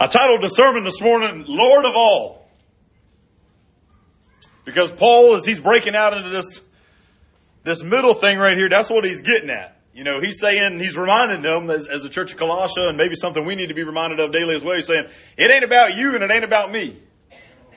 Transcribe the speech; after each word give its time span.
I 0.00 0.06
titled 0.06 0.42
the 0.42 0.48
sermon 0.48 0.84
this 0.84 1.00
morning, 1.00 1.44
Lord 1.48 1.84
of 1.84 1.96
All. 1.96 2.48
Because 4.64 4.92
Paul, 4.92 5.34
as 5.34 5.44
he's 5.44 5.58
breaking 5.58 5.96
out 5.96 6.16
into 6.16 6.28
this, 6.28 6.60
this 7.64 7.82
middle 7.82 8.14
thing 8.14 8.38
right 8.38 8.56
here, 8.56 8.68
that's 8.68 8.90
what 8.90 9.04
he's 9.04 9.22
getting 9.22 9.50
at. 9.50 9.76
You 9.92 10.04
know, 10.04 10.20
he's 10.20 10.38
saying, 10.38 10.78
he's 10.78 10.96
reminding 10.96 11.42
them 11.42 11.68
as, 11.68 11.88
as 11.88 12.04
the 12.04 12.08
church 12.08 12.32
of 12.32 12.38
Colossia, 12.38 12.88
and 12.88 12.96
maybe 12.96 13.16
something 13.16 13.44
we 13.44 13.56
need 13.56 13.68
to 13.68 13.74
be 13.74 13.82
reminded 13.82 14.20
of 14.20 14.30
daily 14.30 14.54
as 14.54 14.62
well. 14.62 14.76
He's 14.76 14.86
saying, 14.86 15.06
it 15.36 15.50
ain't 15.50 15.64
about 15.64 15.96
you 15.96 16.14
and 16.14 16.22
it 16.22 16.30
ain't 16.30 16.44
about 16.44 16.70
me. 16.70 16.96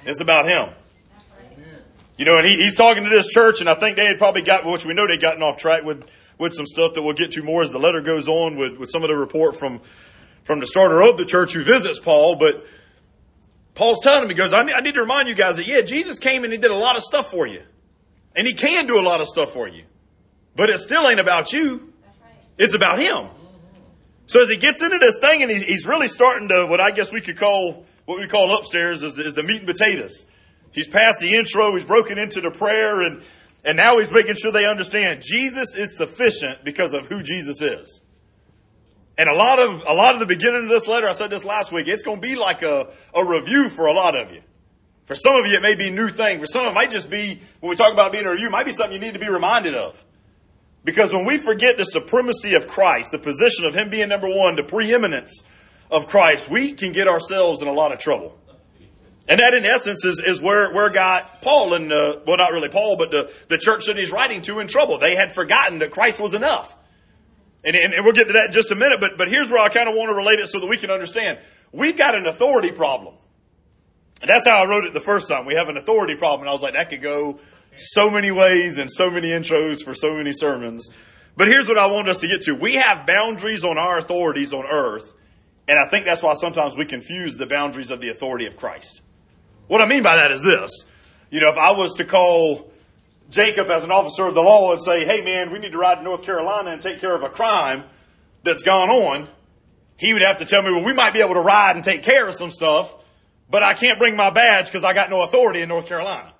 It's 0.05 0.21
about 0.21 0.45
him. 0.45 0.75
You 2.19 2.25
know, 2.25 2.37
and 2.37 2.45
he, 2.45 2.57
he's 2.57 2.75
talking 2.75 3.03
to 3.03 3.09
this 3.09 3.29
church, 3.29 3.61
and 3.61 3.69
I 3.69 3.73
think 3.73 3.97
they 3.97 4.05
had 4.05 4.19
probably 4.19 4.43
got, 4.43 4.63
which 4.63 4.85
we 4.85 4.93
know 4.93 5.07
they'd 5.07 5.19
gotten 5.19 5.41
off 5.41 5.57
track 5.57 5.83
with, 5.83 6.05
with 6.37 6.53
some 6.53 6.67
stuff 6.67 6.93
that 6.93 7.01
we'll 7.01 7.15
get 7.15 7.31
to 7.31 7.41
more 7.41 7.63
as 7.63 7.71
the 7.71 7.79
letter 7.79 8.01
goes 8.01 8.27
on 8.27 8.57
with, 8.57 8.77
with 8.77 8.91
some 8.91 9.01
of 9.01 9.09
the 9.09 9.15
report 9.15 9.55
from, 9.55 9.81
from 10.43 10.59
the 10.59 10.67
starter 10.67 11.01
of 11.01 11.17
the 11.17 11.25
church 11.25 11.53
who 11.53 11.63
visits 11.63 11.99
Paul, 11.99 12.35
but 12.35 12.65
Paul's 13.73 13.99
telling 14.01 14.23
him, 14.23 14.29
he 14.29 14.35
goes, 14.35 14.53
I 14.53 14.63
need, 14.63 14.73
I 14.73 14.81
need 14.81 14.95
to 14.95 15.01
remind 15.01 15.27
you 15.27 15.35
guys 15.35 15.57
that, 15.57 15.67
yeah, 15.67 15.81
Jesus 15.81 16.19
came 16.19 16.43
and 16.43 16.51
he 16.51 16.59
did 16.59 16.71
a 16.71 16.75
lot 16.75 16.97
of 16.97 17.03
stuff 17.03 17.31
for 17.31 17.47
you. 17.47 17.63
And 18.35 18.47
he 18.47 18.53
can 18.53 18.87
do 18.87 18.99
a 18.99 19.03
lot 19.03 19.21
of 19.21 19.27
stuff 19.27 19.51
for 19.53 19.67
you. 19.67 19.83
But 20.55 20.69
it 20.69 20.79
still 20.79 21.07
ain't 21.07 21.19
about 21.19 21.53
you. 21.53 21.93
It's 22.57 22.75
about 22.75 22.99
him. 22.99 23.27
So 24.27 24.41
as 24.41 24.49
he 24.49 24.57
gets 24.57 24.81
into 24.81 24.97
this 24.99 25.17
thing 25.19 25.41
and 25.41 25.51
he's, 25.51 25.63
he's 25.63 25.85
really 25.85 26.07
starting 26.07 26.47
to, 26.49 26.65
what 26.65 26.79
I 26.79 26.91
guess 26.91 27.11
we 27.11 27.21
could 27.21 27.37
call, 27.37 27.85
what 28.05 28.19
we 28.19 28.27
call 28.27 28.57
upstairs 28.57 29.03
is 29.03 29.15
the, 29.15 29.25
is 29.25 29.33
the 29.33 29.43
meat 29.43 29.57
and 29.57 29.67
potatoes. 29.67 30.25
He's 30.71 30.87
past 30.87 31.19
the 31.19 31.35
intro, 31.35 31.73
he's 31.73 31.83
broken 31.83 32.17
into 32.17 32.39
the 32.39 32.51
prayer, 32.51 33.01
and, 33.01 33.23
and 33.65 33.75
now 33.75 33.99
he's 33.99 34.09
making 34.09 34.35
sure 34.35 34.51
they 34.51 34.65
understand 34.65 35.21
Jesus 35.21 35.75
is 35.75 35.97
sufficient 35.97 36.63
because 36.63 36.93
of 36.93 37.07
who 37.07 37.23
Jesus 37.23 37.61
is. 37.61 38.01
And 39.17 39.29
a 39.29 39.33
lot 39.33 39.59
of 39.59 39.83
a 39.87 39.93
lot 39.93 40.13
of 40.13 40.19
the 40.19 40.25
beginning 40.25 40.63
of 40.63 40.69
this 40.69 40.87
letter, 40.87 41.07
I 41.07 41.11
said 41.11 41.29
this 41.29 41.45
last 41.45 41.71
week, 41.71 41.87
it's 41.87 42.03
going 42.03 42.21
to 42.21 42.21
be 42.21 42.35
like 42.35 42.61
a, 42.61 42.87
a 43.13 43.25
review 43.25 43.69
for 43.69 43.87
a 43.87 43.93
lot 43.93 44.15
of 44.15 44.31
you. 44.31 44.41
For 45.05 45.15
some 45.15 45.35
of 45.35 45.45
you, 45.45 45.57
it 45.57 45.61
may 45.61 45.75
be 45.75 45.89
a 45.89 45.91
new 45.91 46.07
thing. 46.07 46.39
For 46.39 46.45
some, 46.45 46.65
it 46.65 46.73
might 46.73 46.91
just 46.91 47.09
be 47.09 47.41
when 47.59 47.69
we 47.69 47.75
talk 47.75 47.91
about 47.91 48.11
being 48.11 48.25
a 48.25 48.31
review, 48.31 48.47
it 48.47 48.51
might 48.51 48.65
be 48.65 48.71
something 48.71 48.93
you 48.93 49.05
need 49.05 49.13
to 49.13 49.19
be 49.19 49.29
reminded 49.29 49.75
of. 49.75 50.03
Because 50.83 51.13
when 51.13 51.25
we 51.25 51.37
forget 51.37 51.77
the 51.77 51.83
supremacy 51.83 52.55
of 52.55 52.67
Christ, 52.67 53.11
the 53.11 53.19
position 53.19 53.65
of 53.65 53.75
Him 53.75 53.89
being 53.89 54.09
number 54.09 54.29
one, 54.29 54.55
the 54.55 54.63
preeminence 54.63 55.43
of 55.91 56.07
Christ, 56.07 56.49
we 56.49 56.71
can 56.71 56.91
get 56.91 57.07
ourselves 57.07 57.61
in 57.61 57.67
a 57.67 57.73
lot 57.73 57.91
of 57.91 57.99
trouble. 57.99 58.37
And 59.27 59.39
that, 59.39 59.53
in 59.53 59.65
essence, 59.65 60.03
is, 60.03 60.19
is 60.19 60.41
where, 60.41 60.73
where 60.73 60.89
got 60.89 61.41
Paul 61.41 61.73
and, 61.73 61.91
uh, 61.91 62.19
well, 62.25 62.37
not 62.37 62.51
really 62.51 62.69
Paul, 62.69 62.97
but 62.97 63.11
the, 63.11 63.31
the 63.49 63.57
church 63.57 63.85
that 63.85 63.97
he's 63.97 64.11
writing 64.11 64.41
to 64.43 64.59
in 64.59 64.67
trouble. 64.67 64.97
They 64.97 65.15
had 65.15 65.31
forgotten 65.31 65.79
that 65.79 65.91
Christ 65.91 66.19
was 66.19 66.33
enough. 66.33 66.75
And, 67.63 67.75
and, 67.75 67.93
and 67.93 68.03
we'll 68.03 68.13
get 68.13 68.27
to 68.27 68.33
that 68.33 68.47
in 68.47 68.51
just 68.51 68.71
a 68.71 68.75
minute, 68.75 68.99
but, 68.99 69.17
but 69.17 69.27
here's 69.27 69.49
where 69.49 69.59
I 69.59 69.69
kind 69.69 69.87
of 69.87 69.95
want 69.95 70.09
to 70.09 70.15
relate 70.15 70.39
it 70.39 70.47
so 70.47 70.59
that 70.59 70.67
we 70.67 70.77
can 70.77 70.89
understand. 70.89 71.39
We've 71.71 71.97
got 71.97 72.15
an 72.15 72.25
authority 72.25 72.71
problem. 72.71 73.15
And 74.21 74.29
that's 74.29 74.47
how 74.47 74.63
I 74.63 74.67
wrote 74.67 74.85
it 74.85 74.93
the 74.93 74.99
first 74.99 75.29
time. 75.29 75.45
We 75.45 75.55
have 75.55 75.67
an 75.67 75.77
authority 75.77 76.15
problem. 76.15 76.41
And 76.41 76.49
I 76.49 76.53
was 76.53 76.61
like, 76.61 76.73
that 76.73 76.89
could 76.89 77.01
go 77.01 77.39
so 77.75 78.09
many 78.09 78.31
ways 78.31 78.77
and 78.77 78.89
so 78.89 79.09
many 79.09 79.29
intros 79.29 79.83
for 79.83 79.93
so 79.93 80.15
many 80.15 80.33
sermons. 80.33 80.89
But 81.37 81.47
here's 81.47 81.67
what 81.67 81.77
I 81.77 81.87
want 81.87 82.07
us 82.09 82.19
to 82.19 82.27
get 82.27 82.41
to. 82.41 82.53
We 82.53 82.75
have 82.75 83.07
boundaries 83.07 83.63
on 83.63 83.77
our 83.77 83.97
authorities 83.97 84.53
on 84.53 84.65
earth. 84.65 85.11
And 85.67 85.79
I 85.79 85.89
think 85.89 86.05
that's 86.05 86.21
why 86.21 86.33
sometimes 86.33 86.75
we 86.75 86.85
confuse 86.85 87.37
the 87.37 87.47
boundaries 87.47 87.91
of 87.91 88.01
the 88.01 88.09
authority 88.09 88.45
of 88.45 88.57
Christ. 88.57 89.01
What 89.67 89.81
I 89.81 89.87
mean 89.87 90.03
by 90.03 90.17
that 90.17 90.31
is 90.31 90.43
this. 90.43 90.71
You 91.29 91.39
know, 91.39 91.49
if 91.49 91.57
I 91.57 91.71
was 91.71 91.93
to 91.93 92.05
call 92.05 92.70
Jacob 93.31 93.69
as 93.69 93.83
an 93.83 93.91
officer 93.91 94.27
of 94.27 94.35
the 94.35 94.41
law 94.41 94.71
and 94.71 94.81
say, 94.81 95.05
hey 95.05 95.23
man, 95.23 95.51
we 95.51 95.57
need 95.57 95.71
to 95.71 95.77
ride 95.77 95.95
to 95.95 96.03
North 96.03 96.21
Carolina 96.21 96.71
and 96.71 96.81
take 96.81 96.99
care 96.99 97.15
of 97.15 97.23
a 97.23 97.29
crime 97.29 97.85
that's 98.43 98.61
gone 98.61 98.89
on, 98.89 99.29
he 99.97 100.13
would 100.13 100.21
have 100.21 100.39
to 100.39 100.45
tell 100.45 100.61
me, 100.61 100.71
well, 100.71 100.83
we 100.83 100.93
might 100.93 101.13
be 101.13 101.21
able 101.21 101.35
to 101.35 101.41
ride 101.41 101.75
and 101.75 101.85
take 101.85 102.03
care 102.03 102.27
of 102.27 102.35
some 102.35 102.51
stuff, 102.51 102.93
but 103.49 103.63
I 103.63 103.73
can't 103.73 103.97
bring 103.97 104.15
my 104.15 104.29
badge 104.29 104.65
because 104.65 104.83
I 104.83 104.93
got 104.93 105.09
no 105.09 105.21
authority 105.21 105.61
in 105.61 105.69
North 105.69 105.87
Carolina. 105.87 106.33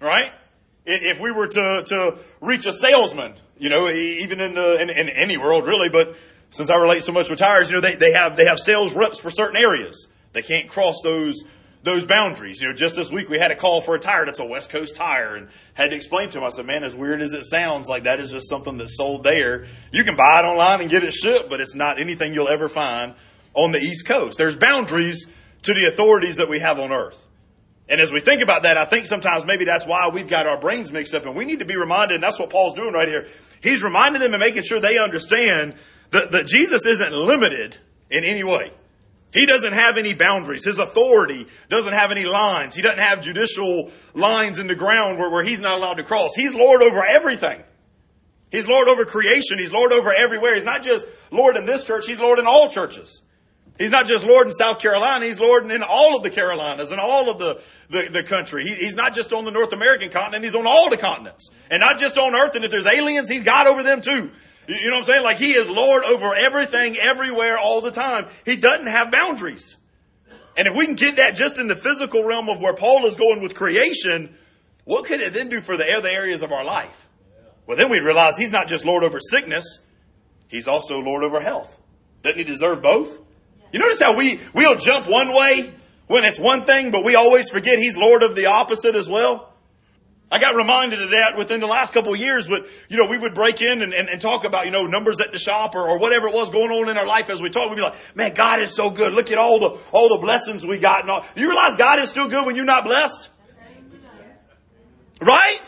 Right? 0.00 0.32
If 0.86 1.20
we 1.20 1.30
were 1.30 1.46
to, 1.46 1.84
to 1.86 2.18
reach 2.40 2.66
a 2.66 2.72
salesman, 2.72 3.34
you 3.58 3.68
know, 3.68 3.88
even 3.88 4.40
in, 4.40 4.54
the, 4.54 4.80
in, 4.80 4.88
in 4.88 5.08
any 5.10 5.36
world 5.36 5.66
really, 5.66 5.90
but 5.90 6.16
since 6.48 6.70
I 6.70 6.76
relate 6.76 7.02
so 7.02 7.12
much 7.12 7.28
with 7.28 7.38
tires, 7.38 7.68
you 7.68 7.74
know, 7.74 7.80
they, 7.80 7.96
they 7.96 8.12
have, 8.12 8.36
they 8.36 8.46
have 8.46 8.58
sales 8.58 8.94
reps 8.94 9.18
for 9.18 9.30
certain 9.30 9.56
areas. 9.56 10.08
They 10.32 10.42
can't 10.42 10.68
cross 10.68 10.96
those 11.02 11.44
those 11.82 12.04
boundaries. 12.04 12.60
You 12.60 12.68
know, 12.68 12.74
just 12.74 12.96
this 12.96 13.10
week 13.10 13.28
we 13.28 13.38
had 13.38 13.50
a 13.50 13.56
call 13.56 13.80
for 13.80 13.94
a 13.94 13.98
tire 13.98 14.26
that's 14.26 14.40
a 14.40 14.44
West 14.44 14.70
Coast 14.70 14.96
tire 14.96 15.36
and 15.36 15.48
had 15.74 15.90
to 15.90 15.96
explain 15.96 16.28
to 16.30 16.38
him. 16.38 16.44
I 16.44 16.50
said, 16.50 16.66
man, 16.66 16.84
as 16.84 16.94
weird 16.94 17.20
as 17.20 17.32
it 17.32 17.44
sounds, 17.44 17.88
like 17.88 18.04
that 18.04 18.20
is 18.20 18.30
just 18.30 18.48
something 18.48 18.76
that's 18.76 18.96
sold 18.96 19.24
there. 19.24 19.66
You 19.92 20.04
can 20.04 20.16
buy 20.16 20.40
it 20.40 20.44
online 20.44 20.80
and 20.80 20.90
get 20.90 21.04
it 21.04 21.12
shipped, 21.12 21.48
but 21.48 21.60
it's 21.60 21.74
not 21.74 22.00
anything 22.00 22.34
you'll 22.34 22.48
ever 22.48 22.68
find 22.68 23.14
on 23.54 23.72
the 23.72 23.80
East 23.80 24.06
Coast. 24.06 24.38
There's 24.38 24.56
boundaries 24.56 25.26
to 25.62 25.74
the 25.74 25.86
authorities 25.86 26.36
that 26.36 26.48
we 26.48 26.60
have 26.60 26.78
on 26.78 26.92
earth. 26.92 27.18
And 27.88 28.00
as 28.00 28.12
we 28.12 28.20
think 28.20 28.40
about 28.40 28.62
that, 28.62 28.78
I 28.78 28.84
think 28.84 29.06
sometimes 29.06 29.44
maybe 29.44 29.64
that's 29.64 29.84
why 29.84 30.08
we've 30.12 30.28
got 30.28 30.46
our 30.46 30.60
brains 30.60 30.92
mixed 30.92 31.12
up 31.12 31.26
and 31.26 31.34
we 31.34 31.44
need 31.44 31.58
to 31.58 31.64
be 31.64 31.76
reminded, 31.76 32.14
and 32.14 32.22
that's 32.22 32.38
what 32.38 32.48
Paul's 32.48 32.74
doing 32.74 32.92
right 32.94 33.08
here. 33.08 33.26
He's 33.62 33.82
reminding 33.82 34.20
them 34.20 34.32
and 34.32 34.40
making 34.40 34.62
sure 34.62 34.78
they 34.80 34.98
understand 34.98 35.74
that, 36.10 36.30
that 36.30 36.46
Jesus 36.46 36.86
isn't 36.86 37.12
limited 37.12 37.78
in 38.08 38.22
any 38.22 38.44
way. 38.44 38.72
He 39.32 39.46
doesn't 39.46 39.72
have 39.72 39.96
any 39.96 40.14
boundaries. 40.14 40.64
His 40.64 40.78
authority 40.78 41.46
doesn't 41.68 41.92
have 41.92 42.10
any 42.10 42.24
lines. 42.24 42.74
He 42.74 42.82
doesn't 42.82 42.98
have 42.98 43.20
judicial 43.20 43.90
lines 44.12 44.58
in 44.58 44.66
the 44.66 44.74
ground 44.74 45.18
where, 45.18 45.30
where 45.30 45.44
he's 45.44 45.60
not 45.60 45.78
allowed 45.78 45.98
to 45.98 46.02
cross. 46.02 46.34
He's 46.34 46.54
Lord 46.54 46.82
over 46.82 47.04
everything. 47.04 47.62
He's 48.50 48.66
Lord 48.66 48.88
over 48.88 49.04
creation. 49.04 49.58
He's 49.58 49.72
Lord 49.72 49.92
over 49.92 50.12
everywhere. 50.12 50.56
He's 50.56 50.64
not 50.64 50.82
just 50.82 51.06
Lord 51.30 51.56
in 51.56 51.66
this 51.66 51.84
church. 51.84 52.06
He's 52.06 52.20
Lord 52.20 52.40
in 52.40 52.46
all 52.46 52.68
churches. 52.68 53.22
He's 53.78 53.90
not 53.90 54.06
just 54.06 54.26
Lord 54.26 54.46
in 54.46 54.52
South 54.52 54.80
Carolina. 54.80 55.24
He's 55.24 55.40
Lord 55.40 55.70
in 55.70 55.82
all 55.82 56.16
of 56.16 56.22
the 56.22 56.30
Carolinas 56.30 56.90
and 56.90 57.00
all 57.00 57.30
of 57.30 57.38
the, 57.38 57.62
the, 57.88 58.10
the 58.10 58.22
country. 58.22 58.64
He, 58.64 58.74
he's 58.74 58.96
not 58.96 59.14
just 59.14 59.32
on 59.32 59.44
the 59.44 59.50
North 59.50 59.72
American 59.72 60.10
continent. 60.10 60.44
He's 60.44 60.56
on 60.56 60.66
all 60.66 60.90
the 60.90 60.98
continents. 60.98 61.50
And 61.70 61.80
not 61.80 61.98
just 61.98 62.18
on 62.18 62.34
earth. 62.34 62.56
And 62.56 62.64
if 62.64 62.70
there's 62.70 62.86
aliens, 62.86 63.30
he's 63.30 63.42
God 63.42 63.68
over 63.68 63.82
them 63.82 64.00
too. 64.00 64.32
You 64.70 64.88
know 64.88 64.96
what 64.96 64.98
I'm 65.00 65.04
saying? 65.04 65.24
Like 65.24 65.38
he 65.38 65.52
is 65.52 65.68
Lord 65.68 66.04
over 66.04 66.32
everything, 66.32 66.96
everywhere, 66.96 67.58
all 67.58 67.80
the 67.80 67.90
time. 67.90 68.26
He 68.44 68.54
doesn't 68.54 68.86
have 68.86 69.10
boundaries. 69.10 69.76
And 70.56 70.68
if 70.68 70.76
we 70.76 70.86
can 70.86 70.94
get 70.94 71.16
that 71.16 71.34
just 71.34 71.58
in 71.58 71.66
the 71.66 71.74
physical 71.74 72.22
realm 72.22 72.48
of 72.48 72.60
where 72.60 72.74
Paul 72.74 73.04
is 73.06 73.16
going 73.16 73.42
with 73.42 73.54
creation, 73.54 74.36
what 74.84 75.06
could 75.06 75.20
it 75.20 75.34
then 75.34 75.48
do 75.48 75.60
for 75.60 75.76
the 75.76 75.90
other 75.92 76.08
areas 76.08 76.42
of 76.42 76.52
our 76.52 76.64
life? 76.64 77.08
Well, 77.66 77.76
then 77.76 77.90
we'd 77.90 78.02
realize 78.02 78.36
he's 78.36 78.52
not 78.52 78.68
just 78.68 78.84
Lord 78.84 79.02
over 79.02 79.18
sickness, 79.20 79.80
he's 80.48 80.68
also 80.68 81.00
Lord 81.00 81.24
over 81.24 81.40
health. 81.40 81.76
Doesn't 82.22 82.38
he 82.38 82.44
deserve 82.44 82.82
both? 82.82 83.20
You 83.72 83.80
notice 83.80 84.00
how 84.00 84.16
we, 84.16 84.40
we'll 84.54 84.76
jump 84.76 85.08
one 85.08 85.28
way 85.34 85.72
when 86.06 86.24
it's 86.24 86.38
one 86.38 86.64
thing, 86.64 86.90
but 86.90 87.04
we 87.04 87.16
always 87.16 87.50
forget 87.50 87.78
he's 87.78 87.96
Lord 87.96 88.22
of 88.22 88.36
the 88.36 88.46
opposite 88.46 88.94
as 88.94 89.08
well? 89.08 89.49
I 90.32 90.38
got 90.38 90.54
reminded 90.54 91.02
of 91.02 91.10
that 91.10 91.36
within 91.36 91.58
the 91.58 91.66
last 91.66 91.92
couple 91.92 92.14
of 92.14 92.20
years, 92.20 92.46
but, 92.46 92.64
you 92.88 92.96
know, 92.96 93.06
we 93.06 93.18
would 93.18 93.34
break 93.34 93.60
in 93.60 93.82
and, 93.82 93.92
and, 93.92 94.08
and 94.08 94.20
talk 94.20 94.44
about, 94.44 94.64
you 94.64 94.70
know, 94.70 94.86
numbers 94.86 95.18
at 95.18 95.32
the 95.32 95.40
shop 95.40 95.74
or, 95.74 95.88
or 95.88 95.98
whatever 95.98 96.28
it 96.28 96.34
was 96.34 96.50
going 96.50 96.70
on 96.70 96.88
in 96.88 96.96
our 96.96 97.06
life 97.06 97.30
as 97.30 97.42
we 97.42 97.50
talk. 97.50 97.68
We'd 97.68 97.76
be 97.76 97.82
like, 97.82 98.16
man, 98.16 98.32
God 98.34 98.60
is 98.60 98.76
so 98.76 98.90
good. 98.90 99.12
Look 99.12 99.32
at 99.32 99.38
all 99.38 99.58
the, 99.58 99.78
all 99.90 100.08
the 100.08 100.18
blessings 100.18 100.64
we 100.64 100.78
got. 100.78 101.00
And 101.00 101.10
all. 101.10 101.26
You 101.34 101.48
realize 101.48 101.74
God 101.76 101.98
is 101.98 102.10
still 102.10 102.28
good 102.28 102.46
when 102.46 102.54
you're 102.54 102.64
not 102.64 102.84
blessed? 102.84 103.28
Right? 105.20 105.60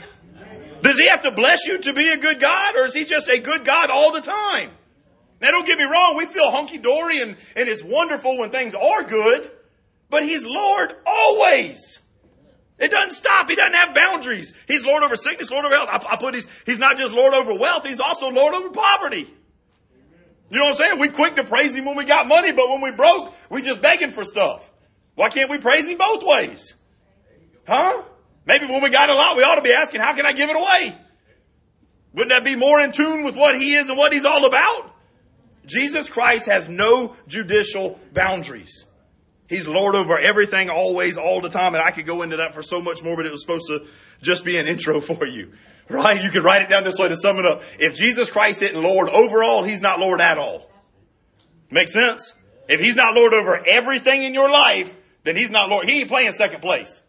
Does 0.83 0.99
he 0.99 1.09
have 1.09 1.23
to 1.23 1.33
bless 1.33 1.67
you 1.67 1.79
to 1.79 1.93
be 1.93 2.09
a 2.09 2.17
good 2.17 2.41
God 2.41 2.77
or 2.77 2.85
is 2.87 2.95
he 2.95 3.05
just 3.05 3.29
a 3.29 3.41
good 3.41 3.65
God 3.65 3.91
all 3.91 4.13
the 4.13 4.21
time? 4.21 4.71
Now 5.41 5.51
don't 5.51 5.67
get 5.67 5.77
me 5.77 5.85
wrong. 5.85 6.17
We 6.17 6.27
feel 6.27 6.51
hunky 6.53 6.79
dory 6.79 7.21
and, 7.21 7.37
and 7.57 7.69
it's 7.69 7.83
wonderful 7.83 8.39
when 8.39 8.51
things 8.51 8.75
are 8.75 9.03
good, 9.03 9.51
but 10.09 10.23
he's 10.23 10.45
Lord 10.45 10.95
always. 11.05 11.99
It 12.83 12.91
doesn't 12.91 13.15
stop. 13.15 13.49
He 13.49 13.55
doesn't 13.55 13.75
have 13.75 13.95
boundaries. 13.95 14.55
He's 14.67 14.85
Lord 14.85 15.05
over 15.05 15.15
sickness, 15.15 15.49
Lord 15.53 15.65
over 15.65 15.77
health. 15.77 15.89
I, 15.89 16.15
I 16.15 16.17
put 16.17 16.35
he's, 16.35 16.49
he's 16.67 16.81
not 16.81 16.97
just 16.97 17.15
Lord 17.15 17.33
over 17.33 17.55
wealth, 17.55 17.87
he's 17.87 18.01
also 18.01 18.29
Lord 18.29 18.55
over 18.55 18.71
poverty. 18.71 19.33
You 20.51 20.59
know 20.59 20.65
what 20.65 20.71
I'm 20.71 20.75
saying? 20.75 20.99
We 20.99 21.09
quick 21.09 21.37
to 21.37 21.45
praise 21.45 21.77
him 21.77 21.85
when 21.85 21.97
we 21.97 22.05
got 22.05 22.27
money, 22.27 22.51
but 22.51 22.69
when 22.69 22.81
we 22.81 22.91
broke, 22.91 23.33
we 23.49 23.63
just 23.63 23.81
begging 23.81 24.11
for 24.11 24.25
stuff. 24.25 24.69
Why 25.15 25.29
can't 25.29 25.49
we 25.49 25.59
praise 25.59 25.89
him 25.89 25.97
both 25.97 26.25
ways? 26.25 26.75
Huh? 27.69 28.03
Maybe 28.47 28.67
when 28.67 28.83
we 28.83 28.91
got 28.91 29.09
a 29.09 29.15
lot, 29.15 29.37
we 29.37 29.45
ought 29.45 29.55
to 29.55 29.63
be 29.63 29.73
asking, 29.73 30.01
how 30.01 30.17
can 30.17 30.27
I 30.27 30.33
give 30.33 30.51
it 30.51 30.57
away? 30.57 30.99
Wouldn't 32.15 32.31
that 32.31 32.45
be 32.45 32.57
more 32.57 32.81
in 32.81 32.91
tune 32.91 33.23
with 33.23 33.37
what 33.37 33.57
he 33.57 33.75
is 33.75 33.89
and 33.91 33.97
what 33.97 34.13
he's 34.13 34.25
all 34.25 34.45
about? 34.45 34.93
Jesus 35.67 36.09
Christ 36.09 36.47
has 36.47 36.69
no 36.69 37.15
judicial 37.29 38.01
boundaries. 38.13 38.85
He's 39.49 39.69
Lord 39.69 39.95
over 39.95 40.19
everything, 40.19 40.71
always, 40.71 41.19
all 41.19 41.41
the 41.41 41.49
time. 41.49 41.75
And 41.75 41.83
I 41.83 41.91
could 41.91 42.07
go 42.07 42.23
into 42.23 42.37
that 42.39 42.55
for 42.55 42.63
so 42.63 42.81
much 42.81 43.03
more, 43.03 43.17
but 43.17 43.27
it 43.27 43.33
was 43.33 43.43
supposed 43.43 43.67
to 43.69 43.87
just 44.23 44.45
be 44.45 44.57
an 44.57 44.67
intro 44.67 45.01
for 45.01 45.27
you. 45.27 45.53
Right? 45.89 46.23
You 46.23 46.31
could 46.31 46.45
write 46.45 46.63
it 46.63 46.71
down 46.71 46.85
this 46.85 46.99
way 46.99 47.09
to 47.09 47.17
sum 47.17 47.39
it 47.39 47.47
up. 47.47 47.63
If 47.79 47.95
Jesus 47.95 48.31
Christ 48.31 48.63
isn't 48.63 48.81
Lord 48.81 49.09
over 49.11 49.43
all, 49.43 49.63
He's 49.63 49.81
not 49.81 49.99
Lord 49.99 50.21
at 50.21 50.39
all. 50.39 50.71
Make 51.71 51.89
sense? 51.89 52.35
If 52.69 52.81
He's 52.81 52.97
not 52.97 53.15
Lord 53.15 53.35
over 53.35 53.61
everything 53.67 54.23
in 54.23 54.33
your 54.33 54.51
life, 54.51 54.97
then 55.25 55.37
He's 55.37 55.51
not 55.51 55.69
Lord. 55.69 55.89
He 55.89 56.01
ain't 56.01 56.09
playing 56.09 56.33
second 56.33 56.61
place. 56.61 57.02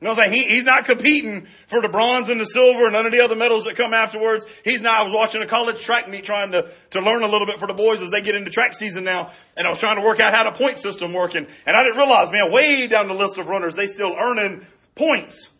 You 0.00 0.06
know 0.06 0.12
what 0.12 0.24
I'm 0.24 0.32
saying? 0.32 0.48
He, 0.48 0.54
he's 0.54 0.64
not 0.64 0.86
competing 0.86 1.46
for 1.66 1.82
the 1.82 1.88
bronze 1.88 2.30
and 2.30 2.40
the 2.40 2.46
silver 2.46 2.84
and 2.84 2.94
none 2.94 3.04
of 3.04 3.12
the 3.12 3.20
other 3.20 3.36
medals 3.36 3.64
that 3.64 3.76
come 3.76 3.92
afterwards. 3.92 4.46
He's 4.64 4.80
not. 4.80 5.00
I 5.00 5.02
was 5.02 5.12
watching 5.12 5.42
a 5.42 5.46
college 5.46 5.78
track 5.82 6.08
meet 6.08 6.24
trying 6.24 6.52
to, 6.52 6.70
to 6.90 7.00
learn 7.00 7.22
a 7.22 7.28
little 7.28 7.46
bit 7.46 7.58
for 7.58 7.66
the 7.66 7.74
boys 7.74 8.00
as 8.00 8.10
they 8.10 8.22
get 8.22 8.34
into 8.34 8.50
track 8.50 8.74
season 8.74 9.04
now. 9.04 9.30
And 9.58 9.66
I 9.66 9.70
was 9.70 9.78
trying 9.78 9.96
to 9.96 10.02
work 10.02 10.18
out 10.18 10.32
how 10.32 10.44
the 10.44 10.52
point 10.52 10.78
system 10.78 11.12
working. 11.12 11.46
And 11.66 11.76
I 11.76 11.84
didn't 11.84 11.98
realize, 11.98 12.32
man, 12.32 12.50
way 12.50 12.86
down 12.86 13.08
the 13.08 13.14
list 13.14 13.36
of 13.36 13.48
runners, 13.48 13.74
they 13.74 13.86
still 13.86 14.14
earning 14.18 14.66
points. 14.94 15.50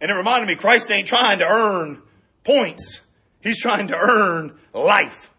And 0.00 0.10
it 0.10 0.14
reminded 0.14 0.48
me, 0.48 0.56
Christ 0.56 0.90
ain't 0.90 1.06
trying 1.06 1.38
to 1.38 1.46
earn 1.46 2.02
points. 2.42 3.02
He's 3.40 3.60
trying 3.60 3.86
to 3.88 3.96
earn 3.96 4.58
life 4.74 5.29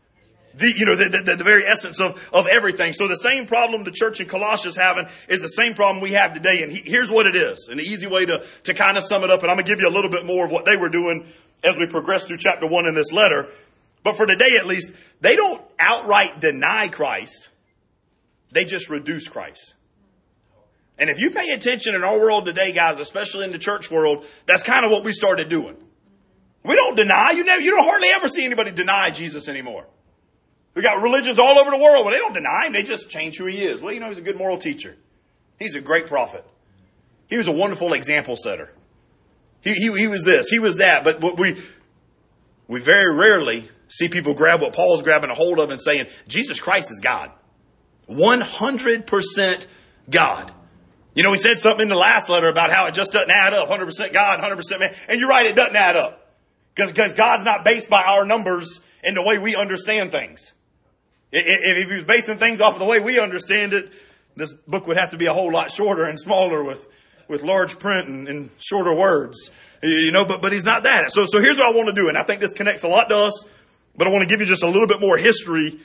the, 0.55 0.73
you 0.75 0.85
know, 0.85 0.95
the, 0.95 1.09
the, 1.09 1.35
the, 1.35 1.43
very 1.43 1.65
essence 1.65 1.99
of, 1.99 2.29
of 2.33 2.47
everything. 2.47 2.93
So 2.93 3.07
the 3.07 3.15
same 3.15 3.45
problem 3.45 3.83
the 3.83 3.91
church 3.91 4.19
in 4.19 4.27
Colossians 4.27 4.75
having 4.75 5.07
is 5.29 5.41
the 5.41 5.47
same 5.47 5.73
problem 5.73 6.01
we 6.01 6.11
have 6.11 6.33
today. 6.33 6.63
And 6.63 6.71
he, 6.71 6.81
here's 6.83 7.09
what 7.09 7.25
it 7.25 7.35
is. 7.35 7.67
An 7.69 7.79
easy 7.79 8.07
way 8.07 8.25
to, 8.25 8.45
to 8.63 8.73
kind 8.73 8.97
of 8.97 9.03
sum 9.03 9.23
it 9.23 9.29
up. 9.29 9.41
And 9.41 9.51
I'm 9.51 9.55
going 9.55 9.65
to 9.65 9.71
give 9.71 9.79
you 9.79 9.89
a 9.89 9.93
little 9.93 10.11
bit 10.11 10.25
more 10.25 10.45
of 10.45 10.51
what 10.51 10.65
they 10.65 10.77
were 10.77 10.89
doing 10.89 11.25
as 11.63 11.77
we 11.77 11.87
progress 11.87 12.25
through 12.25 12.37
chapter 12.37 12.67
one 12.67 12.85
in 12.85 12.95
this 12.95 13.11
letter. 13.11 13.47
But 14.03 14.15
for 14.15 14.25
today, 14.25 14.57
at 14.57 14.65
least, 14.65 14.91
they 15.21 15.35
don't 15.35 15.61
outright 15.79 16.39
deny 16.39 16.87
Christ. 16.87 17.49
They 18.51 18.65
just 18.65 18.89
reduce 18.89 19.27
Christ. 19.27 19.75
And 20.97 21.09
if 21.09 21.19
you 21.19 21.31
pay 21.31 21.51
attention 21.51 21.95
in 21.95 22.03
our 22.03 22.19
world 22.19 22.45
today, 22.45 22.73
guys, 22.73 22.99
especially 22.99 23.45
in 23.45 23.51
the 23.51 23.57
church 23.57 23.89
world, 23.89 24.25
that's 24.45 24.63
kind 24.63 24.85
of 24.85 24.91
what 24.91 25.03
we 25.03 25.11
started 25.13 25.49
doing. 25.49 25.77
We 26.63 26.75
don't 26.75 26.95
deny. 26.95 27.31
You 27.31 27.43
know, 27.43 27.55
you 27.55 27.71
don't 27.71 27.83
hardly 27.83 28.09
ever 28.15 28.27
see 28.27 28.45
anybody 28.45 28.71
deny 28.71 29.09
Jesus 29.09 29.47
anymore. 29.47 29.85
We 30.73 30.81
got 30.81 31.01
religions 31.01 31.37
all 31.37 31.59
over 31.59 31.69
the 31.69 31.77
world, 31.77 32.05
but 32.05 32.11
they 32.11 32.17
don't 32.17 32.33
deny 32.33 32.67
him. 32.67 32.73
They 32.73 32.83
just 32.83 33.09
change 33.09 33.37
who 33.37 33.45
he 33.45 33.57
is. 33.57 33.81
Well, 33.81 33.93
you 33.93 33.99
know, 33.99 34.07
he's 34.07 34.17
a 34.17 34.23
good 34.23 34.37
moral 34.37 34.57
teacher. 34.57 34.95
He's 35.59 35.75
a 35.75 35.81
great 35.81 36.07
prophet. 36.07 36.45
He 37.27 37.37
was 37.37 37.47
a 37.47 37.51
wonderful 37.51 37.93
example 37.93 38.35
setter. 38.35 38.71
He, 39.61 39.73
he, 39.73 39.93
he 39.93 40.07
was 40.07 40.23
this, 40.23 40.49
he 40.49 40.59
was 40.59 40.77
that, 40.77 41.03
but 41.03 41.21
we, 41.37 41.61
we 42.67 42.81
very 42.81 43.13
rarely 43.13 43.69
see 43.89 44.07
people 44.07 44.33
grab 44.33 44.61
what 44.61 44.73
Paul's 44.73 45.03
grabbing 45.03 45.29
a 45.29 45.35
hold 45.35 45.59
of 45.59 45.69
and 45.69 45.79
saying, 45.79 46.07
Jesus 46.27 46.59
Christ 46.59 46.89
is 46.91 46.99
God. 46.99 47.31
100% 48.09 49.67
God. 50.09 50.51
You 51.13 51.23
know, 51.23 51.31
he 51.31 51.37
said 51.37 51.59
something 51.59 51.83
in 51.83 51.89
the 51.89 51.95
last 51.95 52.29
letter 52.29 52.47
about 52.47 52.71
how 52.71 52.87
it 52.87 52.93
just 52.93 53.11
doesn't 53.11 53.29
add 53.29 53.53
up. 53.53 53.69
100% 53.69 54.13
God, 54.13 54.39
100% 54.39 54.79
man. 54.79 54.95
And 55.09 55.19
you're 55.19 55.29
right, 55.29 55.45
it 55.45 55.55
doesn't 55.55 55.75
add 55.75 55.95
up. 55.95 56.33
Because 56.73 57.13
God's 57.13 57.43
not 57.43 57.65
based 57.65 57.89
by 57.89 58.01
our 58.01 58.25
numbers 58.25 58.79
and 59.03 59.15
the 59.15 59.21
way 59.21 59.37
we 59.37 59.55
understand 59.55 60.11
things. 60.11 60.53
If 61.31 61.89
he 61.89 61.95
was 61.95 62.03
basing 62.03 62.37
things 62.37 62.59
off 62.59 62.73
of 62.73 62.79
the 62.79 62.85
way 62.85 62.99
we 62.99 63.19
understand 63.19 63.73
it, 63.73 63.91
this 64.35 64.53
book 64.53 64.87
would 64.87 64.97
have 64.97 65.09
to 65.11 65.17
be 65.17 65.25
a 65.25 65.33
whole 65.33 65.51
lot 65.51 65.71
shorter 65.71 66.03
and 66.03 66.19
smaller 66.19 66.63
with, 66.63 66.87
with 67.27 67.43
large 67.43 67.79
print 67.79 68.07
and, 68.07 68.27
and 68.27 68.49
shorter 68.57 68.93
words. 68.93 69.51
You 69.83 70.11
know, 70.11 70.25
but, 70.25 70.41
but 70.41 70.51
he's 70.51 70.65
not 70.65 70.83
that. 70.83 71.11
So, 71.11 71.25
so 71.25 71.39
here's 71.39 71.57
what 71.57 71.73
I 71.73 71.75
want 71.75 71.87
to 71.87 71.95
do. 71.95 72.07
And 72.07 72.17
I 72.17 72.23
think 72.23 72.39
this 72.39 72.53
connects 72.53 72.83
a 72.83 72.87
lot 72.87 73.09
to 73.09 73.15
us, 73.15 73.45
but 73.95 74.07
I 74.07 74.11
want 74.11 74.23
to 74.23 74.27
give 74.27 74.39
you 74.39 74.45
just 74.45 74.63
a 74.63 74.67
little 74.67 74.87
bit 74.87 74.99
more 74.99 75.17
history 75.17 75.79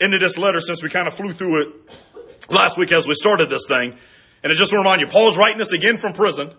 into 0.00 0.18
this 0.18 0.38
letter 0.38 0.60
since 0.60 0.82
we 0.82 0.88
kind 0.88 1.06
of 1.06 1.14
flew 1.14 1.32
through 1.32 1.62
it 1.62 1.68
last 2.50 2.78
week 2.78 2.92
as 2.92 3.06
we 3.06 3.14
started 3.14 3.48
this 3.50 3.66
thing. 3.68 3.96
And 4.42 4.52
I 4.52 4.56
just 4.56 4.72
want 4.72 4.84
to 4.84 4.88
remind 4.88 5.00
you, 5.00 5.06
Paul's 5.06 5.36
writing 5.36 5.58
this 5.58 5.72
again 5.72 5.98
from 5.98 6.12
prison. 6.12 6.52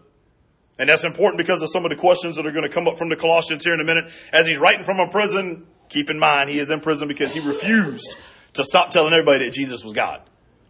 And 0.79 0.89
that's 0.89 1.03
important 1.03 1.37
because 1.37 1.61
of 1.61 1.69
some 1.71 1.85
of 1.85 1.91
the 1.91 1.97
questions 1.97 2.35
that 2.35 2.45
are 2.45 2.51
going 2.51 2.67
to 2.67 2.73
come 2.73 2.87
up 2.87 2.97
from 2.97 3.09
the 3.09 3.15
Colossians 3.15 3.63
here 3.63 3.73
in 3.73 3.81
a 3.81 3.83
minute. 3.83 4.05
As 4.31 4.47
he's 4.47 4.57
writing 4.57 4.83
from 4.83 4.99
a 4.99 5.09
prison, 5.09 5.67
keep 5.89 6.09
in 6.09 6.17
mind 6.17 6.49
he 6.49 6.59
is 6.59 6.71
in 6.71 6.79
prison 6.79 7.07
because 7.07 7.33
he 7.33 7.39
refused 7.39 8.15
to 8.53 8.63
stop 8.63 8.91
telling 8.91 9.13
everybody 9.13 9.45
that 9.45 9.51
Jesus 9.53 9.83
was 9.83 9.93
God. 9.93 10.21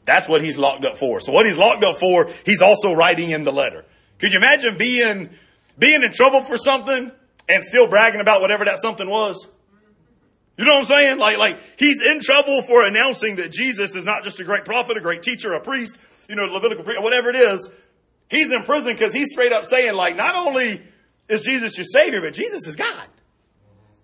That's 0.05 0.27
what 0.27 0.43
he's 0.43 0.57
locked 0.57 0.85
up 0.85 0.97
for. 0.97 1.19
So 1.19 1.31
what 1.31 1.45
he's 1.45 1.57
locked 1.57 1.83
up 1.83 1.97
for, 1.97 2.29
he's 2.45 2.61
also 2.61 2.93
writing 2.93 3.29
in 3.29 3.43
the 3.43 3.53
letter. 3.53 3.85
Could 4.19 4.31
you 4.31 4.37
imagine 4.37 4.77
being, 4.77 5.29
being 5.77 6.03
in 6.03 6.11
trouble 6.11 6.43
for 6.43 6.57
something 6.57 7.11
and 7.47 7.63
still 7.63 7.87
bragging 7.87 8.21
about 8.21 8.41
whatever 8.41 8.65
that 8.65 8.79
something 8.79 9.09
was? 9.09 9.47
You 10.57 10.65
know 10.65 10.73
what 10.73 10.79
I'm 10.79 10.85
saying? 10.85 11.17
Like, 11.19 11.37
like 11.37 11.57
he's 11.77 12.01
in 12.01 12.19
trouble 12.21 12.61
for 12.63 12.85
announcing 12.85 13.37
that 13.37 13.51
Jesus 13.51 13.95
is 13.95 14.05
not 14.05 14.23
just 14.23 14.39
a 14.39 14.43
great 14.43 14.65
prophet, 14.65 14.97
a 14.97 15.01
great 15.01 15.23
teacher, 15.23 15.53
a 15.53 15.59
priest, 15.59 15.97
you 16.29 16.35
know, 16.35 16.45
Levitical 16.45 16.83
priest, 16.83 17.01
whatever 17.01 17.29
it 17.29 17.35
is. 17.35 17.69
He's 18.29 18.51
in 18.51 18.63
prison 18.63 18.93
because 18.93 19.13
he's 19.13 19.31
straight 19.31 19.51
up 19.51 19.65
saying, 19.65 19.95
like, 19.95 20.15
not 20.15 20.35
only 20.35 20.81
is 21.27 21.41
Jesus 21.41 21.77
your 21.77 21.85
savior, 21.85 22.21
but 22.21 22.33
Jesus 22.33 22.67
is 22.67 22.75
God. 22.75 23.07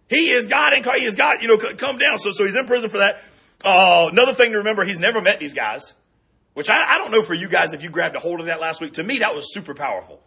He 0.09 0.31
is 0.31 0.47
God 0.47 0.73
and 0.73 0.83
He 0.83 1.05
is 1.05 1.15
God, 1.15 1.37
you 1.41 1.47
know, 1.47 1.57
come 1.57 1.97
down. 1.97 2.17
So, 2.17 2.31
so 2.33 2.43
he's 2.43 2.55
in 2.55 2.65
prison 2.65 2.89
for 2.89 2.97
that. 2.97 3.23
Uh, 3.63 4.09
another 4.11 4.33
thing 4.33 4.51
to 4.51 4.59
remember, 4.59 4.83
he's 4.83 4.99
never 4.99 5.21
met 5.21 5.39
these 5.39 5.53
guys, 5.53 5.93
which 6.53 6.69
I, 6.69 6.95
I 6.95 6.97
don't 6.97 7.11
know 7.11 7.23
for 7.23 7.33
you 7.33 7.49
guys 7.49 7.73
if 7.73 7.83
you 7.83 7.89
grabbed 7.89 8.15
a 8.15 8.19
hold 8.19 8.39
of 8.39 8.45
that 8.45 8.59
last 8.61 8.81
week. 8.81 8.93
To 8.93 9.03
me, 9.03 9.19
that 9.19 9.35
was 9.35 9.53
super 9.53 9.73
powerful. 9.73 10.21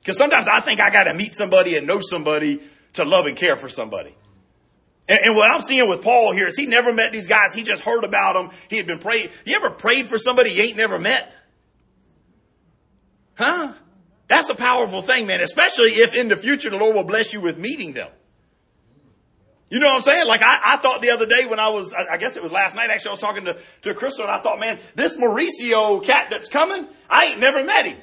Because 0.00 0.16
sometimes 0.16 0.48
I 0.48 0.60
think 0.60 0.80
I 0.80 0.90
got 0.90 1.04
to 1.04 1.14
meet 1.14 1.34
somebody 1.34 1.76
and 1.76 1.86
know 1.86 2.00
somebody 2.00 2.60
to 2.94 3.04
love 3.04 3.26
and 3.26 3.36
care 3.36 3.56
for 3.56 3.68
somebody. 3.68 4.14
And, 5.08 5.18
and, 5.24 5.36
what 5.36 5.50
I'm 5.50 5.60
seeing 5.60 5.88
with 5.88 6.02
Paul 6.02 6.32
here 6.32 6.46
is 6.46 6.56
he 6.56 6.66
never 6.66 6.92
met 6.92 7.12
these 7.12 7.26
guys. 7.26 7.52
He 7.52 7.62
just 7.62 7.82
heard 7.82 8.04
about 8.04 8.34
them. 8.34 8.56
He 8.68 8.76
had 8.76 8.86
been 8.86 8.98
praying. 8.98 9.28
You 9.44 9.56
ever 9.56 9.70
prayed 9.70 10.06
for 10.06 10.18
somebody 10.18 10.50
you 10.52 10.62
ain't 10.62 10.76
never 10.76 10.98
met? 10.98 11.34
Huh? 13.34 13.72
That's 14.28 14.48
a 14.48 14.54
powerful 14.54 15.02
thing, 15.02 15.26
man, 15.26 15.40
especially 15.40 15.88
if 15.88 16.14
in 16.14 16.28
the 16.28 16.36
future 16.36 16.70
the 16.70 16.76
Lord 16.76 16.94
will 16.94 17.04
bless 17.04 17.32
you 17.32 17.40
with 17.40 17.58
meeting 17.58 17.92
them. 17.92 18.08
You 19.70 19.78
know 19.78 19.86
what 19.86 19.96
I'm 19.96 20.02
saying? 20.02 20.26
Like 20.26 20.42
I, 20.42 20.74
I 20.74 20.76
thought 20.78 21.00
the 21.00 21.10
other 21.10 21.26
day 21.26 21.46
when 21.46 21.60
I 21.60 21.68
was, 21.68 21.94
I, 21.94 22.14
I 22.14 22.16
guess 22.16 22.36
it 22.36 22.42
was 22.42 22.50
last 22.50 22.74
night 22.74 22.90
actually, 22.90 23.10
I 23.10 23.12
was 23.12 23.20
talking 23.20 23.44
to, 23.44 23.56
to 23.82 23.94
Crystal 23.94 24.24
and 24.24 24.32
I 24.32 24.40
thought, 24.40 24.58
man, 24.58 24.80
this 24.96 25.16
Mauricio 25.16 26.04
cat 26.04 26.26
that's 26.28 26.48
coming, 26.48 26.86
I 27.08 27.26
ain't 27.26 27.40
never 27.40 27.64
met 27.64 27.86
him. 27.86 27.96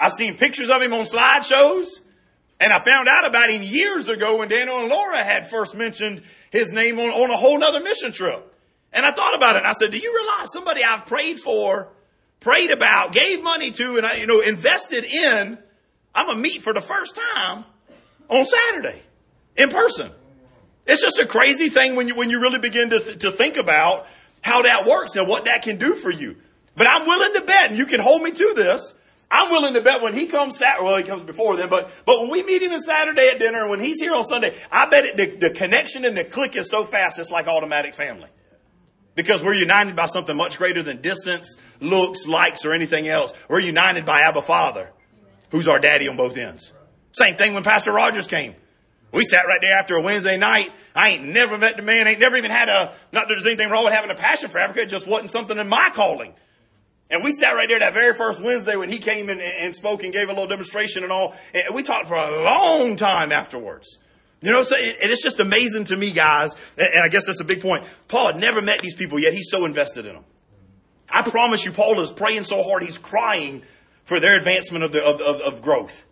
I've 0.00 0.12
seen 0.12 0.36
pictures 0.36 0.70
of 0.70 0.80
him 0.80 0.94
on 0.94 1.04
slideshows 1.04 1.88
and 2.58 2.72
I 2.72 2.78
found 2.82 3.08
out 3.08 3.26
about 3.26 3.50
him 3.50 3.62
years 3.62 4.08
ago 4.08 4.38
when 4.38 4.48
Daniel 4.48 4.80
and 4.80 4.88
Laura 4.88 5.22
had 5.22 5.46
first 5.46 5.74
mentioned 5.74 6.22
his 6.50 6.72
name 6.72 6.98
on, 6.98 7.10
on 7.10 7.30
a 7.30 7.36
whole 7.36 7.58
nother 7.58 7.80
mission 7.80 8.12
trip. 8.12 8.50
And 8.90 9.04
I 9.04 9.12
thought 9.12 9.36
about 9.36 9.56
it 9.56 9.58
and 9.58 9.66
I 9.66 9.72
said, 9.72 9.92
do 9.92 9.98
you 9.98 10.14
realize 10.14 10.50
somebody 10.50 10.82
I've 10.82 11.04
prayed 11.04 11.40
for, 11.40 11.88
prayed 12.40 12.70
about, 12.70 13.12
gave 13.12 13.42
money 13.42 13.70
to, 13.72 13.98
and 13.98 14.06
I, 14.06 14.14
you 14.14 14.26
know, 14.26 14.40
invested 14.40 15.04
in, 15.04 15.58
I'm 16.14 16.26
going 16.26 16.38
to 16.38 16.42
meet 16.42 16.62
for 16.62 16.72
the 16.72 16.80
first 16.80 17.18
time 17.36 17.64
on 18.30 18.46
Saturday 18.46 19.02
in 19.56 19.68
person. 19.68 20.10
It's 20.86 21.00
just 21.00 21.18
a 21.18 21.26
crazy 21.26 21.68
thing 21.68 21.96
when 21.96 22.08
you, 22.08 22.14
when 22.14 22.30
you 22.30 22.40
really 22.40 22.58
begin 22.58 22.90
to, 22.90 23.00
th- 23.00 23.18
to 23.20 23.30
think 23.30 23.56
about 23.56 24.06
how 24.42 24.62
that 24.62 24.86
works 24.86 25.16
and 25.16 25.26
what 25.26 25.46
that 25.46 25.62
can 25.62 25.78
do 25.78 25.94
for 25.94 26.10
you. 26.10 26.36
But 26.76 26.86
I'm 26.86 27.06
willing 27.06 27.40
to 27.40 27.46
bet, 27.46 27.70
and 27.70 27.78
you 27.78 27.86
can 27.86 28.00
hold 28.00 28.22
me 28.22 28.32
to 28.32 28.52
this. 28.54 28.94
I'm 29.30 29.50
willing 29.50 29.74
to 29.74 29.80
bet 29.80 30.02
when 30.02 30.12
he 30.12 30.26
comes 30.26 30.58
Saturday, 30.58 30.84
well, 30.84 30.96
he 30.96 31.02
comes 31.02 31.22
before 31.22 31.56
then, 31.56 31.68
but, 31.68 31.90
but 32.04 32.20
when 32.20 32.30
we 32.30 32.42
meet 32.42 32.62
him 32.62 32.72
on 32.72 32.80
Saturday 32.80 33.30
at 33.32 33.38
dinner 33.38 33.62
and 33.62 33.70
when 33.70 33.80
he's 33.80 34.00
here 34.00 34.14
on 34.14 34.24
Sunday, 34.24 34.54
I 34.70 34.86
bet 34.86 35.04
it, 35.04 35.16
the, 35.16 35.48
the 35.48 35.50
connection 35.50 36.04
and 36.04 36.16
the 36.16 36.24
click 36.24 36.54
is 36.56 36.70
so 36.70 36.84
fast, 36.84 37.18
it's 37.18 37.30
like 37.30 37.48
automatic 37.48 37.94
family. 37.94 38.28
Because 39.14 39.42
we're 39.42 39.54
united 39.54 39.96
by 39.96 40.06
something 40.06 40.36
much 40.36 40.58
greater 40.58 40.82
than 40.82 41.00
distance, 41.00 41.56
looks, 41.80 42.26
likes, 42.26 42.64
or 42.64 42.72
anything 42.72 43.08
else. 43.08 43.32
We're 43.48 43.60
united 43.60 44.04
by 44.04 44.20
Abba 44.20 44.42
Father, 44.42 44.90
who's 45.50 45.68
our 45.68 45.80
daddy 45.80 46.06
on 46.08 46.16
both 46.16 46.36
ends. 46.36 46.72
Same 47.12 47.36
thing 47.36 47.54
when 47.54 47.62
Pastor 47.62 47.92
Rogers 47.92 48.26
came. 48.26 48.54
We 49.14 49.24
sat 49.24 49.46
right 49.46 49.60
there 49.60 49.78
after 49.78 49.94
a 49.94 50.02
Wednesday 50.02 50.36
night. 50.36 50.72
I 50.94 51.10
ain't 51.10 51.24
never 51.24 51.56
met 51.56 51.76
the 51.76 51.82
man, 51.82 52.08
ain't 52.08 52.18
never 52.18 52.36
even 52.36 52.50
had 52.50 52.68
a, 52.68 52.92
not 53.12 53.28
that 53.28 53.28
there's 53.28 53.46
anything 53.46 53.70
wrong 53.70 53.84
with 53.84 53.94
having 53.94 54.10
a 54.10 54.14
passion 54.16 54.48
for 54.50 54.58
Africa, 54.58 54.82
it 54.82 54.88
just 54.88 55.06
wasn't 55.06 55.30
something 55.30 55.56
in 55.56 55.68
my 55.68 55.90
calling. 55.94 56.34
And 57.10 57.22
we 57.22 57.30
sat 57.30 57.52
right 57.52 57.68
there 57.68 57.78
that 57.78 57.92
very 57.92 58.12
first 58.14 58.42
Wednesday 58.42 58.74
when 58.74 58.90
he 58.90 58.98
came 58.98 59.30
in 59.30 59.40
and 59.40 59.72
spoke 59.74 60.02
and 60.02 60.12
gave 60.12 60.28
a 60.28 60.32
little 60.32 60.48
demonstration 60.48 61.04
and 61.04 61.12
all. 61.12 61.34
And 61.54 61.74
we 61.74 61.84
talked 61.84 62.08
for 62.08 62.16
a 62.16 62.42
long 62.42 62.96
time 62.96 63.30
afterwards. 63.30 63.98
You 64.40 64.50
know, 64.50 64.62
so 64.62 64.74
and 64.74 65.10
it's 65.10 65.22
just 65.22 65.38
amazing 65.38 65.84
to 65.86 65.96
me, 65.96 66.10
guys. 66.10 66.56
And 66.76 67.00
I 67.00 67.08
guess 67.08 67.26
that's 67.26 67.40
a 67.40 67.44
big 67.44 67.62
point. 67.62 67.84
Paul 68.08 68.32
had 68.32 68.40
never 68.40 68.60
met 68.60 68.80
these 68.80 68.94
people 68.94 69.18
yet. 69.18 69.32
He's 69.32 69.48
so 69.48 69.64
invested 69.64 70.06
in 70.06 70.14
them. 70.14 70.24
I 71.08 71.22
promise 71.22 71.64
you, 71.64 71.70
Paul 71.70 72.00
is 72.00 72.10
praying 72.10 72.44
so 72.44 72.62
hard, 72.62 72.82
he's 72.82 72.98
crying 72.98 73.62
for 74.04 74.18
their 74.18 74.36
advancement 74.36 74.82
of, 74.82 74.92
the, 74.92 75.04
of, 75.04 75.20
of, 75.20 75.40
of 75.40 75.62
growth. 75.62 76.04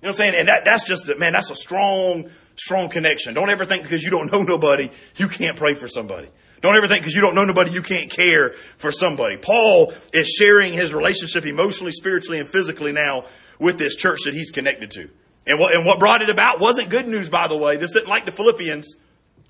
You 0.00 0.06
know 0.06 0.12
what 0.12 0.12
I'm 0.12 0.16
saying? 0.16 0.34
And 0.34 0.48
that, 0.48 0.64
that's 0.64 0.84
just, 0.84 1.08
a, 1.10 1.16
man, 1.18 1.34
that's 1.34 1.50
a 1.50 1.54
strong, 1.54 2.30
strong 2.56 2.88
connection. 2.88 3.34
Don't 3.34 3.50
ever 3.50 3.64
think 3.64 3.82
because 3.82 4.02
you 4.02 4.10
don't 4.10 4.30
know 4.32 4.42
nobody, 4.42 4.90
you 5.16 5.28
can't 5.28 5.56
pray 5.56 5.74
for 5.74 5.88
somebody. 5.88 6.28
Don't 6.62 6.76
ever 6.76 6.88
think 6.88 7.02
because 7.02 7.14
you 7.14 7.22
don't 7.22 7.34
know 7.34 7.44
nobody, 7.44 7.72
you 7.72 7.82
can't 7.82 8.10
care 8.10 8.52
for 8.76 8.92
somebody. 8.92 9.38
Paul 9.38 9.92
is 10.12 10.28
sharing 10.28 10.72
his 10.72 10.92
relationship 10.92 11.46
emotionally, 11.46 11.92
spiritually, 11.92 12.38
and 12.38 12.48
physically 12.48 12.92
now 12.92 13.24
with 13.58 13.78
this 13.78 13.96
church 13.96 14.20
that 14.24 14.34
he's 14.34 14.50
connected 14.50 14.90
to. 14.92 15.08
And 15.46 15.58
what, 15.58 15.74
and 15.74 15.86
what 15.86 15.98
brought 15.98 16.20
it 16.20 16.28
about 16.28 16.60
wasn't 16.60 16.90
good 16.90 17.08
news, 17.08 17.30
by 17.30 17.48
the 17.48 17.56
way. 17.56 17.76
This 17.76 17.90
isn't 17.96 18.08
like 18.08 18.26
the 18.26 18.32
Philippians. 18.32 18.94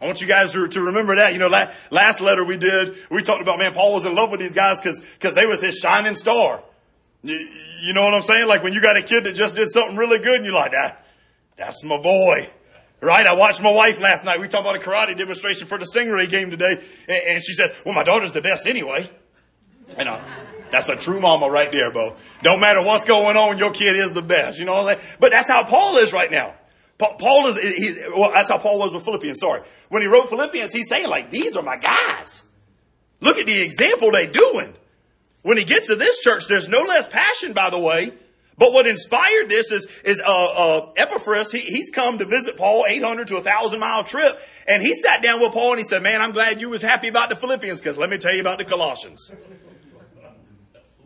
I 0.01 0.07
want 0.07 0.21
you 0.21 0.29
guys 0.29 0.53
to, 0.53 0.81
remember 0.81 1.17
that. 1.17 1.33
You 1.33 1.41
know, 1.41 1.49
last, 1.49 1.77
last 1.93 2.21
letter 2.21 2.45
we 2.45 2.57
did, 2.57 2.97
we 3.11 3.23
talked 3.23 3.43
about, 3.43 3.59
man, 3.59 3.73
Paul 3.73 3.95
was 3.95 4.07
in 4.07 4.15
love 4.15 4.31
with 4.31 4.41
these 4.41 4.55
guys 4.55 4.79
because, 4.79 5.01
because 5.01 5.35
they 5.35 5.47
was 5.47 5.61
his 5.61 5.77
shining 5.77 6.15
star. 6.15 6.63
You, 7.23 7.93
know 7.93 8.05
what 8.05 8.15
I'm 8.15 8.23
saying? 8.23 8.49
Like 8.49 8.63
when 8.63 8.73
you 8.73 8.81
got 8.81 8.97
a 8.97 9.03
kid 9.03 9.25
that 9.25 9.35
just 9.35 9.57
did 9.57 9.69
something 9.69 9.97
really 9.97 10.19
good 10.19 10.37
and 10.37 10.45
you're 10.45 10.55
like, 10.55 10.73
that, 10.73 11.05
that's 11.57 11.85
my 11.85 11.99
boy. 11.99 12.49
Right? 13.01 13.27
I 13.27 13.33
watched 13.35 13.63
my 13.63 13.73
wife 13.73 14.01
last 14.01 14.25
night. 14.25 14.41
We 14.41 14.49
talked 14.49 14.67
about 14.67 14.77
a 14.77 14.79
karate 14.79 15.17
demonstration 15.17 15.67
for 15.67 15.79
the 15.79 15.87
Stingray 15.87 16.29
game 16.29 16.51
today. 16.51 16.83
And, 17.09 17.43
she 17.43 17.55
says, 17.55 17.73
well, 17.85 17.95
my 17.95 18.05
daughter's 18.05 18.33
the 18.33 18.43
best 18.43 18.67
anyway. 18.67 19.11
And 19.97 20.09
I, 20.09 20.23
That's 20.71 20.89
a 20.89 20.97
true 20.97 21.21
mama 21.21 21.51
right 21.51 21.71
there, 21.73 21.91
Bo. 21.91 22.17
Don't 22.43 22.61
matter 22.61 22.83
what's 22.83 23.05
going 23.05 23.37
on, 23.37 23.59
your 23.59 23.73
kid 23.73 23.97
is 23.97 24.13
the 24.13 24.23
best. 24.23 24.59
You 24.59 24.65
know 24.65 24.75
what 24.75 24.93
I'm 24.93 25.01
saying? 25.01 25.17
But 25.19 25.33
that's 25.33 25.49
how 25.49 25.65
Paul 25.65 25.97
is 25.97 26.13
right 26.13 26.31
now. 26.31 26.55
Paul 26.99 27.47
is, 27.47 27.59
he, 27.59 27.95
well, 28.15 28.31
that's 28.31 28.51
how 28.51 28.59
Paul 28.59 28.79
was 28.79 28.93
with 28.93 29.05
Philippians, 29.05 29.41
sorry. 29.41 29.63
When 29.89 30.03
he 30.03 30.09
wrote 30.09 30.29
Philippians, 30.29 30.73
he's 30.73 30.89
saying 30.89 31.09
like, 31.09 31.31
these 31.31 31.57
are 31.57 31.63
my 31.63 31.79
guys. 31.79 32.43
Look 33.21 33.39
at 33.39 33.47
the 33.47 33.63
example 33.63 34.11
they 34.13 34.27
doing. 34.27 34.75
When 35.43 35.57
he 35.57 35.65
gets 35.65 35.89
to 35.89 35.97
this 35.97 36.21
church, 36.21 36.47
there's 36.47 36.69
no 36.69 36.83
less 36.83 37.09
passion, 37.09 37.55
by 37.55 37.71
the 37.71 37.79
way. 37.79 38.13
But 38.61 38.75
what 38.75 38.87
inspired 38.87 39.49
this 39.49 39.73
is, 39.73 39.87
is, 40.05 40.21
uh, 40.21 40.29
uh, 40.29 40.93
Epaphras, 40.95 41.51
he, 41.51 41.61
he's 41.61 41.89
come 41.89 42.19
to 42.19 42.27
visit 42.27 42.59
Paul, 42.59 42.85
800 42.87 43.29
to 43.29 43.39
a 43.39 43.41
thousand 43.41 43.81
mile 43.81 44.05
trip. 44.05 44.39
And 44.69 44.83
he 44.83 44.95
sat 44.95 45.23
down 45.23 45.41
with 45.41 45.53
Paul 45.53 45.71
and 45.71 45.79
he 45.79 45.85
said, 45.85 46.03
man, 46.03 46.21
I'm 46.21 46.33
glad 46.33 46.61
you 46.61 46.69
was 46.69 46.83
happy 46.83 47.09
about 47.09 47.31
the 47.31 47.37
Philippians 47.37 47.81
because 47.81 47.97
let 47.97 48.11
me 48.11 48.19
tell 48.19 48.35
you 48.35 48.43
about 48.43 48.59
the 48.59 48.67
Colossians. 48.67 49.33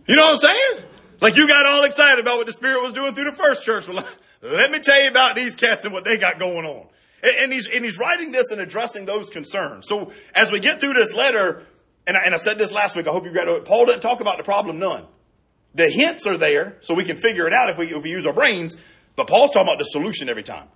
You 0.09 0.17
know 0.17 0.33
what 0.33 0.33
I'm 0.33 0.39
saying? 0.39 0.85
Like 1.21 1.37
you 1.37 1.47
got 1.47 1.65
all 1.65 1.85
excited 1.85 2.21
about 2.21 2.39
what 2.39 2.49
the 2.49 2.53
Spirit 2.53 2.83
was 2.83 2.93
doing 2.93 3.15
through 3.15 3.31
the 3.31 3.37
first 3.37 3.63
church. 3.63 3.87
Well, 3.87 4.05
let 4.43 4.73
me 4.73 4.81
tell 4.81 5.01
you 5.01 5.09
about 5.09 5.37
these 5.37 5.55
cats 5.55 5.85
and 5.85 5.95
what 5.95 6.05
they 6.05 6.17
got 6.17 6.41
going 6.41 6.67
on. 6.67 6.89
And, 7.23 7.53
he's, 7.53 7.69
and 7.73 7.85
he's 7.85 8.01
writing 8.01 8.33
this 8.33 8.51
and 8.51 8.61
addressing 8.61 9.07
those 9.07 9.31
concerns. 9.31 9.87
So 9.87 10.11
as 10.35 10.51
we 10.51 10.59
get 10.59 10.81
through 10.81 10.95
this 10.95 11.15
letter, 11.15 11.63
and 12.05 12.17
I, 12.17 12.25
and 12.25 12.35
I 12.35 12.37
said 12.37 12.59
this 12.59 12.73
last 12.73 12.97
week, 12.97 13.07
I 13.07 13.13
hope 13.13 13.25
you 13.25 13.33
it. 13.33 13.65
Paul 13.65 13.87
doesn't 13.87 14.01
talk 14.01 14.21
about 14.21 14.39
the 14.39 14.45
problem 14.45 14.81
none. 14.81 15.07
The 15.75 15.91
hints 15.91 16.27
are 16.27 16.37
there, 16.37 16.77
so 16.81 16.95
we 16.95 17.05
can 17.05 17.17
figure 17.17 17.47
it 17.47 17.53
out 17.53 17.69
if 17.71 17.79
we, 17.79 17.93
if 17.93 18.03
we 18.03 18.11
use 18.11 18.27
our 18.27 18.33
brains, 18.33 18.77
but 19.17 19.27
Paul's 19.27 19.51
talking 19.51 19.69
about 19.69 19.79
the 19.79 19.85
solution 19.85 20.29
every 20.29 20.43
time. 20.43 20.69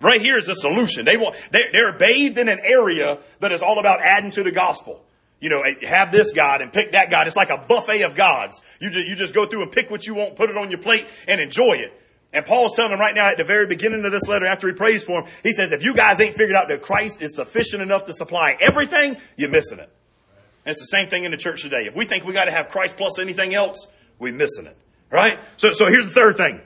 Right 0.00 0.20
here 0.20 0.36
is 0.36 0.46
the 0.46 0.54
solution. 0.54 1.04
They 1.04 1.16
want, 1.16 1.36
they, 1.52 1.64
they're 1.72 1.92
bathed 1.92 2.38
in 2.38 2.48
an 2.48 2.60
area 2.62 3.18
that 3.40 3.50
is 3.50 3.62
all 3.62 3.78
about 3.78 4.00
adding 4.00 4.30
to 4.32 4.42
the 4.42 4.52
gospel 4.52 5.02
you 5.40 5.50
know, 5.50 5.62
eh, 5.62 5.86
have 5.86 6.12
this 6.12 6.32
God 6.32 6.60
and 6.60 6.72
pick 6.72 6.92
that 6.92 7.10
God. 7.10 7.26
It's 7.26 7.36
like 7.36 7.50
a 7.50 7.58
buffet 7.58 8.02
of 8.02 8.14
gods. 8.14 8.62
You 8.80 8.90
just, 8.90 9.06
you 9.06 9.16
just 9.16 9.34
go 9.34 9.46
through 9.46 9.62
and 9.62 9.72
pick 9.72 9.90
what 9.90 10.06
you 10.06 10.14
want, 10.14 10.36
put 10.36 10.50
it 10.50 10.56
on 10.56 10.70
your 10.70 10.80
plate 10.80 11.06
and 11.28 11.40
enjoy 11.40 11.74
it. 11.74 11.92
And 12.32 12.44
Paul's 12.44 12.74
telling 12.74 12.90
them 12.90 13.00
right 13.00 13.14
now 13.14 13.28
at 13.28 13.38
the 13.38 13.44
very 13.44 13.66
beginning 13.66 14.04
of 14.04 14.12
this 14.12 14.26
letter, 14.26 14.46
after 14.46 14.68
he 14.68 14.74
prays 14.74 15.04
for 15.04 15.22
them, 15.22 15.30
he 15.42 15.52
says, 15.52 15.72
if 15.72 15.84
you 15.84 15.94
guys 15.94 16.20
ain't 16.20 16.34
figured 16.34 16.56
out 16.56 16.68
that 16.68 16.82
Christ 16.82 17.22
is 17.22 17.34
sufficient 17.34 17.82
enough 17.82 18.06
to 18.06 18.12
supply 18.12 18.56
everything, 18.60 19.16
you're 19.36 19.48
missing 19.48 19.78
it. 19.78 19.90
And 20.64 20.72
it's 20.72 20.80
the 20.80 20.86
same 20.86 21.08
thing 21.08 21.24
in 21.24 21.30
the 21.30 21.36
church 21.36 21.62
today. 21.62 21.86
If 21.86 21.94
we 21.94 22.04
think 22.04 22.24
we 22.24 22.32
got 22.32 22.46
to 22.46 22.50
have 22.50 22.68
Christ 22.68 22.96
plus 22.96 23.18
anything 23.18 23.54
else, 23.54 23.86
we're 24.18 24.32
missing 24.32 24.66
it. 24.66 24.76
Right? 25.10 25.38
So, 25.56 25.72
so 25.72 25.86
here's 25.86 26.04
the 26.04 26.12
third 26.12 26.36
thing 26.36 26.60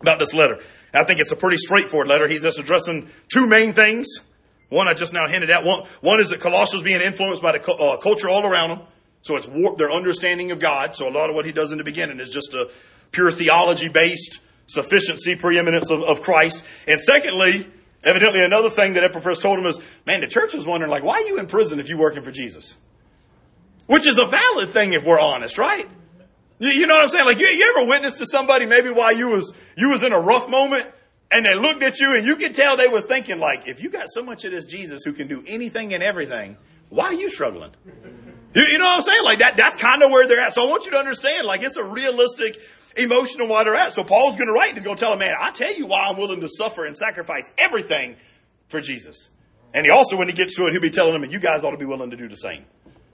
about 0.00 0.18
this 0.18 0.32
letter. 0.34 0.58
I 0.92 1.04
think 1.04 1.20
it's 1.20 1.32
a 1.32 1.36
pretty 1.36 1.56
straightforward 1.56 2.08
letter. 2.08 2.28
He's 2.28 2.42
just 2.42 2.58
addressing 2.58 3.08
two 3.28 3.46
main 3.46 3.72
things. 3.72 4.06
One 4.68 4.88
I 4.88 4.94
just 4.94 5.12
now 5.12 5.28
hinted 5.28 5.50
at. 5.50 5.64
One, 5.64 5.84
one 6.00 6.20
is 6.20 6.30
that 6.30 6.40
Colossians 6.40 6.82
being 6.82 7.00
influenced 7.00 7.42
by 7.42 7.52
the 7.52 7.72
uh, 7.72 7.96
culture 7.98 8.28
all 8.28 8.46
around 8.46 8.70
them. 8.70 8.86
So 9.22 9.36
it's 9.36 9.46
warped 9.46 9.78
their 9.78 9.90
understanding 9.90 10.50
of 10.50 10.58
God. 10.58 10.94
So 10.94 11.08
a 11.08 11.12
lot 11.12 11.30
of 11.30 11.36
what 11.36 11.46
he 11.46 11.52
does 11.52 11.72
in 11.72 11.78
the 11.78 11.84
beginning 11.84 12.20
is 12.20 12.30
just 12.30 12.54
a 12.54 12.70
pure 13.10 13.32
theology 13.32 13.88
based 13.88 14.40
sufficiency, 14.66 15.36
preeminence 15.36 15.90
of, 15.90 16.02
of 16.02 16.22
Christ. 16.22 16.64
And 16.86 17.00
secondly, 17.00 17.66
evidently 18.04 18.44
another 18.44 18.70
thing 18.70 18.94
that 18.94 19.04
Epaphras 19.04 19.38
told 19.38 19.58
him 19.58 19.66
is, 19.66 19.78
man, 20.06 20.20
the 20.20 20.26
church 20.26 20.54
is 20.54 20.66
wondering, 20.66 20.90
like, 20.90 21.02
why 21.02 21.14
are 21.14 21.26
you 21.26 21.38
in 21.38 21.46
prison 21.46 21.80
if 21.80 21.88
you're 21.88 21.98
working 21.98 22.22
for 22.22 22.30
Jesus? 22.30 22.76
Which 23.86 24.06
is 24.06 24.18
a 24.18 24.26
valid 24.26 24.70
thing 24.70 24.92
if 24.92 25.04
we're 25.04 25.20
honest, 25.20 25.58
right? 25.58 25.88
You, 26.58 26.68
you 26.70 26.86
know 26.86 26.94
what 26.94 27.02
I'm 27.02 27.08
saying? 27.08 27.26
Like, 27.26 27.38
you, 27.38 27.46
you 27.46 27.74
ever 27.76 27.88
witnessed 27.88 28.18
to 28.18 28.26
somebody 28.26 28.66
maybe 28.66 28.90
while 28.90 29.14
you 29.14 29.28
was, 29.28 29.52
you 29.76 29.88
was 29.88 30.02
in 30.02 30.12
a 30.12 30.20
rough 30.20 30.48
moment 30.48 30.86
and 31.30 31.44
they 31.44 31.54
looked 31.54 31.82
at 31.82 31.98
you 32.00 32.16
and 32.16 32.26
you 32.26 32.36
could 32.36 32.54
tell 32.54 32.76
they 32.76 32.88
was 32.88 33.06
thinking 33.06 33.38
like, 33.38 33.66
if 33.66 33.82
you 33.82 33.90
got 33.90 34.08
so 34.08 34.22
much 34.22 34.44
of 34.44 34.52
this 34.52 34.66
Jesus 34.66 35.02
who 35.04 35.12
can 35.12 35.26
do 35.26 35.42
anything 35.46 35.92
and 35.94 36.02
everything, 36.02 36.56
why 36.90 37.06
are 37.06 37.14
you 37.14 37.28
struggling? 37.28 37.72
You, 38.54 38.62
you 38.62 38.78
know 38.78 38.84
what 38.84 38.98
I'm 38.98 39.02
saying? 39.02 39.24
Like 39.24 39.40
that, 39.40 39.56
that's 39.56 39.74
kind 39.76 40.02
of 40.02 40.10
where 40.10 40.28
they're 40.28 40.40
at. 40.40 40.52
So 40.52 40.66
I 40.66 40.70
want 40.70 40.84
you 40.84 40.92
to 40.92 40.98
understand, 40.98 41.46
like 41.46 41.62
it's 41.62 41.76
a 41.76 41.84
realistic 41.84 42.60
emotion 42.96 43.40
of 43.40 43.48
why 43.48 43.64
they're 43.64 43.74
at. 43.74 43.92
So 43.92 44.04
Paul's 44.04 44.36
going 44.36 44.46
to 44.46 44.52
write 44.52 44.68
and 44.68 44.78
he's 44.78 44.84
going 44.84 44.96
to 44.96 45.00
tell 45.00 45.12
a 45.12 45.16
man, 45.16 45.34
I 45.38 45.50
tell 45.50 45.74
you 45.74 45.86
why 45.86 46.06
I'm 46.06 46.16
willing 46.16 46.40
to 46.40 46.48
suffer 46.48 46.86
and 46.86 46.94
sacrifice 46.94 47.52
everything 47.58 48.16
for 48.68 48.80
Jesus. 48.80 49.30
And 49.72 49.84
he 49.84 49.90
also, 49.90 50.16
when 50.16 50.28
he 50.28 50.34
gets 50.34 50.54
to 50.54 50.66
it, 50.66 50.72
he'll 50.72 50.80
be 50.80 50.90
telling 50.90 51.14
them, 51.14 51.24
and 51.24 51.32
you 51.32 51.40
guys 51.40 51.64
ought 51.64 51.72
to 51.72 51.76
be 51.76 51.84
willing 51.84 52.10
to 52.10 52.16
do 52.16 52.28
the 52.28 52.36
same. 52.36 52.64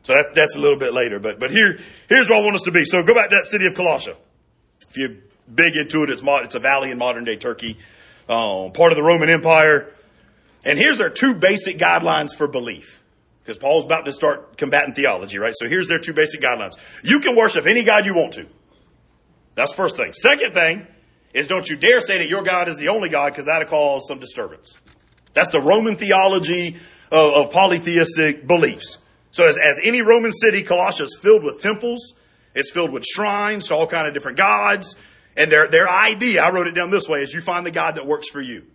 So 0.03 0.15
that, 0.15 0.35
that's 0.35 0.57
a 0.57 0.59
little 0.59 0.79
bit 0.79 0.93
later. 0.95 1.21
But, 1.21 1.39
but 1.39 1.51
here, 1.51 1.79
here's 2.09 2.29
where 2.29 2.39
I 2.39 2.43
want 2.43 2.57
us 2.57 2.63
to 2.63 2.71
be. 2.71 2.85
So 2.85 3.03
go 3.03 3.15
back 3.15 3.31
to 3.31 3.37
that 3.37 3.47
city 3.47 3.67
of 3.67 3.75
Colossia. 3.75 4.17
If 4.89 4.97
you're 4.97 5.17
big 5.53 5.77
into 5.77 6.03
it, 6.03 6.11
it's, 6.11 6.23
it's 6.25 6.55
a 6.55 6.61
valley 6.61 6.91
in 6.91 6.99
modern 6.99 7.25
day 7.25 7.37
Turkey 7.37 7.79
um, 8.29 8.73
part 8.73 8.93
of 8.93 8.97
the 8.97 9.03
Roman 9.03 9.29
Empire. 9.29 9.93
And 10.65 10.79
here's 10.79 10.99
their 10.99 11.11
two 11.11 11.35
basic 11.35 11.79
guidelines 11.79 12.35
for 12.35 12.47
belief. 12.47 13.03
Because 13.43 13.59
Paul's 13.59 13.85
about 13.85 14.05
to 14.05 14.13
start 14.13 14.57
combating 14.57 14.95
theology, 14.95 15.39
right? 15.39 15.55
So 15.57 15.69
here's 15.69 15.89
their 15.89 15.99
two 15.99 16.13
basic 16.13 16.41
guidelines. 16.41 16.75
You 17.03 17.21
can 17.21 17.37
worship 17.37 17.67
any 17.67 17.85
God 17.85 18.07
you 18.07 18.15
want 18.15 18.35
to. 18.35 18.47
That's 19.55 19.73
first 19.73 19.97
thing. 19.97 20.13
Second 20.13 20.53
thing 20.55 20.87
is 21.33 21.49
don't 21.49 21.69
you 21.69 21.77
dare 21.77 22.01
say 22.01 22.19
that 22.19 22.29
your 22.29 22.43
God 22.43 22.69
is 22.69 22.77
the 22.77 22.89
only 22.89 23.09
God 23.09 23.33
because 23.33 23.47
that'll 23.47 23.69
cause 23.69 24.07
some 24.07 24.21
disturbance. 24.21 24.79
That's 25.35 25.51
the 25.51 25.61
Roman 25.61 25.97
theology 25.97 26.77
of, 27.11 27.35
of 27.35 27.53
polytheistic 27.53 28.47
beliefs. 28.47 28.99
So 29.31 29.47
as, 29.47 29.57
as 29.57 29.79
any 29.83 30.03
Roman 30.03 30.33
city, 30.33 30.63
Colossae 30.63 31.05
is 31.05 31.19
filled 31.21 31.45
with 31.45 31.59
temples. 31.61 32.15
It's 32.55 32.71
filled 32.71 32.91
with 32.91 33.05
shrines 33.05 33.69
to 33.69 33.75
all 33.75 33.87
kind 33.87 34.07
of 34.07 34.15
different 34.15 34.37
gods. 34.39 34.97
And 35.37 35.51
their, 35.51 35.69
their 35.69 35.89
idea, 35.89 36.43
I 36.43 36.51
wrote 36.51 36.67
it 36.67 36.75
down 36.75 36.91
this 36.91 37.09
way, 37.09 37.23
is 37.23 37.33
you 37.33 37.41
find 37.41 37.65
the 37.65 37.71
God 37.71 37.97
that 37.97 38.07
works 38.07 38.29
for 38.29 38.41
you. 38.41 38.67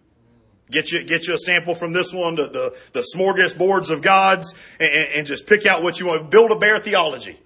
Get 0.72 0.92
you, 0.92 1.04
get 1.04 1.28
you 1.28 1.36
a 1.36 1.38
sample 1.38 1.76
from 1.76 1.94
this 1.94 2.12
one, 2.12 2.36
the, 2.36 2.48
the, 2.48 2.78
the 2.94 3.06
smorgasbords 3.16 3.92
of 3.92 4.02
gods, 4.02 4.56
and, 4.80 4.90
and, 5.16 5.28
just 5.28 5.46
pick 5.46 5.68
out 5.68 5.84
what 5.84 6.00
you 6.00 6.08
want. 6.08 6.32
Build 6.32 6.52
a 6.52 6.56
bear 6.56 6.80
theology. 6.80 7.40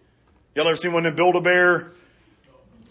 Y'all 0.55 0.67
ever 0.67 0.77
seen 0.77 0.93
one 0.93 1.05
of 1.05 1.11
them 1.11 1.17
build 1.17 1.35
a 1.35 1.41
bear 1.41 1.91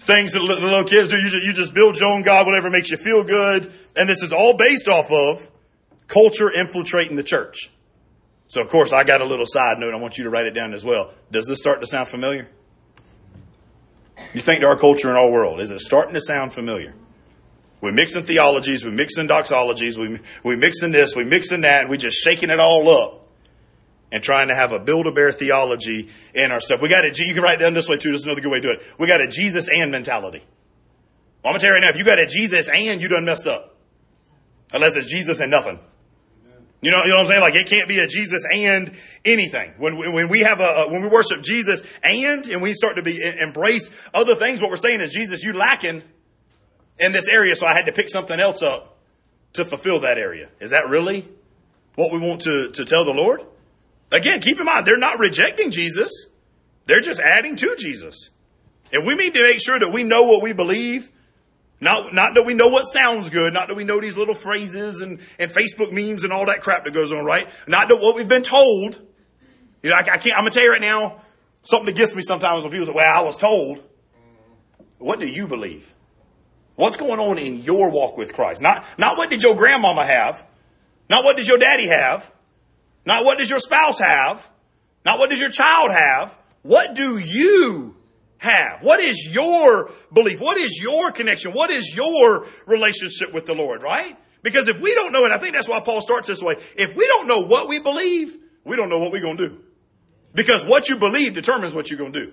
things 0.01 0.33
that 0.33 0.41
the 0.41 0.45
little 0.45 0.85
kids 0.85 1.11
do? 1.11 1.17
You 1.17 1.31
just, 1.31 1.47
you 1.47 1.53
just 1.55 1.75
build 1.75 1.99
your 1.99 2.11
own 2.11 2.23
God, 2.23 2.47
whatever 2.47 2.69
makes 2.69 2.91
you 2.91 2.99
feel 2.99 3.25
good. 3.25 3.73
And 3.97 4.09
this 4.09 4.23
is 4.23 4.33
all 4.33 4.57
based 4.57 4.87
off 4.87 5.11
of 5.11 5.49
culture 6.09 6.51
infiltrating 6.51 7.17
the 7.17 7.23
church. 7.23 7.71
So 8.49 8.61
of 8.61 8.69
course, 8.69 8.93
I 8.93 9.05
got 9.05 9.21
a 9.21 9.25
little 9.25 9.47
side 9.47 9.79
note. 9.79 9.95
I 9.95 9.99
want 9.99 10.19
you 10.19 10.25
to 10.25 10.31
write 10.31 10.47
it 10.47 10.53
down 10.53 10.73
as 10.73 10.85
well. 10.85 11.13
Does 11.31 11.47
this 11.47 11.59
start 11.59 11.81
to 11.81 11.87
sound 11.87 12.09
familiar? 12.09 12.49
You 14.35 14.41
think 14.41 14.63
to 14.63 14.67
our 14.67 14.77
culture 14.77 15.09
and 15.09 15.17
our 15.17 15.31
world, 15.31 15.61
is 15.61 15.71
it 15.71 15.79
starting 15.81 16.15
to 16.15 16.21
sound 16.21 16.53
familiar? 16.53 16.95
We're 17.81 17.93
mixing 17.93 18.25
theologies, 18.25 18.85
we're 18.85 18.91
mixing 18.91 19.29
doxologies, 19.29 19.97
we, 19.97 20.19
we're 20.43 20.57
mixing 20.57 20.91
this, 20.91 21.15
we're 21.15 21.25
mixing 21.25 21.61
that, 21.61 21.83
and 21.83 21.91
we're 21.91 21.97
just 21.99 22.19
shaking 22.19 22.51
it 22.51 22.59
all 22.59 22.89
up 22.89 23.29
and 24.11 24.23
trying 24.23 24.49
to 24.49 24.55
have 24.57 24.73
a 24.73 24.81
build-a-bear 24.81 25.31
theology 25.31 26.09
in 26.35 26.51
our 26.51 26.61
stuff. 26.61 26.83
We 26.83 26.89
got 26.89 27.05
a, 27.05 27.13
you 27.15 27.35
can 27.35 27.43
write 27.43 27.61
it 27.61 27.65
down 27.65 27.75
this 27.75 27.89
way 27.89 27.97
too, 27.97 28.11
this 28.11 28.23
is 28.23 28.25
another 28.25 28.41
good 28.41 28.51
way 28.51 28.61
to 28.61 28.63
do 28.63 28.71
it. 28.73 28.83
We 28.99 29.07
got 29.07 29.21
a 29.21 29.29
Jesus 29.29 29.69
and 29.73 29.93
mentality. 29.93 30.43
Well, 31.45 31.53
I'm 31.53 31.53
going 31.53 31.61
to 31.61 31.67
tell 31.67 31.69
you 31.69 31.75
right 31.75 31.81
now, 31.83 31.91
if 31.91 31.97
you 31.97 32.05
got 32.05 32.19
a 32.19 32.27
Jesus 32.27 32.69
and, 32.69 33.01
you 33.01 33.09
done 33.09 33.25
messed 33.25 33.47
up. 33.47 33.77
Unless 34.73 34.97
it's 34.97 35.07
Jesus 35.07 35.39
and 35.39 35.51
nothing. 35.51 35.79
You 36.81 36.93
know, 36.93 37.03
you 37.03 37.09
know 37.09 37.17
what 37.17 37.21
I'm 37.23 37.27
saying? 37.27 37.41
Like 37.41 37.55
it 37.55 37.67
can't 37.67 37.89
be 37.89 37.99
a 37.99 38.07
Jesus 38.07 38.45
and 38.53 38.93
anything. 39.25 39.73
When, 39.79 39.97
when 39.97 40.29
we 40.29 40.41
have 40.41 40.61
a, 40.61 40.87
when 40.89 41.03
we 41.03 41.09
worship 41.09 41.43
Jesus 41.43 41.83
and, 42.03 42.47
and 42.47 42.63
we 42.63 42.73
start 42.75 42.97
to 42.97 43.03
be, 43.03 43.21
embrace 43.21 43.91
other 44.15 44.37
things, 44.37 44.61
what 44.61 44.71
we're 44.71 44.77
saying 44.77 45.01
is, 45.01 45.13
Jesus, 45.13 45.43
you 45.43 45.55
lacking 45.55 46.03
in 47.01 47.13
this 47.13 47.27
area, 47.29 47.57
so 47.57 47.67
I 47.67 47.75
had 47.75 47.87
to 47.87 47.93
pick 47.93 48.09
something 48.09 48.39
else 48.39 48.63
up 48.63 48.97
to 49.55 49.65
fulfill 49.65 50.01
that 50.01 50.19
area. 50.19 50.51
Is 50.61 50.71
that 50.71 50.89
really 50.89 51.29
what 51.97 52.13
we 52.13 52.19
want 52.19 52.43
to, 52.43 52.71
to 52.71 52.85
tell 52.85 53.05
the 53.05 53.13
Lord? 53.13 53.43
Again, 54.13 54.41
keep 54.41 54.59
in 54.59 54.65
mind, 54.65 54.87
they're 54.87 54.99
not 54.99 55.19
rejecting 55.19 55.73
Jesus. 55.73 56.27
They're 56.87 57.01
just 57.01 57.21
adding 57.21 57.57
to 57.57 57.75
Jesus. 57.77 58.31
And 58.93 59.05
we 59.05 59.17
need 59.17 59.35
to 59.35 59.43
make 59.43 59.61
sure 59.61 59.79
that 59.79 59.91
we 59.93 60.05
know 60.05 60.23
what 60.23 60.43
we 60.43 60.53
believe 60.53 61.11
not, 61.81 62.13
not 62.13 62.35
that 62.35 62.45
we 62.45 62.55
know 62.55 62.69
what 62.69 62.85
sounds 62.85 63.31
good, 63.31 63.53
not 63.53 63.69
that 63.69 63.75
we 63.77 63.85
know 63.85 64.01
these 64.01 64.17
little 64.17 64.35
phrases 64.35 65.01
and, 65.01 65.21
and 65.39 65.51
Facebook 65.51 65.93
memes 65.93 66.25
and 66.25 66.33
all 66.33 66.47
that 66.47 66.61
crap 66.61 66.85
that 66.85 66.93
goes 66.93 67.13
on, 67.13 67.25
right? 67.25 67.49
Not 67.69 67.89
that 67.89 67.97
what 67.97 68.17
we've 68.17 68.29
been 68.29 68.43
told. 68.43 69.01
You 69.83 69.91
know, 69.91 69.97
I, 69.97 70.01
I 70.01 70.19
can't, 70.19 70.37
I'm 70.37 70.41
gonna 70.41 70.51
tell 70.51 70.65
you 70.65 70.73
right 70.73 70.81
now, 70.81 71.23
something 71.63 71.87
that 71.87 71.97
gets 71.97 72.15
me 72.15 72.23
sometimes 72.23 72.63
when 72.63 72.73
people 72.73 72.87
say, 72.87 72.93
well, 72.93 73.19
I 73.19 73.23
was 73.23 73.37
told. 73.37 73.83
What 74.99 75.21
do 75.21 75.29
you 75.29 75.47
believe? 75.47 75.95
What's 76.75 76.97
going 76.97 77.21
on 77.21 77.39
in 77.39 77.59
your 77.59 77.91
walk 77.91 78.17
with 78.17 78.33
Christ? 78.33 78.61
Not, 78.63 78.85
not 78.99 79.17
what 79.17 79.31
did 79.31 79.43
your 79.43 79.55
grandmama 79.55 80.05
have? 80.05 80.45
Not 81.09 81.25
what 81.25 81.37
does 81.37 81.47
your 81.47 81.59
daddy 81.59 81.87
have? 81.87 82.33
Not 83.07 83.25
what 83.25 83.39
does 83.39 83.49
your 83.49 83.61
spouse 83.61 84.01
have? 84.01 84.51
Not 85.05 85.19
what 85.19 85.31
does 85.31 85.41
your 85.41 85.51
child 85.51 85.93
have? 85.93 86.37
What 86.63 86.95
do 86.95 87.19
you 87.19 87.97
have? 88.39 88.83
What 88.83 89.01
is 89.01 89.29
your 89.31 89.91
belief? 90.13 90.41
What 90.41 90.57
is 90.57 90.81
your 90.81 91.13
connection? 91.13 91.53
What 91.53 91.71
is 91.71 91.95
your 91.95 92.47
relationship 92.67 93.33
with 93.33 93.47
the 93.47 93.55
Lord, 93.55 93.83
right? 93.83 94.17
Because 94.43 94.69
if 94.69 94.81
we 94.81 94.95
don't 94.95 95.13
know 95.13 95.25
it, 95.25 95.33
I 95.33 95.39
think 95.39 95.55
that's 95.55 95.69
why 95.69 95.81
Paul 95.81 96.01
starts 96.01 96.29
this 96.29 96.41
way. 96.41 96.57
If 96.77 96.97
we 96.97 97.07
don't 97.07 97.27
know 97.27 97.41
what 97.41 97.69
we 97.69 97.79
believe, 97.79 98.37
we 98.65 98.77
don't 98.77 98.89
know 98.89 98.99
what 98.99 99.13
we're 99.13 99.23
going 99.23 99.37
to 99.39 99.49
do. 99.49 99.61
Because 100.35 100.65
what 100.65 100.89
you 100.89 100.97
believe 100.97 101.35
determines 101.35 101.75
what 101.75 101.91
you're 101.91 101.99
going 101.99 102.13
to 102.13 102.27
do. 102.27 102.33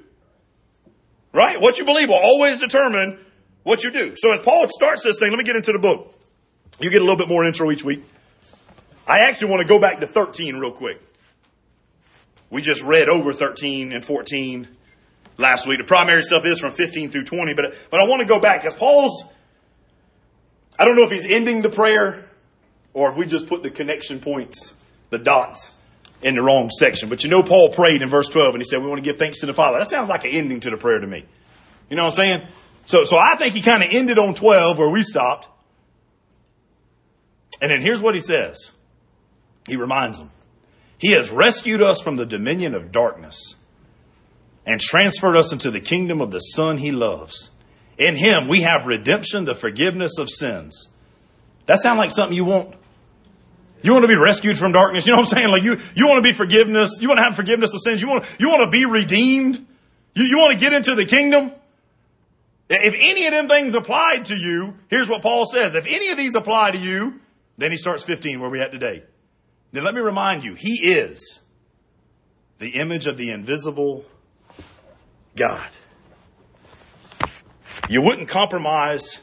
Right? 1.33 1.59
What 1.59 1.79
you 1.79 1.85
believe 1.85 2.09
will 2.09 2.15
always 2.15 2.59
determine 2.59 3.19
what 3.63 3.83
you 3.83 3.91
do. 3.91 4.15
So 4.15 4.31
as 4.31 4.41
Paul 4.41 4.67
starts 4.69 5.03
this 5.03 5.17
thing, 5.17 5.31
let 5.31 5.37
me 5.37 5.43
get 5.43 5.55
into 5.55 5.71
the 5.71 5.79
book. 5.79 6.13
You 6.79 6.91
get 6.91 7.01
a 7.01 7.03
little 7.03 7.17
bit 7.17 7.27
more 7.27 7.45
intro 7.45 7.71
each 7.71 7.83
week. 7.83 8.03
I 9.07 9.21
actually 9.21 9.49
want 9.49 9.61
to 9.61 9.67
go 9.67 9.79
back 9.79 9.99
to 10.01 10.07
13 10.07 10.57
real 10.57 10.71
quick. 10.71 11.01
We 12.49 12.61
just 12.61 12.83
read 12.83 13.09
over 13.09 13.33
13 13.33 13.91
and 13.91 14.03
14 14.05 14.67
last 15.37 15.67
week. 15.67 15.79
The 15.79 15.83
primary 15.83 16.23
stuff 16.23 16.45
is 16.45 16.59
from 16.59 16.71
15 16.71 17.09
through 17.09 17.25
20, 17.25 17.53
but, 17.53 17.75
but 17.89 17.99
I 17.99 18.07
want 18.07 18.21
to 18.21 18.27
go 18.27 18.39
back 18.39 18.61
because 18.61 18.75
Paul's, 18.75 19.23
I 20.77 20.85
don't 20.85 20.95
know 20.95 21.03
if 21.03 21.11
he's 21.11 21.25
ending 21.25 21.61
the 21.61 21.69
prayer 21.69 22.29
or 22.93 23.11
if 23.11 23.17
we 23.17 23.25
just 23.25 23.47
put 23.47 23.63
the 23.63 23.69
connection 23.69 24.19
points, 24.19 24.73
the 25.09 25.19
dots 25.19 25.73
in 26.21 26.35
the 26.35 26.41
wrong 26.41 26.69
section. 26.69 27.09
But 27.09 27.23
you 27.23 27.29
know, 27.29 27.43
Paul 27.43 27.69
prayed 27.69 28.01
in 28.01 28.09
verse 28.09 28.29
12 28.29 28.55
and 28.55 28.61
he 28.61 28.65
said, 28.65 28.81
we 28.81 28.87
want 28.87 29.03
to 29.03 29.09
give 29.09 29.17
thanks 29.17 29.39
to 29.41 29.45
the 29.45 29.53
Father. 29.53 29.77
That 29.77 29.87
sounds 29.87 30.09
like 30.09 30.23
an 30.23 30.31
ending 30.31 30.59
to 30.61 30.69
the 30.69 30.77
prayer 30.77 30.99
to 30.99 31.07
me. 31.07 31.25
You 31.89 31.95
know 31.95 32.03
what 32.03 32.13
I'm 32.13 32.15
saying? 32.15 32.47
So, 32.85 33.03
so 33.05 33.17
I 33.17 33.35
think 33.35 33.53
he 33.53 33.61
kind 33.61 33.83
of 33.83 33.89
ended 33.91 34.17
on 34.17 34.35
12 34.35 34.77
where 34.77 34.89
we 34.89 35.03
stopped. 35.03 35.47
And 37.61 37.71
then 37.71 37.81
here's 37.81 38.01
what 38.01 38.15
he 38.15 38.21
says. 38.21 38.71
He 39.67 39.75
reminds 39.75 40.19
them. 40.19 40.31
He 40.97 41.11
has 41.11 41.31
rescued 41.31 41.81
us 41.81 42.01
from 42.01 42.15
the 42.15 42.25
dominion 42.25 42.73
of 42.73 42.91
darkness 42.91 43.55
and 44.65 44.81
transferred 44.81 45.35
us 45.35 45.51
into 45.51 45.71
the 45.71 45.79
kingdom 45.79 46.21
of 46.21 46.31
the 46.31 46.39
Son 46.39 46.77
he 46.77 46.91
loves. 46.91 47.51
In 47.97 48.15
him 48.15 48.47
we 48.47 48.61
have 48.61 48.85
redemption, 48.85 49.45
the 49.45 49.55
forgiveness 49.55 50.17
of 50.17 50.29
sins. 50.29 50.89
That 51.65 51.79
sound 51.79 51.97
like 51.97 52.11
something 52.11 52.35
you 52.35 52.45
want? 52.45 52.75
You 53.81 53.91
want 53.91 54.03
to 54.03 54.07
be 54.07 54.15
rescued 54.15 54.57
from 54.57 54.71
darkness? 54.71 55.05
You 55.05 55.11
know 55.13 55.19
what 55.19 55.31
I'm 55.31 55.37
saying? 55.37 55.51
Like 55.51 55.63
you, 55.63 55.79
you 55.93 56.07
want 56.07 56.17
to 56.17 56.27
be 56.27 56.33
forgiveness. 56.33 56.97
You 56.99 57.07
want 57.07 57.19
to 57.19 57.23
have 57.23 57.35
forgiveness 57.35 57.73
of 57.73 57.81
sins. 57.81 58.01
You 58.01 58.09
want, 58.09 58.25
you 58.39 58.49
want 58.49 58.63
to 58.63 58.69
be 58.69 58.85
redeemed. 58.85 59.65
You, 60.13 60.23
you 60.23 60.37
want 60.37 60.53
to 60.53 60.59
get 60.59 60.73
into 60.73 60.95
the 60.95 61.05
kingdom. 61.05 61.51
If 62.67 62.95
any 62.97 63.27
of 63.27 63.31
them 63.31 63.47
things 63.47 63.75
applied 63.75 64.25
to 64.25 64.35
you, 64.35 64.73
here's 64.87 65.07
what 65.07 65.21
Paul 65.21 65.45
says. 65.45 65.75
If 65.75 65.85
any 65.85 66.09
of 66.09 66.17
these 66.17 66.33
apply 66.33 66.71
to 66.71 66.79
you, 66.79 67.19
then 67.57 67.71
he 67.71 67.77
starts 67.77 68.03
15 68.03 68.39
where 68.39 68.49
we 68.49 68.59
at 68.59 68.71
today. 68.71 69.03
Then 69.71 69.83
let 69.83 69.93
me 69.93 70.01
remind 70.01 70.43
you, 70.43 70.55
he 70.55 70.89
is 70.91 71.41
the 72.57 72.69
image 72.69 73.05
of 73.05 73.17
the 73.17 73.29
invisible 73.29 74.05
God. 75.35 75.67
You 77.89 78.01
wouldn't 78.01 78.29
compromise 78.29 79.19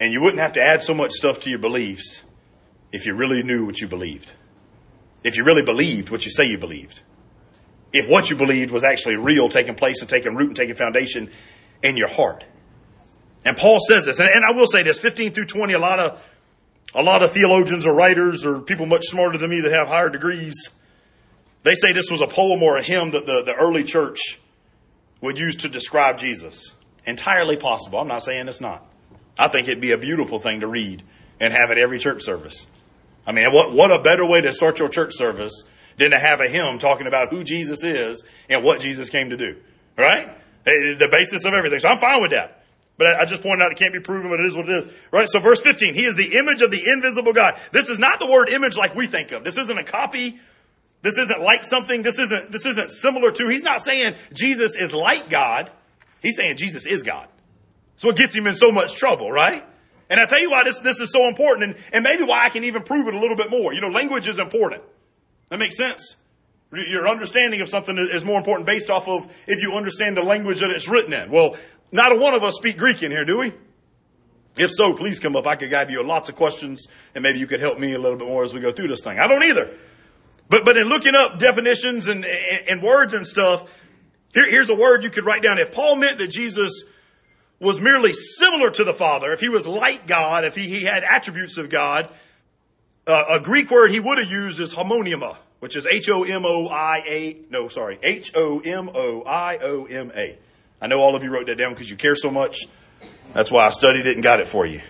and 0.00 0.12
you 0.12 0.20
wouldn't 0.20 0.40
have 0.40 0.52
to 0.52 0.62
add 0.62 0.82
so 0.82 0.94
much 0.94 1.12
stuff 1.12 1.40
to 1.40 1.50
your 1.50 1.58
beliefs 1.58 2.22
if 2.90 3.06
you 3.06 3.14
really 3.14 3.42
knew 3.42 3.66
what 3.66 3.80
you 3.80 3.86
believed. 3.86 4.32
If 5.22 5.36
you 5.36 5.44
really 5.44 5.62
believed 5.62 6.10
what 6.10 6.24
you 6.24 6.30
say 6.30 6.46
you 6.46 6.58
believed. 6.58 7.00
If 7.92 8.08
what 8.08 8.30
you 8.30 8.36
believed 8.36 8.70
was 8.70 8.82
actually 8.82 9.16
real, 9.16 9.48
taking 9.48 9.74
place 9.74 10.00
and 10.00 10.08
taking 10.08 10.34
root 10.34 10.48
and 10.48 10.56
taking 10.56 10.74
foundation 10.74 11.30
in 11.82 11.96
your 11.96 12.08
heart. 12.08 12.44
And 13.44 13.56
Paul 13.56 13.78
says 13.80 14.06
this, 14.06 14.20
and, 14.20 14.28
and 14.28 14.44
I 14.44 14.52
will 14.52 14.66
say 14.66 14.82
this, 14.82 14.98
15 14.98 15.32
through 15.32 15.46
20, 15.46 15.72
a 15.74 15.78
lot 15.78 15.98
of, 15.98 16.22
a 16.94 17.02
lot 17.02 17.22
of 17.22 17.32
theologians 17.32 17.86
or 17.86 17.94
writers 17.94 18.44
or 18.44 18.60
people 18.60 18.86
much 18.86 19.04
smarter 19.04 19.38
than 19.38 19.50
me 19.50 19.60
that 19.60 19.72
have 19.72 19.88
higher 19.88 20.08
degrees, 20.08 20.70
they 21.62 21.74
say 21.74 21.92
this 21.92 22.10
was 22.10 22.20
a 22.20 22.26
poem 22.26 22.62
or 22.62 22.76
a 22.76 22.82
hymn 22.82 23.10
that 23.10 23.26
the, 23.26 23.42
the 23.44 23.54
early 23.54 23.84
church 23.84 24.40
would 25.20 25.38
use 25.38 25.56
to 25.56 25.68
describe 25.68 26.18
Jesus. 26.18 26.74
Entirely 27.06 27.56
possible. 27.56 27.98
I'm 27.98 28.08
not 28.08 28.22
saying 28.22 28.48
it's 28.48 28.60
not. 28.60 28.86
I 29.38 29.48
think 29.48 29.68
it'd 29.68 29.80
be 29.80 29.92
a 29.92 29.98
beautiful 29.98 30.38
thing 30.38 30.60
to 30.60 30.66
read 30.66 31.02
and 31.38 31.52
have 31.52 31.70
at 31.70 31.78
every 31.78 31.98
church 31.98 32.22
service. 32.22 32.66
I 33.26 33.32
mean, 33.32 33.52
what, 33.52 33.72
what 33.72 33.90
a 33.90 34.02
better 34.02 34.26
way 34.26 34.40
to 34.40 34.52
start 34.52 34.78
your 34.78 34.88
church 34.88 35.14
service 35.14 35.64
than 35.98 36.10
to 36.10 36.18
have 36.18 36.40
a 36.40 36.48
hymn 36.48 36.78
talking 36.78 37.06
about 37.06 37.30
who 37.30 37.44
Jesus 37.44 37.82
is 37.82 38.22
and 38.48 38.64
what 38.64 38.80
Jesus 38.80 39.10
came 39.10 39.30
to 39.30 39.36
do. 39.36 39.56
Right? 39.96 40.28
The 40.64 41.08
basis 41.10 41.44
of 41.44 41.54
everything. 41.54 41.80
So 41.80 41.88
I'm 41.88 41.98
fine 41.98 42.20
with 42.22 42.32
that. 42.32 42.64
But 42.96 43.18
I 43.18 43.24
just 43.24 43.42
pointed 43.42 43.64
out 43.64 43.72
it 43.72 43.78
can't 43.78 43.94
be 43.94 44.00
proven, 44.00 44.28
but 44.28 44.40
it 44.40 44.46
is 44.46 44.54
what 44.54 44.68
it 44.68 44.74
is. 44.76 44.88
Right? 45.10 45.26
So 45.26 45.40
verse 45.40 45.62
15, 45.62 45.94
he 45.94 46.04
is 46.04 46.16
the 46.16 46.36
image 46.36 46.60
of 46.60 46.70
the 46.70 46.86
invisible 46.86 47.32
God. 47.32 47.58
This 47.72 47.88
is 47.88 47.98
not 47.98 48.20
the 48.20 48.26
word 48.26 48.50
image 48.50 48.76
like 48.76 48.94
we 48.94 49.06
think 49.06 49.32
of. 49.32 49.42
This 49.42 49.56
isn't 49.56 49.78
a 49.78 49.84
copy 49.84 50.38
this 51.02 51.16
isn't 51.18 51.40
like 51.40 51.64
something. 51.64 52.02
This 52.02 52.18
isn't, 52.18 52.52
this 52.52 52.66
isn't 52.66 52.90
similar 52.90 53.32
to. 53.32 53.48
He's 53.48 53.62
not 53.62 53.80
saying 53.80 54.14
Jesus 54.32 54.76
is 54.76 54.92
like 54.92 55.30
God. 55.30 55.70
He's 56.22 56.36
saying 56.36 56.56
Jesus 56.56 56.86
is 56.86 57.02
God. 57.02 57.28
So 57.96 58.10
it 58.10 58.16
gets 58.16 58.34
him 58.34 58.46
in 58.46 58.54
so 58.54 58.70
much 58.70 58.94
trouble, 58.94 59.30
right? 59.30 59.64
And 60.08 60.18
I 60.18 60.26
tell 60.26 60.40
you 60.40 60.50
why 60.50 60.64
this, 60.64 60.80
this 60.80 61.00
is 61.00 61.12
so 61.12 61.28
important 61.28 61.70
and, 61.70 61.84
and 61.92 62.02
maybe 62.04 62.24
why 62.24 62.44
I 62.44 62.48
can 62.48 62.64
even 62.64 62.82
prove 62.82 63.06
it 63.08 63.14
a 63.14 63.18
little 63.18 63.36
bit 63.36 63.50
more. 63.50 63.72
You 63.72 63.80
know, 63.80 63.88
language 63.88 64.26
is 64.26 64.38
important. 64.38 64.82
That 65.48 65.58
makes 65.58 65.76
sense. 65.76 66.16
Your 66.72 67.08
understanding 67.08 67.60
of 67.60 67.68
something 67.68 67.96
is 67.98 68.24
more 68.24 68.38
important 68.38 68.66
based 68.66 68.90
off 68.90 69.08
of 69.08 69.26
if 69.46 69.60
you 69.60 69.72
understand 69.72 70.16
the 70.16 70.22
language 70.22 70.60
that 70.60 70.70
it's 70.70 70.88
written 70.88 71.12
in. 71.12 71.30
Well, 71.30 71.56
not 71.92 72.12
a 72.12 72.16
one 72.16 72.34
of 72.34 72.42
us 72.42 72.54
speak 72.56 72.76
Greek 72.76 73.02
in 73.02 73.10
here, 73.10 73.24
do 73.24 73.38
we? 73.38 73.52
If 74.56 74.72
so, 74.72 74.92
please 74.94 75.18
come 75.18 75.36
up. 75.36 75.46
I 75.46 75.56
could 75.56 75.70
give 75.70 75.90
you 75.90 76.04
lots 76.04 76.28
of 76.28 76.36
questions 76.36 76.86
and 77.14 77.22
maybe 77.22 77.38
you 77.38 77.46
could 77.46 77.60
help 77.60 77.78
me 77.78 77.94
a 77.94 77.98
little 77.98 78.18
bit 78.18 78.26
more 78.26 78.44
as 78.44 78.52
we 78.52 78.60
go 78.60 78.72
through 78.72 78.88
this 78.88 79.00
thing. 79.00 79.18
I 79.18 79.26
don't 79.26 79.44
either. 79.44 79.76
But, 80.50 80.64
but 80.64 80.76
in 80.76 80.88
looking 80.88 81.14
up 81.14 81.38
definitions 81.38 82.08
and, 82.08 82.24
and, 82.24 82.68
and 82.68 82.82
words 82.82 83.14
and 83.14 83.24
stuff, 83.26 83.70
here, 84.34 84.50
here's 84.50 84.68
a 84.68 84.74
word 84.74 85.04
you 85.04 85.10
could 85.10 85.24
write 85.24 85.42
down. 85.42 85.58
If 85.58 85.72
Paul 85.72 85.96
meant 85.96 86.18
that 86.18 86.28
Jesus 86.28 86.84
was 87.60 87.80
merely 87.80 88.12
similar 88.12 88.70
to 88.72 88.84
the 88.84 88.92
Father, 88.92 89.32
if 89.32 89.40
he 89.40 89.48
was 89.48 89.66
like 89.66 90.06
God, 90.08 90.44
if 90.44 90.54
he, 90.56 90.68
he 90.68 90.84
had 90.84 91.04
attributes 91.04 91.56
of 91.56 91.70
God, 91.70 92.10
uh, 93.06 93.24
a 93.30 93.40
Greek 93.40 93.70
word 93.70 93.92
he 93.92 94.00
would 94.00 94.18
have 94.18 94.28
used 94.28 94.60
is 94.60 94.74
homonima, 94.74 95.36
which 95.60 95.76
is 95.76 95.86
H-O-M-O-I-A, 95.86 97.42
no, 97.48 97.68
sorry, 97.68 98.00
H-O-M-O-I-O-M-A. 98.02 98.68
I 100.82 100.86
know 100.86 101.00
all 101.00 101.14
of 101.14 101.22
you 101.22 101.30
wrote 101.30 101.46
that 101.46 101.58
down 101.58 101.74
because 101.74 101.88
you 101.90 101.96
care 101.96 102.16
so 102.16 102.30
much. 102.30 102.66
That's 103.34 103.52
why 103.52 103.66
I 103.66 103.70
studied 103.70 104.06
it 104.06 104.16
and 104.16 104.22
got 104.22 104.40
it 104.40 104.48
for 104.48 104.66
you. 104.66 104.80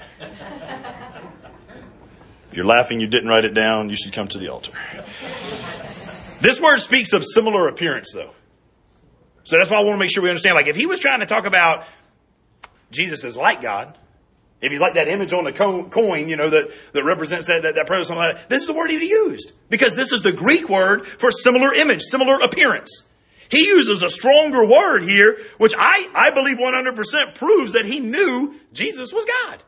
If 2.48 2.56
you're 2.56 2.66
laughing 2.66 3.00
you 3.00 3.06
didn't 3.06 3.28
write 3.28 3.44
it 3.44 3.54
down, 3.54 3.90
you 3.90 3.96
should 3.96 4.12
come 4.12 4.26
to 4.28 4.38
the 4.38 4.48
altar. 4.48 4.72
This 6.40 6.60
word 6.60 6.78
speaks 6.78 7.12
of 7.12 7.24
similar 7.24 7.68
appearance, 7.68 8.12
though. 8.12 8.32
So 9.44 9.58
that's 9.58 9.70
why 9.70 9.78
I 9.78 9.84
want 9.84 9.94
to 9.94 9.98
make 9.98 10.12
sure 10.12 10.22
we 10.22 10.30
understand. 10.30 10.54
Like, 10.54 10.66
if 10.66 10.76
he 10.76 10.86
was 10.86 11.00
trying 11.00 11.20
to 11.20 11.26
talk 11.26 11.46
about 11.46 11.84
Jesus 12.90 13.24
is 13.24 13.36
like 13.36 13.62
God, 13.62 13.96
if 14.60 14.70
he's 14.70 14.80
like 14.80 14.94
that 14.94 15.08
image 15.08 15.32
on 15.32 15.44
the 15.44 15.52
coin, 15.52 16.28
you 16.28 16.36
know, 16.36 16.50
that, 16.50 16.70
that 16.92 17.04
represents 17.04 17.46
that, 17.46 17.62
that, 17.62 17.74
that 17.76 17.86
person, 17.86 18.04
something 18.06 18.26
like 18.26 18.36
that, 18.36 18.48
this 18.48 18.60
is 18.60 18.66
the 18.66 18.74
word 18.74 18.90
he 18.90 19.08
used. 19.08 19.52
Because 19.70 19.96
this 19.96 20.12
is 20.12 20.22
the 20.22 20.32
Greek 20.32 20.68
word 20.68 21.06
for 21.06 21.30
similar 21.30 21.72
image, 21.74 22.02
similar 22.02 22.40
appearance. 22.40 23.04
He 23.50 23.66
uses 23.66 24.02
a 24.02 24.10
stronger 24.10 24.66
word 24.66 25.02
here, 25.02 25.38
which 25.58 25.74
I, 25.76 26.08
I 26.14 26.30
believe 26.30 26.58
100% 26.58 27.34
proves 27.34 27.72
that 27.72 27.86
he 27.86 28.00
knew 28.00 28.54
Jesus 28.72 29.12
was 29.12 29.24
God. 29.24 29.62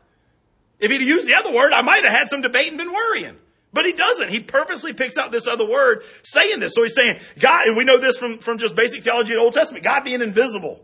If 0.78 0.90
he'd 0.90 1.02
used 1.02 1.26
the 1.26 1.34
other 1.34 1.52
word, 1.52 1.72
I 1.72 1.82
might 1.82 2.04
have 2.04 2.12
had 2.12 2.28
some 2.28 2.42
debate 2.42 2.68
and 2.68 2.78
been 2.78 2.92
worrying. 2.92 3.38
But 3.72 3.86
he 3.86 3.92
doesn't. 3.92 4.28
He 4.28 4.40
purposely 4.40 4.92
picks 4.92 5.16
out 5.16 5.32
this 5.32 5.46
other 5.46 5.66
word 5.66 6.04
saying 6.22 6.60
this. 6.60 6.74
So 6.74 6.82
he's 6.82 6.94
saying, 6.94 7.20
God, 7.38 7.66
and 7.66 7.76
we 7.76 7.84
know 7.84 7.98
this 7.98 8.18
from, 8.18 8.38
from 8.38 8.58
just 8.58 8.74
basic 8.74 9.02
theology 9.02 9.32
of 9.32 9.38
the 9.38 9.44
Old 9.44 9.54
Testament, 9.54 9.82
God 9.82 10.04
being 10.04 10.20
invisible. 10.20 10.80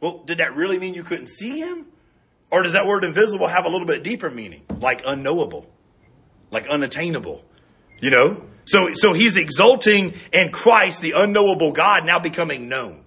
Well, 0.00 0.22
did 0.24 0.38
that 0.38 0.54
really 0.54 0.78
mean 0.78 0.94
you 0.94 1.02
couldn't 1.02 1.26
see 1.26 1.58
him? 1.58 1.86
Or 2.50 2.62
does 2.62 2.74
that 2.74 2.86
word 2.86 3.02
invisible 3.02 3.48
have 3.48 3.64
a 3.64 3.68
little 3.68 3.86
bit 3.86 4.04
deeper 4.04 4.30
meaning? 4.30 4.62
Like 4.78 5.02
unknowable, 5.04 5.66
like 6.52 6.68
unattainable, 6.68 7.44
you 8.00 8.10
know? 8.10 8.44
So, 8.64 8.90
so 8.92 9.12
he's 9.12 9.36
exulting 9.36 10.14
in 10.32 10.52
Christ, 10.52 11.02
the 11.02 11.12
unknowable 11.16 11.72
God, 11.72 12.06
now 12.06 12.20
becoming 12.20 12.68
known. 12.68 13.04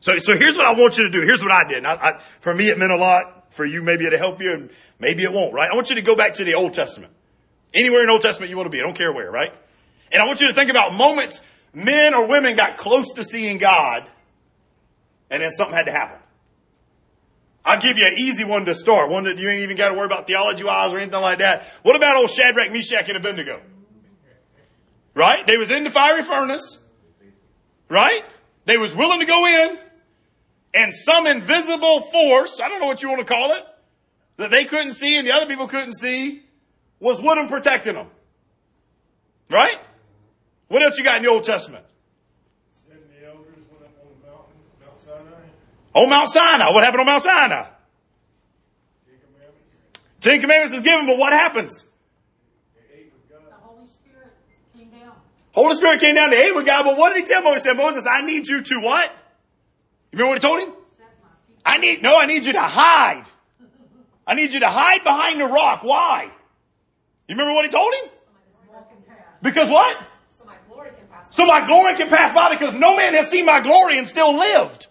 So, 0.00 0.18
so 0.18 0.38
here's 0.38 0.56
what 0.56 0.66
I 0.66 0.72
want 0.72 0.96
you 0.98 1.04
to 1.04 1.10
do. 1.10 1.22
Here's 1.22 1.42
what 1.42 1.50
I 1.50 1.66
did. 1.66 1.84
I, 1.84 1.94
I, 1.94 2.18
for 2.40 2.54
me, 2.54 2.68
it 2.68 2.78
meant 2.78 2.92
a 2.92 2.96
lot. 2.96 3.32
For 3.50 3.64
you, 3.64 3.82
maybe 3.82 4.04
it'll 4.04 4.18
help 4.18 4.42
you, 4.42 4.52
and 4.52 4.70
maybe 4.98 5.22
it 5.22 5.32
won't, 5.32 5.54
right? 5.54 5.70
I 5.72 5.74
want 5.74 5.88
you 5.88 5.96
to 5.96 6.02
go 6.02 6.14
back 6.14 6.34
to 6.34 6.44
the 6.44 6.54
Old 6.54 6.74
Testament. 6.74 7.12
Anywhere 7.74 8.02
in 8.02 8.10
Old 8.10 8.22
Testament 8.22 8.50
you 8.50 8.56
want 8.56 8.66
to 8.66 8.70
be. 8.70 8.80
I 8.80 8.84
don't 8.84 8.96
care 8.96 9.12
where, 9.12 9.30
right? 9.30 9.52
And 10.12 10.22
I 10.22 10.26
want 10.26 10.40
you 10.40 10.48
to 10.48 10.54
think 10.54 10.70
about 10.70 10.94
moments 10.94 11.40
men 11.74 12.14
or 12.14 12.26
women 12.26 12.56
got 12.56 12.76
close 12.76 13.12
to 13.12 13.22
seeing 13.22 13.58
God 13.58 14.08
and 15.30 15.42
then 15.42 15.50
something 15.50 15.76
had 15.76 15.86
to 15.86 15.92
happen. 15.92 16.18
I'll 17.64 17.80
give 17.80 17.98
you 17.98 18.06
an 18.06 18.14
easy 18.16 18.44
one 18.44 18.64
to 18.66 18.74
start, 18.74 19.10
one 19.10 19.24
that 19.24 19.38
you 19.38 19.48
ain't 19.48 19.62
even 19.62 19.76
got 19.76 19.88
to 19.88 19.94
worry 19.94 20.06
about 20.06 20.26
theology 20.26 20.62
wise 20.62 20.92
or 20.92 20.98
anything 20.98 21.20
like 21.20 21.40
that. 21.40 21.66
What 21.82 21.96
about 21.96 22.16
old 22.16 22.30
Shadrach, 22.30 22.70
Meshach, 22.70 23.08
and 23.08 23.16
Abednego? 23.16 23.60
Right? 25.14 25.44
They 25.46 25.56
was 25.56 25.72
in 25.72 25.82
the 25.82 25.90
fiery 25.90 26.22
furnace. 26.22 26.78
Right? 27.88 28.24
They 28.66 28.78
was 28.78 28.94
willing 28.94 29.20
to 29.20 29.26
go 29.26 29.46
in 29.46 29.78
and 30.74 30.92
some 30.92 31.26
invisible 31.26 32.02
force, 32.02 32.60
I 32.62 32.68
don't 32.68 32.80
know 32.80 32.86
what 32.86 33.02
you 33.02 33.08
want 33.08 33.26
to 33.26 33.32
call 33.32 33.52
it, 33.52 33.62
that 34.36 34.50
they 34.50 34.64
couldn't 34.64 34.92
see 34.92 35.16
and 35.18 35.26
the 35.26 35.32
other 35.32 35.46
people 35.46 35.66
couldn't 35.66 35.94
see, 35.94 36.42
was 37.00 37.20
with 37.20 37.34
them 37.36 37.46
protecting 37.46 37.94
them. 37.94 38.08
Right? 39.50 39.78
What 40.68 40.82
else 40.82 40.98
you 40.98 41.04
got 41.04 41.18
in 41.18 41.22
the 41.22 41.30
Old 41.30 41.44
Testament? 41.44 41.84
The 42.88 43.26
elders 43.26 43.44
went 43.70 43.84
up 43.84 43.94
on 44.02 44.08
the 44.20 44.26
mountain, 44.26 44.56
Mount 44.80 45.00
Sinai. 45.00 45.42
On 45.94 46.10
Mount 46.10 46.30
Sinai. 46.30 46.72
What 46.72 46.82
happened 46.82 47.00
on 47.00 47.06
Mount 47.06 47.22
Sinai? 47.22 47.66
Ten 49.06 49.18
Commandments. 49.20 50.00
Ten 50.20 50.40
Commandments 50.40 50.74
is 50.74 50.80
given, 50.80 51.06
but 51.06 51.18
what 51.18 51.32
happens? 51.32 51.84
They 52.74 53.04
God. 53.30 53.42
The 53.48 53.54
Holy 53.54 53.86
Spirit 53.86 54.32
came 54.76 54.90
down. 54.90 55.12
Holy 55.52 55.74
Spirit 55.76 56.00
came 56.00 56.14
down 56.16 56.30
to 56.30 56.36
aid 56.36 56.54
with 56.56 56.66
God, 56.66 56.84
but 56.84 56.96
what 56.96 57.14
did 57.14 57.18
he 57.20 57.32
tell 57.32 57.42
Moses? 57.42 57.62
He 57.62 57.68
said, 57.68 57.76
Moses, 57.76 58.06
I 58.10 58.22
need 58.22 58.48
you 58.48 58.62
to 58.62 58.80
what? 58.80 59.10
You 60.10 60.18
remember 60.18 60.30
what 60.30 60.42
he 60.42 60.48
told 60.48 60.60
him? 60.60 60.74
Set 60.96 61.06
my 61.22 61.28
feet. 61.46 61.62
I 61.64 61.78
need, 61.78 62.02
no, 62.02 62.18
I 62.18 62.26
need 62.26 62.44
you 62.44 62.52
to 62.54 62.60
hide. 62.60 63.24
I 64.26 64.34
need 64.34 64.52
you 64.52 64.60
to 64.60 64.68
hide 64.68 65.04
behind 65.04 65.40
the 65.40 65.46
rock. 65.46 65.84
Why? 65.84 66.32
You 67.28 67.34
remember 67.34 67.54
what 67.54 67.64
he 67.64 67.70
told 67.70 67.94
him? 67.94 68.10
Because 69.42 69.68
what? 69.68 70.06
So 70.36 70.44
my 70.44 70.54
glory 70.68 70.90
can 70.96 71.06
pass. 71.08 71.36
So 71.36 71.46
my 71.46 71.66
glory 71.66 71.94
can 71.94 72.08
pass 72.08 72.34
by 72.34 72.50
because 72.50 72.74
no 72.74 72.96
man 72.96 73.14
has 73.14 73.30
seen 73.30 73.46
my 73.46 73.60
glory 73.60 73.98
and 73.98 74.06
still 74.06 74.36
lived. 74.36 74.88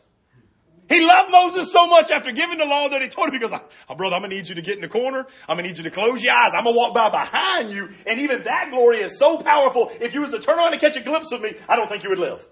He 0.88 1.06
loved 1.06 1.32
Moses 1.32 1.72
so 1.72 1.88
much 1.88 2.12
after 2.12 2.32
giving 2.32 2.60
the 2.60 2.66
law 2.66 2.88
that 2.90 3.02
he 3.02 3.08
told 3.08 3.30
him, 3.30 3.40
because, 3.40 3.52
oh, 3.52 3.68
ah, 3.90 3.96
brother, 3.96 4.16
I'm 4.16 4.22
going 4.22 4.30
to 4.30 4.36
need 4.36 4.48
you 4.48 4.56
to 4.56 4.62
get 4.62 4.76
in 4.76 4.82
the 4.82 4.88
corner. 4.88 5.26
I'm 5.50 5.58
going 5.58 5.64
to 5.64 5.70
need 5.70 5.78
you 5.78 5.84
to 5.86 5.90
close 5.90 6.24
your 6.24 6.34
eyes. 6.34 6.52
I'm 6.54 6.64
going 6.64 6.76
to 6.76 6.78
walk 6.78 6.94
by 6.94 7.10
behind 7.10 7.72
you. 7.72 7.90
And 8.06 8.20
even 8.20 8.44
that 8.44 8.70
glory 8.70 8.98
is 8.98 9.18
so 9.18 9.40
powerful. 9.40 9.90
If 10.00 10.14
you 10.14 10.22
was 10.22 10.30
to 10.30 10.40
turn 10.40 10.60
around 10.60 10.74
and 10.74 10.82
catch 10.82 10.96
a 10.96 11.02
glimpse 11.02 11.32
of 11.32 11.42
me, 11.42 11.54
I 11.68 11.76
don't 11.76 11.90
think 11.90 12.04
you 12.04 12.10
would 12.10 12.20
live. 12.20 12.48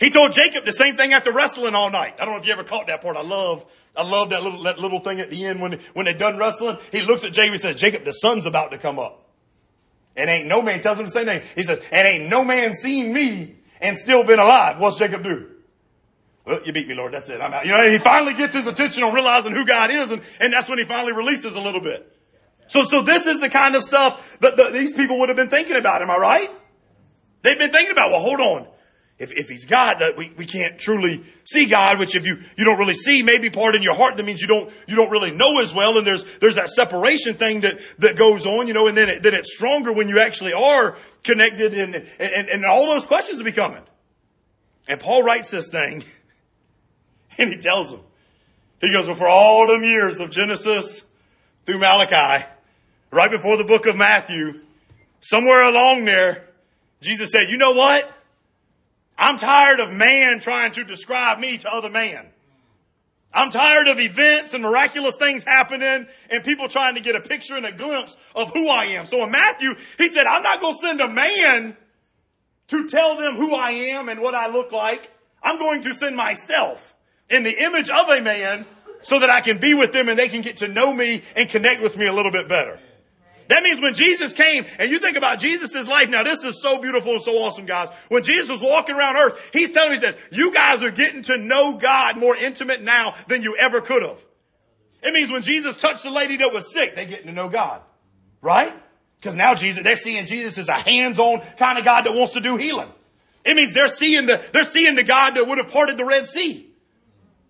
He 0.00 0.10
told 0.10 0.32
Jacob 0.32 0.64
the 0.64 0.72
same 0.72 0.96
thing 0.96 1.12
after 1.12 1.32
wrestling 1.32 1.76
all 1.76 1.90
night. 1.90 2.16
I 2.18 2.24
don't 2.24 2.34
know 2.34 2.40
if 2.40 2.46
you 2.46 2.52
ever 2.52 2.64
caught 2.64 2.88
that 2.88 3.00
part. 3.00 3.16
I 3.16 3.22
love, 3.22 3.64
I 3.96 4.02
love 4.02 4.30
that 4.30 4.42
little, 4.42 4.62
that 4.64 4.78
little 4.78 5.00
thing 5.00 5.20
at 5.20 5.30
the 5.30 5.44
end 5.44 5.60
when, 5.60 5.80
when 5.92 6.04
they're 6.04 6.14
done 6.14 6.36
wrestling. 6.36 6.78
He 6.90 7.02
looks 7.02 7.24
at 7.24 7.32
Jacob 7.32 7.52
and 7.52 7.60
says, 7.60 7.76
Jacob, 7.76 8.04
the 8.04 8.12
sun's 8.12 8.46
about 8.46 8.72
to 8.72 8.78
come 8.78 8.98
up. 8.98 9.28
And 10.16 10.30
ain't 10.30 10.46
no 10.46 10.62
man, 10.62 10.80
tells 10.80 10.98
him 10.98 11.06
the 11.06 11.12
same 11.12 11.26
thing. 11.26 11.42
He 11.54 11.62
says, 11.62 11.78
and 11.90 12.06
ain't 12.06 12.30
no 12.30 12.44
man 12.44 12.74
seen 12.74 13.12
me 13.12 13.56
and 13.80 13.98
still 13.98 14.24
been 14.24 14.38
alive. 14.38 14.78
What's 14.78 14.96
Jacob 14.96 15.22
do? 15.22 15.50
Well, 16.44 16.60
you 16.64 16.72
beat 16.72 16.86
me, 16.86 16.94
Lord. 16.94 17.14
That's 17.14 17.28
it. 17.28 17.40
I'm 17.40 17.52
out. 17.54 17.64
You 17.64 17.72
know, 17.72 17.88
he 17.88 17.98
finally 17.98 18.34
gets 18.34 18.54
his 18.54 18.66
attention 18.66 19.02
on 19.02 19.14
realizing 19.14 19.52
who 19.52 19.64
God 19.64 19.90
is, 19.90 20.10
and, 20.10 20.22
and 20.40 20.52
that's 20.52 20.68
when 20.68 20.78
he 20.78 20.84
finally 20.84 21.12
releases 21.12 21.56
a 21.56 21.60
little 21.60 21.80
bit. 21.80 22.10
So, 22.66 22.84
so 22.84 23.02
this 23.02 23.26
is 23.26 23.40
the 23.40 23.48
kind 23.48 23.74
of 23.74 23.82
stuff 23.82 24.38
that 24.40 24.56
the, 24.56 24.70
these 24.70 24.92
people 24.92 25.18
would 25.20 25.28
have 25.28 25.36
been 25.36 25.48
thinking 25.48 25.76
about. 25.76 26.02
Am 26.02 26.10
I 26.10 26.16
right? 26.16 26.50
They've 27.42 27.58
been 27.58 27.72
thinking 27.72 27.92
about, 27.92 28.10
well, 28.10 28.20
hold 28.20 28.40
on. 28.40 28.68
If, 29.16 29.30
if 29.30 29.48
he's 29.48 29.64
God, 29.64 30.02
uh, 30.02 30.12
we, 30.16 30.32
we 30.36 30.44
can't 30.44 30.76
truly 30.76 31.24
see 31.44 31.66
God, 31.66 32.00
which 32.00 32.16
if 32.16 32.26
you, 32.26 32.38
you 32.56 32.64
don't 32.64 32.78
really 32.78 32.94
see, 32.94 33.22
maybe 33.22 33.48
part 33.48 33.76
in 33.76 33.82
your 33.82 33.94
heart, 33.94 34.16
that 34.16 34.26
means 34.26 34.40
you 34.40 34.48
don't, 34.48 34.72
you 34.88 34.96
don't 34.96 35.10
really 35.10 35.30
know 35.30 35.60
as 35.60 35.72
well. 35.72 35.96
And 35.98 36.06
there's, 36.06 36.24
there's 36.40 36.56
that 36.56 36.70
separation 36.70 37.34
thing 37.34 37.60
that, 37.60 37.78
that 37.98 38.16
goes 38.16 38.44
on, 38.44 38.66
you 38.66 38.74
know, 38.74 38.88
and 38.88 38.96
then 38.96 39.08
it, 39.08 39.22
then 39.22 39.34
it's 39.34 39.54
stronger 39.54 39.92
when 39.92 40.08
you 40.08 40.18
actually 40.18 40.52
are 40.52 40.96
connected 41.22 41.74
and, 41.74 41.94
and, 42.18 42.48
and 42.48 42.64
all 42.64 42.86
those 42.86 43.06
questions 43.06 43.38
will 43.38 43.44
be 43.44 43.52
coming. 43.52 43.82
And 44.88 44.98
Paul 44.98 45.22
writes 45.22 45.50
this 45.50 45.68
thing 45.68 46.04
and 47.38 47.52
he 47.52 47.58
tells 47.58 47.92
them, 47.92 48.00
he 48.80 48.92
goes, 48.92 49.06
well, 49.06 49.16
for 49.16 49.28
all 49.28 49.68
them 49.68 49.84
years 49.84 50.18
of 50.18 50.30
Genesis 50.30 51.04
through 51.66 51.78
Malachi, 51.78 52.46
right 53.12 53.30
before 53.30 53.56
the 53.56 53.64
book 53.64 53.86
of 53.86 53.96
Matthew, 53.96 54.60
somewhere 55.20 55.62
along 55.62 56.04
there, 56.04 56.48
Jesus 57.00 57.30
said, 57.30 57.48
you 57.48 57.56
know 57.58 57.72
what? 57.72 58.10
I'm 59.16 59.38
tired 59.38 59.80
of 59.80 59.92
man 59.92 60.40
trying 60.40 60.72
to 60.72 60.84
describe 60.84 61.38
me 61.38 61.58
to 61.58 61.72
other 61.72 61.90
man. 61.90 62.26
I'm 63.32 63.50
tired 63.50 63.88
of 63.88 63.98
events 63.98 64.54
and 64.54 64.62
miraculous 64.62 65.16
things 65.16 65.42
happening 65.42 66.06
and 66.30 66.44
people 66.44 66.68
trying 66.68 66.94
to 66.94 67.00
get 67.00 67.16
a 67.16 67.20
picture 67.20 67.56
and 67.56 67.66
a 67.66 67.72
glimpse 67.72 68.16
of 68.34 68.52
who 68.52 68.68
I 68.68 68.84
am. 68.86 69.06
So 69.06 69.24
in 69.24 69.32
Matthew, 69.32 69.74
he 69.98 70.08
said, 70.08 70.26
I'm 70.26 70.42
not 70.42 70.60
going 70.60 70.74
to 70.74 70.78
send 70.78 71.00
a 71.00 71.08
man 71.08 71.76
to 72.68 72.88
tell 72.88 73.16
them 73.16 73.34
who 73.34 73.54
I 73.54 73.70
am 73.70 74.08
and 74.08 74.20
what 74.20 74.34
I 74.34 74.48
look 74.48 74.70
like. 74.70 75.10
I'm 75.42 75.58
going 75.58 75.82
to 75.82 75.94
send 75.94 76.16
myself 76.16 76.94
in 77.28 77.42
the 77.42 77.62
image 77.64 77.90
of 77.90 78.08
a 78.08 78.20
man 78.20 78.66
so 79.02 79.18
that 79.18 79.30
I 79.30 79.40
can 79.40 79.58
be 79.58 79.74
with 79.74 79.92
them 79.92 80.08
and 80.08 80.18
they 80.18 80.28
can 80.28 80.40
get 80.40 80.58
to 80.58 80.68
know 80.68 80.92
me 80.92 81.22
and 81.36 81.48
connect 81.48 81.82
with 81.82 81.96
me 81.96 82.06
a 82.06 82.12
little 82.12 82.32
bit 82.32 82.48
better. 82.48 82.78
That 83.48 83.62
means 83.62 83.80
when 83.80 83.94
Jesus 83.94 84.32
came, 84.32 84.64
and 84.78 84.90
you 84.90 84.98
think 84.98 85.16
about 85.16 85.38
Jesus' 85.38 85.86
life, 85.86 86.08
now 86.08 86.22
this 86.22 86.42
is 86.44 86.62
so 86.62 86.80
beautiful 86.80 87.12
and 87.12 87.22
so 87.22 87.32
awesome, 87.32 87.66
guys. 87.66 87.88
When 88.08 88.22
Jesus 88.22 88.48
was 88.48 88.60
walking 88.62 88.96
around 88.96 89.16
earth, 89.16 89.50
he's 89.52 89.70
telling 89.70 89.92
me, 89.92 89.98
he 89.98 90.04
says, 90.04 90.16
you 90.30 90.52
guys 90.52 90.82
are 90.82 90.90
getting 90.90 91.22
to 91.22 91.36
know 91.36 91.76
God 91.76 92.18
more 92.18 92.34
intimate 92.36 92.82
now 92.82 93.14
than 93.28 93.42
you 93.42 93.56
ever 93.56 93.80
could 93.80 94.02
have. 94.02 94.24
It 95.02 95.12
means 95.12 95.30
when 95.30 95.42
Jesus 95.42 95.76
touched 95.76 96.02
the 96.02 96.10
lady 96.10 96.38
that 96.38 96.52
was 96.52 96.72
sick, 96.72 96.96
they're 96.96 97.04
getting 97.04 97.26
to 97.26 97.32
know 97.32 97.48
God. 97.48 97.82
Right? 98.40 98.72
Because 99.16 99.36
now 99.36 99.54
Jesus, 99.54 99.82
they're 99.82 99.96
seeing 99.96 100.26
Jesus 100.26 100.58
as 100.58 100.68
a 100.68 100.72
hands-on 100.72 101.40
kind 101.58 101.78
of 101.78 101.84
God 101.84 102.06
that 102.06 102.14
wants 102.14 102.34
to 102.34 102.40
do 102.40 102.56
healing. 102.56 102.90
It 103.44 103.56
means 103.56 103.74
they're 103.74 103.88
seeing 103.88 104.26
the, 104.26 104.42
they're 104.52 104.64
seeing 104.64 104.94
the 104.94 105.02
God 105.02 105.36
that 105.36 105.46
would 105.46 105.58
have 105.58 105.68
parted 105.68 105.98
the 105.98 106.04
Red 106.04 106.26
Sea. 106.26 106.70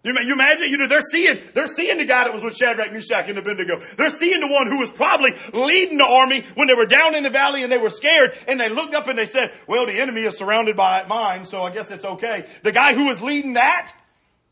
You, 0.05 0.15
you 0.21 0.35
imagine, 0.35 0.69
you 0.69 0.77
know, 0.77 0.87
they're 0.87 1.01
seeing, 1.01 1.39
they're 1.55 1.67
seeing 1.67 1.97
the 1.97 2.05
guy 2.05 2.25
that 2.25 2.35
was 2.35 2.43
with 2.43 2.55
Shadrach, 2.55 2.93
Meshach, 2.93 3.27
and 3.27 3.39
Abednego. 3.39 3.81
They're 3.97 4.11
seeing 4.11 4.39
the 4.39 4.47
one 4.47 4.67
who 4.67 4.79
was 4.79 4.91
probably 4.91 5.31
leading 5.55 5.97
the 5.97 6.05
army 6.05 6.45
when 6.55 6.69
they 6.69 6.75
were 6.75 6.85
down 6.85 7.15
in 7.15 7.23
the 7.23 7.31
valley 7.31 7.63
and 7.63 7.73
they 7.73 7.79
were 7.79 7.89
scared 7.89 8.37
and 8.47 8.61
they 8.61 8.69
looked 8.69 8.95
up 8.95 9.09
and 9.09 9.19
they 9.19 9.25
said, 9.25 9.51
well, 9.67 9.87
the 9.87 9.99
enemy 9.99 10.21
is 10.21 10.37
surrounded 10.37 10.77
by 10.77 11.07
mine, 11.09 11.47
so 11.47 11.63
I 11.63 11.73
guess 11.73 11.91
it's 11.91 12.05
okay. 12.05 12.45
The 12.63 12.71
guy 12.71 12.93
who 12.93 13.07
was 13.07 13.23
leading 13.23 13.55
that, 13.55 13.93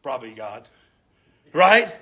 probably 0.02 0.32
God. 0.32 0.66
Right? 1.52 1.94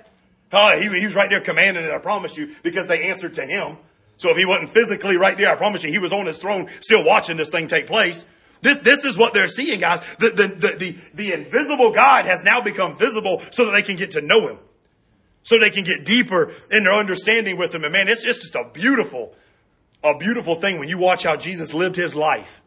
Oh, 0.53 0.79
he, 0.79 0.87
he 0.99 1.05
was 1.05 1.15
right 1.15 1.29
there 1.29 1.41
commanding 1.41 1.83
it, 1.83 1.91
I 1.91 1.99
promise 1.99 2.37
you, 2.37 2.55
because 2.63 2.87
they 2.87 3.09
answered 3.09 3.33
to 3.33 3.45
him. 3.45 3.77
So 4.15 4.29
if 4.29 4.37
he 4.37 4.45
wasn't 4.45 4.69
physically 4.69 5.17
right 5.17 5.37
there, 5.37 5.51
I 5.51 5.57
promise 5.57 5.83
you, 5.83 5.91
he 5.91 5.99
was 5.99 6.13
on 6.13 6.25
his 6.25 6.37
throne 6.37 6.69
still 6.79 7.03
watching 7.03 7.35
this 7.35 7.49
thing 7.49 7.67
take 7.67 7.87
place. 7.87 8.25
This, 8.61 8.77
this 8.77 9.05
is 9.05 9.17
what 9.17 9.33
they're 9.33 9.47
seeing, 9.47 9.79
guys. 9.79 10.01
The, 10.19 10.29
the, 10.29 10.47
the, 10.47 10.75
the, 10.77 10.95
the 11.13 11.33
invisible 11.33 11.91
God 11.91 12.25
has 12.25 12.43
now 12.43 12.61
become 12.61 12.97
visible 12.97 13.41
so 13.51 13.65
that 13.65 13.71
they 13.71 13.81
can 13.81 13.95
get 13.95 14.11
to 14.11 14.21
know 14.21 14.47
him. 14.47 14.59
So 15.43 15.59
they 15.59 15.71
can 15.71 15.83
get 15.83 16.05
deeper 16.05 16.51
in 16.69 16.83
their 16.83 16.93
understanding 16.93 17.57
with 17.57 17.73
him. 17.73 17.83
And 17.83 17.91
man, 17.91 18.07
it's 18.07 18.23
just, 18.23 18.41
just 18.41 18.55
a 18.55 18.69
beautiful, 18.71 19.33
a 20.03 20.15
beautiful 20.15 20.55
thing 20.55 20.77
when 20.77 20.87
you 20.89 20.99
watch 20.99 21.23
how 21.23 21.35
Jesus 21.35 21.73
lived 21.73 21.95
his 21.95 22.15
life 22.15 22.61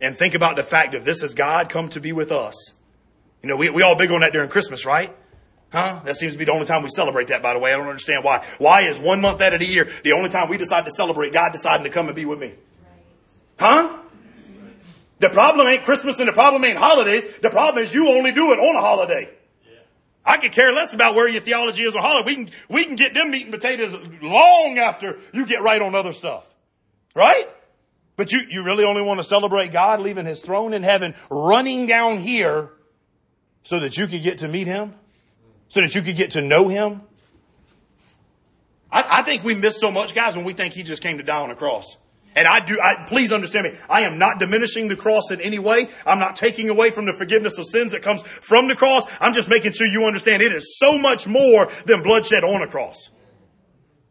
and 0.00 0.16
think 0.16 0.34
about 0.34 0.56
the 0.56 0.64
fact 0.64 0.92
that 0.92 1.04
this 1.04 1.22
is 1.22 1.34
God 1.34 1.68
come 1.68 1.88
to 1.90 2.00
be 2.00 2.10
with 2.10 2.32
us. 2.32 2.54
You 3.42 3.48
know, 3.48 3.56
we, 3.56 3.70
we 3.70 3.82
all 3.82 3.96
big 3.96 4.10
on 4.10 4.20
that 4.20 4.32
during 4.32 4.50
Christmas, 4.50 4.84
right? 4.84 5.14
Huh? 5.72 6.00
That 6.04 6.16
seems 6.16 6.34
to 6.34 6.38
be 6.38 6.44
the 6.44 6.52
only 6.52 6.66
time 6.66 6.82
we 6.82 6.90
celebrate 6.90 7.28
that, 7.28 7.42
by 7.42 7.54
the 7.54 7.60
way. 7.60 7.72
I 7.72 7.76
don't 7.76 7.86
understand 7.86 8.24
why. 8.24 8.44
Why 8.58 8.82
is 8.82 8.98
one 8.98 9.20
month 9.20 9.40
out 9.40 9.54
of 9.54 9.60
the 9.60 9.66
year 9.66 9.88
the 10.02 10.12
only 10.12 10.28
time 10.28 10.48
we 10.48 10.58
decide 10.58 10.84
to 10.84 10.90
celebrate 10.90 11.32
God 11.32 11.52
deciding 11.52 11.84
to 11.84 11.90
come 11.90 12.08
and 12.08 12.16
be 12.16 12.24
with 12.24 12.40
me? 12.40 12.54
Huh? 13.58 13.98
The 15.22 15.30
problem 15.30 15.68
ain't 15.68 15.84
Christmas 15.84 16.18
and 16.18 16.28
the 16.28 16.32
problem 16.32 16.64
ain't 16.64 16.78
holidays. 16.78 17.24
The 17.38 17.48
problem 17.48 17.84
is 17.84 17.94
you 17.94 18.08
only 18.08 18.32
do 18.32 18.52
it 18.52 18.58
on 18.58 18.74
a 18.74 18.80
holiday. 18.80 19.28
I 20.24 20.36
could 20.36 20.50
care 20.50 20.72
less 20.72 20.94
about 20.94 21.14
where 21.14 21.28
your 21.28 21.40
theology 21.40 21.82
is 21.82 21.94
on 21.94 22.02
holiday. 22.02 22.26
We 22.26 22.34
can, 22.34 22.50
we 22.68 22.84
can 22.84 22.96
get 22.96 23.14
them 23.14 23.30
meat 23.30 23.44
and 23.44 23.52
potatoes 23.52 23.96
long 24.20 24.78
after 24.78 25.20
you 25.32 25.46
get 25.46 25.62
right 25.62 25.80
on 25.80 25.94
other 25.94 26.12
stuff. 26.12 26.44
Right? 27.14 27.48
But 28.16 28.32
you, 28.32 28.40
you 28.50 28.64
really 28.64 28.82
only 28.82 29.00
want 29.00 29.20
to 29.20 29.24
celebrate 29.24 29.70
God 29.70 30.00
leaving 30.00 30.26
his 30.26 30.42
throne 30.42 30.74
in 30.74 30.82
heaven, 30.82 31.14
running 31.30 31.86
down 31.86 32.18
here 32.18 32.70
so 33.62 33.78
that 33.78 33.96
you 33.96 34.08
could 34.08 34.24
get 34.24 34.38
to 34.38 34.48
meet 34.48 34.66
him? 34.66 34.92
So 35.68 35.82
that 35.82 35.94
you 35.94 36.02
could 36.02 36.16
get 36.16 36.32
to 36.32 36.40
know 36.40 36.66
him? 36.66 37.00
I, 38.90 39.06
I 39.08 39.22
think 39.22 39.44
we 39.44 39.54
miss 39.54 39.78
so 39.78 39.92
much, 39.92 40.16
guys, 40.16 40.34
when 40.34 40.44
we 40.44 40.52
think 40.52 40.74
he 40.74 40.82
just 40.82 41.00
came 41.00 41.18
to 41.18 41.22
die 41.22 41.40
on 41.40 41.52
a 41.52 41.54
cross. 41.54 41.96
And 42.34 42.48
I 42.48 42.60
do, 42.64 42.80
I, 42.82 43.04
please 43.06 43.30
understand 43.30 43.66
me. 43.66 43.78
I 43.90 44.02
am 44.02 44.18
not 44.18 44.38
diminishing 44.38 44.88
the 44.88 44.96
cross 44.96 45.30
in 45.30 45.40
any 45.40 45.58
way. 45.58 45.88
I'm 46.06 46.18
not 46.18 46.36
taking 46.36 46.68
away 46.70 46.90
from 46.90 47.04
the 47.04 47.12
forgiveness 47.12 47.58
of 47.58 47.66
sins 47.66 47.92
that 47.92 48.02
comes 48.02 48.22
from 48.22 48.68
the 48.68 48.76
cross. 48.76 49.04
I'm 49.20 49.34
just 49.34 49.48
making 49.48 49.72
sure 49.72 49.86
you 49.86 50.04
understand 50.04 50.42
it 50.42 50.52
is 50.52 50.78
so 50.78 50.96
much 50.96 51.26
more 51.26 51.70
than 51.84 52.02
bloodshed 52.02 52.44
on 52.44 52.62
a 52.62 52.66
cross. 52.66 53.10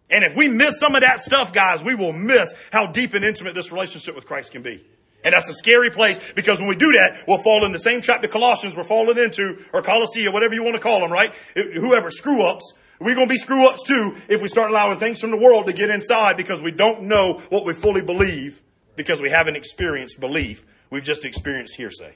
And 0.09 0.25
if 0.25 0.35
we 0.35 0.49
miss 0.49 0.77
some 0.79 0.93
of 0.93 1.01
that 1.01 1.19
stuff, 1.19 1.53
guys, 1.53 1.83
we 1.83 1.95
will 1.95 2.13
miss 2.13 2.53
how 2.71 2.87
deep 2.87 3.13
and 3.13 3.23
intimate 3.23 3.55
this 3.55 3.71
relationship 3.71 4.13
with 4.13 4.25
Christ 4.25 4.51
can 4.51 4.61
be. 4.61 4.85
And 5.23 5.33
that's 5.33 5.49
a 5.49 5.53
scary 5.53 5.89
place 5.89 6.19
because 6.35 6.59
when 6.59 6.67
we 6.67 6.75
do 6.75 6.91
that, 6.93 7.23
we'll 7.27 7.37
fall 7.37 7.63
in 7.63 7.71
the 7.71 7.79
same 7.79 8.01
trap 8.01 8.21
the 8.21 8.27
Colossians 8.27 8.75
were 8.75 8.83
falling 8.83 9.17
into, 9.17 9.63
or 9.71 9.81
Colossia, 9.81 10.33
whatever 10.33 10.53
you 10.53 10.63
want 10.63 10.75
to 10.75 10.81
call 10.81 10.99
them, 10.99 11.11
right? 11.11 11.33
Whoever 11.55 12.09
screw 12.09 12.43
ups, 12.43 12.73
we're 13.01 13.15
going 13.15 13.27
to 13.27 13.33
be 13.33 13.37
screw 13.37 13.67
ups 13.67 13.83
too 13.83 14.15
if 14.29 14.41
we 14.41 14.47
start 14.47 14.69
allowing 14.69 14.99
things 14.99 15.19
from 15.19 15.31
the 15.31 15.37
world 15.37 15.65
to 15.67 15.73
get 15.73 15.89
inside 15.89 16.37
because 16.37 16.61
we 16.61 16.71
don't 16.71 17.03
know 17.03 17.41
what 17.49 17.65
we 17.65 17.73
fully 17.73 18.01
believe 18.01 18.61
because 18.95 19.19
we 19.19 19.29
haven't 19.29 19.55
experienced 19.55 20.19
belief. 20.19 20.63
We've 20.91 21.03
just 21.03 21.25
experienced 21.25 21.75
hearsay. 21.75 22.13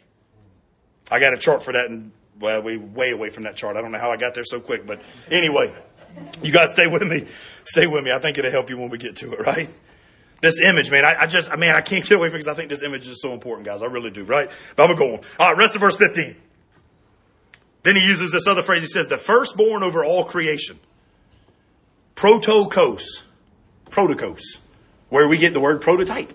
I 1.09 1.19
got 1.19 1.33
a 1.33 1.37
chart 1.37 1.63
for 1.63 1.73
that 1.73 1.89
and 1.89 2.11
well, 2.39 2.61
we 2.61 2.77
way 2.77 3.11
away 3.11 3.29
from 3.29 3.43
that 3.43 3.55
chart. 3.55 3.77
I 3.77 3.81
don't 3.81 3.91
know 3.91 3.99
how 3.99 4.11
I 4.11 4.17
got 4.17 4.35
there 4.35 4.43
so 4.43 4.59
quick, 4.59 4.85
but 4.85 5.01
anyway, 5.31 5.73
you 6.43 6.53
guys 6.53 6.71
stay 6.71 6.87
with 6.87 7.03
me. 7.03 7.25
Stay 7.63 7.87
with 7.87 8.03
me. 8.03 8.11
I 8.11 8.19
think 8.19 8.37
it'll 8.37 8.51
help 8.51 8.69
you 8.69 8.77
when 8.77 8.89
we 8.89 8.97
get 8.97 9.15
to 9.17 9.33
it, 9.33 9.39
right? 9.39 9.69
This 10.41 10.59
image, 10.63 10.91
man, 10.91 11.05
I, 11.05 11.21
I 11.21 11.27
just, 11.27 11.49
I 11.49 11.55
mean, 11.55 11.71
I 11.71 11.81
can't 11.81 12.03
get 12.03 12.17
away 12.17 12.27
from 12.27 12.35
it 12.35 12.39
because 12.39 12.49
I 12.49 12.53
think 12.53 12.69
this 12.69 12.83
image 12.83 13.07
is 13.07 13.21
so 13.21 13.31
important, 13.31 13.65
guys. 13.65 13.81
I 13.81 13.85
really 13.85 14.11
do, 14.11 14.23
right? 14.23 14.51
But 14.75 14.83
I'm 14.83 14.95
going 14.95 15.11
to 15.13 15.17
go 15.17 15.23
on. 15.23 15.31
All 15.39 15.53
right, 15.53 15.57
rest 15.57 15.75
of 15.75 15.81
verse 15.81 15.95
15. 15.95 16.35
Then 17.85 17.95
he 17.95 18.03
uses 18.03 18.31
this 18.31 18.47
other 18.47 18.63
phrase. 18.63 18.81
He 18.81 18.87
says, 18.87 19.07
the 19.07 19.19
firstborn 19.19 19.83
over 19.83 20.03
all 20.03 20.25
creation. 20.25 20.79
Protokos. 22.15 23.21
Protokos. 23.91 24.57
Where 25.09 25.27
we 25.27 25.37
get 25.37 25.53
the 25.53 25.59
word 25.59 25.81
prototype. 25.81 26.33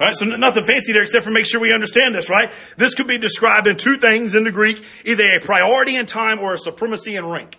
All 0.00 0.08
right, 0.08 0.16
so 0.16 0.24
nothing 0.24 0.64
fancy 0.64 0.92
there 0.92 1.02
except 1.02 1.24
for 1.24 1.30
make 1.30 1.46
sure 1.46 1.60
we 1.60 1.72
understand 1.72 2.16
this, 2.16 2.28
right? 2.28 2.50
This 2.76 2.94
could 2.94 3.06
be 3.06 3.16
described 3.16 3.68
in 3.68 3.76
two 3.76 3.96
things 3.98 4.34
in 4.34 4.42
the 4.42 4.50
Greek, 4.50 4.82
either 5.04 5.22
a 5.22 5.40
priority 5.40 5.94
in 5.94 6.04
time 6.04 6.40
or 6.40 6.54
a 6.54 6.58
supremacy 6.58 7.14
in 7.14 7.24
rank. 7.24 7.56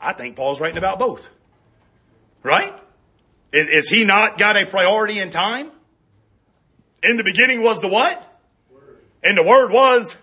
I 0.00 0.12
think 0.12 0.36
Paul's 0.36 0.60
writing 0.60 0.78
about 0.78 1.00
both. 1.00 1.28
Right? 2.44 2.72
Is, 3.52 3.68
is 3.68 3.88
he 3.88 4.04
not 4.04 4.38
got 4.38 4.56
a 4.56 4.64
priority 4.64 5.18
in 5.18 5.30
time? 5.30 5.72
In 7.02 7.16
the 7.16 7.24
beginning 7.24 7.64
was 7.64 7.80
the 7.80 7.88
what? 7.88 8.22
And 9.24 9.36
the 9.36 9.42
word 9.42 9.72
was 9.72 10.16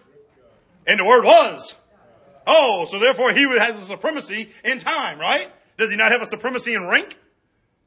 and 0.85 0.99
the 0.99 1.05
word 1.05 1.23
was. 1.23 1.73
Oh, 2.45 2.85
so 2.89 2.99
therefore 2.99 3.33
he 3.33 3.43
has 3.57 3.77
a 3.77 3.85
supremacy 3.85 4.51
in 4.63 4.79
time, 4.79 5.19
right? 5.19 5.51
Does 5.77 5.89
he 5.89 5.97
not 5.97 6.11
have 6.11 6.21
a 6.21 6.25
supremacy 6.25 6.73
in 6.73 6.87
rank? 6.87 7.17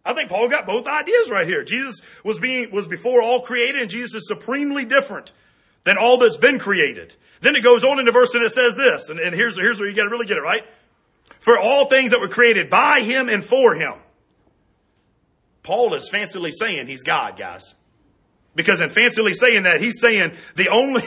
I 0.04 0.14
think 0.14 0.30
Paul 0.30 0.48
got 0.48 0.66
both 0.66 0.86
ideas 0.86 1.30
right 1.30 1.46
here. 1.46 1.64
Jesus 1.64 2.00
was 2.24 2.38
being, 2.38 2.70
was 2.70 2.86
before 2.86 3.20
all 3.20 3.40
created 3.40 3.82
and 3.82 3.90
Jesus 3.90 4.14
is 4.14 4.28
supremely 4.28 4.84
different 4.84 5.32
than 5.84 5.96
all 5.98 6.18
that's 6.18 6.36
been 6.36 6.58
created. 6.58 7.14
Then 7.40 7.54
it 7.56 7.62
goes 7.62 7.84
on 7.84 7.98
in 7.98 8.06
the 8.06 8.12
verse 8.12 8.34
and 8.34 8.44
it 8.44 8.52
says 8.52 8.76
this, 8.76 9.10
and, 9.10 9.18
and 9.18 9.34
here's, 9.34 9.56
here's 9.56 9.78
where 9.78 9.88
you 9.88 9.96
gotta 9.96 10.10
really 10.10 10.26
get 10.26 10.36
it, 10.36 10.42
right? 10.42 10.64
For 11.40 11.58
all 11.58 11.86
things 11.86 12.12
that 12.12 12.20
were 12.20 12.28
created 12.28 12.70
by 12.70 13.00
him 13.00 13.28
and 13.28 13.44
for 13.44 13.74
him. 13.74 13.94
Paul 15.62 15.92
is 15.94 16.08
fancily 16.08 16.52
saying 16.52 16.86
he's 16.86 17.02
God, 17.02 17.36
guys. 17.36 17.74
Because 18.54 18.80
in 18.80 18.88
fancily 18.88 19.34
saying 19.34 19.64
that, 19.64 19.80
he's 19.80 20.00
saying 20.00 20.32
the 20.54 20.68
only, 20.68 21.02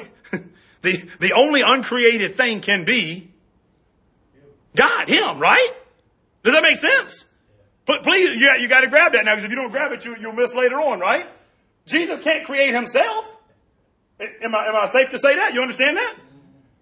the, 0.82 1.10
the 1.20 1.34
only 1.34 1.62
uncreated 1.62 2.38
thing 2.38 2.62
can 2.62 2.86
be 2.86 3.30
God, 4.76 5.10
him, 5.10 5.39
right? 5.39 5.72
Does 6.44 6.54
that 6.54 6.63
make 6.63 6.78
sense? 6.78 7.26
But 7.86 8.04
please, 8.04 8.39
you, 8.39 8.50
you 8.60 8.70
got 8.70 8.82
to 8.82 8.89
grab 8.89 9.13
that 9.13 9.26
now 9.26 9.32
because 9.32 9.46
if 9.46 9.50
you 9.50 9.56
don't 9.56 9.72
grab 9.72 9.92
it, 9.92 10.06
you, 10.06 10.15
you'll 10.20 10.34
miss 10.34 10.54
later 10.54 10.76
on, 10.76 11.00
right? 11.00 11.28
Jesus 11.86 12.22
can't 12.22 12.46
create 12.46 12.74
himself. 12.74 13.36
Am 14.20 14.54
I, 14.54 14.68
am 14.68 14.76
I 14.76 14.86
safe 14.88 15.10
to 15.10 15.18
say 15.18 15.36
that? 15.36 15.54
You 15.54 15.62
understand 15.62 15.98
that? 15.98 16.15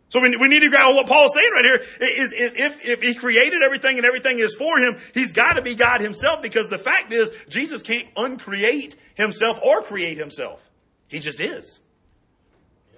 So 0.10 0.22
we, 0.22 0.36
we 0.38 0.48
need 0.48 0.62
to 0.62 0.70
grab 0.70 0.96
what 0.96 1.08
Paul's 1.08 1.34
saying 1.34 1.50
right 1.54 1.66
here 1.66 2.10
is, 2.10 2.32
is 2.32 2.56
if, 2.56 2.86
if 2.86 3.02
he 3.02 3.14
created 3.14 3.62
everything 3.62 3.98
and 3.98 4.06
everything 4.06 4.40
is 4.40 4.56
for 4.56 4.80
him, 4.80 4.98
he's 5.14 5.34
got 5.34 5.54
to 5.54 5.62
be 5.62 5.76
God 5.76 6.02
himself 6.02 6.42
because 6.42 6.70
the 6.70 6.78
fact 6.78 7.12
is 7.12 7.32
Jesus 7.50 7.82
can't 7.82 8.08
uncreate 8.16 8.96
himself 9.16 9.58
or 9.64 9.82
create 9.82 10.18
himself. 10.18 10.62
He 11.08 11.20
just 11.20 11.40
is. 11.40 11.80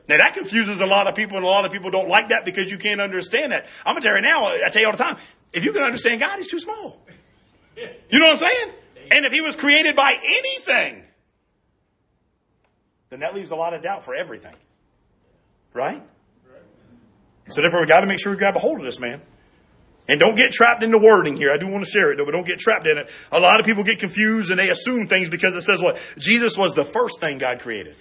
Now 0.10 0.18
that 0.18 0.34
confuses 0.34 0.82
a 0.82 0.88
lot 0.88 1.06
of 1.06 1.14
people 1.14 1.38
and 1.38 1.46
a 1.46 1.48
lot 1.48 1.66
of 1.66 1.72
people 1.72 1.92
don't 1.92 2.10
like 2.10 2.30
that 2.30 2.44
because 2.44 2.70
you 2.72 2.80
can't 2.80 3.00
understand 3.00 3.52
that. 3.52 3.68
I'm 3.86 3.94
going 3.94 4.02
to 4.02 4.08
tell 4.08 4.16
you 4.16 4.24
now, 4.24 4.46
I 4.46 4.70
tell 4.72 4.82
you 4.82 4.88
all 4.88 4.92
the 4.92 4.98
time, 4.98 5.18
if 5.54 5.64
you 5.64 5.72
can 5.72 5.84
understand 5.84 6.20
God, 6.20 6.36
he's 6.38 6.50
too 6.50 6.60
small. 6.60 7.00
You 8.10 8.20
know 8.20 8.26
what 8.26 8.44
I'm 8.44 8.50
saying? 8.50 8.74
And 9.12 9.26
if 9.26 9.32
he 9.32 9.40
was 9.40 9.56
created 9.56 9.96
by 9.96 10.12
anything, 10.12 11.06
then 13.10 13.22
that 13.22 13.34
leaves 13.34 13.52
a 13.52 13.56
lot 13.56 13.74
of 13.74 13.82
doubt 13.82 14.04
for 14.04 14.14
everything. 14.14 14.54
Right? 15.74 16.04
So 17.48 17.62
therefore 17.62 17.80
we 17.80 17.88
got 17.88 18.02
to 18.02 18.06
make 18.06 18.20
sure 18.20 18.34
we 18.34 18.38
grab 18.38 18.58
a 18.58 18.60
hold 18.60 18.80
of 18.80 18.84
this, 18.84 19.00
man. 19.00 19.22
And 20.10 20.20
don't 20.20 20.36
get 20.36 20.52
trapped 20.52 20.84
in 20.84 20.92
the 20.92 21.00
wording 21.00 21.38
here. 21.38 21.54
I 21.54 21.58
do 21.58 21.68
want 21.68 21.86
to 21.86 21.90
share 21.90 22.12
it 22.12 22.18
though, 22.18 22.26
but 22.26 22.32
don't 22.32 22.46
get 22.46 22.60
trapped 22.60 22.86
in 22.86 22.98
it. 22.98 23.10
A 23.32 23.40
lot 23.40 23.62
of 23.62 23.66
people 23.66 23.86
get 23.86 24.00
confused 24.00 24.50
and 24.50 24.60
they 24.60 24.70
assume 24.70 25.08
things 25.08 25.30
because 25.30 25.56
it 25.56 25.62
says 25.62 25.82
what? 25.82 25.98
Jesus 26.18 26.58
was 26.58 26.74
the 26.74 26.84
first 26.84 27.22
thing 27.22 27.38
God 27.38 27.62
created. 27.62 27.96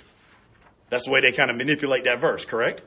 That's 0.90 1.04
the 1.04 1.10
way 1.10 1.20
they 1.20 1.32
kind 1.32 1.50
of 1.50 1.56
manipulate 1.56 2.04
that 2.04 2.20
verse, 2.20 2.44
correct? 2.44 2.82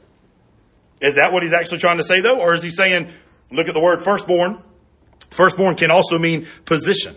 Is 1.02 1.16
that 1.16 1.34
what 1.34 1.44
he's 1.44 1.54
actually 1.54 1.80
trying 1.80 1.98
to 1.98 2.04
say 2.04 2.22
though? 2.22 2.40
Or 2.40 2.54
is 2.54 2.64
he 2.64 2.70
saying, 2.70 3.12
look 3.52 3.68
at 3.68 3.74
the 3.74 3.82
word 3.82 4.02
firstborn. 4.02 4.62
Firstborn 5.30 5.76
can 5.76 5.92
also 5.92 6.18
mean 6.18 6.48
position. 6.66 7.16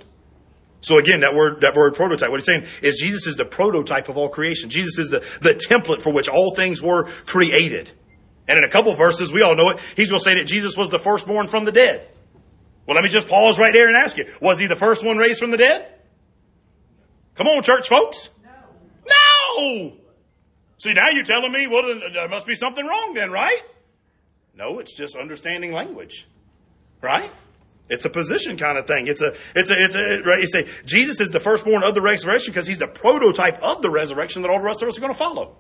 So 0.81 0.99
again, 0.99 1.20
that 1.20 1.35
word, 1.35 1.62
that 1.62 1.75
word 1.75 1.94
prototype, 1.94 2.31
what 2.31 2.40
he's 2.40 2.47
saying 2.47 2.66
is 2.83 2.99
Jesus 3.01 3.27
is 3.27 3.37
the 3.37 3.47
prototype 3.47 4.09
of 4.09 4.18
all 4.18 4.29
creation. 4.29 4.68
Jesus 4.68 4.99
is 4.99 5.09
the, 5.11 5.20
the 5.40 5.55
template 5.55 6.03
for 6.03 6.12
which 6.12 6.29
all 6.29 6.55
things 6.55 6.83
were 6.83 7.05
created. 7.25 7.90
And 8.47 8.59
in 8.59 8.64
a 8.64 8.68
couple 8.68 8.94
verses, 8.94 9.33
we 9.33 9.40
all 9.42 9.57
know 9.57 9.70
it, 9.70 9.79
he's 9.97 10.11
going 10.11 10.20
to 10.20 10.25
say 10.25 10.35
that 10.35 10.44
Jesus 10.44 10.77
was 10.77 10.90
the 10.90 10.99
firstborn 10.99 11.49
from 11.49 11.64
the 11.64 11.73
dead. 11.73 12.07
Well, 12.87 12.94
let 12.94 13.03
me 13.03 13.09
just 13.09 13.29
pause 13.29 13.59
right 13.59 13.73
there 13.73 13.88
and 13.88 13.97
ask 13.97 14.18
you, 14.18 14.27
was 14.42 14.59
he 14.59 14.66
the 14.66 14.77
first 14.77 15.03
one 15.03 15.16
raised 15.16 15.38
from 15.38 15.51
the 15.51 15.57
dead? 15.57 15.90
Come 17.35 17.47
on, 17.47 17.62
church 17.62 17.88
folks. 17.88 18.29
No. 18.44 18.51
No! 19.59 20.03
See, 20.85 20.92
now 20.92 21.09
you're 21.09 21.25
telling 21.25 21.51
me, 21.51 21.66
well, 21.66 21.99
there 22.12 22.29
must 22.29 22.47
be 22.47 22.55
something 22.55 22.85
wrong 22.85 23.14
then, 23.14 23.31
right? 23.31 23.62
No, 24.55 24.81
it's 24.81 24.94
just 24.94 25.16
understanding 25.16 25.73
language. 25.73 26.29
Right? 27.01 27.31
It's 27.88 28.05
a 28.05 28.11
position 28.11 28.59
kind 28.59 28.77
of 28.77 28.87
thing. 28.87 29.07
It's 29.07 29.23
a, 29.23 29.33
it's 29.57 29.70
a, 29.70 29.75
it's 29.79 29.94
a, 29.94 30.23
right? 30.29 30.42
You 30.42 30.47
say, 30.47 30.68
Jesus 30.85 31.20
is 31.20 31.31
the 31.31 31.40
firstborn 31.40 31.83
of 31.85 31.94
the 31.94 32.03
resurrection 32.03 32.53
because 32.53 32.66
he's 32.66 32.77
the 32.77 32.87
prototype 32.87 33.62
of 33.62 33.81
the 33.81 33.88
resurrection 33.88 34.42
that 34.42 34.51
all 34.51 34.59
the 34.59 34.64
rest 34.66 34.83
of 34.83 34.88
us 34.88 34.99
are 34.99 35.01
going 35.01 35.14
to 35.14 35.18
follow. 35.18 35.57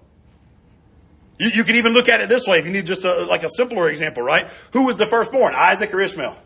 You, 1.38 1.48
you 1.48 1.64
can 1.64 1.76
even 1.76 1.94
look 1.94 2.10
at 2.10 2.20
it 2.20 2.28
this 2.28 2.46
way 2.46 2.58
if 2.58 2.66
you 2.66 2.72
need 2.72 2.84
just 2.84 3.06
a, 3.06 3.24
like 3.24 3.44
a 3.44 3.50
simpler 3.56 3.88
example, 3.88 4.22
right? 4.22 4.50
Who 4.74 4.84
was 4.84 4.98
the 4.98 5.06
firstborn, 5.06 5.54
Isaac 5.56 5.94
or 5.94 6.02
Ishmael? 6.02 6.36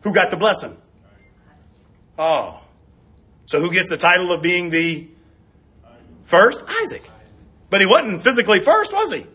Who 0.00 0.12
got 0.12 0.32
the 0.32 0.36
blessing? 0.36 0.76
Oh. 2.18 2.60
So 3.46 3.60
who 3.60 3.70
gets 3.70 3.90
the 3.90 3.96
title 3.96 4.32
of 4.32 4.42
being 4.42 4.70
the 4.70 5.06
first? 6.30 6.62
Isaac. 6.82 7.08
But 7.68 7.80
he 7.80 7.86
wasn't 7.86 8.22
physically 8.22 8.60
first, 8.60 8.92
was 8.92 9.12
he? 9.12 9.26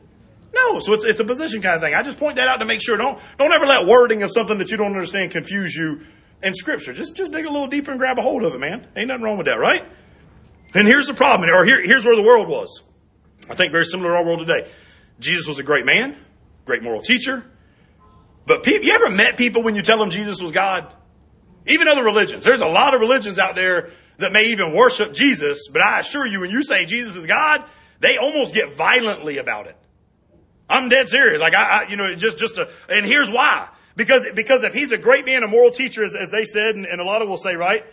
No, 0.53 0.79
so 0.79 0.93
it's, 0.93 1.05
it's 1.05 1.19
a 1.19 1.25
position 1.25 1.61
kind 1.61 1.75
of 1.75 1.81
thing. 1.81 1.93
I 1.93 2.01
just 2.01 2.17
point 2.17 2.37
that 2.37 2.47
out 2.47 2.57
to 2.57 2.65
make 2.65 2.81
sure. 2.81 2.97
Don't, 2.97 3.19
don't 3.37 3.51
ever 3.51 3.65
let 3.65 3.85
wording 3.85 4.23
of 4.23 4.31
something 4.31 4.57
that 4.57 4.71
you 4.71 4.77
don't 4.77 4.93
understand 4.93 5.31
confuse 5.31 5.75
you 5.75 6.01
in 6.41 6.53
scripture. 6.53 6.93
Just, 6.93 7.15
just 7.15 7.31
dig 7.31 7.45
a 7.45 7.49
little 7.49 7.67
deeper 7.67 7.91
and 7.91 7.99
grab 7.99 8.17
a 8.17 8.21
hold 8.21 8.43
of 8.43 8.55
it, 8.55 8.59
man. 8.59 8.87
Ain't 8.95 9.09
nothing 9.09 9.23
wrong 9.23 9.37
with 9.37 9.47
that, 9.47 9.59
right? 9.59 9.85
And 10.73 10.87
here's 10.87 11.07
the 11.07 11.13
problem, 11.13 11.49
or 11.49 11.65
here, 11.65 11.85
here's 11.85 12.05
where 12.05 12.15
the 12.15 12.23
world 12.23 12.47
was. 12.47 12.83
I 13.49 13.55
think 13.55 13.71
very 13.71 13.85
similar 13.85 14.11
to 14.11 14.17
our 14.17 14.25
world 14.25 14.39
today. 14.39 14.69
Jesus 15.19 15.47
was 15.47 15.59
a 15.59 15.63
great 15.63 15.85
man, 15.85 16.17
great 16.65 16.83
moral 16.83 17.01
teacher. 17.01 17.45
But 18.45 18.65
you 18.67 18.91
ever 18.91 19.09
met 19.09 19.37
people 19.37 19.63
when 19.63 19.75
you 19.75 19.81
tell 19.81 19.97
them 19.97 20.09
Jesus 20.09 20.41
was 20.41 20.51
God? 20.51 20.91
Even 21.67 21.87
other 21.87 22.03
religions. 22.03 22.43
There's 22.43 22.61
a 22.61 22.67
lot 22.67 22.93
of 22.93 23.01
religions 23.01 23.39
out 23.39 23.55
there 23.55 23.91
that 24.17 24.31
may 24.31 24.51
even 24.51 24.73
worship 24.73 25.13
Jesus, 25.13 25.67
but 25.67 25.81
I 25.81 25.99
assure 25.99 26.25
you, 26.25 26.41
when 26.41 26.49
you 26.49 26.63
say 26.63 26.85
Jesus 26.85 27.15
is 27.15 27.25
God, 27.25 27.63
they 27.99 28.17
almost 28.17 28.53
get 28.53 28.73
violently 28.73 29.37
about 29.37 29.67
it. 29.67 29.77
I'm 30.69 30.89
dead 30.89 31.07
serious. 31.07 31.41
Like 31.41 31.53
I, 31.53 31.83
I 31.83 31.87
you 31.89 31.97
know, 31.97 32.15
just, 32.15 32.37
just 32.37 32.57
a, 32.57 32.69
and 32.89 33.05
here's 33.05 33.29
why. 33.29 33.69
Because, 33.95 34.25
because 34.35 34.63
if 34.63 34.73
he's 34.73 34.91
a 34.91 34.97
great 34.97 35.25
man, 35.25 35.43
a 35.43 35.47
moral 35.47 35.71
teacher, 35.71 36.03
as, 36.03 36.15
as 36.15 36.29
they 36.29 36.43
said, 36.43 36.75
and, 36.75 36.85
and 36.85 36.99
a 36.99 37.03
lot 37.03 37.21
of 37.21 37.29
will 37.29 37.37
say, 37.37 37.55
right? 37.55 37.85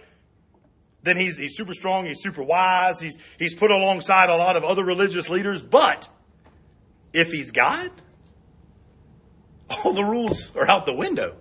Then 1.04 1.16
he's, 1.16 1.36
he's 1.36 1.56
super 1.56 1.74
strong. 1.74 2.06
He's 2.06 2.20
super 2.20 2.42
wise. 2.42 3.00
He's, 3.00 3.18
he's 3.38 3.54
put 3.54 3.70
alongside 3.70 4.28
a 4.28 4.36
lot 4.36 4.56
of 4.56 4.64
other 4.64 4.84
religious 4.84 5.28
leaders. 5.28 5.62
But 5.62 6.08
if 7.12 7.30
he's 7.30 7.50
God, 7.50 7.90
all 9.68 9.92
the 9.92 10.04
rules 10.04 10.54
are 10.56 10.68
out 10.68 10.86
the 10.86 10.94
window. 10.94 11.36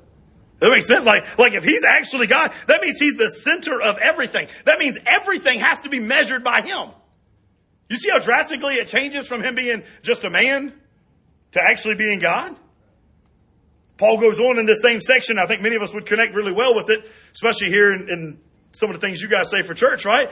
That 0.61 0.69
makes 0.69 0.87
sense. 0.87 1.05
Like, 1.05 1.39
like 1.39 1.53
if 1.53 1.63
he's 1.63 1.83
actually 1.83 2.27
God, 2.27 2.53
that 2.67 2.81
means 2.81 2.99
he's 2.99 3.15
the 3.15 3.29
center 3.29 3.81
of 3.81 3.97
everything. 3.97 4.47
That 4.65 4.77
means 4.77 4.97
everything 5.07 5.59
has 5.59 5.81
to 5.81 5.89
be 5.89 5.99
measured 5.99 6.43
by 6.43 6.61
him. 6.61 6.91
You 7.89 7.97
see 7.97 8.11
how 8.11 8.19
drastically 8.19 8.75
it 8.75 8.87
changes 8.87 9.27
from 9.27 9.41
him 9.41 9.55
being 9.55 9.83
just 10.03 10.23
a 10.23 10.29
man 10.29 10.71
to 11.53 11.61
actually 11.61 11.95
being 11.95 12.19
God? 12.19 12.55
Paul 13.97 14.19
goes 14.19 14.39
on 14.39 14.59
in 14.59 14.67
this 14.67 14.83
same 14.83 15.01
section. 15.01 15.39
I 15.39 15.47
think 15.47 15.63
many 15.63 15.75
of 15.75 15.81
us 15.81 15.93
would 15.95 16.05
connect 16.05 16.35
really 16.35 16.53
well 16.53 16.75
with 16.75 16.91
it, 16.91 17.09
especially 17.33 17.69
here 17.69 17.91
in, 17.93 18.09
in 18.09 18.39
some 18.71 18.91
of 18.91 18.99
the 18.99 19.05
things 19.05 19.19
you 19.19 19.29
guys 19.29 19.49
say 19.49 19.63
for 19.63 19.73
church, 19.73 20.05
right? 20.05 20.29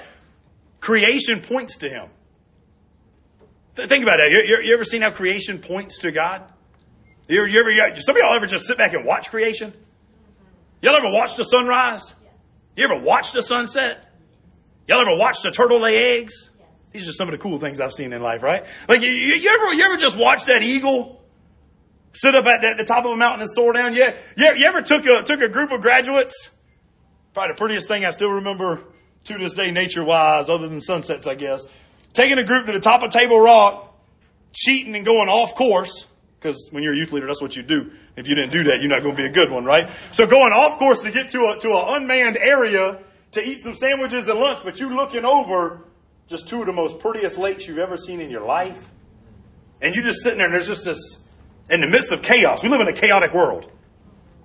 Creation 0.80 1.42
points 1.42 1.78
to 1.78 1.90
him. 1.90 2.10
Think 3.76 4.04
about 4.04 4.18
that. 4.18 4.30
You, 4.30 4.44
you, 4.44 4.62
you 4.64 4.74
ever 4.76 4.86
seen 4.86 5.02
how 5.02 5.10
creation 5.10 5.58
points 5.58 5.98
to 6.00 6.12
God? 6.12 6.44
You, 7.28 7.46
you 7.46 7.60
ever, 7.60 8.00
some 8.00 8.16
of 8.16 8.22
y'all 8.22 8.34
ever 8.34 8.48
just 8.48 8.66
sit 8.66 8.78
back 8.78 8.94
and 8.94 9.06
watch 9.06 9.32
creation? 9.32 9.74
Y'all 10.82 10.96
ever 10.96 11.12
watch 11.12 11.36
the 11.36 11.44
sunrise? 11.44 12.14
You 12.76 12.86
ever 12.86 13.00
watch 13.00 13.34
the 13.34 13.42
sunset? 13.42 14.06
Y'all 14.88 15.02
ever 15.02 15.16
watch 15.18 15.42
the 15.44 15.52
turtle 15.52 15.82
lay 15.82 16.20
eggs? 16.20 16.50
These 16.92 17.08
are 17.08 17.12
some 17.12 17.28
of 17.28 17.34
the 17.34 17.38
cool 17.38 17.60
things 17.60 17.80
I've 17.80 17.94
seen 17.94 18.14
in 18.14 18.22
life, 18.22 18.42
right? 18.42 18.66
Like 18.88 19.02
you, 19.02 19.10
you 19.10 19.50
ever 19.50 19.74
you 19.74 19.84
ever 19.84 19.98
just 19.98 20.18
watch 20.18 20.46
that 20.46 20.64
eagle 20.64 21.22
sit 22.14 22.34
up 22.34 22.46
at 22.46 22.62
the, 22.62 22.76
the 22.80 22.86
top 22.86 23.06
of 23.06 23.12
a 23.12 23.16
mountain 23.16 23.42
and 23.42 23.50
soar 23.50 23.74
down? 23.74 23.94
Yeah, 23.94 24.16
you, 24.36 24.56
you 24.56 24.66
ever 24.66 24.82
took 24.82 25.06
a 25.06 25.22
took 25.24 25.42
a 25.42 25.50
group 25.50 25.72
of 25.72 25.82
graduates? 25.82 26.50
Probably 27.34 27.54
the 27.54 27.58
prettiest 27.58 27.88
thing 27.88 28.06
I 28.06 28.12
still 28.12 28.32
remember 28.32 28.82
to 29.26 29.38
this 29.38 29.54
day, 29.54 29.70
nature 29.70 30.04
wise, 30.04 30.50
other 30.50 30.68
than 30.68 30.82
sunsets, 30.82 31.28
I 31.28 31.36
guess. 31.36 31.66
Taking 32.14 32.40
a 32.40 32.44
group 32.44 32.66
to 32.66 32.72
the 32.72 32.80
top 32.80 33.04
of 33.04 33.12
Table 33.12 33.40
Rock, 33.40 33.94
cheating 34.54 34.96
and 34.96 35.06
going 35.06 35.30
off 35.30 35.54
course. 35.54 36.08
Because 36.40 36.70
when 36.72 36.84
you're 36.84 36.94
a 36.94 36.98
youth 36.98 37.12
leader, 37.12 37.28
that's 37.28 37.42
what 37.42 37.56
you 37.58 37.64
do. 37.64 37.92
If 38.16 38.28
you 38.28 38.36
didn't 38.36 38.52
do 38.52 38.64
that, 38.66 38.80
you're 38.80 38.90
not 38.90 39.04
going 39.04 39.16
to 39.16 39.22
be 39.22 39.28
a 39.28 39.32
good 39.32 39.52
one, 39.52 39.66
right? 39.66 39.90
So 40.14 40.26
going 40.26 40.54
off 40.54 40.78
course 40.78 41.02
to 41.02 41.12
get 41.12 41.30
to 41.30 41.50
a 41.50 41.60
to 41.60 41.70
an 41.72 42.02
unmanned 42.02 42.38
area 42.38 43.00
to 43.32 43.44
eat 43.44 43.60
some 43.60 43.76
sandwiches 43.76 44.28
and 44.28 44.40
lunch, 44.40 44.60
but 44.64 44.80
you 44.80 44.96
looking 44.96 45.26
over 45.26 45.82
just 46.28 46.48
two 46.48 46.62
of 46.62 46.68
the 46.68 46.74
most 46.74 47.00
prettiest 47.00 47.38
lakes 47.38 47.68
you've 47.68 47.78
ever 47.78 47.98
seen 47.98 48.22
in 48.22 48.30
your 48.30 48.46
life. 48.46 48.90
And 49.82 49.96
you're 49.96 50.04
just 50.04 50.22
sitting 50.22 50.38
there 50.38 50.48
and 50.48 50.54
there's 50.54 50.68
just 50.68 50.86
this, 50.86 51.18
in 51.70 51.82
the 51.82 51.88
midst 51.88 52.12
of 52.12 52.22
chaos. 52.22 52.64
We 52.64 52.70
live 52.70 52.82
in 52.82 52.88
a 52.88 52.94
chaotic 52.94 53.34
world. 53.34 53.70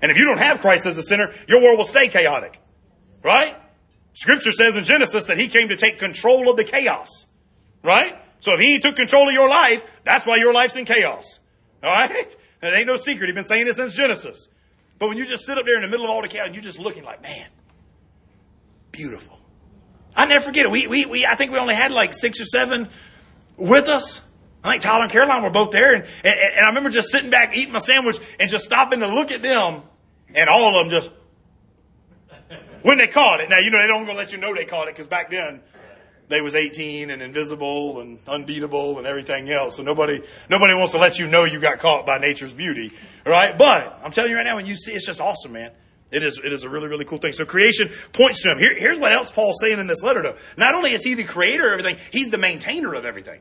And 0.00 0.10
if 0.10 0.16
you 0.16 0.24
don't 0.24 0.38
have 0.38 0.60
Christ 0.60 0.86
as 0.86 0.96
the 0.96 1.02
center, 1.02 1.32
your 1.48 1.62
world 1.62 1.78
will 1.78 1.84
stay 1.84 2.08
chaotic. 2.08 2.60
Right? 3.22 3.56
Scripture 4.14 4.52
says 4.52 4.76
in 4.76 4.84
Genesis 4.84 5.26
that 5.26 5.38
he 5.38 5.48
came 5.48 5.68
to 5.68 5.76
take 5.76 5.98
control 5.98 6.50
of 6.50 6.56
the 6.56 6.64
chaos. 6.64 7.26
Right? 7.82 8.16
So 8.40 8.54
if 8.54 8.60
he 8.60 8.78
took 8.78 8.96
control 8.96 9.28
of 9.28 9.34
your 9.34 9.48
life, 9.48 9.82
that's 10.04 10.26
why 10.26 10.36
your 10.36 10.52
life's 10.52 10.76
in 10.76 10.84
chaos. 10.84 11.40
All 11.84 11.92
right? 11.92 12.36
It 12.62 12.74
ain't 12.74 12.86
no 12.86 12.96
secret. 12.96 13.26
He's 13.26 13.34
been 13.34 13.44
saying 13.44 13.66
this 13.66 13.76
since 13.76 13.94
Genesis. 13.94 14.48
But 14.98 15.08
when 15.08 15.18
you 15.18 15.26
just 15.26 15.44
sit 15.44 15.58
up 15.58 15.66
there 15.66 15.76
in 15.76 15.82
the 15.82 15.88
middle 15.88 16.06
of 16.06 16.10
all 16.10 16.22
the 16.22 16.28
chaos 16.28 16.46
and 16.46 16.54
you're 16.54 16.64
just 16.64 16.78
looking 16.78 17.04
like, 17.04 17.20
man, 17.20 17.48
beautiful. 18.90 19.38
I 20.16 20.26
never 20.26 20.44
forget 20.44 20.64
it. 20.64 20.70
We, 20.70 20.86
we, 20.86 21.04
we, 21.04 21.26
I 21.26 21.34
think 21.34 21.52
we 21.52 21.58
only 21.58 21.74
had 21.74 21.90
like 21.90 22.14
six 22.14 22.40
or 22.40 22.44
seven 22.44 22.88
with 23.56 23.88
us. 23.88 24.20
I 24.62 24.70
think 24.70 24.82
Tyler 24.82 25.02
and 25.02 25.12
Caroline 25.12 25.42
were 25.42 25.50
both 25.50 25.72
there. 25.72 25.94
And, 25.94 26.04
and, 26.04 26.34
and 26.34 26.64
I 26.64 26.68
remember 26.68 26.90
just 26.90 27.10
sitting 27.10 27.30
back, 27.30 27.56
eating 27.56 27.72
my 27.72 27.80
sandwich, 27.80 28.18
and 28.40 28.48
just 28.48 28.64
stopping 28.64 29.00
to 29.00 29.08
look 29.08 29.30
at 29.30 29.42
them. 29.42 29.82
And 30.34 30.48
all 30.48 30.78
of 30.78 30.86
them 30.86 30.90
just, 30.90 31.10
when 32.82 32.98
they 32.98 33.08
caught 33.08 33.40
it. 33.40 33.50
Now, 33.50 33.58
you 33.58 33.70
know, 33.70 33.80
they 33.80 33.86
don't 33.86 34.04
going 34.04 34.16
to 34.16 34.22
let 34.22 34.32
you 34.32 34.38
know 34.38 34.54
they 34.54 34.64
caught 34.64 34.88
it 34.88 34.94
because 34.94 35.06
back 35.06 35.30
then, 35.30 35.60
they 36.28 36.40
was 36.40 36.54
18 36.54 37.10
and 37.10 37.22
invisible 37.22 38.00
and 38.00 38.18
unbeatable 38.26 38.98
and 38.98 39.06
everything 39.06 39.50
else. 39.50 39.76
So 39.76 39.82
nobody, 39.82 40.22
nobody 40.48 40.74
wants 40.74 40.92
to 40.92 40.98
let 40.98 41.18
you 41.18 41.26
know 41.26 41.44
you 41.44 41.60
got 41.60 41.78
caught 41.78 42.06
by 42.06 42.18
nature's 42.18 42.52
beauty, 42.52 42.92
right? 43.26 43.56
But 43.56 44.00
I'm 44.02 44.10
telling 44.10 44.30
you 44.30 44.36
right 44.36 44.44
now, 44.44 44.56
when 44.56 44.66
you 44.66 44.76
see, 44.76 44.92
it's 44.92 45.06
just 45.06 45.20
awesome, 45.20 45.52
man. 45.52 45.72
It 46.10 46.22
is, 46.22 46.40
it 46.42 46.52
is 46.52 46.62
a 46.62 46.68
really, 46.68 46.88
really 46.88 47.04
cool 47.04 47.18
thing. 47.18 47.32
So 47.32 47.44
creation 47.44 47.90
points 48.12 48.42
to 48.42 48.50
him. 48.50 48.58
Here, 48.58 48.74
here's 48.78 48.98
what 48.98 49.12
else 49.12 49.30
Paul's 49.30 49.58
saying 49.60 49.78
in 49.80 49.86
this 49.86 50.02
letter, 50.02 50.22
though. 50.22 50.36
Not 50.56 50.74
only 50.74 50.92
is 50.92 51.02
he 51.02 51.14
the 51.14 51.24
creator 51.24 51.72
of 51.72 51.80
everything, 51.80 52.00
he's 52.12 52.30
the 52.30 52.38
maintainer 52.38 52.94
of 52.94 53.04
everything. 53.04 53.40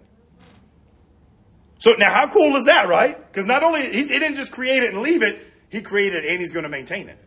So 1.78 1.93
now, 1.98 2.12
how 2.12 2.28
cool 2.30 2.56
is 2.56 2.65
that, 2.65 2.88
right? 2.88 3.17
Because 3.32 3.46
not 3.46 3.62
only 3.62 3.82
he, 3.82 4.04
he 4.04 4.19
didn't 4.19 4.36
just 4.36 4.52
create 4.52 4.84
it 4.84 4.93
and 4.93 5.04
leave 5.04 5.22
it, 5.22 5.39
he 5.69 5.82
created 5.82 6.24
it 6.24 6.32
and 6.32 6.39
he's 6.39 6.52
going 6.52 6.63
to 6.63 6.69
maintain 6.69 7.10
it. 7.10 7.17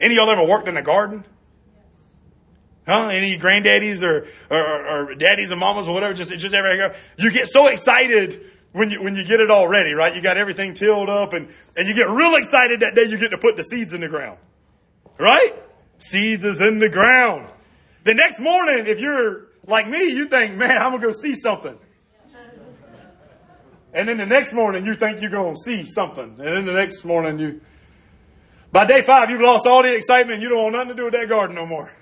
Any 0.00 0.14
of 0.14 0.18
y'all 0.18 0.30
ever 0.30 0.46
worked 0.46 0.68
in 0.68 0.76
a 0.76 0.82
garden? 0.82 1.24
Huh? 2.86 3.08
Any 3.08 3.36
granddaddies 3.36 4.02
or, 4.02 4.26
or, 4.48 5.10
or 5.10 5.14
daddies 5.16 5.50
and 5.50 5.58
mamas 5.58 5.88
or 5.88 5.94
whatever, 5.94 6.14
just, 6.14 6.30
just 6.38 6.54
ever, 6.54 6.94
you 7.18 7.30
get 7.32 7.48
so 7.48 7.66
excited 7.66 8.52
when 8.72 8.90
you, 8.90 9.02
when 9.02 9.16
you 9.16 9.24
get 9.24 9.40
it 9.40 9.50
all 9.50 9.66
ready, 9.66 9.92
right? 9.92 10.14
You 10.14 10.22
got 10.22 10.36
everything 10.36 10.74
tilled 10.74 11.08
up 11.08 11.32
and, 11.32 11.48
and 11.76 11.88
you 11.88 11.94
get 11.94 12.08
real 12.08 12.36
excited 12.36 12.80
that 12.80 12.94
day 12.94 13.04
you 13.04 13.18
get 13.18 13.30
to 13.30 13.38
put 13.38 13.56
the 13.56 13.64
seeds 13.64 13.92
in 13.92 14.00
the 14.00 14.08
ground. 14.08 14.38
Right? 15.18 15.54
Seeds 15.98 16.44
is 16.44 16.60
in 16.60 16.78
the 16.78 16.88
ground. 16.88 17.48
The 18.04 18.14
next 18.14 18.38
morning, 18.38 18.86
if 18.86 19.00
you're 19.00 19.46
like 19.66 19.88
me, 19.88 20.12
you 20.12 20.28
think, 20.28 20.54
man, 20.54 20.76
I'm 20.76 20.92
gonna 20.92 21.02
go 21.02 21.12
see 21.12 21.34
something. 21.34 21.76
And 23.92 24.08
then 24.08 24.18
the 24.18 24.26
next 24.26 24.52
morning, 24.52 24.84
you 24.84 24.94
think 24.94 25.22
you're 25.22 25.30
gonna 25.30 25.56
see 25.56 25.86
something. 25.86 26.36
And 26.38 26.46
then 26.46 26.66
the 26.66 26.74
next 26.74 27.02
morning, 27.04 27.38
you, 27.38 27.62
by 28.70 28.84
day 28.84 29.00
five, 29.00 29.30
you've 29.30 29.40
lost 29.40 29.66
all 29.66 29.82
the 29.82 29.96
excitement. 29.96 30.42
You 30.42 30.50
don't 30.50 30.62
want 30.64 30.74
nothing 30.74 30.88
to 30.90 30.94
do 30.94 31.04
with 31.04 31.14
that 31.14 31.28
garden 31.30 31.56
no 31.56 31.64
more. 31.64 31.95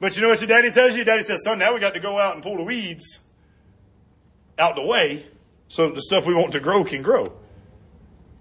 But 0.00 0.16
you 0.16 0.22
know 0.22 0.30
what 0.30 0.40
your 0.40 0.48
daddy 0.48 0.70
tells 0.70 0.96
you? 0.96 1.04
Daddy 1.04 1.22
says, 1.22 1.44
son, 1.44 1.58
now 1.58 1.74
we 1.74 1.80
got 1.80 1.94
to 1.94 2.00
go 2.00 2.18
out 2.18 2.34
and 2.34 2.42
pull 2.42 2.56
the 2.56 2.64
weeds 2.64 3.20
out 4.58 4.74
the 4.74 4.82
way 4.82 5.26
so 5.68 5.90
the 5.90 6.00
stuff 6.00 6.26
we 6.26 6.34
want 6.34 6.52
to 6.52 6.60
grow 6.60 6.84
can 6.84 7.02
grow. 7.02 7.26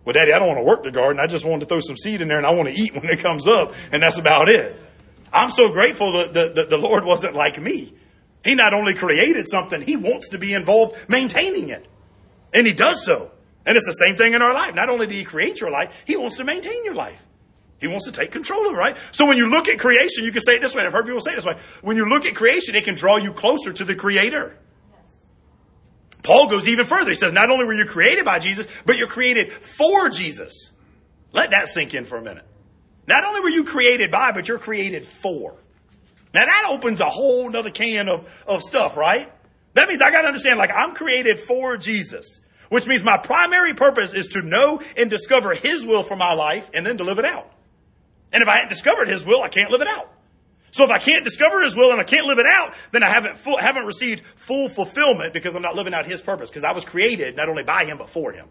Well, 0.05 0.13
daddy, 0.13 0.33
I 0.33 0.39
don't 0.39 0.47
want 0.47 0.59
to 0.59 0.63
work 0.63 0.83
the 0.83 0.91
garden. 0.91 1.19
I 1.19 1.27
just 1.27 1.45
want 1.45 1.61
to 1.61 1.67
throw 1.67 1.81
some 1.81 1.97
seed 1.97 2.21
in 2.21 2.29
there 2.29 2.37
and 2.37 2.47
I 2.47 2.51
want 2.51 2.69
to 2.69 2.73
eat 2.73 2.93
when 2.93 3.05
it 3.05 3.19
comes 3.19 3.45
up. 3.45 3.73
And 3.91 4.01
that's 4.01 4.17
about 4.17 4.49
it. 4.49 4.75
I'm 5.31 5.51
so 5.51 5.71
grateful 5.71 6.13
that 6.13 6.33
the, 6.33 6.49
the, 6.49 6.69
the 6.69 6.77
Lord 6.77 7.05
wasn't 7.05 7.35
like 7.35 7.61
me. 7.61 7.93
He 8.43 8.55
not 8.55 8.73
only 8.73 8.93
created 8.93 9.45
something, 9.45 9.81
he 9.81 9.97
wants 9.97 10.29
to 10.29 10.37
be 10.37 10.53
involved 10.53 10.97
maintaining 11.09 11.69
it. 11.69 11.87
And 12.53 12.65
he 12.65 12.73
does 12.73 13.05
so. 13.05 13.31
And 13.65 13.75
it's 13.75 13.85
the 13.85 13.91
same 13.91 14.15
thing 14.15 14.33
in 14.33 14.41
our 14.41 14.53
life. 14.53 14.73
Not 14.73 14.89
only 14.89 15.05
did 15.05 15.15
he 15.15 15.23
create 15.23 15.59
your 15.59 15.69
life, 15.69 15.93
he 16.05 16.15
wants 16.15 16.37
to 16.37 16.43
maintain 16.43 16.85
your 16.85 16.95
life. 16.95 17.23
He 17.79 17.87
wants 17.87 18.05
to 18.05 18.11
take 18.11 18.31
control 18.31 18.67
of 18.67 18.73
it, 18.73 18.77
right? 18.77 18.97
So 19.11 19.25
when 19.25 19.37
you 19.37 19.49
look 19.49 19.67
at 19.67 19.79
creation, 19.79 20.25
you 20.25 20.31
can 20.31 20.41
say 20.41 20.55
it 20.55 20.61
this 20.61 20.75
way. 20.75 20.85
I've 20.85 20.91
heard 20.91 21.05
people 21.05 21.21
say 21.21 21.31
it 21.31 21.35
this 21.35 21.45
way. 21.45 21.57
When 21.81 21.95
you 21.95 22.05
look 22.05 22.25
at 22.25 22.35
creation, 22.35 22.75
it 22.75 22.83
can 22.83 22.95
draw 22.95 23.15
you 23.15 23.31
closer 23.31 23.71
to 23.71 23.85
the 23.85 23.95
creator. 23.95 24.57
Paul 26.23 26.49
goes 26.49 26.67
even 26.67 26.85
further. 26.85 27.09
He 27.09 27.15
says, 27.15 27.31
not 27.31 27.49
only 27.49 27.65
were 27.65 27.73
you 27.73 27.85
created 27.85 28.25
by 28.25 28.39
Jesus, 28.39 28.67
but 28.85 28.97
you're 28.97 29.07
created 29.07 29.53
for 29.53 30.09
Jesus. 30.09 30.71
Let 31.31 31.51
that 31.51 31.67
sink 31.67 31.93
in 31.93 32.05
for 32.05 32.17
a 32.17 32.21
minute. 32.21 32.45
Not 33.07 33.23
only 33.23 33.41
were 33.41 33.49
you 33.49 33.63
created 33.63 34.11
by, 34.11 34.33
but 34.33 34.47
you're 34.47 34.59
created 34.59 35.05
for. 35.05 35.55
Now 36.33 36.45
that 36.45 36.65
opens 36.69 36.99
a 36.99 37.09
whole 37.09 37.49
nother 37.49 37.71
can 37.71 38.09
of, 38.09 38.43
of 38.47 38.61
stuff, 38.61 38.97
right? 38.97 39.31
That 39.73 39.87
means 39.87 40.01
I 40.01 40.11
got 40.11 40.23
to 40.23 40.27
understand, 40.27 40.57
like, 40.57 40.71
I'm 40.75 40.93
created 40.93 41.39
for 41.39 41.77
Jesus, 41.77 42.39
which 42.69 42.85
means 42.85 43.03
my 43.03 43.17
primary 43.17 43.73
purpose 43.73 44.13
is 44.13 44.27
to 44.29 44.41
know 44.41 44.81
and 44.97 45.09
discover 45.09 45.53
His 45.55 45.85
will 45.85 46.03
for 46.03 46.15
my 46.15 46.33
life 46.33 46.69
and 46.73 46.85
then 46.85 46.97
to 46.97 47.03
live 47.03 47.19
it 47.19 47.25
out. 47.25 47.51
And 48.31 48.41
if 48.41 48.47
I 48.47 48.55
hadn't 48.55 48.69
discovered 48.69 49.07
His 49.07 49.25
will, 49.25 49.41
I 49.41 49.49
can't 49.49 49.71
live 49.71 49.81
it 49.81 49.87
out. 49.87 50.11
So 50.71 50.83
if 50.83 50.91
I 50.91 50.99
can't 50.99 51.23
discover 51.23 51.63
His 51.63 51.75
will 51.75 51.91
and 51.91 51.99
I 51.99 52.03
can't 52.03 52.25
live 52.25 52.37
it 52.37 52.45
out, 52.45 52.75
then 52.91 53.03
I 53.03 53.09
haven't 53.09 53.37
full, 53.37 53.57
haven't 53.57 53.85
received 53.85 54.23
full 54.35 54.69
fulfillment 54.69 55.33
because 55.33 55.55
I'm 55.55 55.61
not 55.61 55.75
living 55.75 55.93
out 55.93 56.05
His 56.05 56.21
purpose. 56.21 56.49
Because 56.49 56.63
I 56.63 56.73
was 56.73 56.85
created 56.85 57.35
not 57.35 57.49
only 57.49 57.63
by 57.63 57.85
Him 57.85 57.97
but 57.97 58.09
for 58.09 58.31
Him. 58.31 58.47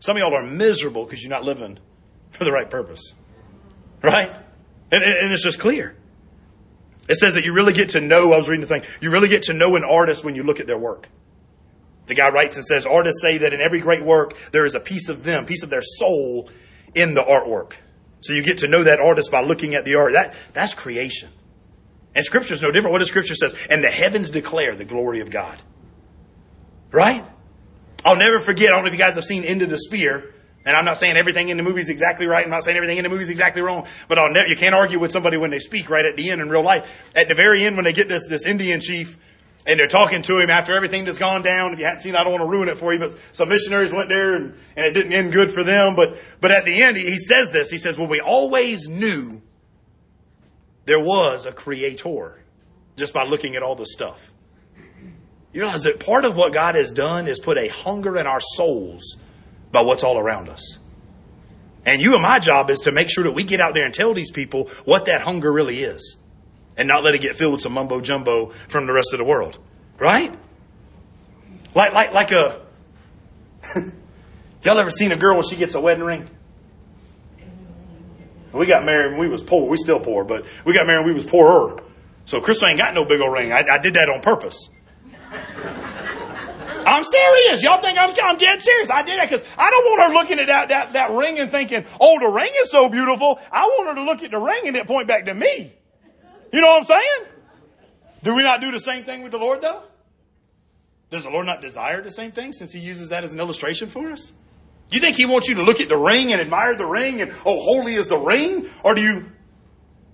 Some 0.00 0.16
of 0.16 0.20
y'all 0.20 0.34
are 0.34 0.42
miserable 0.42 1.04
because 1.04 1.22
you're 1.22 1.30
not 1.30 1.44
living 1.44 1.78
for 2.30 2.44
the 2.44 2.50
right 2.50 2.68
purpose, 2.68 3.14
right? 4.02 4.30
And, 4.90 5.02
and, 5.02 5.24
and 5.24 5.32
it's 5.32 5.44
just 5.44 5.60
clear. 5.60 5.96
It 7.08 7.16
says 7.16 7.34
that 7.34 7.44
you 7.44 7.54
really 7.54 7.72
get 7.72 7.90
to 7.90 8.00
know. 8.00 8.32
I 8.32 8.36
was 8.36 8.48
reading 8.48 8.66
the 8.66 8.68
thing. 8.68 8.82
You 9.00 9.12
really 9.12 9.28
get 9.28 9.42
to 9.44 9.52
know 9.52 9.76
an 9.76 9.84
artist 9.84 10.24
when 10.24 10.34
you 10.34 10.42
look 10.42 10.60
at 10.60 10.66
their 10.66 10.78
work. 10.78 11.08
The 12.06 12.14
guy 12.14 12.30
writes 12.30 12.56
and 12.56 12.64
says, 12.64 12.84
artists 12.84 13.22
say 13.22 13.38
that 13.38 13.52
in 13.52 13.60
every 13.60 13.80
great 13.80 14.02
work 14.02 14.36
there 14.50 14.66
is 14.66 14.74
a 14.74 14.80
piece 14.80 15.08
of 15.08 15.24
them, 15.24 15.46
piece 15.46 15.62
of 15.62 15.70
their 15.70 15.82
soul 15.82 16.50
in 16.94 17.14
the 17.14 17.22
artwork. 17.22 17.76
So 18.22 18.32
you 18.32 18.42
get 18.42 18.58
to 18.58 18.68
know 18.68 18.84
that 18.84 19.00
artist 19.00 19.30
by 19.30 19.42
looking 19.42 19.74
at 19.74 19.84
the 19.84 19.96
art. 19.96 20.12
That, 20.12 20.34
that's 20.52 20.74
creation. 20.74 21.28
And 22.14 22.24
scripture 22.24 22.54
is 22.54 22.62
no 22.62 22.70
different. 22.70 22.92
What 22.92 23.00
does 23.00 23.08
scripture 23.08 23.34
says? 23.34 23.54
And 23.68 23.82
the 23.82 23.90
heavens 23.90 24.30
declare 24.30 24.74
the 24.74 24.84
glory 24.84 25.20
of 25.20 25.30
God. 25.30 25.60
Right? 26.90 27.24
I'll 28.04 28.16
never 28.16 28.40
forget. 28.40 28.68
I 28.68 28.76
don't 28.76 28.82
know 28.82 28.88
if 28.88 28.92
you 28.92 28.98
guys 28.98 29.14
have 29.14 29.24
seen 29.24 29.44
End 29.44 29.62
of 29.62 29.70
the 29.70 29.78
Spear. 29.78 30.34
And 30.64 30.76
I'm 30.76 30.84
not 30.84 30.98
saying 30.98 31.16
everything 31.16 31.48
in 31.48 31.56
the 31.56 31.62
movie 31.64 31.80
is 31.80 31.88
exactly 31.88 32.26
right. 32.26 32.44
I'm 32.44 32.50
not 32.50 32.62
saying 32.62 32.76
everything 32.76 32.98
in 32.98 33.02
the 33.02 33.08
movie 33.08 33.24
is 33.24 33.30
exactly 33.30 33.62
wrong. 33.62 33.88
But 34.06 34.18
I'll 34.18 34.32
never, 34.32 34.48
you 34.48 34.54
can't 34.54 34.74
argue 34.74 35.00
with 35.00 35.10
somebody 35.10 35.36
when 35.36 35.50
they 35.50 35.58
speak 35.58 35.90
right 35.90 36.04
at 36.04 36.16
the 36.16 36.30
end 36.30 36.40
in 36.40 36.48
real 36.48 36.62
life. 36.62 37.10
At 37.16 37.28
the 37.28 37.34
very 37.34 37.64
end, 37.64 37.74
when 37.76 37.84
they 37.84 37.92
get 37.92 38.08
this, 38.08 38.26
this 38.28 38.46
Indian 38.46 38.80
chief 38.80 39.18
and 39.66 39.78
they're 39.78 39.86
talking 39.86 40.22
to 40.22 40.38
him 40.38 40.50
after 40.50 40.74
everything 40.74 41.04
that's 41.04 41.18
gone 41.18 41.42
down. 41.42 41.72
If 41.72 41.78
you 41.78 41.84
hadn't 41.84 42.00
seen, 42.00 42.16
I 42.16 42.24
don't 42.24 42.32
want 42.32 42.42
to 42.42 42.48
ruin 42.48 42.68
it 42.68 42.78
for 42.78 42.92
you, 42.92 42.98
but 42.98 43.16
some 43.32 43.48
missionaries 43.48 43.92
went 43.92 44.08
there 44.08 44.34
and, 44.34 44.54
and 44.76 44.86
it 44.86 44.92
didn't 44.92 45.12
end 45.12 45.32
good 45.32 45.50
for 45.50 45.62
them. 45.62 45.94
But, 45.94 46.16
but 46.40 46.50
at 46.50 46.64
the 46.64 46.82
end, 46.82 46.96
he 46.96 47.18
says 47.18 47.50
this. 47.50 47.70
He 47.70 47.78
says, 47.78 47.96
well, 47.96 48.08
we 48.08 48.20
always 48.20 48.88
knew 48.88 49.40
there 50.84 51.00
was 51.00 51.46
a 51.46 51.52
creator 51.52 52.42
just 52.96 53.14
by 53.14 53.24
looking 53.24 53.54
at 53.54 53.62
all 53.62 53.76
the 53.76 53.86
stuff. 53.86 54.32
You 55.52 55.60
realize 55.60 55.82
that 55.84 56.00
part 56.00 56.24
of 56.24 56.34
what 56.36 56.52
God 56.52 56.74
has 56.74 56.90
done 56.90 57.28
is 57.28 57.38
put 57.38 57.58
a 57.58 57.68
hunger 57.68 58.16
in 58.16 58.26
our 58.26 58.40
souls 58.40 59.16
by 59.70 59.82
what's 59.82 60.02
all 60.02 60.18
around 60.18 60.48
us. 60.48 60.78
And 61.84 62.00
you 62.00 62.14
and 62.14 62.22
my 62.22 62.38
job 62.38 62.70
is 62.70 62.80
to 62.80 62.92
make 62.92 63.10
sure 63.10 63.24
that 63.24 63.32
we 63.32 63.44
get 63.44 63.60
out 63.60 63.74
there 63.74 63.84
and 63.84 63.92
tell 63.92 64.14
these 64.14 64.30
people 64.30 64.68
what 64.84 65.06
that 65.06 65.22
hunger 65.22 65.52
really 65.52 65.82
is 65.82 66.16
and 66.76 66.88
not 66.88 67.04
let 67.04 67.14
it 67.14 67.20
get 67.20 67.36
filled 67.36 67.52
with 67.52 67.62
some 67.62 67.72
mumbo 67.72 68.00
jumbo 68.00 68.52
from 68.68 68.86
the 68.86 68.92
rest 68.92 69.12
of 69.12 69.18
the 69.18 69.24
world. 69.24 69.58
Right? 69.98 70.36
Like, 71.74 71.92
like, 71.92 72.12
like 72.12 72.32
a, 72.32 72.60
y'all 74.62 74.78
ever 74.78 74.90
seen 74.90 75.12
a 75.12 75.16
girl 75.16 75.34
when 75.36 75.44
she 75.44 75.56
gets 75.56 75.74
a 75.74 75.80
wedding 75.80 76.04
ring? 76.04 76.28
We 78.52 78.66
got 78.66 78.84
married 78.84 79.12
when 79.12 79.20
we 79.20 79.28
was 79.28 79.42
poor. 79.42 79.68
We 79.68 79.78
still 79.78 80.00
poor, 80.00 80.24
but 80.24 80.44
we 80.64 80.74
got 80.74 80.86
married 80.86 81.06
when 81.06 81.14
we 81.14 81.14
was 81.14 81.24
poorer. 81.24 81.82
So 82.26 82.40
Chris 82.40 82.62
ain't 82.62 82.78
got 82.78 82.94
no 82.94 83.04
big 83.04 83.20
old 83.20 83.32
ring. 83.32 83.52
I, 83.52 83.64
I 83.66 83.78
did 83.78 83.94
that 83.94 84.10
on 84.10 84.20
purpose. 84.20 84.68
I'm 86.84 87.04
serious. 87.04 87.62
Y'all 87.62 87.80
think 87.80 87.98
I'm, 87.98 88.14
I'm 88.22 88.38
dead 88.38 88.60
serious. 88.60 88.90
I 88.90 89.02
did 89.02 89.18
that 89.18 89.30
because 89.30 89.46
I 89.56 89.70
don't 89.70 89.84
want 89.84 90.08
her 90.08 90.14
looking 90.14 90.38
at 90.38 90.48
that, 90.48 90.68
that, 90.68 90.92
that 90.92 91.10
ring 91.12 91.38
and 91.38 91.50
thinking, 91.50 91.84
oh, 92.00 92.18
the 92.18 92.28
ring 92.28 92.52
is 92.62 92.70
so 92.70 92.88
beautiful. 92.88 93.40
I 93.50 93.64
want 93.66 93.88
her 93.88 93.94
to 93.94 94.02
look 94.02 94.22
at 94.22 94.30
the 94.30 94.38
ring 94.38 94.66
and 94.66 94.76
it 94.76 94.86
point 94.86 95.08
back 95.08 95.26
to 95.26 95.34
me. 95.34 95.72
You 96.52 96.60
know 96.60 96.68
what 96.68 96.80
I'm 96.80 96.84
saying? 96.84 97.32
Do 98.22 98.34
we 98.34 98.42
not 98.42 98.60
do 98.60 98.70
the 98.70 98.78
same 98.78 99.04
thing 99.04 99.22
with 99.22 99.32
the 99.32 99.38
Lord 99.38 99.60
though? 99.60 99.82
Does 101.10 101.24
the 101.24 101.30
Lord 101.30 101.46
not 101.46 101.60
desire 101.60 102.00
the 102.02 102.10
same 102.10 102.32
thing 102.32 102.52
since 102.52 102.72
he 102.72 102.78
uses 102.78 103.08
that 103.10 103.24
as 103.24 103.34
an 103.34 103.40
illustration 103.40 103.88
for 103.88 104.10
us? 104.12 104.32
Do 104.90 104.96
you 104.96 105.00
think 105.00 105.16
he 105.16 105.26
wants 105.26 105.48
you 105.48 105.56
to 105.56 105.62
look 105.62 105.80
at 105.80 105.88
the 105.88 105.96
ring 105.96 106.32
and 106.32 106.40
admire 106.40 106.76
the 106.76 106.86
ring 106.86 107.20
and, 107.20 107.32
oh, 107.44 107.58
holy 107.60 107.94
is 107.94 108.08
the 108.08 108.18
ring? 108.18 108.68
Or 108.84 108.94
do 108.94 109.02
you, 109.02 109.20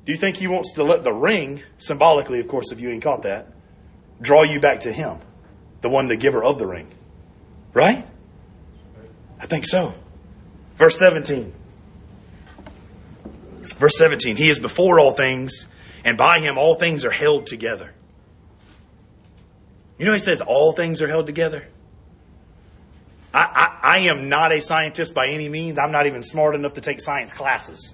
do 0.05 0.13
you 0.13 0.17
think 0.17 0.37
he 0.37 0.47
wants 0.47 0.75
to 0.75 0.85
let 0.85 1.05
the 1.05 1.13
ring, 1.13 1.63
symbolically, 1.79 2.41
of 2.41 2.49
course, 2.49 2.73
if 2.73 2.81
you 2.81 2.89
ain't 2.89 3.03
caught 3.03 3.23
that, 3.23 3.49
draw 4.21 4.43
you 4.43 4.61
back 4.61 4.81
to 4.81 4.93
him? 4.93 5.19
the 5.81 5.89
one, 5.89 6.09
the 6.09 6.17
giver 6.17 6.43
of 6.43 6.59
the 6.59 6.67
ring. 6.67 6.89
Right? 7.73 8.07
I 9.41 9.47
think 9.47 9.67
so. 9.67 9.95
Verse 10.77 10.99
17. 10.99 11.55
Verse 13.63 13.97
17. 13.99 14.37
He 14.37 14.49
is 14.49 14.59
before 14.59 14.99
all 14.99 15.13
things, 15.13 15.67
and 16.09 16.17
by 16.17 16.41
him 16.41 16.57
all 16.57 16.75
things 16.75 17.05
are 17.05 17.11
held 17.11 17.47
together. 17.47 17.93
You 19.99 20.07
know, 20.07 20.15
he 20.15 20.19
says 20.19 20.41
all 20.41 20.73
things 20.73 21.03
are 21.03 21.07
held 21.07 21.27
together. 21.27 21.69
I, 23.35 23.43
I, 23.83 23.97
I 23.97 23.99
am 23.99 24.31
not 24.31 24.51
a 24.51 24.63
scientist 24.63 25.13
by 25.13 25.29
any 25.29 25.51
means. 25.51 25.79
I'm 25.79 25.93
not 25.93 26.07
even 26.07 26.23
smart 26.23 26.55
enough 26.55 26.73
to 26.75 26.81
take 26.81 27.03
science 27.03 27.35
classes. 27.35 27.93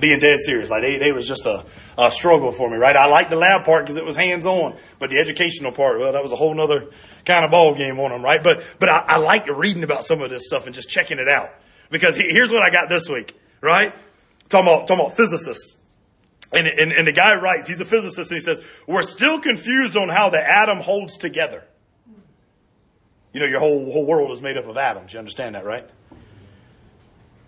Being 0.00 0.20
dead 0.20 0.40
serious. 0.40 0.70
Like, 0.70 0.80
they, 0.80 0.96
they 0.96 1.12
was 1.12 1.28
just 1.28 1.44
a, 1.44 1.66
a 1.98 2.10
struggle 2.10 2.50
for 2.50 2.70
me, 2.70 2.78
right? 2.78 2.96
I 2.96 3.08
liked 3.08 3.28
the 3.28 3.36
lab 3.36 3.64
part 3.64 3.84
because 3.84 3.96
it 3.96 4.06
was 4.06 4.16
hands 4.16 4.46
on, 4.46 4.74
but 4.98 5.10
the 5.10 5.18
educational 5.18 5.70
part, 5.70 5.98
well, 5.98 6.14
that 6.14 6.22
was 6.22 6.32
a 6.32 6.36
whole 6.36 6.58
other 6.58 6.88
kind 7.26 7.44
of 7.44 7.50
ball 7.50 7.74
game 7.74 8.00
on 8.00 8.10
them, 8.10 8.24
right? 8.24 8.42
But, 8.42 8.64
but 8.78 8.88
I, 8.88 9.04
I 9.06 9.16
like 9.18 9.46
reading 9.48 9.82
about 9.82 10.02
some 10.02 10.22
of 10.22 10.30
this 10.30 10.46
stuff 10.46 10.64
and 10.64 10.74
just 10.74 10.88
checking 10.88 11.18
it 11.18 11.28
out. 11.28 11.50
Because 11.90 12.16
here's 12.16 12.50
what 12.50 12.62
I 12.62 12.70
got 12.70 12.88
this 12.88 13.06
week, 13.06 13.38
right? 13.60 13.94
Talking 14.48 14.66
about, 14.66 14.88
talking 14.88 15.04
about 15.04 15.14
physicists. 15.14 15.76
And, 16.52 16.66
and, 16.66 16.92
and 16.92 17.06
the 17.06 17.12
guy 17.12 17.34
writes, 17.40 17.68
he's 17.68 17.80
a 17.80 17.84
physicist, 17.84 18.30
and 18.30 18.36
he 18.36 18.44
says, 18.44 18.60
We're 18.86 19.02
still 19.02 19.40
confused 19.40 19.96
on 19.96 20.08
how 20.08 20.30
the 20.30 20.40
atom 20.40 20.78
holds 20.78 21.16
together. 21.16 21.64
You 23.32 23.40
know, 23.40 23.46
your 23.46 23.60
whole, 23.60 23.90
whole 23.90 24.06
world 24.06 24.30
is 24.30 24.40
made 24.40 24.56
up 24.56 24.66
of 24.66 24.76
atoms. 24.76 25.12
You 25.12 25.18
understand 25.18 25.56
that, 25.56 25.64
right? 25.64 25.88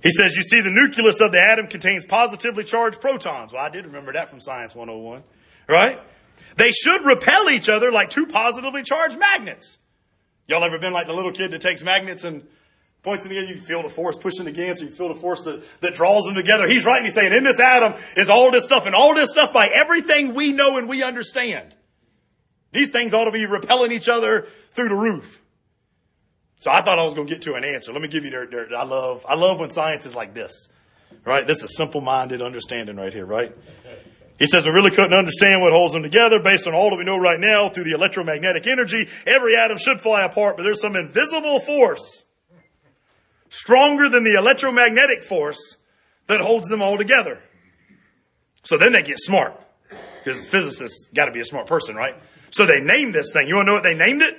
He 0.02 0.10
says, 0.10 0.34
You 0.34 0.42
see, 0.42 0.60
the 0.60 0.70
nucleus 0.70 1.20
of 1.20 1.32
the 1.32 1.40
atom 1.40 1.68
contains 1.68 2.04
positively 2.04 2.64
charged 2.64 3.00
protons. 3.00 3.52
Well, 3.52 3.62
I 3.62 3.70
did 3.70 3.86
remember 3.86 4.12
that 4.12 4.28
from 4.28 4.40
Science 4.40 4.74
101, 4.74 5.22
right? 5.68 6.00
They 6.56 6.72
should 6.72 7.04
repel 7.04 7.50
each 7.50 7.68
other 7.68 7.92
like 7.92 8.10
two 8.10 8.26
positively 8.26 8.82
charged 8.82 9.18
magnets. 9.18 9.78
Y'all 10.48 10.64
ever 10.64 10.78
been 10.78 10.92
like 10.92 11.06
the 11.06 11.12
little 11.12 11.32
kid 11.32 11.50
that 11.52 11.60
takes 11.60 11.82
magnets 11.82 12.24
and 12.24 12.46
points 13.06 13.22
them 13.22 13.30
together? 13.30 13.46
You 13.46 13.54
can 13.54 13.64
feel 13.64 13.82
the 13.84 13.88
force 13.88 14.18
pushing 14.18 14.48
against, 14.48 14.82
you 14.82 14.88
feel 14.88 15.08
the 15.08 15.14
force 15.14 15.42
that, 15.42 15.62
that 15.80 15.94
draws 15.94 16.24
them 16.24 16.34
together. 16.34 16.66
He's 16.68 16.84
right. 16.84 17.02
He's 17.02 17.14
saying, 17.14 17.32
in 17.32 17.44
this 17.44 17.60
atom 17.60 17.94
is 18.16 18.28
all 18.28 18.50
this 18.50 18.64
stuff, 18.64 18.84
and 18.84 18.94
all 18.94 19.14
this 19.14 19.30
stuff 19.30 19.52
by 19.52 19.68
everything 19.68 20.34
we 20.34 20.52
know 20.52 20.76
and 20.76 20.88
we 20.88 21.04
understand. 21.04 21.72
These 22.72 22.90
things 22.90 23.14
ought 23.14 23.26
to 23.26 23.30
be 23.30 23.46
repelling 23.46 23.92
each 23.92 24.08
other 24.08 24.48
through 24.72 24.88
the 24.88 24.96
roof. 24.96 25.40
So 26.60 26.70
I 26.70 26.82
thought 26.82 26.98
I 26.98 27.04
was 27.04 27.14
going 27.14 27.28
to 27.28 27.32
get 27.32 27.42
to 27.42 27.54
an 27.54 27.64
answer. 27.64 27.92
Let 27.92 28.02
me 28.02 28.08
give 28.08 28.24
you 28.24 28.30
their, 28.30 28.46
their, 28.48 28.76
I 28.76 28.82
love, 28.82 29.24
I 29.28 29.36
love 29.36 29.60
when 29.60 29.70
science 29.70 30.04
is 30.04 30.16
like 30.16 30.34
this, 30.34 30.68
right? 31.24 31.46
This 31.46 31.62
is 31.62 31.76
simple 31.76 32.00
minded 32.00 32.42
understanding 32.42 32.96
right 32.96 33.12
here, 33.12 33.24
right? 33.24 33.54
He 34.38 34.46
says 34.46 34.66
we 34.66 34.72
really 34.72 34.90
couldn't 34.90 35.14
understand 35.14 35.62
what 35.62 35.72
holds 35.72 35.94
them 35.94 36.02
together 36.02 36.40
based 36.40 36.66
on 36.66 36.74
all 36.74 36.90
that 36.90 36.96
we 36.96 37.04
know 37.04 37.18
right 37.18 37.38
now 37.38 37.70
through 37.70 37.84
the 37.84 37.92
electromagnetic 37.92 38.66
energy. 38.66 39.08
Every 39.26 39.56
atom 39.56 39.78
should 39.78 40.00
fly 40.00 40.24
apart, 40.24 40.56
but 40.56 40.64
there's 40.64 40.82
some 40.82 40.96
invisible 40.96 41.60
force 41.60 42.25
stronger 43.48 44.08
than 44.08 44.24
the 44.24 44.34
electromagnetic 44.36 45.22
force 45.22 45.76
that 46.26 46.40
holds 46.40 46.68
them 46.68 46.82
all 46.82 46.98
together. 46.98 47.40
So 48.64 48.76
then 48.76 48.92
they 48.92 49.02
get 49.02 49.18
smart 49.18 49.60
because 50.24 50.44
physicists 50.48 51.08
got 51.14 51.26
to 51.26 51.32
be 51.32 51.40
a 51.40 51.44
smart 51.44 51.66
person, 51.66 51.94
right? 51.94 52.16
So 52.50 52.66
they 52.66 52.80
named 52.80 53.14
this 53.14 53.32
thing. 53.32 53.48
You 53.48 53.56
want 53.56 53.66
to 53.66 53.70
know 53.70 53.74
what 53.76 53.84
they 53.84 53.94
named 53.94 54.22
it? 54.22 54.34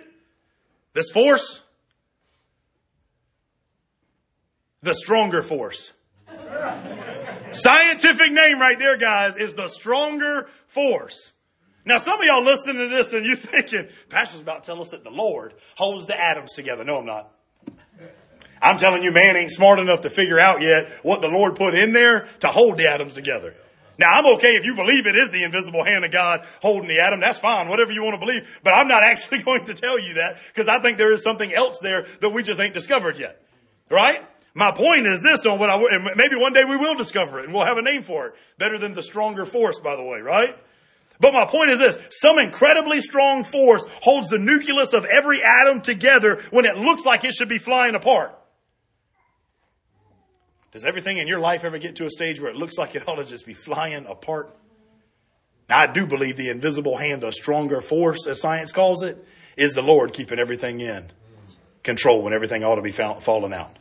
This 0.93 1.09
force? 1.11 1.61
The 4.81 4.93
stronger 4.93 5.41
force. 5.43 5.93
Scientific 7.51 8.31
name 8.31 8.59
right 8.59 8.77
there, 8.77 8.97
guys, 8.97 9.37
is 9.37 9.55
the 9.55 9.67
stronger 9.67 10.49
force. 10.67 11.31
Now, 11.85 11.99
some 11.99 12.19
of 12.19 12.25
y'all 12.25 12.43
listening 12.43 12.89
to 12.89 12.89
this 12.89 13.13
and 13.13 13.25
you 13.25 13.37
thinking, 13.37 13.87
Pastor's 14.09 14.41
about 14.41 14.63
to 14.63 14.67
tell 14.67 14.81
us 14.81 14.89
that 14.89 15.05
the 15.05 15.09
Lord 15.09 15.53
holds 15.77 16.05
the 16.05 16.19
atoms 16.19 16.53
together. 16.53 16.83
No, 16.83 16.97
I'm 16.97 17.05
not. 17.05 17.31
I'm 18.61 18.77
telling 18.77 19.03
you, 19.03 19.11
man 19.11 19.35
ain't 19.35 19.51
smart 19.51 19.79
enough 19.79 20.01
to 20.01 20.09
figure 20.09 20.39
out 20.39 20.61
yet 20.61 20.89
what 21.03 21.21
the 21.21 21.27
Lord 21.27 21.55
put 21.55 21.75
in 21.75 21.93
there 21.93 22.27
to 22.41 22.47
hold 22.47 22.77
the 22.77 22.89
atoms 22.89 23.13
together. 23.13 23.53
Now, 23.99 24.11
I'm 24.11 24.25
okay 24.35 24.55
if 24.55 24.63
you 24.63 24.75
believe 24.75 25.07
it 25.07 25.15
is 25.15 25.31
the 25.31 25.43
invisible 25.43 25.83
hand 25.83 26.05
of 26.05 26.11
God 26.11 26.45
holding 26.61 26.87
the 26.87 26.99
atom. 26.99 27.19
That's 27.19 27.39
fine, 27.39 27.67
whatever 27.67 27.91
you 27.91 28.03
want 28.03 28.19
to 28.19 28.19
believe. 28.19 28.59
But 28.63 28.71
I'm 28.71 28.87
not 28.87 29.03
actually 29.05 29.43
going 29.43 29.65
to 29.65 29.73
tell 29.73 29.99
you 29.99 30.15
that 30.15 30.37
because 30.47 30.67
I 30.67 30.79
think 30.79 30.97
there 30.97 31.13
is 31.13 31.23
something 31.23 31.51
else 31.51 31.79
there 31.81 32.05
that 32.21 32.29
we 32.29 32.43
just 32.43 32.59
ain't 32.59 32.73
discovered 32.73 33.17
yet. 33.17 33.41
Right? 33.89 34.21
My 34.53 34.71
point 34.71 35.05
is 35.05 35.21
this 35.21 35.45
on 35.45 35.59
what 35.59 35.69
I, 35.69 35.75
and 35.75 36.09
maybe 36.15 36.35
one 36.35 36.53
day 36.53 36.65
we 36.65 36.77
will 36.77 36.95
discover 36.95 37.39
it 37.39 37.45
and 37.45 37.53
we'll 37.53 37.65
have 37.65 37.77
a 37.77 37.81
name 37.81 38.01
for 38.01 38.27
it. 38.27 38.33
Better 38.57 38.77
than 38.77 38.93
the 38.93 39.03
stronger 39.03 39.45
force, 39.45 39.79
by 39.79 39.95
the 39.95 40.03
way, 40.03 40.19
right? 40.19 40.57
But 41.19 41.33
my 41.33 41.45
point 41.45 41.69
is 41.69 41.79
this, 41.79 41.97
some 42.11 42.37
incredibly 42.37 42.99
strong 42.99 43.43
force 43.43 43.85
holds 44.01 44.29
the 44.29 44.39
nucleus 44.39 44.93
of 44.93 45.05
every 45.05 45.41
atom 45.43 45.81
together 45.81 46.43
when 46.51 46.65
it 46.65 46.77
looks 46.77 47.05
like 47.05 47.23
it 47.23 47.33
should 47.33 47.49
be 47.49 47.57
flying 47.57 47.95
apart. 47.95 48.37
Does 50.71 50.85
everything 50.85 51.17
in 51.17 51.27
your 51.27 51.39
life 51.39 51.63
ever 51.63 51.77
get 51.77 51.95
to 51.97 52.05
a 52.05 52.09
stage 52.09 52.39
where 52.39 52.51
it 52.51 52.55
looks 52.55 52.77
like 52.77 52.95
it 52.95 53.07
ought 53.07 53.15
to 53.15 53.25
just 53.25 53.45
be 53.45 53.53
flying 53.53 54.05
apart? 54.05 54.55
Now, 55.69 55.79
I 55.79 55.87
do 55.87 56.05
believe 56.05 56.37
the 56.37 56.49
invisible 56.49 56.97
hand, 56.97 57.23
the 57.23 57.31
stronger 57.31 57.81
force, 57.81 58.27
as 58.27 58.39
science 58.39 58.71
calls 58.71 59.03
it, 59.03 59.23
is 59.55 59.73
the 59.73 59.81
Lord 59.81 60.13
keeping 60.13 60.39
everything 60.39 60.79
in 60.79 61.11
control 61.83 62.21
when 62.21 62.33
everything 62.33 62.63
ought 62.63 62.75
to 62.75 62.81
be 62.81 62.91
falling 62.91 63.53
out. 63.53 63.75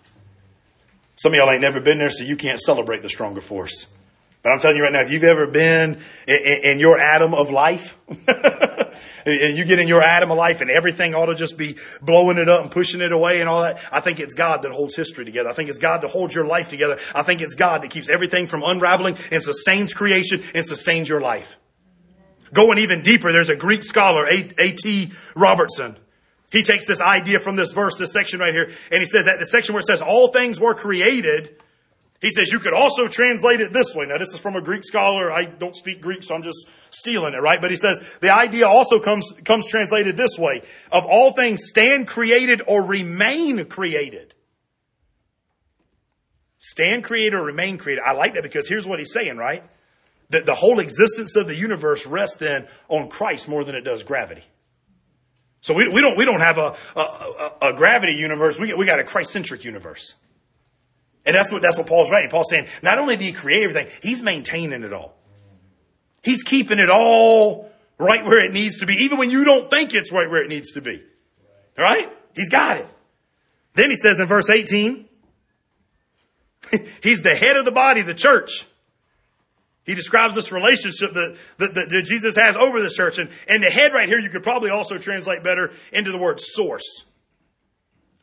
Some 1.16 1.32
of 1.32 1.38
y'all 1.38 1.50
ain't 1.50 1.60
never 1.60 1.80
been 1.80 1.98
there, 1.98 2.10
so 2.10 2.24
you 2.24 2.36
can't 2.36 2.60
celebrate 2.60 3.02
the 3.02 3.08
stronger 3.08 3.40
force. 3.40 3.86
But 4.46 4.52
I'm 4.52 4.58
telling 4.60 4.76
you 4.76 4.84
right 4.84 4.92
now, 4.92 5.00
if 5.00 5.10
you've 5.10 5.24
ever 5.24 5.48
been 5.48 6.00
in, 6.28 6.36
in, 6.36 6.60
in 6.62 6.78
your 6.78 7.00
atom 7.00 7.34
of 7.34 7.50
life, 7.50 7.98
and 9.26 9.58
you 9.58 9.64
get 9.64 9.80
in 9.80 9.88
your 9.88 10.00
atom 10.00 10.30
of 10.30 10.38
life 10.38 10.60
and 10.60 10.70
everything 10.70 11.16
ought 11.16 11.26
to 11.26 11.34
just 11.34 11.58
be 11.58 11.74
blowing 12.00 12.38
it 12.38 12.48
up 12.48 12.62
and 12.62 12.70
pushing 12.70 13.00
it 13.00 13.10
away 13.10 13.40
and 13.40 13.48
all 13.48 13.62
that. 13.62 13.80
I 13.90 13.98
think 13.98 14.20
it's 14.20 14.34
God 14.34 14.62
that 14.62 14.70
holds 14.70 14.94
history 14.94 15.24
together. 15.24 15.48
I 15.48 15.52
think 15.52 15.68
it's 15.68 15.78
God 15.78 16.02
that 16.02 16.10
holds 16.10 16.32
your 16.32 16.46
life 16.46 16.70
together. 16.70 16.96
I 17.12 17.24
think 17.24 17.40
it's 17.40 17.54
God 17.54 17.82
that 17.82 17.90
keeps 17.90 18.08
everything 18.08 18.46
from 18.46 18.62
unraveling 18.62 19.16
and 19.32 19.42
sustains 19.42 19.92
creation 19.92 20.44
and 20.54 20.64
sustains 20.64 21.08
your 21.08 21.20
life. 21.20 21.58
Going 22.54 22.78
even 22.78 23.02
deeper, 23.02 23.32
there's 23.32 23.48
a 23.48 23.56
Greek 23.56 23.82
scholar, 23.82 24.28
A.T. 24.28 25.10
Robertson. 25.34 25.96
He 26.52 26.62
takes 26.62 26.86
this 26.86 27.00
idea 27.00 27.40
from 27.40 27.56
this 27.56 27.72
verse, 27.72 27.98
this 27.98 28.12
section 28.12 28.38
right 28.38 28.54
here, 28.54 28.70
and 28.92 29.00
he 29.00 29.06
says 29.06 29.24
that 29.24 29.40
the 29.40 29.46
section 29.46 29.72
where 29.72 29.80
it 29.80 29.86
says 29.86 30.02
all 30.02 30.28
things 30.28 30.60
were 30.60 30.74
created, 30.74 31.56
he 32.26 32.32
says 32.32 32.50
you 32.50 32.58
could 32.58 32.74
also 32.74 33.06
translate 33.06 33.60
it 33.60 33.72
this 33.72 33.94
way. 33.94 34.04
Now, 34.04 34.18
this 34.18 34.32
is 34.32 34.40
from 34.40 34.56
a 34.56 34.60
Greek 34.60 34.82
scholar. 34.84 35.30
I 35.30 35.44
don't 35.44 35.76
speak 35.76 36.00
Greek, 36.00 36.24
so 36.24 36.34
I'm 36.34 36.42
just 36.42 36.66
stealing 36.90 37.34
it, 37.34 37.36
right? 37.38 37.60
But 37.60 37.70
he 37.70 37.76
says 37.76 38.00
the 38.20 38.34
idea 38.34 38.66
also 38.66 38.98
comes, 38.98 39.32
comes 39.44 39.68
translated 39.68 40.16
this 40.16 40.36
way. 40.36 40.62
Of 40.90 41.04
all 41.06 41.32
things 41.34 41.60
stand 41.68 42.08
created 42.08 42.62
or 42.66 42.82
remain 42.82 43.64
created. 43.66 44.34
Stand 46.58 47.04
created 47.04 47.34
or 47.34 47.44
remain 47.44 47.78
created. 47.78 48.02
I 48.04 48.12
like 48.14 48.34
that 48.34 48.42
because 48.42 48.68
here's 48.68 48.88
what 48.88 48.98
he's 48.98 49.12
saying, 49.12 49.36
right? 49.36 49.62
That 50.30 50.46
the 50.46 50.56
whole 50.56 50.80
existence 50.80 51.36
of 51.36 51.46
the 51.46 51.54
universe 51.54 52.08
rests 52.08 52.38
then 52.38 52.66
on 52.88 53.08
Christ 53.08 53.48
more 53.48 53.62
than 53.62 53.76
it 53.76 53.82
does 53.82 54.02
gravity. 54.02 54.42
So 55.60 55.74
we, 55.74 55.88
we 55.88 56.00
don't 56.00 56.18
we 56.18 56.24
don't 56.24 56.40
have 56.40 56.58
a, 56.58 56.74
a, 56.96 57.70
a 57.70 57.72
gravity 57.72 58.14
universe. 58.14 58.58
We, 58.58 58.74
we 58.74 58.84
got 58.84 58.98
a 58.98 59.04
Christ-centric 59.04 59.64
universe. 59.64 60.14
And 61.26 61.34
that's 61.34 61.50
what 61.50 61.60
that's 61.60 61.76
what 61.76 61.88
Paul's 61.88 62.10
writing. 62.10 62.30
Paul's 62.30 62.48
saying, 62.48 62.68
not 62.82 62.98
only 62.98 63.16
did 63.16 63.24
he 63.24 63.32
create 63.32 63.64
everything, 63.64 63.88
he's 64.00 64.22
maintaining 64.22 64.84
it 64.84 64.92
all. 64.92 65.16
He's 66.22 66.42
keeping 66.42 66.78
it 66.78 66.88
all 66.88 67.70
right 67.98 68.24
where 68.24 68.44
it 68.44 68.52
needs 68.52 68.78
to 68.78 68.86
be, 68.86 68.94
even 68.94 69.18
when 69.18 69.30
you 69.30 69.44
don't 69.44 69.68
think 69.68 69.92
it's 69.92 70.12
right 70.12 70.30
where 70.30 70.42
it 70.44 70.48
needs 70.48 70.72
to 70.72 70.80
be. 70.80 71.02
Right? 71.76 72.08
He's 72.34 72.48
got 72.48 72.76
it. 72.78 72.88
Then 73.74 73.90
he 73.90 73.96
says 73.96 74.20
in 74.20 74.26
verse 74.26 74.48
18, 74.48 75.06
he's 77.02 77.22
the 77.22 77.34
head 77.34 77.56
of 77.56 77.64
the 77.64 77.72
body, 77.72 78.02
the 78.02 78.14
church. 78.14 78.66
He 79.84 79.94
describes 79.94 80.34
this 80.34 80.50
relationship 80.50 81.12
that, 81.12 81.36
that, 81.58 81.74
that, 81.74 82.04
Jesus 82.04 82.34
has 82.36 82.56
over 82.56 82.82
the 82.82 82.90
church. 82.90 83.18
And, 83.18 83.30
and 83.48 83.62
the 83.62 83.70
head 83.70 83.92
right 83.92 84.08
here, 84.08 84.18
you 84.18 84.30
could 84.30 84.42
probably 84.42 84.70
also 84.70 84.98
translate 84.98 85.44
better 85.44 85.72
into 85.92 86.10
the 86.10 86.18
word 86.18 86.40
source. 86.40 87.04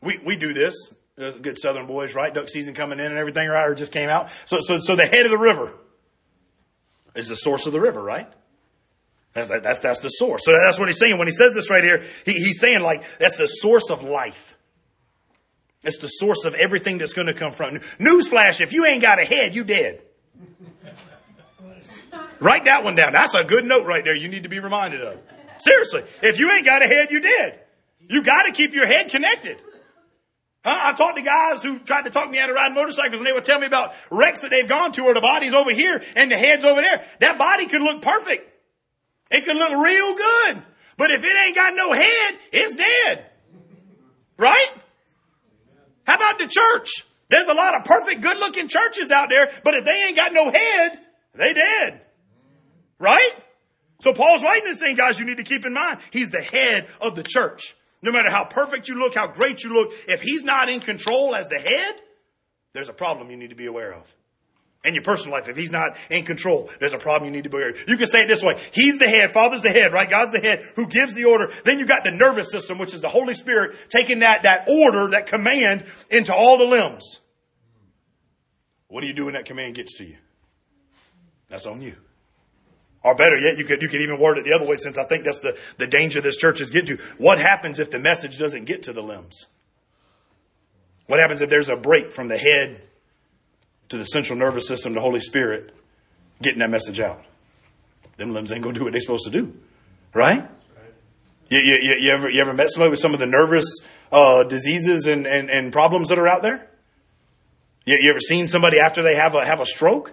We, 0.02 0.18
we 0.24 0.36
do 0.36 0.52
this. 0.52 0.92
Good 1.16 1.56
southern 1.58 1.86
boys, 1.86 2.14
right? 2.14 2.34
Duck 2.34 2.48
season 2.48 2.74
coming 2.74 2.98
in 2.98 3.06
and 3.06 3.18
everything, 3.18 3.48
right? 3.48 3.68
Or 3.68 3.74
just 3.74 3.92
came 3.92 4.08
out. 4.08 4.30
So, 4.46 4.58
so, 4.60 4.78
so 4.80 4.96
the 4.96 5.06
head 5.06 5.24
of 5.24 5.30
the 5.30 5.38
river 5.38 5.72
is 7.14 7.28
the 7.28 7.36
source 7.36 7.66
of 7.66 7.72
the 7.72 7.80
river, 7.80 8.02
right? 8.02 8.28
That's, 9.32 9.48
that's, 9.48 9.78
that's 9.78 10.00
the 10.00 10.08
source. 10.08 10.44
So 10.44 10.52
that's 10.52 10.78
what 10.78 10.88
he's 10.88 10.98
saying. 10.98 11.18
When 11.18 11.28
he 11.28 11.32
says 11.32 11.54
this 11.54 11.70
right 11.70 11.84
here, 11.84 12.04
he, 12.24 12.32
he's 12.32 12.60
saying 12.60 12.82
like, 12.82 13.04
that's 13.18 13.36
the 13.36 13.46
source 13.46 13.90
of 13.90 14.02
life. 14.02 14.56
It's 15.84 15.98
the 15.98 16.08
source 16.08 16.44
of 16.44 16.54
everything 16.54 16.98
that's 16.98 17.12
going 17.12 17.26
to 17.26 17.34
come 17.34 17.52
from. 17.52 17.78
Newsflash, 17.98 18.60
if 18.60 18.72
you 18.72 18.84
ain't 18.84 19.02
got 19.02 19.20
a 19.20 19.24
head, 19.24 19.54
you 19.54 19.64
dead. 19.64 20.02
Write 22.40 22.64
that 22.64 22.82
one 22.82 22.96
down. 22.96 23.12
That's 23.12 23.34
a 23.34 23.44
good 23.44 23.64
note 23.64 23.86
right 23.86 24.04
there 24.04 24.16
you 24.16 24.28
need 24.28 24.42
to 24.42 24.48
be 24.48 24.58
reminded 24.58 25.02
of. 25.02 25.18
Seriously. 25.58 26.02
If 26.22 26.38
you 26.38 26.50
ain't 26.50 26.66
got 26.66 26.82
a 26.82 26.86
head, 26.86 27.08
you 27.10 27.20
dead. 27.20 27.60
You 28.00 28.22
got 28.22 28.44
to 28.44 28.52
keep 28.52 28.72
your 28.72 28.86
head 28.86 29.10
connected. 29.10 29.58
Huh? 30.64 30.80
I 30.82 30.92
talked 30.94 31.18
to 31.18 31.22
guys 31.22 31.62
who 31.62 31.78
tried 31.78 32.06
to 32.06 32.10
talk 32.10 32.30
me 32.30 32.38
out 32.38 32.48
of 32.48 32.56
riding 32.56 32.74
motorcycles 32.74 33.18
and 33.18 33.26
they 33.26 33.32
would 33.32 33.44
tell 33.44 33.58
me 33.58 33.66
about 33.66 33.92
wrecks 34.10 34.40
that 34.40 34.50
they've 34.50 34.68
gone 34.68 34.92
to 34.92 35.04
where 35.04 35.14
the 35.14 35.20
body's 35.20 35.52
over 35.52 35.72
here 35.72 36.02
and 36.16 36.30
the 36.30 36.38
head's 36.38 36.64
over 36.64 36.80
there. 36.80 37.04
That 37.20 37.38
body 37.38 37.66
could 37.66 37.82
look 37.82 38.00
perfect. 38.00 38.50
It 39.30 39.44
could 39.44 39.56
look 39.56 39.72
real 39.72 40.14
good. 40.14 40.62
But 40.96 41.10
if 41.10 41.22
it 41.22 41.36
ain't 41.36 41.54
got 41.54 41.74
no 41.74 41.92
head, 41.92 42.38
it's 42.52 42.74
dead. 42.74 43.26
Right? 44.38 44.70
How 46.06 46.14
about 46.14 46.38
the 46.38 46.46
church? 46.46 47.04
There's 47.28 47.48
a 47.48 47.54
lot 47.54 47.74
of 47.74 47.84
perfect, 47.84 48.20
good 48.20 48.38
looking 48.38 48.68
churches 48.68 49.10
out 49.10 49.28
there, 49.28 49.50
but 49.64 49.74
if 49.74 49.84
they 49.84 50.04
ain't 50.06 50.16
got 50.16 50.32
no 50.32 50.50
head, 50.50 50.98
they 51.34 51.52
dead. 51.52 52.00
Right? 52.98 53.32
So 54.00 54.12
Paul's 54.12 54.42
writing 54.42 54.64
this 54.64 54.78
thing, 54.78 54.96
guys, 54.96 55.18
you 55.18 55.26
need 55.26 55.38
to 55.38 55.44
keep 55.44 55.64
in 55.66 55.72
mind. 55.72 56.00
He's 56.10 56.30
the 56.30 56.42
head 56.42 56.86
of 57.00 57.16
the 57.16 57.22
church. 57.22 57.74
No 58.04 58.12
matter 58.12 58.28
how 58.28 58.44
perfect 58.44 58.86
you 58.86 58.98
look, 58.98 59.14
how 59.14 59.26
great 59.26 59.64
you 59.64 59.72
look, 59.72 59.90
if 60.06 60.20
he's 60.20 60.44
not 60.44 60.68
in 60.68 60.80
control 60.80 61.34
as 61.34 61.48
the 61.48 61.58
head, 61.58 61.94
there's 62.74 62.90
a 62.90 62.92
problem 62.92 63.30
you 63.30 63.36
need 63.38 63.48
to 63.48 63.56
be 63.56 63.64
aware 63.64 63.94
of. 63.94 64.14
In 64.84 64.92
your 64.92 65.02
personal 65.02 65.32
life, 65.32 65.48
if 65.48 65.56
he's 65.56 65.72
not 65.72 65.96
in 66.10 66.26
control, 66.26 66.68
there's 66.80 66.92
a 66.92 66.98
problem 66.98 67.30
you 67.30 67.34
need 67.34 67.44
to 67.44 67.50
be 67.50 67.56
aware 67.56 67.70
of. 67.70 67.88
You 67.88 67.96
can 67.96 68.06
say 68.06 68.24
it 68.24 68.28
this 68.28 68.42
way. 68.42 68.62
He's 68.74 68.98
the 68.98 69.08
head. 69.08 69.32
Father's 69.32 69.62
the 69.62 69.70
head, 69.70 69.94
right? 69.94 70.10
God's 70.10 70.32
the 70.32 70.40
head 70.40 70.62
who 70.76 70.86
gives 70.86 71.14
the 71.14 71.24
order. 71.24 71.50
Then 71.64 71.78
you 71.78 71.86
got 71.86 72.04
the 72.04 72.10
nervous 72.10 72.50
system, 72.50 72.76
which 72.76 72.92
is 72.92 73.00
the 73.00 73.08
Holy 73.08 73.32
Spirit 73.32 73.74
taking 73.88 74.18
that, 74.18 74.42
that 74.42 74.68
order, 74.68 75.08
that 75.12 75.24
command 75.24 75.86
into 76.10 76.34
all 76.34 76.58
the 76.58 76.64
limbs. 76.64 77.20
What 78.88 79.00
do 79.00 79.06
you 79.06 79.14
do 79.14 79.24
when 79.24 79.32
that 79.32 79.46
command 79.46 79.76
gets 79.76 79.94
to 79.94 80.04
you? 80.04 80.18
That's 81.48 81.64
on 81.64 81.80
you. 81.80 81.96
Or 83.04 83.14
better 83.14 83.36
yet, 83.36 83.58
you 83.58 83.64
could, 83.64 83.82
you 83.82 83.88
could 83.88 84.00
even 84.00 84.18
word 84.18 84.38
it 84.38 84.44
the 84.44 84.54
other 84.54 84.66
way 84.66 84.76
since 84.76 84.96
I 84.96 85.04
think 85.04 85.24
that's 85.24 85.40
the, 85.40 85.60
the 85.76 85.86
danger 85.86 86.22
this 86.22 86.38
church 86.38 86.62
is 86.62 86.70
getting 86.70 86.96
to. 86.96 87.04
What 87.18 87.38
happens 87.38 87.78
if 87.78 87.90
the 87.90 87.98
message 87.98 88.38
doesn't 88.38 88.64
get 88.64 88.82
to 88.84 88.94
the 88.94 89.02
limbs? 89.02 89.46
What 91.06 91.20
happens 91.20 91.42
if 91.42 91.50
there's 91.50 91.68
a 91.68 91.76
break 91.76 92.12
from 92.12 92.28
the 92.28 92.38
head 92.38 92.80
to 93.90 93.98
the 93.98 94.04
central 94.04 94.38
nervous 94.38 94.66
system, 94.66 94.94
the 94.94 95.02
Holy 95.02 95.20
Spirit, 95.20 95.74
getting 96.40 96.60
that 96.60 96.70
message 96.70 96.98
out? 96.98 97.22
Them 98.16 98.32
limbs 98.32 98.50
ain't 98.50 98.62
gonna 98.62 98.78
do 98.78 98.84
what 98.84 98.92
they're 98.92 99.02
supposed 99.02 99.24
to 99.24 99.30
do. 99.30 99.54
Right? 100.14 100.48
You, 101.50 101.58
you, 101.58 101.74
you, 101.82 101.94
you 101.96 102.10
ever, 102.10 102.30
you 102.30 102.40
ever 102.40 102.54
met 102.54 102.70
somebody 102.70 102.90
with 102.90 103.00
some 103.00 103.12
of 103.12 103.20
the 103.20 103.26
nervous 103.26 103.66
uh, 104.10 104.44
diseases 104.44 105.06
and, 105.06 105.26
and, 105.26 105.50
and 105.50 105.72
problems 105.72 106.08
that 106.08 106.18
are 106.18 106.26
out 106.26 106.40
there? 106.40 106.70
You, 107.84 107.98
you 108.00 108.10
ever 108.10 108.20
seen 108.20 108.46
somebody 108.46 108.78
after 108.80 109.02
they 109.02 109.14
have 109.14 109.34
a, 109.34 109.44
have 109.44 109.60
a 109.60 109.66
stroke? 109.66 110.12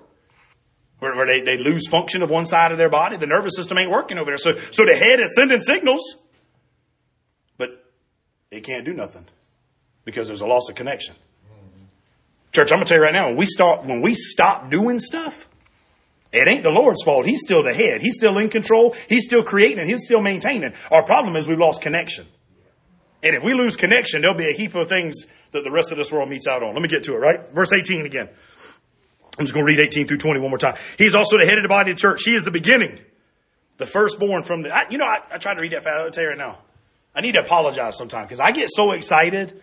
Where, 1.01 1.15
where 1.15 1.25
they, 1.25 1.41
they 1.41 1.57
lose 1.57 1.87
function 1.87 2.21
of 2.21 2.29
one 2.29 2.45
side 2.45 2.71
of 2.71 2.77
their 2.77 2.87
body? 2.87 3.17
The 3.17 3.25
nervous 3.25 3.55
system 3.55 3.79
ain't 3.79 3.89
working 3.89 4.19
over 4.19 4.29
there. 4.29 4.37
So, 4.37 4.55
so 4.55 4.85
the 4.85 4.95
head 4.95 5.19
is 5.19 5.33
sending 5.35 5.59
signals, 5.59 6.17
but 7.57 7.91
it 8.51 8.61
can't 8.61 8.85
do 8.85 8.93
nothing 8.93 9.25
because 10.05 10.27
there's 10.27 10.41
a 10.41 10.45
loss 10.45 10.69
of 10.69 10.75
connection. 10.75 11.15
Church, 12.51 12.71
I'm 12.71 12.77
gonna 12.77 12.85
tell 12.85 12.97
you 12.97 13.03
right 13.03 13.13
now, 13.13 13.29
when 13.29 13.37
we 13.37 13.47
start, 13.47 13.83
when 13.83 14.03
we 14.03 14.13
stop 14.13 14.69
doing 14.69 14.99
stuff, 14.99 15.49
it 16.31 16.47
ain't 16.47 16.61
the 16.61 16.69
Lord's 16.69 17.01
fault. 17.01 17.25
He's 17.25 17.41
still 17.41 17.63
the 17.63 17.73
head. 17.73 18.01
He's 18.01 18.15
still 18.15 18.37
in 18.37 18.49
control. 18.49 18.95
He's 19.09 19.25
still 19.25 19.41
creating 19.41 19.79
and 19.79 19.89
he's 19.89 20.05
still 20.05 20.21
maintaining. 20.21 20.73
Our 20.91 21.01
problem 21.01 21.35
is 21.35 21.47
we've 21.47 21.57
lost 21.57 21.81
connection. 21.81 22.27
And 23.23 23.35
if 23.35 23.43
we 23.43 23.55
lose 23.55 23.75
connection, 23.75 24.21
there'll 24.21 24.37
be 24.37 24.49
a 24.49 24.53
heap 24.53 24.75
of 24.75 24.87
things 24.87 25.25
that 25.51 25.63
the 25.63 25.71
rest 25.71 25.91
of 25.91 25.97
this 25.97 26.11
world 26.11 26.29
meets 26.29 26.45
out 26.45 26.61
on. 26.61 26.73
Let 26.73 26.83
me 26.83 26.89
get 26.89 27.03
to 27.05 27.15
it, 27.15 27.17
right? 27.17 27.39
Verse 27.53 27.73
18 27.73 28.05
again. 28.05 28.29
I'm 29.38 29.45
just 29.45 29.53
going 29.53 29.65
to 29.65 29.71
read 29.71 29.79
18 29.79 30.07
through 30.07 30.17
20 30.17 30.39
one 30.39 30.49
more 30.49 30.57
time. 30.57 30.75
He's 30.97 31.15
also 31.15 31.38
the 31.38 31.45
head 31.45 31.57
of 31.57 31.63
the 31.63 31.69
body 31.69 31.91
of 31.91 31.97
the 31.97 32.01
church. 32.01 32.23
He 32.23 32.36
is 32.36 32.43
the 32.43 32.51
beginning, 32.51 32.99
the 33.77 33.86
firstborn 33.86 34.43
from 34.43 34.63
the, 34.63 34.75
I, 34.75 34.89
you 34.89 34.97
know, 34.97 35.05
I, 35.05 35.21
I 35.32 35.38
tried 35.38 35.55
to 35.55 35.61
read 35.61 35.71
that 35.71 35.84
fast. 35.84 35.95
I'll 35.95 36.11
tell 36.11 36.23
you 36.23 36.29
right 36.29 36.38
now. 36.38 36.57
I 37.15 37.21
need 37.21 37.34
to 37.34 37.41
apologize 37.41 37.97
sometime 37.97 38.25
because 38.25 38.39
I 38.39 38.51
get 38.51 38.69
so 38.71 38.91
excited 38.91 39.61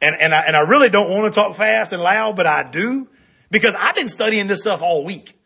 and, 0.00 0.16
and 0.20 0.34
I, 0.34 0.40
and 0.42 0.56
I 0.56 0.60
really 0.60 0.88
don't 0.88 1.10
want 1.10 1.32
to 1.32 1.40
talk 1.40 1.56
fast 1.56 1.92
and 1.92 2.02
loud, 2.02 2.36
but 2.36 2.46
I 2.46 2.68
do 2.68 3.08
because 3.50 3.74
I've 3.78 3.94
been 3.94 4.08
studying 4.08 4.46
this 4.46 4.60
stuff 4.60 4.82
all 4.82 5.04
week. 5.04 5.38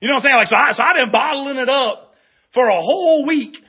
You 0.00 0.08
know 0.08 0.14
what 0.14 0.18
I'm 0.18 0.22
saying? 0.22 0.36
Like, 0.36 0.48
so 0.48 0.56
I, 0.56 0.72
so 0.72 0.82
I've 0.82 0.96
been 0.96 1.10
bottling 1.10 1.56
it 1.56 1.68
up 1.68 2.14
for 2.50 2.68
a 2.68 2.80
whole 2.80 3.24
week. 3.24 3.62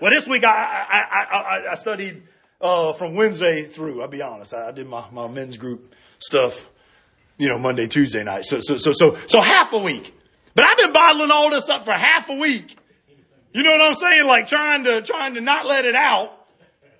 Well, 0.00 0.10
this 0.10 0.26
week 0.26 0.44
I, 0.44 0.48
I, 0.50 1.36
I, 1.36 1.72
I, 1.72 1.74
studied, 1.74 2.22
uh, 2.60 2.92
from 2.94 3.14
Wednesday 3.14 3.62
through. 3.62 4.00
I'll 4.02 4.08
be 4.08 4.22
honest. 4.22 4.54
I, 4.54 4.68
I 4.68 4.72
did 4.72 4.86
my, 4.86 5.04
my 5.12 5.28
men's 5.28 5.56
group 5.56 5.94
stuff, 6.18 6.68
you 7.36 7.48
know, 7.48 7.58
Monday, 7.58 7.86
Tuesday 7.86 8.22
night. 8.24 8.44
So, 8.44 8.60
so, 8.60 8.76
so, 8.76 8.92
so, 8.92 9.16
so 9.26 9.40
half 9.40 9.72
a 9.72 9.78
week. 9.78 10.18
But 10.54 10.64
I've 10.64 10.78
been 10.78 10.92
bottling 10.92 11.30
all 11.30 11.50
this 11.50 11.68
up 11.68 11.84
for 11.84 11.92
half 11.92 12.28
a 12.28 12.34
week. 12.34 12.76
You 13.52 13.62
know 13.62 13.70
what 13.70 13.82
I'm 13.82 13.94
saying? 13.94 14.26
Like 14.26 14.48
trying 14.48 14.84
to, 14.84 15.02
trying 15.02 15.34
to 15.34 15.40
not 15.40 15.66
let 15.66 15.84
it 15.84 15.94
out. 15.94 16.32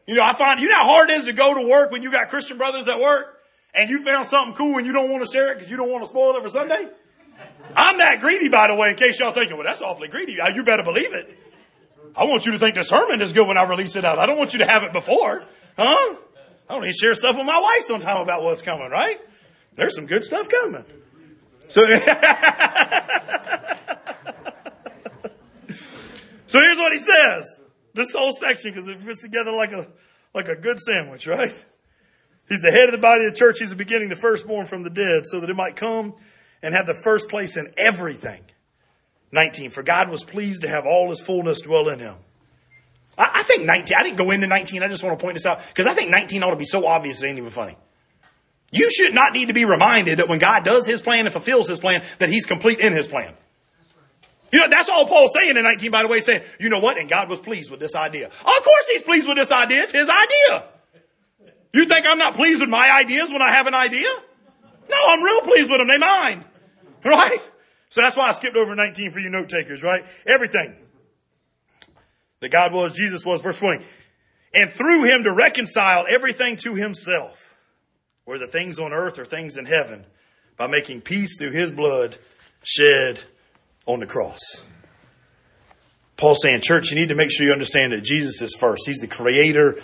You 0.06 0.14
know, 0.14 0.22
I 0.22 0.34
find, 0.34 0.60
you 0.60 0.68
know 0.68 0.76
how 0.76 0.86
hard 0.86 1.10
it 1.10 1.18
is 1.18 1.24
to 1.26 1.32
go 1.32 1.54
to 1.54 1.68
work 1.68 1.90
when 1.90 2.02
you 2.02 2.12
got 2.12 2.28
Christian 2.28 2.58
brothers 2.58 2.88
at 2.88 3.00
work 3.00 3.40
and 3.74 3.88
you 3.88 4.02
found 4.02 4.26
something 4.26 4.54
cool 4.54 4.76
and 4.76 4.86
you 4.86 4.92
don't 4.92 5.10
want 5.10 5.24
to 5.24 5.30
share 5.30 5.50
it 5.52 5.54
because 5.54 5.70
you 5.70 5.76
don't 5.76 5.90
want 5.90 6.04
to 6.04 6.08
spoil 6.08 6.36
it 6.36 6.42
for 6.42 6.48
Sunday? 6.48 6.88
I'm 7.74 7.98
that 7.98 8.20
greedy, 8.20 8.48
by 8.48 8.68
the 8.68 8.74
way, 8.74 8.90
in 8.90 8.96
case 8.96 9.18
y'all 9.18 9.32
thinking, 9.32 9.56
well, 9.56 9.64
that's 9.64 9.82
awfully 9.82 10.08
greedy. 10.08 10.40
Uh, 10.40 10.48
you 10.48 10.62
better 10.62 10.82
believe 10.82 11.12
it. 11.14 11.38
I 12.14 12.24
want 12.24 12.46
you 12.46 12.52
to 12.52 12.58
think 12.58 12.76
the 12.76 12.84
sermon 12.84 13.20
is 13.20 13.32
good 13.32 13.48
when 13.48 13.56
I 13.56 13.64
release 13.64 13.96
it 13.96 14.04
out. 14.04 14.18
I 14.18 14.26
don't 14.26 14.38
want 14.38 14.52
you 14.52 14.60
to 14.60 14.66
have 14.66 14.84
it 14.84 14.92
before. 14.92 15.42
Huh? 15.76 16.16
I 16.68 16.74
don't 16.74 16.84
even 16.84 16.94
share 16.94 17.14
stuff 17.14 17.36
with 17.36 17.46
my 17.46 17.58
wife 17.58 17.82
sometime 17.82 18.18
about 18.18 18.42
what's 18.42 18.62
coming, 18.62 18.90
right? 18.90 19.18
There's 19.74 19.94
some 19.94 20.06
good 20.06 20.22
stuff 20.22 20.48
coming. 20.48 20.84
So, 21.68 21.84
so 26.46 26.60
here's 26.60 26.78
what 26.78 26.92
he 26.92 26.98
says. 26.98 27.60
This 27.94 28.12
whole 28.14 28.32
section, 28.32 28.72
because 28.72 28.88
it 28.88 28.98
fits 28.98 29.22
together 29.22 29.52
like 29.52 29.72
a, 29.72 29.86
like 30.34 30.48
a 30.48 30.56
good 30.56 30.78
sandwich, 30.78 31.26
right? 31.26 31.64
He's 32.48 32.60
the 32.60 32.70
head 32.70 32.88
of 32.88 32.92
the 32.92 33.00
body 33.00 33.24
of 33.24 33.32
the 33.32 33.38
church. 33.38 33.58
He's 33.58 33.70
the 33.70 33.76
beginning, 33.76 34.08
the 34.08 34.16
firstborn 34.16 34.66
from 34.66 34.82
the 34.82 34.90
dead, 34.90 35.24
so 35.24 35.40
that 35.40 35.48
it 35.48 35.56
might 35.56 35.76
come 35.76 36.14
and 36.62 36.74
have 36.74 36.86
the 36.86 36.94
first 36.94 37.28
place 37.28 37.56
in 37.56 37.72
everything. 37.76 38.42
19. 39.32 39.70
For 39.70 39.82
God 39.82 40.10
was 40.10 40.24
pleased 40.24 40.62
to 40.62 40.68
have 40.68 40.86
all 40.86 41.08
his 41.10 41.20
fullness 41.20 41.60
dwell 41.60 41.88
in 41.88 41.98
him. 41.98 42.16
I, 43.16 43.30
I 43.34 43.42
think 43.44 43.64
19, 43.64 43.96
I 43.98 44.02
didn't 44.02 44.16
go 44.16 44.30
into 44.30 44.46
19. 44.46 44.82
I 44.82 44.88
just 44.88 45.02
want 45.02 45.18
to 45.18 45.22
point 45.22 45.36
this 45.36 45.46
out 45.46 45.60
because 45.68 45.86
I 45.86 45.94
think 45.94 46.10
19 46.10 46.42
ought 46.42 46.50
to 46.50 46.56
be 46.56 46.64
so 46.64 46.86
obvious 46.86 47.22
it 47.22 47.28
ain't 47.28 47.38
even 47.38 47.50
funny. 47.50 47.76
You 48.74 48.90
should 48.90 49.14
not 49.14 49.32
need 49.32 49.46
to 49.46 49.54
be 49.54 49.64
reminded 49.64 50.18
that 50.18 50.28
when 50.28 50.40
God 50.40 50.64
does 50.64 50.84
his 50.84 51.00
plan 51.00 51.26
and 51.26 51.32
fulfills 51.32 51.68
his 51.68 51.78
plan, 51.78 52.02
that 52.18 52.28
he's 52.28 52.44
complete 52.44 52.80
in 52.80 52.92
his 52.92 53.06
plan. 53.06 53.32
You 54.52 54.58
know, 54.58 54.68
that's 54.68 54.88
all 54.88 55.06
Paul's 55.06 55.32
saying 55.32 55.56
in 55.56 55.62
19, 55.62 55.92
by 55.92 56.02
the 56.02 56.08
way, 56.08 56.20
saying, 56.20 56.42
you 56.58 56.68
know 56.68 56.80
what? 56.80 56.98
And 56.98 57.08
God 57.08 57.30
was 57.30 57.38
pleased 57.38 57.70
with 57.70 57.78
this 57.78 57.94
idea. 57.94 58.26
Of 58.26 58.44
course 58.44 58.88
he's 58.90 59.02
pleased 59.02 59.28
with 59.28 59.36
this 59.36 59.52
idea. 59.52 59.84
It's 59.84 59.92
his 59.92 60.08
idea. 60.08 60.64
You 61.72 61.86
think 61.86 62.04
I'm 62.04 62.18
not 62.18 62.34
pleased 62.34 62.60
with 62.60 62.68
my 62.68 62.90
ideas 63.00 63.30
when 63.30 63.42
I 63.42 63.52
have 63.52 63.68
an 63.68 63.74
idea? 63.74 64.08
No, 64.90 64.96
I'm 65.08 65.22
real 65.22 65.40
pleased 65.42 65.70
with 65.70 65.78
them. 65.78 65.86
They 65.86 65.98
mine. 65.98 66.44
Right? 67.04 67.38
So 67.90 68.00
that's 68.00 68.16
why 68.16 68.28
I 68.28 68.32
skipped 68.32 68.56
over 68.56 68.74
19 68.74 69.12
for 69.12 69.20
you 69.20 69.30
note 69.30 69.48
takers, 69.48 69.84
right? 69.84 70.04
Everything 70.26 70.74
that 72.40 72.50
God 72.50 72.72
was, 72.72 72.92
Jesus 72.92 73.24
was, 73.24 73.40
verse 73.40 73.60
20. 73.60 73.84
And 74.52 74.68
through 74.70 75.04
him 75.04 75.22
to 75.22 75.32
reconcile 75.32 76.06
everything 76.08 76.56
to 76.56 76.74
himself, 76.74 77.53
whether 78.24 78.46
things 78.46 78.78
on 78.78 78.92
earth 78.92 79.18
or 79.18 79.24
things 79.24 79.56
in 79.56 79.66
heaven, 79.66 80.04
by 80.56 80.66
making 80.66 81.00
peace 81.00 81.36
through 81.36 81.50
his 81.50 81.70
blood 81.70 82.16
shed 82.62 83.20
on 83.86 84.00
the 84.00 84.06
cross. 84.06 84.64
Paul's 86.16 86.40
saying, 86.42 86.60
church, 86.62 86.90
you 86.90 86.96
need 86.96 87.08
to 87.08 87.14
make 87.14 87.30
sure 87.30 87.46
you 87.46 87.52
understand 87.52 87.92
that 87.92 88.04
Jesus 88.04 88.40
is 88.40 88.56
first. 88.58 88.86
He's 88.86 89.00
the 89.00 89.08
creator 89.08 89.82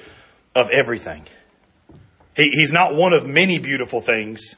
of 0.54 0.70
everything. 0.70 1.26
He, 2.36 2.50
he's 2.50 2.72
not 2.72 2.94
one 2.94 3.12
of 3.12 3.26
many 3.26 3.58
beautiful 3.58 4.00
things. 4.00 4.54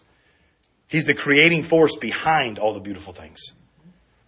He's 0.87 1.07
the 1.07 1.15
creating 1.15 1.63
force 1.63 1.97
behind 1.97 2.59
all 2.59 2.75
the 2.75 2.81
beautiful 2.81 3.15
things. 3.15 3.41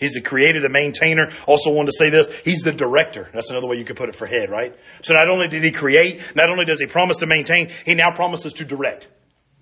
He's 0.01 0.15
the 0.15 0.23
creator, 0.23 0.61
the 0.61 0.71
maintainer. 0.71 1.31
Also 1.47 1.71
wanted 1.71 1.93
to 1.93 1.97
say 1.99 2.11
this. 2.11 2.31
He's 2.45 2.63
the 2.63 2.73
director. 2.73 3.29
That's 3.33 3.51
another 3.51 3.67
way 3.67 3.77
you 3.77 3.85
could 3.85 3.97
put 3.97 4.09
it 4.09 4.17
for 4.17 4.27
head, 4.27 4.51
right? 4.51 4.75
So 5.03 5.15
not 5.15 5.29
only 5.29 5.49
did 5.49 5.63
he 5.63 5.71
create, 5.71 6.21
not 6.35 6.51
only 6.51 6.65
does 6.65 6.81
he 6.81 6.87
promise 6.87 7.19
to 7.19 7.27
maintain, 7.27 7.71
he 7.85 7.95
now 7.95 8.11
promises 8.11 8.55
to 8.55 8.65
direct. 8.65 9.07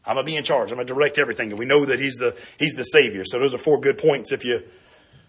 I'm 0.05 0.17
gonna 0.17 0.27
be 0.27 0.37
in 0.37 0.45
charge. 0.45 0.71
I'm 0.71 0.77
gonna 0.77 0.87
direct 0.87 1.19
everything. 1.19 1.51
And 1.51 1.59
we 1.59 1.67
know 1.67 1.85
that 1.85 2.01
he's 2.01 2.17
the, 2.17 2.37
he's 2.59 2.75
the 2.75 2.85
savior. 2.85 3.25
So 3.25 3.39
those 3.39 3.55
are 3.55 3.59
four 3.59 3.81
good 3.81 3.99
points 3.99 4.33
if 4.33 4.45
you 4.45 4.63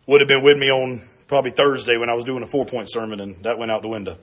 would 0.07 0.21
have 0.21 0.27
been 0.27 0.43
with 0.43 0.57
me 0.57 0.71
on 0.71 1.01
probably 1.27 1.51
Thursday 1.51 1.97
when 1.97 2.09
I 2.09 2.13
was 2.13 2.23
doing 2.23 2.43
a 2.43 2.47
four 2.47 2.65
point 2.65 2.89
sermon 2.89 3.19
and 3.19 3.43
that 3.43 3.57
went 3.57 3.71
out 3.71 3.81
the 3.81 3.89
window. 3.89 4.17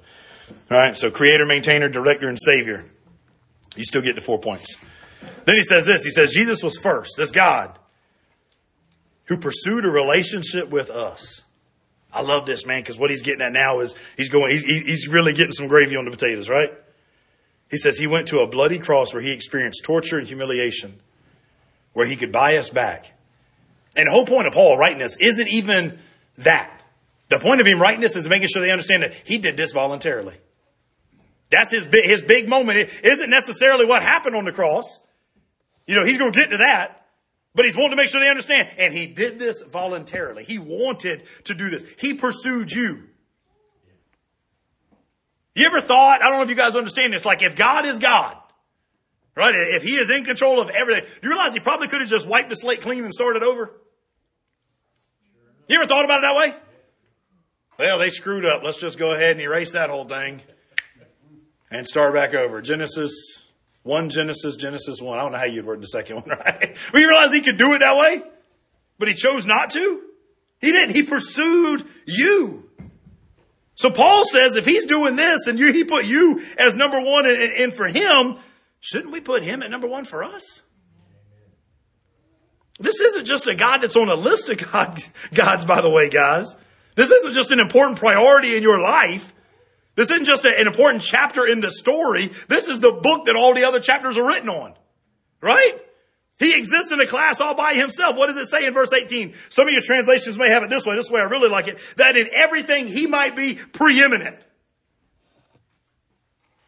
All 0.70 0.78
right. 0.78 0.96
So 0.96 1.10
creator, 1.10 1.46
maintainer, 1.46 1.88
director, 1.88 2.28
and 2.28 2.38
savior. 2.38 2.84
You 3.76 3.84
still 3.84 4.02
get 4.02 4.16
the 4.16 4.20
four 4.20 4.40
points. 4.40 4.76
Then 5.44 5.54
he 5.54 5.62
says 5.62 5.86
this. 5.86 6.02
He 6.02 6.10
says, 6.10 6.32
Jesus 6.32 6.62
was 6.62 6.76
first. 6.76 7.16
this 7.16 7.30
God 7.30 7.78
who 9.30 9.36
pursued 9.36 9.84
a 9.84 9.88
relationship 9.88 10.70
with 10.70 10.90
us. 10.90 11.42
I 12.12 12.22
love 12.22 12.46
this, 12.46 12.66
man, 12.66 12.82
because 12.82 12.98
what 12.98 13.10
he's 13.10 13.22
getting 13.22 13.42
at 13.42 13.52
now 13.52 13.78
is 13.78 13.94
he's 14.16 14.28
going, 14.28 14.50
he's, 14.50 14.64
he's 14.64 15.06
really 15.06 15.32
getting 15.32 15.52
some 15.52 15.68
gravy 15.68 15.94
on 15.94 16.04
the 16.04 16.10
potatoes, 16.10 16.48
right? 16.48 16.70
He 17.70 17.76
says 17.76 17.98
he 17.98 18.06
went 18.06 18.28
to 18.28 18.40
a 18.40 18.46
bloody 18.46 18.78
cross 18.78 19.14
where 19.14 19.22
he 19.22 19.32
experienced 19.32 19.84
torture 19.84 20.18
and 20.18 20.26
humiliation, 20.26 21.00
where 21.92 22.06
he 22.06 22.16
could 22.16 22.32
buy 22.32 22.56
us 22.56 22.68
back. 22.68 23.16
And 23.96 24.08
the 24.08 24.10
whole 24.12 24.26
point 24.26 24.46
of 24.46 24.52
Paul 24.52 24.76
writing 24.76 24.98
this 24.98 25.16
isn't 25.20 25.48
even 25.48 25.98
that. 26.38 26.82
The 27.28 27.38
point 27.38 27.60
of 27.60 27.66
him 27.66 27.80
writing 27.80 28.00
this 28.00 28.16
is 28.16 28.28
making 28.28 28.48
sure 28.48 28.60
they 28.60 28.72
understand 28.72 29.04
that 29.04 29.14
he 29.24 29.38
did 29.38 29.56
this 29.56 29.72
voluntarily. 29.72 30.36
That's 31.50 31.70
his 31.70 31.84
big, 31.84 32.04
his 32.04 32.22
big 32.22 32.48
moment. 32.48 32.78
It 32.78 32.90
isn't 33.04 33.30
necessarily 33.30 33.84
what 33.84 34.02
happened 34.02 34.34
on 34.34 34.44
the 34.44 34.52
cross. 34.52 34.98
You 35.86 35.96
know, 35.96 36.04
he's 36.04 36.18
going 36.18 36.32
to 36.32 36.38
get 36.38 36.50
to 36.50 36.58
that, 36.58 37.06
but 37.54 37.64
he's 37.64 37.76
wanting 37.76 37.90
to 37.90 37.96
make 37.96 38.08
sure 38.08 38.20
they 38.20 38.28
understand. 38.28 38.68
And 38.78 38.94
he 38.94 39.06
did 39.06 39.38
this 39.38 39.62
voluntarily. 39.62 40.44
He 40.44 40.58
wanted 40.58 41.22
to 41.44 41.54
do 41.54 41.70
this. 41.70 41.84
He 41.98 42.14
pursued 42.14 42.70
you. 42.70 43.04
You 45.54 45.66
ever 45.66 45.80
thought, 45.80 46.22
I 46.22 46.28
don't 46.28 46.38
know 46.38 46.42
if 46.42 46.48
you 46.48 46.54
guys 46.54 46.76
understand 46.76 47.12
this, 47.12 47.24
like 47.24 47.42
if 47.42 47.56
God 47.56 47.84
is 47.84 47.98
God, 47.98 48.36
right? 49.36 49.54
If 49.54 49.82
he 49.82 49.96
is 49.96 50.10
in 50.10 50.24
control 50.24 50.60
of 50.60 50.70
everything, 50.70 51.04
do 51.04 51.28
you 51.28 51.30
realize 51.30 51.54
he 51.54 51.60
probably 51.60 51.88
could 51.88 52.00
have 52.00 52.10
just 52.10 52.26
wiped 52.26 52.50
the 52.50 52.56
slate 52.56 52.80
clean 52.80 53.04
and 53.04 53.12
started 53.12 53.42
over? 53.42 53.72
You 55.68 55.76
ever 55.76 55.86
thought 55.86 56.04
about 56.04 56.18
it 56.18 56.22
that 56.22 56.36
way? 56.36 56.56
Well, 57.78 57.98
they 57.98 58.10
screwed 58.10 58.44
up. 58.44 58.62
Let's 58.62 58.78
just 58.78 58.98
go 58.98 59.12
ahead 59.12 59.32
and 59.32 59.40
erase 59.40 59.72
that 59.72 59.90
whole 59.90 60.04
thing 60.04 60.42
and 61.70 61.86
start 61.86 62.12
back 62.12 62.34
over. 62.34 62.60
Genesis 62.60 63.42
1 63.82 64.10
Genesis, 64.10 64.56
Genesis 64.56 65.00
1. 65.00 65.18
I 65.18 65.22
don't 65.22 65.32
know 65.32 65.38
how 65.38 65.44
you'd 65.44 65.64
word 65.64 65.80
the 65.80 65.86
second 65.86 66.16
one, 66.16 66.28
right? 66.28 66.76
But 66.92 67.00
you 67.00 67.08
realize 67.08 67.32
he 67.32 67.40
could 67.40 67.58
do 67.58 67.72
it 67.72 67.78
that 67.78 67.96
way? 67.96 68.22
But 68.98 69.08
he 69.08 69.14
chose 69.14 69.46
not 69.46 69.70
to? 69.70 70.02
He 70.60 70.72
didn't. 70.72 70.94
He 70.94 71.02
pursued 71.02 71.86
you. 72.06 72.69
So 73.80 73.90
Paul 73.90 74.24
says 74.24 74.56
if 74.56 74.66
he's 74.66 74.84
doing 74.84 75.16
this 75.16 75.46
and 75.46 75.58
you, 75.58 75.72
he 75.72 75.84
put 75.84 76.04
you 76.04 76.44
as 76.58 76.76
number 76.76 77.00
one 77.00 77.24
and, 77.24 77.38
and 77.40 77.72
for 77.72 77.88
him, 77.88 78.36
shouldn't 78.78 79.10
we 79.10 79.22
put 79.22 79.42
him 79.42 79.62
at 79.62 79.70
number 79.70 79.86
one 79.86 80.04
for 80.04 80.22
us? 80.22 80.60
This 82.78 83.00
isn't 83.00 83.24
just 83.24 83.46
a 83.46 83.54
God 83.54 83.78
that's 83.78 83.96
on 83.96 84.10
a 84.10 84.14
list 84.16 84.50
of 84.50 84.58
God, 84.70 84.98
gods, 85.32 85.64
by 85.64 85.80
the 85.80 85.88
way, 85.88 86.10
guys. 86.10 86.56
This 86.94 87.10
isn't 87.10 87.32
just 87.32 87.52
an 87.52 87.58
important 87.58 87.98
priority 87.98 88.54
in 88.54 88.62
your 88.62 88.82
life. 88.82 89.32
This 89.94 90.10
isn't 90.10 90.26
just 90.26 90.44
an 90.44 90.66
important 90.66 91.02
chapter 91.02 91.46
in 91.46 91.62
the 91.62 91.70
story. 91.70 92.32
This 92.48 92.68
is 92.68 92.80
the 92.80 92.92
book 92.92 93.24
that 93.24 93.36
all 93.36 93.54
the 93.54 93.64
other 93.64 93.80
chapters 93.80 94.18
are 94.18 94.28
written 94.28 94.50
on. 94.50 94.74
Right? 95.40 95.78
He 96.40 96.58
exists 96.58 96.90
in 96.90 96.98
a 97.00 97.06
class 97.06 97.38
all 97.38 97.54
by 97.54 97.74
himself. 97.74 98.16
What 98.16 98.28
does 98.28 98.38
it 98.38 98.46
say 98.46 98.66
in 98.66 98.72
verse 98.72 98.92
18? 98.94 99.34
Some 99.50 99.68
of 99.68 99.72
your 99.74 99.82
translations 99.82 100.38
may 100.38 100.48
have 100.48 100.62
it 100.62 100.70
this 100.70 100.86
way. 100.86 100.96
This 100.96 101.10
way 101.10 101.20
I 101.20 101.24
really 101.24 101.50
like 101.50 101.68
it. 101.68 101.78
That 101.98 102.16
in 102.16 102.28
everything 102.34 102.86
he 102.86 103.06
might 103.06 103.36
be 103.36 103.54
preeminent. 103.54 104.36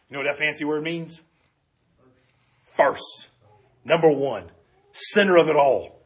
You 0.09 0.14
know 0.14 0.18
what 0.18 0.25
that 0.25 0.37
fancy 0.37 0.66
word 0.66 0.85
means? 0.85 1.23
First. 2.64 3.31
Number 3.83 4.12
one. 4.12 4.51
Center 4.93 5.39
of 5.39 5.49
it 5.49 5.57
all. 5.57 5.99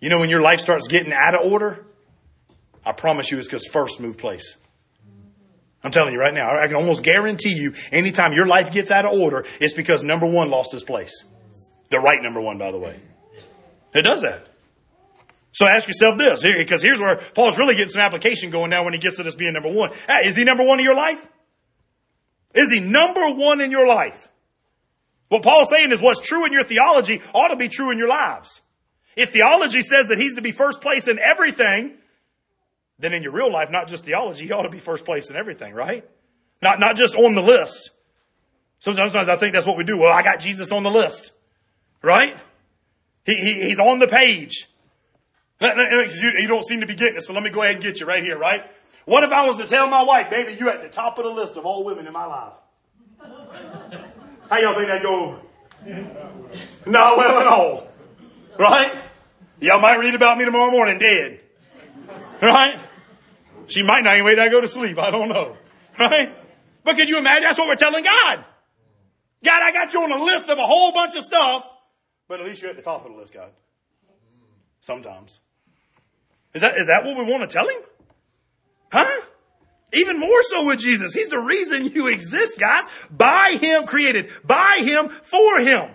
You 0.00 0.08
know, 0.08 0.18
when 0.18 0.28
your 0.28 0.42
life 0.42 0.58
starts 0.58 0.88
getting 0.88 1.12
out 1.12 1.36
of 1.36 1.52
order, 1.52 1.86
I 2.84 2.90
promise 2.90 3.30
you 3.30 3.38
it's 3.38 3.46
because 3.46 3.64
first 3.66 4.00
moved 4.00 4.18
place. 4.18 4.56
I'm 5.84 5.92
telling 5.92 6.12
you 6.12 6.18
right 6.18 6.34
now, 6.34 6.50
I 6.50 6.66
can 6.66 6.74
almost 6.74 7.04
guarantee 7.04 7.54
you 7.54 7.74
anytime 7.92 8.32
your 8.32 8.46
life 8.46 8.72
gets 8.72 8.90
out 8.90 9.06
of 9.06 9.12
order, 9.12 9.46
it's 9.60 9.72
because 9.72 10.02
number 10.02 10.26
one 10.26 10.50
lost 10.50 10.72
his 10.72 10.82
place. 10.82 11.24
The 11.90 11.98
right 11.98 12.22
number 12.22 12.40
one, 12.40 12.58
by 12.58 12.70
the 12.70 12.78
way. 12.78 13.00
It 13.94 14.02
does 14.02 14.22
that. 14.22 14.46
So 15.52 15.66
ask 15.66 15.88
yourself 15.88 16.16
this, 16.16 16.42
because 16.42 16.80
here's 16.80 17.00
where 17.00 17.20
Paul's 17.34 17.58
really 17.58 17.74
getting 17.74 17.90
some 17.90 18.02
application 18.02 18.50
going 18.50 18.70
now 18.70 18.84
when 18.84 18.92
he 18.92 19.00
gets 19.00 19.16
to 19.16 19.24
this 19.24 19.34
being 19.34 19.52
number 19.52 19.72
one. 19.72 19.90
Hey, 20.06 20.28
is 20.28 20.36
he 20.36 20.44
number 20.44 20.64
one 20.64 20.78
in 20.78 20.84
your 20.84 20.94
life? 20.94 21.26
Is 22.54 22.70
he 22.72 22.80
number 22.80 23.30
one 23.30 23.60
in 23.60 23.70
your 23.72 23.86
life? 23.86 24.28
What 25.28 25.42
Paul's 25.42 25.70
saying 25.70 25.92
is 25.92 26.00
what's 26.00 26.20
true 26.20 26.46
in 26.46 26.52
your 26.52 26.64
theology 26.64 27.20
ought 27.34 27.48
to 27.48 27.56
be 27.56 27.68
true 27.68 27.90
in 27.90 27.98
your 27.98 28.08
lives. 28.08 28.60
If 29.16 29.30
theology 29.30 29.82
says 29.82 30.08
that 30.08 30.18
he's 30.18 30.36
to 30.36 30.42
be 30.42 30.52
first 30.52 30.80
place 30.80 31.08
in 31.08 31.18
everything, 31.18 31.96
then 32.98 33.12
in 33.12 33.22
your 33.22 33.32
real 33.32 33.52
life, 33.52 33.70
not 33.70 33.88
just 33.88 34.04
theology, 34.04 34.46
he 34.46 34.52
ought 34.52 34.62
to 34.62 34.70
be 34.70 34.78
first 34.78 35.04
place 35.04 35.30
in 35.30 35.36
everything, 35.36 35.74
right? 35.74 36.08
Not, 36.62 36.78
not 36.78 36.96
just 36.96 37.14
on 37.14 37.34
the 37.34 37.42
list. 37.42 37.90
Sometimes 38.78 39.14
I 39.16 39.36
think 39.36 39.54
that's 39.54 39.66
what 39.66 39.76
we 39.76 39.84
do. 39.84 39.98
Well, 39.98 40.12
I 40.12 40.22
got 40.22 40.40
Jesus 40.40 40.70
on 40.72 40.82
the 40.82 40.90
list, 40.90 41.32
right? 42.02 42.36
He, 43.24 43.34
he, 43.34 43.54
he's 43.62 43.78
on 43.78 43.98
the 43.98 44.08
page. 44.08 44.68
You, 45.60 46.32
you 46.38 46.48
don't 46.48 46.64
seem 46.64 46.80
to 46.80 46.86
be 46.86 46.94
getting 46.94 47.16
it, 47.16 47.22
so 47.22 47.32
let 47.34 47.42
me 47.42 47.50
go 47.50 47.62
ahead 47.62 47.74
and 47.74 47.84
get 47.84 48.00
you 48.00 48.06
right 48.06 48.22
here, 48.22 48.38
right? 48.38 48.64
What 49.04 49.24
if 49.24 49.30
I 49.30 49.46
was 49.46 49.58
to 49.58 49.66
tell 49.66 49.88
my 49.88 50.02
wife, 50.02 50.30
baby, 50.30 50.56
you're 50.58 50.70
at 50.70 50.82
the 50.82 50.88
top 50.88 51.18
of 51.18 51.24
the 51.24 51.30
list 51.30 51.56
of 51.56 51.66
all 51.66 51.84
women 51.84 52.06
in 52.06 52.12
my 52.12 52.26
life? 52.26 52.52
How 54.48 54.58
y'all 54.58 54.74
think 54.74 54.88
that 54.88 55.02
go 55.02 55.24
over? 55.24 55.40
Not 56.86 57.16
well 57.16 57.38
at 57.40 57.46
all. 57.46 57.88
Right? 58.58 58.92
Y'all 59.60 59.80
might 59.80 59.96
read 59.96 60.14
about 60.14 60.38
me 60.38 60.44
tomorrow 60.44 60.70
morning 60.70 60.98
dead. 60.98 61.40
Right? 62.42 62.80
She 63.66 63.82
might 63.82 64.02
not 64.02 64.14
even 64.14 64.24
wait 64.24 64.36
till 64.36 64.44
I 64.44 64.48
go 64.48 64.60
to 64.60 64.68
sleep. 64.68 64.98
I 64.98 65.10
don't 65.10 65.28
know. 65.28 65.56
Right? 65.98 66.34
But 66.82 66.96
could 66.96 67.08
you 67.08 67.18
imagine? 67.18 67.44
That's 67.44 67.58
what 67.58 67.68
we're 67.68 67.76
telling 67.76 68.02
God. 68.02 68.44
God, 69.44 69.62
I 69.62 69.72
got 69.72 69.92
you 69.92 70.02
on 70.02 70.10
a 70.10 70.24
list 70.24 70.48
of 70.48 70.58
a 70.58 70.66
whole 70.66 70.92
bunch 70.92 71.14
of 71.14 71.22
stuff, 71.22 71.66
but 72.30 72.38
at 72.38 72.46
least 72.46 72.62
you're 72.62 72.70
at 72.70 72.76
the 72.76 72.82
top 72.82 73.04
of 73.04 73.10
the 73.10 73.18
list, 73.18 73.34
God. 73.34 73.50
Sometimes. 74.80 75.40
Is 76.54 76.60
that, 76.60 76.76
is 76.76 76.86
that 76.86 77.04
what 77.04 77.16
we 77.16 77.24
want 77.24 77.50
to 77.50 77.52
tell 77.52 77.68
him? 77.68 77.82
Huh? 78.92 79.26
Even 79.92 80.20
more 80.20 80.40
so 80.42 80.64
with 80.64 80.78
Jesus. 80.78 81.12
He's 81.12 81.28
the 81.28 81.40
reason 81.40 81.86
you 81.86 82.06
exist, 82.06 82.56
guys. 82.58 82.84
By 83.10 83.58
Him 83.60 83.84
created. 83.84 84.30
By 84.44 84.78
Him 84.80 85.08
for 85.08 85.58
Him. 85.58 85.90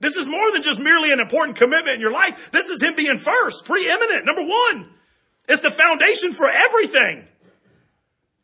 This 0.00 0.16
is 0.16 0.26
more 0.26 0.52
than 0.52 0.62
just 0.62 0.80
merely 0.80 1.12
an 1.12 1.20
important 1.20 1.58
commitment 1.58 1.96
in 1.96 2.00
your 2.00 2.12
life. 2.12 2.50
This 2.50 2.70
is 2.70 2.82
Him 2.82 2.96
being 2.96 3.18
first, 3.18 3.66
preeminent, 3.66 4.24
number 4.24 4.42
one. 4.42 4.88
It's 5.50 5.60
the 5.60 5.70
foundation 5.70 6.32
for 6.32 6.48
everything. 6.48 7.28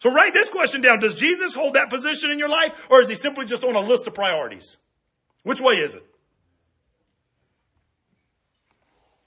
So 0.00 0.12
write 0.12 0.34
this 0.34 0.50
question 0.50 0.82
down. 0.82 1.00
Does 1.00 1.14
Jesus 1.14 1.54
hold 1.54 1.74
that 1.74 1.88
position 1.88 2.30
in 2.30 2.38
your 2.38 2.50
life 2.50 2.86
or 2.90 3.00
is 3.00 3.08
He 3.08 3.14
simply 3.14 3.46
just 3.46 3.64
on 3.64 3.74
a 3.74 3.80
list 3.80 4.06
of 4.06 4.14
priorities? 4.14 4.76
Which 5.42 5.62
way 5.62 5.76
is 5.76 5.94
it? 5.94 6.04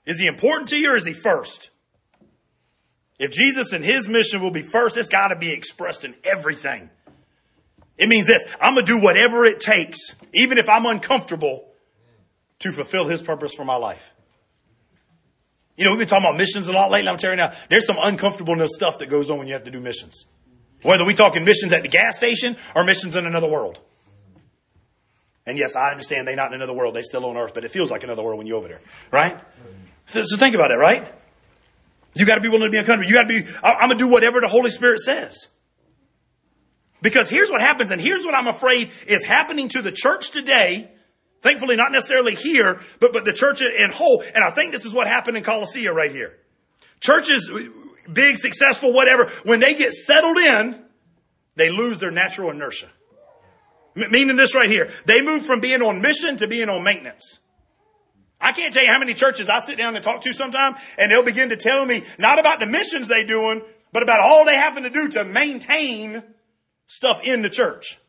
Is 0.06 0.20
He 0.20 0.28
important 0.28 0.70
to 0.70 0.78
you 0.78 0.94
or 0.94 0.98
is 0.98 1.06
He 1.06 1.14
first? 1.14 1.72
If 3.22 3.30
Jesus 3.30 3.72
and 3.72 3.86
his 3.86 4.08
mission 4.08 4.42
will 4.42 4.50
be 4.50 4.64
first, 4.64 4.98
it's 4.98 5.08
got 5.08 5.28
to 5.28 5.36
be 5.36 5.52
expressed 5.52 6.04
in 6.04 6.16
everything. 6.24 6.90
It 7.96 8.10
means 8.10 8.26
this 8.26 8.44
I'm 8.60 8.74
going 8.74 8.84
to 8.84 8.92
do 8.94 9.00
whatever 9.00 9.46
it 9.46 9.60
takes, 9.60 10.16
even 10.34 10.58
if 10.58 10.68
I'm 10.68 10.88
uncomfortable, 10.88 11.68
to 12.62 12.72
fulfill 12.72 13.08
his 13.08 13.22
purpose 13.22 13.54
for 13.54 13.64
my 13.64 13.76
life. 13.76 14.12
You 15.78 15.86
know, 15.86 15.92
we've 15.92 16.00
been 16.00 16.08
talking 16.08 16.28
about 16.28 16.38
missions 16.40 16.66
a 16.66 16.72
lot 16.72 16.90
lately. 16.90 17.10
I'm 17.10 17.18
telling 17.18 17.38
you 17.38 17.46
now, 17.46 17.54
there's 17.70 17.86
some 17.86 17.98
uncomfortableness 18.02 18.72
stuff 18.74 18.98
that 18.98 19.08
goes 19.08 19.30
on 19.30 19.38
when 19.38 19.46
you 19.46 19.54
have 19.54 19.66
to 19.66 19.72
do 19.72 19.80
missions. 19.80 20.26
Whether 20.82 21.06
we 21.06 21.14
talking 21.14 21.46
missions 21.46 21.74
at 21.74 21.84
the 21.84 21.90
gas 21.90 22.18
station 22.18 22.58
or 22.76 22.84
missions 22.84 23.16
in 23.16 23.28
another 23.28 23.48
world. 23.48 23.80
And 25.46 25.60
yes, 25.60 25.76
I 25.76 25.92
understand 25.92 26.28
they're 26.28 26.36
not 26.36 26.48
in 26.48 26.56
another 26.56 26.74
world. 26.74 26.96
They 26.96 27.04
still 27.04 27.24
on 27.26 27.38
earth, 27.38 27.54
but 27.54 27.66
it 27.66 27.72
feels 27.72 27.92
like 27.92 28.04
another 28.04 28.24
world 28.24 28.40
when 28.40 28.48
you're 28.48 28.58
over 28.58 28.68
there, 28.68 28.82
right? 29.12 29.40
So 30.14 30.38
think 30.38 30.56
about 30.56 30.72
it, 30.72 30.76
right? 30.76 31.14
You 32.14 32.26
got 32.26 32.36
to 32.36 32.42
be 32.42 32.50
willing 32.50 32.68
to 32.68 32.72
be 32.72 32.78
uncomfortable. 32.78 33.10
You 33.10 33.16
got 33.16 33.28
to 33.28 33.44
be, 33.44 33.50
I'm 33.64 33.90
going 33.90 33.98
to 33.98 34.04
do 34.04 34.10
whatever 34.10 34.42
the 34.42 34.48
Holy 34.48 34.70
Spirit 34.70 35.00
says. 35.00 35.48
Because 37.02 37.30
here's 37.30 37.50
what 37.50 37.62
happens, 37.62 37.90
and 37.90 38.00
here's 38.00 38.24
what 38.24 38.36
I'm 38.36 38.48
afraid 38.48 38.92
is 39.08 39.24
happening 39.24 39.70
to 39.70 39.82
the 39.82 39.92
church 39.92 40.32
today. 40.32 40.92
Thankfully, 41.42 41.76
not 41.76 41.92
necessarily 41.92 42.36
here, 42.36 42.82
but, 43.00 43.14
but 43.14 43.26
the 43.26 43.34
church 43.34 43.62
in 43.62 43.92
whole. 43.92 44.22
And 44.36 44.44
I 44.44 44.52
think 44.52 44.72
this 44.72 44.86
is 44.86 44.94
what 44.94 45.08
happened 45.08 45.38
in 45.38 45.44
Colossia 45.44 45.92
right 45.92 46.12
here. 46.12 46.38
Churches, 47.00 47.50
big, 48.12 48.38
successful, 48.38 48.94
whatever, 48.94 49.32
when 49.44 49.60
they 49.60 49.74
get 49.74 49.94
settled 49.94 50.38
in, 50.38 50.84
they 51.56 51.72
lose 51.72 52.00
their 52.00 52.12
natural 52.12 52.52
inertia. 52.52 52.90
M- 53.98 54.12
meaning 54.12 54.36
this 54.36 54.54
right 54.54 54.70
here. 54.70 54.92
They 55.06 55.24
move 55.24 55.44
from 55.44 55.62
being 55.62 55.82
on 55.82 56.02
mission 56.02 56.38
to 56.38 56.48
being 56.48 56.70
on 56.70 56.84
maintenance. 56.84 57.40
I 58.42 58.52
can't 58.52 58.74
tell 58.74 58.84
you 58.84 58.90
how 58.90 59.00
many 59.00 59.14
churches 59.14 59.50
I 59.50 59.60
sit 59.60 59.78
down 59.78 59.96
and 59.96 60.04
talk 60.04 60.22
to 60.24 60.34
sometime, 60.34 60.76
and 60.98 61.12
they'll 61.12 61.24
begin 61.24 61.50
to 61.50 61.58
tell 61.58 61.86
me 61.86 62.04
not 62.18 62.40
about 62.40 62.60
the 62.60 62.66
missions 62.66 63.08
they 63.08 63.24
doing, 63.24 63.62
but 63.94 64.04
about 64.04 64.20
all 64.20 64.46
they 64.46 64.56
having 64.56 64.84
to 64.84 64.90
do 64.90 65.08
to 65.10 65.24
maintain 65.24 66.24
stuff 66.88 67.22
in 67.24 67.42
the 67.42 67.50
church. 67.50 68.00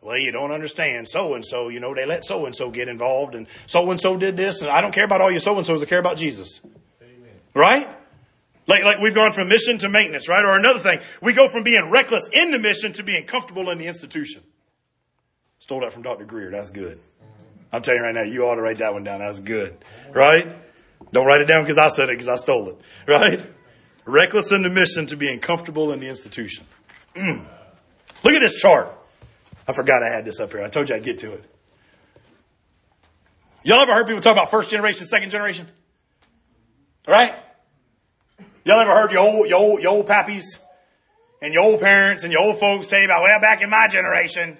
Well, 0.00 0.18
you 0.18 0.32
don't 0.32 0.50
understand. 0.50 1.08
So 1.08 1.34
and 1.34 1.44
so, 1.44 1.70
you 1.70 1.80
know, 1.80 1.94
they 1.94 2.04
let 2.04 2.24
so 2.24 2.44
and 2.44 2.54
so 2.54 2.70
get 2.70 2.88
involved, 2.88 3.34
and 3.34 3.46
so 3.66 3.90
and 3.90 4.00
so 4.00 4.16
did 4.16 4.36
this, 4.36 4.60
and 4.60 4.70
I 4.70 4.80
don't 4.80 4.92
care 4.92 5.04
about 5.04 5.20
all 5.20 5.30
your 5.30 5.40
so 5.40 5.56
and 5.56 5.66
so's. 5.66 5.82
I 5.82 5.86
care 5.86 5.98
about 5.98 6.18
Jesus. 6.18 6.60
Amen. 7.02 7.32
Right? 7.54 7.88
Like, 8.66 8.84
like 8.84 8.98
we've 8.98 9.14
gone 9.14 9.32
from 9.32 9.48
mission 9.48 9.78
to 9.78 9.88
maintenance, 9.88 10.28
right? 10.28 10.44
Or 10.44 10.56
another 10.56 10.80
thing, 10.80 11.00
we 11.20 11.32
go 11.32 11.48
from 11.48 11.64
being 11.64 11.90
reckless 11.90 12.28
in 12.32 12.50
the 12.50 12.58
mission 12.58 12.92
to 12.92 13.02
being 13.02 13.26
comfortable 13.26 13.70
in 13.70 13.78
the 13.78 13.86
institution. 13.86 14.42
Stole 15.58 15.80
that 15.80 15.92
from 15.92 16.02
Dr. 16.02 16.26
Greer. 16.26 16.50
That's 16.50 16.70
good. 16.70 17.00
I'm 17.74 17.82
telling 17.82 18.00
you 18.00 18.06
right 18.06 18.14
now, 18.14 18.22
you 18.22 18.46
ought 18.46 18.54
to 18.54 18.62
write 18.62 18.78
that 18.78 18.92
one 18.92 19.02
down. 19.02 19.18
That's 19.18 19.40
good. 19.40 19.76
Right? 20.12 20.46
Don't 21.12 21.26
write 21.26 21.40
it 21.40 21.46
down 21.46 21.64
because 21.64 21.76
I 21.76 21.88
said 21.88 22.08
it 22.08 22.12
because 22.12 22.28
I 22.28 22.36
stole 22.36 22.68
it. 22.68 22.78
Right? 23.08 23.44
Reckless 24.06 24.52
in 24.52 24.62
the 24.62 24.68
mission 24.68 25.06
to 25.06 25.16
being 25.16 25.40
comfortable 25.40 25.90
in 25.92 25.98
the 25.98 26.08
institution. 26.08 26.66
Mm. 27.14 27.46
Look 28.22 28.34
at 28.34 28.40
this 28.40 28.54
chart. 28.54 28.92
I 29.66 29.72
forgot 29.72 30.02
I 30.02 30.08
had 30.08 30.26
this 30.26 30.40
up 30.40 30.52
here. 30.52 30.62
I 30.62 30.68
told 30.68 30.90
you 30.90 30.94
I'd 30.94 31.02
get 31.02 31.18
to 31.18 31.32
it. 31.32 31.44
Y'all 33.64 33.80
ever 33.80 33.94
heard 33.94 34.06
people 34.06 34.20
talk 34.20 34.32
about 34.32 34.50
first 34.50 34.70
generation, 34.70 35.06
second 35.06 35.30
generation? 35.30 35.66
Right? 37.08 37.34
Y'all 38.64 38.78
ever 38.78 38.94
heard 38.94 39.10
your 39.10 39.20
old, 39.20 39.48
your 39.48 39.58
old, 39.58 39.82
your 39.82 39.92
old 39.92 40.06
pappies 40.06 40.58
and 41.40 41.54
your 41.54 41.62
old 41.62 41.80
parents 41.80 42.24
and 42.24 42.32
your 42.32 42.42
old 42.42 42.60
folks 42.60 42.86
tell 42.86 42.98
you 42.98 43.06
about, 43.06 43.22
well, 43.22 43.40
back 43.40 43.62
in 43.62 43.70
my 43.70 43.88
generation, 43.90 44.58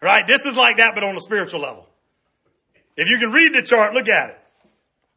right? 0.00 0.26
This 0.26 0.46
is 0.46 0.56
like 0.56 0.76
that, 0.76 0.94
but 0.94 1.02
on 1.02 1.16
a 1.16 1.20
spiritual 1.20 1.60
level. 1.60 1.88
If 2.96 3.08
you 3.08 3.18
can 3.18 3.30
read 3.30 3.54
the 3.54 3.62
chart, 3.62 3.94
look 3.94 4.08
at 4.08 4.30
it. 4.30 4.38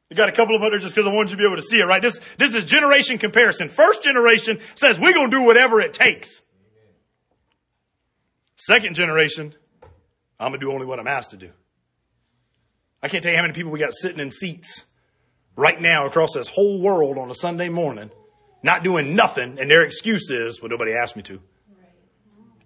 You 0.10 0.16
got 0.16 0.30
a 0.30 0.32
couple 0.32 0.56
of 0.56 0.64
others 0.64 0.84
just 0.84 0.96
because 0.96 1.08
I 1.08 1.14
wanted 1.14 1.32
you 1.32 1.38
to 1.38 1.42
be 1.42 1.46
able 1.46 1.58
to 1.58 1.62
see 1.62 1.78
it, 1.78 1.86
right? 1.86 2.02
This, 2.02 2.20
this 2.38 2.54
is 2.54 2.64
generation 2.66 3.18
comparison. 3.18 3.68
First 3.68 4.04
generation 4.04 4.60
says 4.76 5.00
we're 5.00 5.14
going 5.14 5.30
to 5.30 5.38
do 5.38 5.44
whatever 5.44 5.82
it 5.82 5.94
takes. 5.94 6.42
Second 8.56 8.96
generation, 8.96 9.54
I'm 10.40 10.52
going 10.52 10.60
to 10.60 10.66
do 10.66 10.72
only 10.72 10.86
what 10.86 11.00
I'm 11.00 11.08
asked 11.08 11.32
to 11.32 11.38
do. 11.38 11.52
I 13.04 13.10
can't 13.10 13.22
tell 13.22 13.32
you 13.32 13.38
how 13.38 13.44
many 13.44 13.54
people 13.54 13.72
we 13.72 13.80
got 13.80 13.94
sitting 13.94 14.20
in 14.20 14.32
seats 14.32 14.86
right 15.56 15.80
now 15.80 16.08
across 16.08 16.34
this 16.34 16.48
whole 16.48 16.82
world 16.82 17.18
on 17.18 17.30
a 17.30 17.36
Sunday 17.36 17.70
morning, 17.70 18.10
not 18.64 18.84
doing 18.84 19.16
nothing, 19.16 19.60
and 19.60 19.70
their 19.70 19.84
excuse 19.84 20.30
is, 20.30 20.62
well, 20.62 20.70
nobody 20.70 20.94
asked 20.94 21.16
me 21.16 21.24
to. 21.24 21.42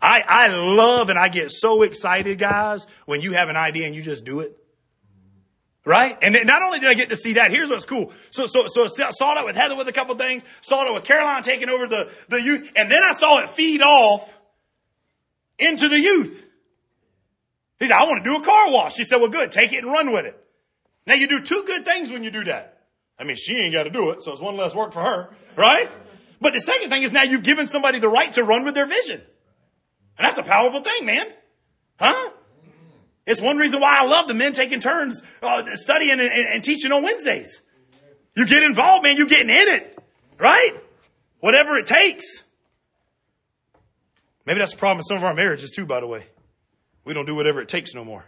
I, 0.02 0.24
I 0.28 0.48
love 0.48 1.10
and 1.10 1.20
I 1.20 1.30
get 1.30 1.52
so 1.52 1.82
excited, 1.82 2.40
guys, 2.40 2.88
when 3.06 3.22
you 3.22 3.34
have 3.34 3.50
an 3.50 3.56
idea 3.56 3.86
and 3.86 3.96
you 3.96 4.02
just 4.02 4.26
do 4.26 4.40
it. 4.40 4.58
Right? 5.84 6.16
And 6.22 6.38
not 6.46 6.62
only 6.62 6.80
did 6.80 6.90
I 6.90 6.94
get 6.94 7.10
to 7.10 7.16
see 7.16 7.34
that, 7.34 7.50
here's 7.50 7.70
what's 7.70 7.86
cool. 7.86 8.14
So, 8.30 8.46
so, 8.46 8.68
so 8.68 8.88
saw 8.88 9.34
that 9.34 9.46
with 9.46 9.56
Heather 9.56 9.76
with 9.76 9.88
a 9.88 9.92
couple 9.92 10.16
things, 10.16 10.44
saw 10.62 10.86
it 10.88 10.94
with 10.94 11.04
Caroline 11.04 11.42
taking 11.42 11.70
over 11.70 11.88
the, 11.88 12.12
the 12.30 12.42
youth, 12.42 12.72
and 12.76 12.92
then 12.92 13.02
I 13.04 13.14
saw 13.14 13.40
it 13.40 13.50
feed 13.50 13.82
off 13.82 14.38
into 15.58 15.90
the 15.90 16.00
youth. 16.00 16.46
He 17.80 17.88
said, 17.88 17.96
I 17.96 18.04
want 18.04 18.24
to 18.24 18.30
do 18.30 18.38
a 18.38 18.44
car 18.44 18.72
wash. 18.72 18.94
She 18.94 19.04
said, 19.04 19.18
well, 19.18 19.30
good. 19.30 19.52
Take 19.52 19.74
it 19.74 19.84
and 19.84 19.92
run 19.92 20.14
with 20.14 20.26
it. 20.26 20.38
Now 21.08 21.16
you 21.16 21.28
do 21.28 21.42
two 21.42 21.64
good 21.66 21.84
things 21.84 22.12
when 22.12 22.24
you 22.24 22.30
do 22.30 22.44
that. 22.44 22.84
I 23.18 23.24
mean, 23.24 23.36
she 23.36 23.56
ain't 23.56 23.74
got 23.74 23.84
to 23.84 23.90
do 23.90 24.12
it, 24.12 24.24
so 24.24 24.32
it's 24.32 24.42
one 24.42 24.58
less 24.58 24.76
work 24.76 24.94
for 24.94 25.02
her, 25.02 25.30
right? 25.56 25.90
But 26.40 26.54
the 26.54 26.60
second 26.60 26.90
thing 26.90 27.04
is 27.04 27.12
now 27.12 27.24
you've 27.24 27.44
given 27.44 27.68
somebody 27.68 28.00
the 28.00 28.10
right 28.10 28.32
to 28.34 28.44
run 28.44 28.66
with 28.66 28.74
their 28.76 28.88
vision. 28.88 29.22
And 30.18 30.26
that's 30.26 30.38
a 30.38 30.44
powerful 30.44 30.82
thing, 30.82 31.06
man. 31.06 31.28
Huh? 32.00 32.32
It's 33.26 33.42
one 33.42 33.58
reason 33.58 33.80
why 33.80 34.00
I 34.00 34.06
love 34.06 34.28
the 34.28 34.34
men 34.34 34.54
taking 34.54 34.80
turns 34.80 35.22
uh, 35.42 35.64
studying 35.76 36.12
and, 36.12 36.22
and, 36.22 36.48
and 36.48 36.64
teaching 36.64 36.92
on 36.92 37.04
Wednesdays. 37.04 37.62
You 38.36 38.48
get 38.48 38.64
involved, 38.64 39.04
man. 39.04 39.18
You're 39.18 39.28
getting 39.28 39.50
in 39.50 39.68
it, 39.68 40.00
right? 40.40 40.72
Whatever 41.40 41.78
it 41.78 41.86
takes. 41.86 42.44
Maybe 44.46 44.60
that's 44.60 44.72
the 44.72 44.78
problem 44.78 45.00
in 45.00 45.04
some 45.04 45.18
of 45.18 45.24
our 45.24 45.36
marriages 45.36 45.72
too, 45.72 45.86
by 45.86 46.00
the 46.00 46.08
way. 46.08 46.26
We 47.06 47.14
don't 47.14 47.26
do 47.26 47.36
whatever 47.36 47.62
it 47.62 47.70
takes 47.70 47.94
no 47.94 48.04
more. 48.04 48.26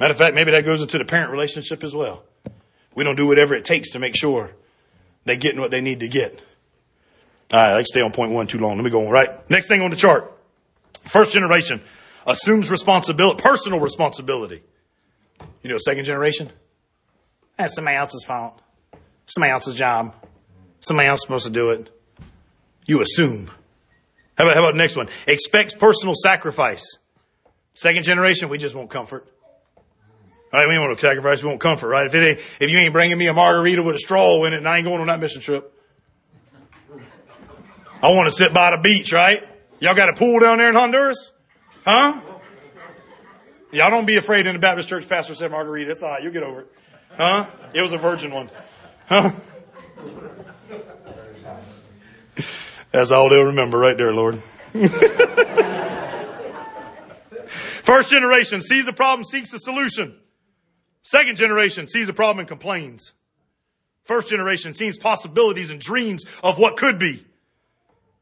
Matter 0.00 0.12
of 0.12 0.18
fact, 0.18 0.34
maybe 0.34 0.52
that 0.52 0.64
goes 0.64 0.80
into 0.80 0.98
the 0.98 1.04
parent 1.04 1.32
relationship 1.32 1.82
as 1.82 1.94
well. 1.94 2.24
We 2.94 3.04
don't 3.04 3.16
do 3.16 3.26
whatever 3.26 3.54
it 3.54 3.64
takes 3.64 3.90
to 3.90 3.98
make 3.98 4.16
sure 4.16 4.52
they're 5.24 5.36
getting 5.36 5.60
what 5.60 5.70
they 5.70 5.80
need 5.80 6.00
to 6.00 6.08
get. 6.08 6.40
All 7.50 7.58
right, 7.58 7.72
I 7.72 7.78
can 7.78 7.86
stay 7.86 8.00
on 8.00 8.12
point 8.12 8.32
one 8.32 8.46
too 8.46 8.58
long. 8.58 8.76
Let 8.76 8.84
me 8.84 8.90
go 8.90 9.06
on, 9.06 9.10
right? 9.10 9.48
Next 9.50 9.68
thing 9.68 9.82
on 9.82 9.90
the 9.90 9.96
chart. 9.96 10.32
First 11.04 11.32
generation 11.32 11.80
assumes 12.28 12.70
responsibility, 12.70 13.42
personal 13.42 13.80
responsibility. 13.80 14.62
You 15.62 15.70
know, 15.70 15.78
second 15.78 16.04
generation? 16.04 16.52
That's 17.56 17.74
somebody 17.74 17.96
else's 17.96 18.24
fault. 18.24 18.60
Somebody 19.26 19.50
else's 19.50 19.74
job. 19.74 20.14
Somebody 20.80 21.08
else 21.08 21.22
supposed 21.22 21.46
to 21.46 21.50
do 21.50 21.70
it. 21.70 21.90
You 22.86 23.00
assume. 23.00 23.50
How 24.36 24.44
about, 24.44 24.54
how 24.54 24.60
about 24.60 24.72
the 24.72 24.78
next 24.78 24.96
one? 24.96 25.08
Expects 25.26 25.74
personal 25.74 26.14
sacrifice. 26.14 26.84
Second 27.74 28.04
generation, 28.04 28.48
we 28.48 28.58
just 28.58 28.74
want 28.74 28.90
comfort. 28.90 29.26
Right? 30.52 30.68
We 30.68 30.78
want 30.78 30.96
to 30.96 31.06
sacrifice, 31.06 31.42
we 31.42 31.48
want 31.48 31.60
comfort, 31.60 31.88
right? 31.88 32.06
If 32.06 32.14
it 32.14 32.26
ain't, 32.26 32.40
if 32.60 32.70
you 32.70 32.78
ain't 32.78 32.92
bringing 32.92 33.18
me 33.18 33.26
a 33.26 33.34
margarita 33.34 33.82
with 33.82 33.96
a 33.96 33.98
straw 33.98 34.42
in 34.44 34.52
it, 34.52 34.58
and 34.58 34.68
I 34.68 34.78
ain't 34.78 34.86
going 34.86 35.00
on 35.00 35.08
that 35.08 35.20
mission 35.20 35.42
trip. 35.42 35.74
I 38.00 38.08
want 38.08 38.30
to 38.30 38.36
sit 38.36 38.54
by 38.54 38.70
the 38.70 38.80
beach, 38.80 39.12
right? 39.12 39.42
Y'all 39.80 39.94
got 39.94 40.08
a 40.08 40.14
pool 40.14 40.40
down 40.40 40.58
there 40.58 40.70
in 40.70 40.74
Honduras? 40.74 41.32
Huh? 41.88 42.20
Y'all 43.72 43.90
don't 43.90 44.04
be 44.04 44.18
afraid 44.18 44.46
in 44.46 44.52
the 44.52 44.58
Baptist 44.58 44.90
church 44.90 45.08
pastor 45.08 45.34
said 45.34 45.50
margarita. 45.50 45.90
It's 45.90 46.02
all 46.02 46.10
right. 46.10 46.22
You'll 46.22 46.34
get 46.34 46.42
over 46.42 46.60
it. 46.60 46.66
Huh? 47.16 47.46
It 47.72 47.80
was 47.80 47.94
a 47.94 47.96
virgin 47.96 48.30
one. 48.30 48.50
Huh? 49.06 49.32
That's 52.92 53.10
all 53.10 53.30
they'll 53.30 53.44
remember 53.44 53.78
right 53.78 53.96
there, 53.96 54.12
Lord. 54.12 54.34
First 57.82 58.10
generation 58.10 58.60
sees 58.60 58.86
a 58.86 58.92
problem, 58.92 59.24
seeks 59.24 59.54
a 59.54 59.58
solution. 59.58 60.14
Second 61.00 61.36
generation 61.38 61.86
sees 61.86 62.10
a 62.10 62.12
problem 62.12 62.40
and 62.40 62.48
complains. 62.48 63.14
First 64.04 64.28
generation 64.28 64.74
sees 64.74 64.98
possibilities 64.98 65.70
and 65.70 65.80
dreams 65.80 66.26
of 66.42 66.58
what 66.58 66.76
could 66.76 66.98
be. 66.98 67.24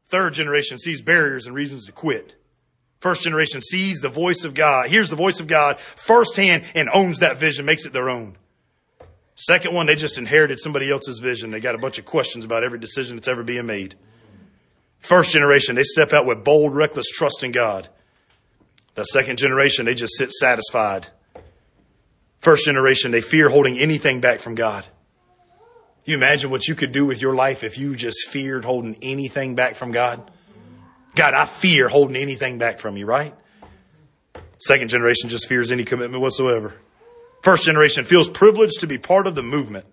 Third 0.07 0.35
generation 0.35 0.77
sees 0.77 1.01
barriers 1.01 1.47
and 1.47 1.53
reasons 1.53 1.85
to 1.87 1.91
quit. 1.91 2.36
First 2.99 3.23
generation 3.23 3.61
sees 3.61 3.99
the 3.99 4.09
voice 4.09 4.43
of 4.43 4.53
God, 4.53 4.89
hears 4.89 5.09
the 5.09 5.15
voice 5.15 5.39
of 5.39 5.47
God 5.47 5.79
firsthand 5.79 6.63
and 6.73 6.89
owns 6.91 7.19
that 7.19 7.37
vision, 7.37 7.65
makes 7.65 7.85
it 7.85 7.93
their 7.93 8.09
own. 8.09 8.37
Second 9.35 9.75
one, 9.75 9.85
they 9.85 9.95
just 9.95 10.17
inherited 10.17 10.59
somebody 10.59 10.89
else's 10.89 11.19
vision. 11.19 11.51
They 11.51 11.59
got 11.59 11.75
a 11.75 11.79
bunch 11.79 11.99
of 11.99 12.05
questions 12.05 12.43
about 12.43 12.63
every 12.63 12.79
decision 12.79 13.15
that's 13.15 13.27
ever 13.27 13.43
being 13.43 13.67
made. 13.67 13.95
First 14.99 15.31
generation, 15.31 15.75
they 15.75 15.83
step 15.83 16.11
out 16.11 16.25
with 16.25 16.43
bold, 16.43 16.75
reckless 16.75 17.07
trust 17.07 17.43
in 17.43 17.51
God. 17.51 17.87
The 18.95 19.03
second 19.03 19.37
generation, 19.37 19.85
they 19.85 19.93
just 19.93 20.17
sit 20.17 20.31
satisfied. 20.31 21.09
First 22.39 22.65
generation, 22.65 23.11
they 23.11 23.21
fear 23.21 23.49
holding 23.49 23.77
anything 23.77 24.21
back 24.21 24.39
from 24.39 24.55
God. 24.55 24.87
You 26.03 26.15
imagine 26.15 26.49
what 26.49 26.67
you 26.67 26.73
could 26.73 26.93
do 26.93 27.05
with 27.05 27.21
your 27.21 27.35
life 27.35 27.63
if 27.63 27.77
you 27.77 27.95
just 27.95 28.29
feared 28.29 28.65
holding 28.65 28.97
anything 29.03 29.53
back 29.53 29.75
from 29.75 29.91
God? 29.91 30.31
God, 31.15 31.33
I 31.33 31.45
fear 31.45 31.89
holding 31.89 32.15
anything 32.15 32.57
back 32.57 32.79
from 32.79 32.97
you, 32.97 33.05
right? 33.05 33.33
Second 34.59 34.89
generation 34.89 35.29
just 35.29 35.47
fears 35.47 35.71
any 35.71 35.83
commitment 35.83 36.21
whatsoever. 36.21 36.75
First 37.43 37.63
generation 37.63 38.05
feels 38.05 38.29
privileged 38.29 38.79
to 38.81 38.87
be 38.87 38.97
part 38.97 39.27
of 39.27 39.35
the 39.35 39.43
movement. 39.43 39.85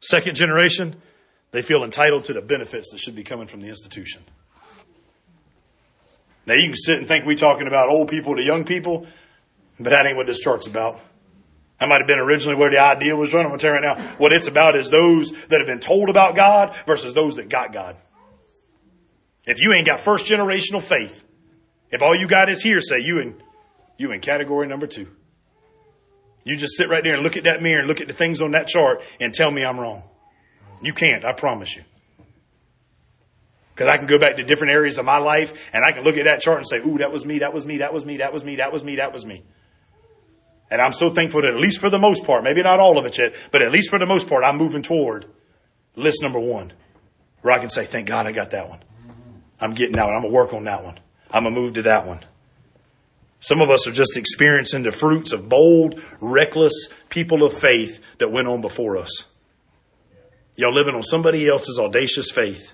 Second 0.00 0.34
generation, 0.34 0.96
they 1.50 1.62
feel 1.62 1.84
entitled 1.84 2.24
to 2.24 2.32
the 2.32 2.40
benefits 2.40 2.90
that 2.90 2.98
should 2.98 3.16
be 3.16 3.24
coming 3.24 3.46
from 3.46 3.60
the 3.60 3.68
institution. 3.68 4.22
Now 6.46 6.54
you 6.54 6.68
can 6.68 6.76
sit 6.76 6.98
and 6.98 7.06
think 7.06 7.26
we 7.26 7.34
talking 7.36 7.66
about 7.66 7.88
old 7.88 8.08
people 8.08 8.36
to 8.36 8.42
young 8.42 8.64
people, 8.64 9.06
but 9.78 9.90
that 9.90 10.06
ain't 10.06 10.16
what 10.16 10.26
this 10.26 10.40
chart's 10.40 10.66
about. 10.66 11.00
That 11.78 11.88
might 11.88 11.98
have 11.98 12.06
been 12.06 12.18
originally 12.18 12.56
where 12.56 12.70
the 12.70 12.78
idea 12.78 13.16
was 13.16 13.32
running. 13.32 13.46
I'm 13.46 13.50
going 13.52 13.58
to 13.58 13.66
tell 13.66 13.74
you 13.74 13.86
right 13.86 13.98
now, 13.98 14.04
what 14.18 14.32
it's 14.32 14.48
about 14.48 14.76
is 14.76 14.90
those 14.90 15.32
that 15.46 15.60
have 15.60 15.66
been 15.66 15.80
told 15.80 16.10
about 16.10 16.34
God 16.34 16.76
versus 16.86 17.14
those 17.14 17.36
that 17.36 17.48
got 17.48 17.72
God. 17.72 17.96
If 19.46 19.60
you 19.60 19.72
ain't 19.72 19.86
got 19.86 20.00
first 20.00 20.26
generational 20.26 20.82
faith, 20.82 21.24
if 21.90 22.02
all 22.02 22.14
you 22.14 22.28
got 22.28 22.48
is 22.48 22.62
hearsay, 22.62 23.00
you 23.00 23.18
in, 23.20 23.42
you 23.96 24.12
in 24.12 24.20
category 24.20 24.66
number 24.66 24.86
two. 24.86 25.08
You 26.44 26.56
just 26.56 26.76
sit 26.76 26.88
right 26.88 27.04
there 27.04 27.14
and 27.14 27.22
look 27.22 27.36
at 27.36 27.44
that 27.44 27.62
mirror 27.62 27.80
and 27.80 27.88
look 27.88 28.00
at 28.00 28.08
the 28.08 28.14
things 28.14 28.40
on 28.40 28.52
that 28.52 28.66
chart 28.66 29.02
and 29.20 29.32
tell 29.32 29.50
me 29.50 29.64
I'm 29.64 29.78
wrong. 29.78 30.02
You 30.82 30.92
can't, 30.92 31.24
I 31.24 31.32
promise 31.32 31.76
you. 31.76 31.82
Because 33.74 33.88
I 33.88 33.96
can 33.98 34.06
go 34.06 34.18
back 34.18 34.36
to 34.36 34.44
different 34.44 34.72
areas 34.72 34.98
of 34.98 35.04
my 35.04 35.18
life 35.18 35.70
and 35.72 35.84
I 35.84 35.92
can 35.92 36.04
look 36.04 36.16
at 36.16 36.24
that 36.24 36.40
chart 36.40 36.58
and 36.58 36.66
say, 36.66 36.78
ooh, 36.78 36.98
that 36.98 37.12
was 37.12 37.24
me, 37.24 37.38
that 37.38 37.52
was 37.52 37.64
me, 37.64 37.78
that 37.78 37.92
was 37.92 38.04
me, 38.04 38.18
that 38.18 38.32
was 38.32 38.44
me, 38.44 38.56
that 38.56 38.72
was 38.72 38.84
me, 38.84 38.96
that 38.96 39.12
was 39.12 39.24
me. 39.24 39.42
And 40.70 40.80
I'm 40.80 40.92
so 40.92 41.10
thankful 41.10 41.42
that 41.42 41.54
at 41.54 41.60
least 41.60 41.80
for 41.80 41.90
the 41.90 41.98
most 41.98 42.24
part, 42.24 42.44
maybe 42.44 42.62
not 42.62 42.78
all 42.78 42.98
of 42.98 43.04
it 43.04 43.18
yet, 43.18 43.34
but 43.50 43.60
at 43.60 43.72
least 43.72 43.90
for 43.90 43.98
the 43.98 44.06
most 44.06 44.28
part, 44.28 44.44
I'm 44.44 44.56
moving 44.56 44.82
toward 44.82 45.26
list 45.96 46.22
number 46.22 46.38
one, 46.38 46.72
where 47.42 47.54
I 47.54 47.58
can 47.58 47.68
say, 47.68 47.84
thank 47.84 48.06
God 48.06 48.26
I 48.26 48.32
got 48.32 48.50
that 48.50 48.68
one. 48.68 48.80
I'm 49.60 49.74
getting 49.74 49.96
that 49.96 50.06
one. 50.06 50.14
I'm 50.14 50.22
going 50.22 50.32
to 50.32 50.36
work 50.36 50.52
on 50.52 50.64
that 50.64 50.82
one. 50.82 50.98
I'm 51.30 51.44
going 51.44 51.54
to 51.54 51.60
move 51.60 51.74
to 51.74 51.82
that 51.82 52.06
one. 52.06 52.24
Some 53.40 53.60
of 53.60 53.70
us 53.70 53.86
are 53.86 53.92
just 53.92 54.16
experiencing 54.16 54.82
the 54.82 54.92
fruits 54.92 55.32
of 55.32 55.48
bold, 55.48 56.00
reckless 56.20 56.88
people 57.08 57.42
of 57.42 57.52
faith 57.54 58.00
that 58.18 58.30
went 58.30 58.48
on 58.48 58.60
before 58.60 58.98
us. 58.98 59.24
Y'all 60.56 60.74
living 60.74 60.94
on 60.94 61.02
somebody 61.02 61.48
else's 61.48 61.78
audacious 61.78 62.30
faith. 62.30 62.72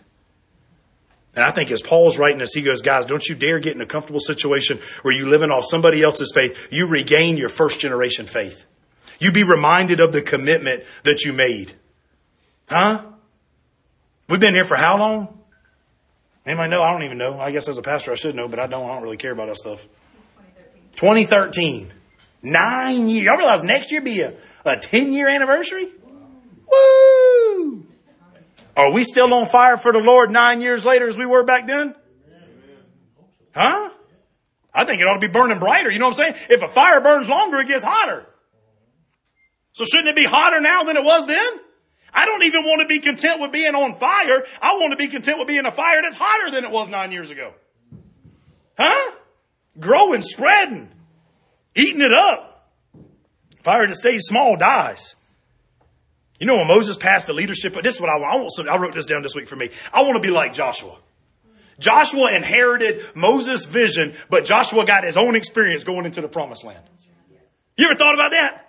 And 1.37 1.45
I 1.45 1.53
think 1.53 1.70
as 1.70 1.82
Paul's 1.82 2.18
writing 2.18 2.39
this, 2.39 2.55
he 2.55 2.62
goes, 2.62 2.80
guys, 2.82 3.05
don't 3.05 3.24
you 3.28 3.34
dare 3.34 3.61
get 3.61 3.76
in 3.76 3.80
a 3.82 3.87
comfortable 3.87 4.20
situation 4.20 4.80
where 5.03 5.14
you're 5.14 5.28
living 5.28 5.51
off 5.51 5.66
somebody 5.66 6.03
else's 6.03 6.32
faith. 6.34 6.68
You 6.72 6.89
regain 6.89 7.37
your 7.37 7.51
first 7.51 7.78
generation 7.78 8.26
faith. 8.26 8.64
You 9.20 9.32
be 9.32 9.45
reminded 9.45 10.01
of 10.01 10.12
the 10.12 10.22
commitment 10.22 10.82
that 11.05 11.24
you 11.24 11.32
made. 11.32 11.74
Huh? 12.68 13.05
We've 14.28 14.41
been 14.41 14.55
here 14.55 14.64
for 14.64 14.76
how 14.76 14.99
long? 14.99 15.39
Anybody 16.47 16.70
know? 16.70 16.82
I 16.82 16.92
don't 16.92 17.03
even 17.03 17.18
know. 17.18 17.40
I 17.40 17.51
guess 17.51 17.68
as 17.68 17.76
a 17.76 17.82
pastor 17.82 18.12
I 18.12 18.14
should 18.14 18.36
know, 18.36 18.47
but 18.47 18.61
I 18.61 18.68
don't. 18.68 18.88
I 18.88 18.94
don't 18.94 19.03
really 19.03 19.16
care 19.16 19.32
about 19.32 19.49
that 19.49 19.57
stuff. 19.57 19.86
2013. 20.92 21.92
Nine 22.42 23.09
years. 23.09 23.24
Y'all 23.24 23.36
realize 23.36 23.64
next 23.64 23.90
year 23.90 24.01
be 24.01 24.20
a, 24.20 24.34
a 24.64 24.76
10 24.76 25.12
year 25.12 25.28
anniversary? 25.28 25.88
Woo! 26.70 27.86
Are 28.76 28.92
we 28.92 29.03
still 29.03 29.32
on 29.34 29.49
fire 29.49 29.76
for 29.76 29.92
the 29.92 29.99
Lord 29.99 30.30
nine 30.30 30.61
years 30.61 30.84
later 30.84 31.09
as 31.09 31.16
we 31.16 31.26
were 31.26 31.42
back 31.42 31.66
then? 31.66 31.94
Huh? 33.55 33.90
I 34.72 34.84
think 34.84 35.01
it 35.01 35.05
ought 35.05 35.14
to 35.14 35.26
be 35.26 35.32
burning 35.32 35.59
brighter. 35.59 35.90
You 35.90 35.99
know 35.99 36.11
what 36.11 36.20
I'm 36.20 36.34
saying? 36.34 36.47
If 36.51 36.62
a 36.62 36.68
fire 36.68 37.01
burns 37.01 37.28
longer, 37.28 37.59
it 37.59 37.68
gets 37.68 37.82
hotter. 37.82 38.26
So 39.72 39.84
shouldn't 39.84 40.09
it 40.09 40.16
be 40.16 40.24
hotter 40.24 40.61
now 40.61 40.84
than 40.84 40.97
it 40.97 41.05
was 41.05 41.26
then? 41.26 41.53
I 42.12 42.24
don't 42.24 42.42
even 42.44 42.64
want 42.64 42.82
to 42.82 42.88
be 42.88 42.98
content 42.98 43.40
with 43.40 43.52
being 43.52 43.74
on 43.74 43.98
fire. 43.98 44.44
I 44.62 44.74
want 44.74 44.92
to 44.92 44.96
be 44.96 45.09
content 45.09 45.38
with 45.38 45.48
being 45.48 45.66
a 45.66 45.72
fire 45.72 46.02
that's 46.02 46.16
hotter 46.16 46.50
than 46.50 46.64
it 46.64 46.70
was 46.70 46.88
nine 46.88 47.12
years 47.12 47.30
ago. 47.30 47.52
Huh? 48.78 49.12
Growing, 49.78 50.22
spreading, 50.22 50.90
eating 51.74 52.00
it 52.00 52.12
up. 52.12 52.70
Fire 53.62 53.86
that 53.86 53.96
stays 53.96 54.22
small 54.24 54.57
dies. 54.57 55.16
You 56.38 56.46
know 56.46 56.57
when 56.57 56.68
Moses 56.68 56.96
passed 56.96 57.26
the 57.26 57.32
leadership, 57.32 57.74
but 57.74 57.82
this 57.82 57.96
is 57.96 58.00
what 58.00 58.11
I 58.11 58.18
want. 58.18 58.34
I, 58.34 58.36
want, 58.36 58.68
I 58.68 58.76
wrote 58.78 58.94
this 58.94 59.07
down 59.07 59.22
this 59.22 59.34
week 59.34 59.48
for 59.48 59.57
me. 59.57 59.70
I 59.92 60.02
want 60.02 60.16
to 60.16 60.26
be 60.26 60.32
like 60.32 60.52
Joshua. 60.52 60.96
Joshua 61.78 62.34
inherited 62.34 63.04
Moses' 63.14 63.64
vision, 63.64 64.14
but 64.30 64.44
Joshua 64.44 64.86
got 64.86 65.04
his 65.04 65.16
own 65.16 65.36
experience 65.36 65.84
going 65.84 66.07
into 66.07 66.20
the 66.20 66.28
promised 66.28 66.64
land. 66.64 66.82
You 67.76 67.86
ever 67.90 67.98
thought 67.98 68.14
about 68.14 68.30
that? 68.30 68.66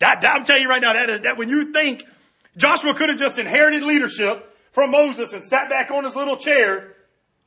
that, 0.00 0.20
that 0.20 0.36
I'm 0.36 0.44
telling 0.44 0.62
you 0.62 0.68
right 0.68 0.82
now, 0.82 0.92
that 0.92 1.10
is 1.10 1.20
that 1.22 1.36
when 1.36 1.48
you 1.48 1.72
think 1.72 2.04
Joshua 2.56 2.94
could 2.94 3.08
have 3.08 3.18
just 3.18 3.38
inherited 3.38 3.82
leadership 3.82 4.56
from 4.70 4.90
Moses 4.90 5.32
and 5.32 5.42
sat 5.42 5.68
back 5.68 5.90
on 5.90 6.04
his 6.04 6.14
little 6.16 6.36
chair, 6.36 6.94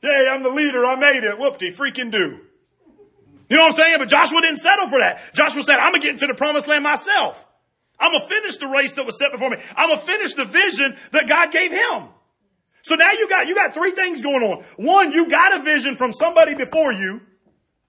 hey, 0.00 0.28
I'm 0.30 0.42
the 0.42 0.50
leader, 0.50 0.84
I 0.84 0.96
made 0.96 1.24
it, 1.24 1.38
whoop-de 1.38 1.72
freaking 1.72 2.10
do. 2.10 2.40
You 3.48 3.56
know 3.56 3.64
what 3.64 3.72
I'm 3.72 3.76
saying? 3.76 3.98
But 3.98 4.08
Joshua 4.08 4.40
didn't 4.42 4.58
settle 4.58 4.88
for 4.88 4.98
that. 4.98 5.34
Joshua 5.34 5.62
said, 5.62 5.76
I'm 5.76 5.92
gonna 5.92 6.02
get 6.02 6.10
into 6.12 6.26
the 6.26 6.34
promised 6.34 6.68
land 6.68 6.84
myself. 6.84 7.44
I'm 7.98 8.12
gonna 8.12 8.28
finish 8.28 8.58
the 8.58 8.66
race 8.66 8.94
that 8.94 9.06
was 9.06 9.18
set 9.18 9.32
before 9.32 9.50
me. 9.50 9.56
I'm 9.74 9.88
gonna 9.88 10.02
finish 10.02 10.34
the 10.34 10.44
vision 10.44 10.96
that 11.12 11.28
God 11.28 11.50
gave 11.50 11.72
him. 11.72 12.08
So 12.82 12.94
now 12.94 13.12
you 13.12 13.28
got, 13.28 13.48
you 13.48 13.54
got 13.54 13.74
three 13.74 13.90
things 13.90 14.22
going 14.22 14.42
on. 14.42 14.64
One, 14.76 15.12
you 15.12 15.28
got 15.28 15.58
a 15.58 15.62
vision 15.62 15.96
from 15.96 16.12
somebody 16.12 16.54
before 16.54 16.92
you, 16.92 17.20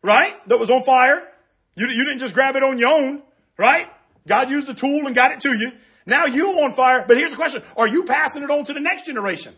right? 0.01 0.35
That 0.47 0.59
was 0.59 0.69
on 0.69 0.83
fire. 0.83 1.27
You, 1.75 1.87
you 1.89 2.05
didn't 2.05 2.19
just 2.19 2.33
grab 2.33 2.55
it 2.55 2.63
on 2.63 2.79
your 2.79 2.89
own, 2.89 3.21
right? 3.57 3.87
God 4.27 4.49
used 4.49 4.67
the 4.67 4.73
tool 4.73 5.05
and 5.05 5.15
got 5.15 5.31
it 5.31 5.41
to 5.41 5.53
you. 5.53 5.71
Now 6.09 6.25
you're 6.25 6.63
on 6.63 6.73
fire. 6.73 7.05
But 7.07 7.17
here's 7.17 7.31
the 7.31 7.37
question. 7.37 7.63
Are 7.77 7.87
you 7.87 8.03
passing 8.03 8.43
it 8.43 8.51
on 8.51 8.65
to 8.65 8.73
the 8.73 8.79
next 8.79 9.05
generation? 9.05 9.55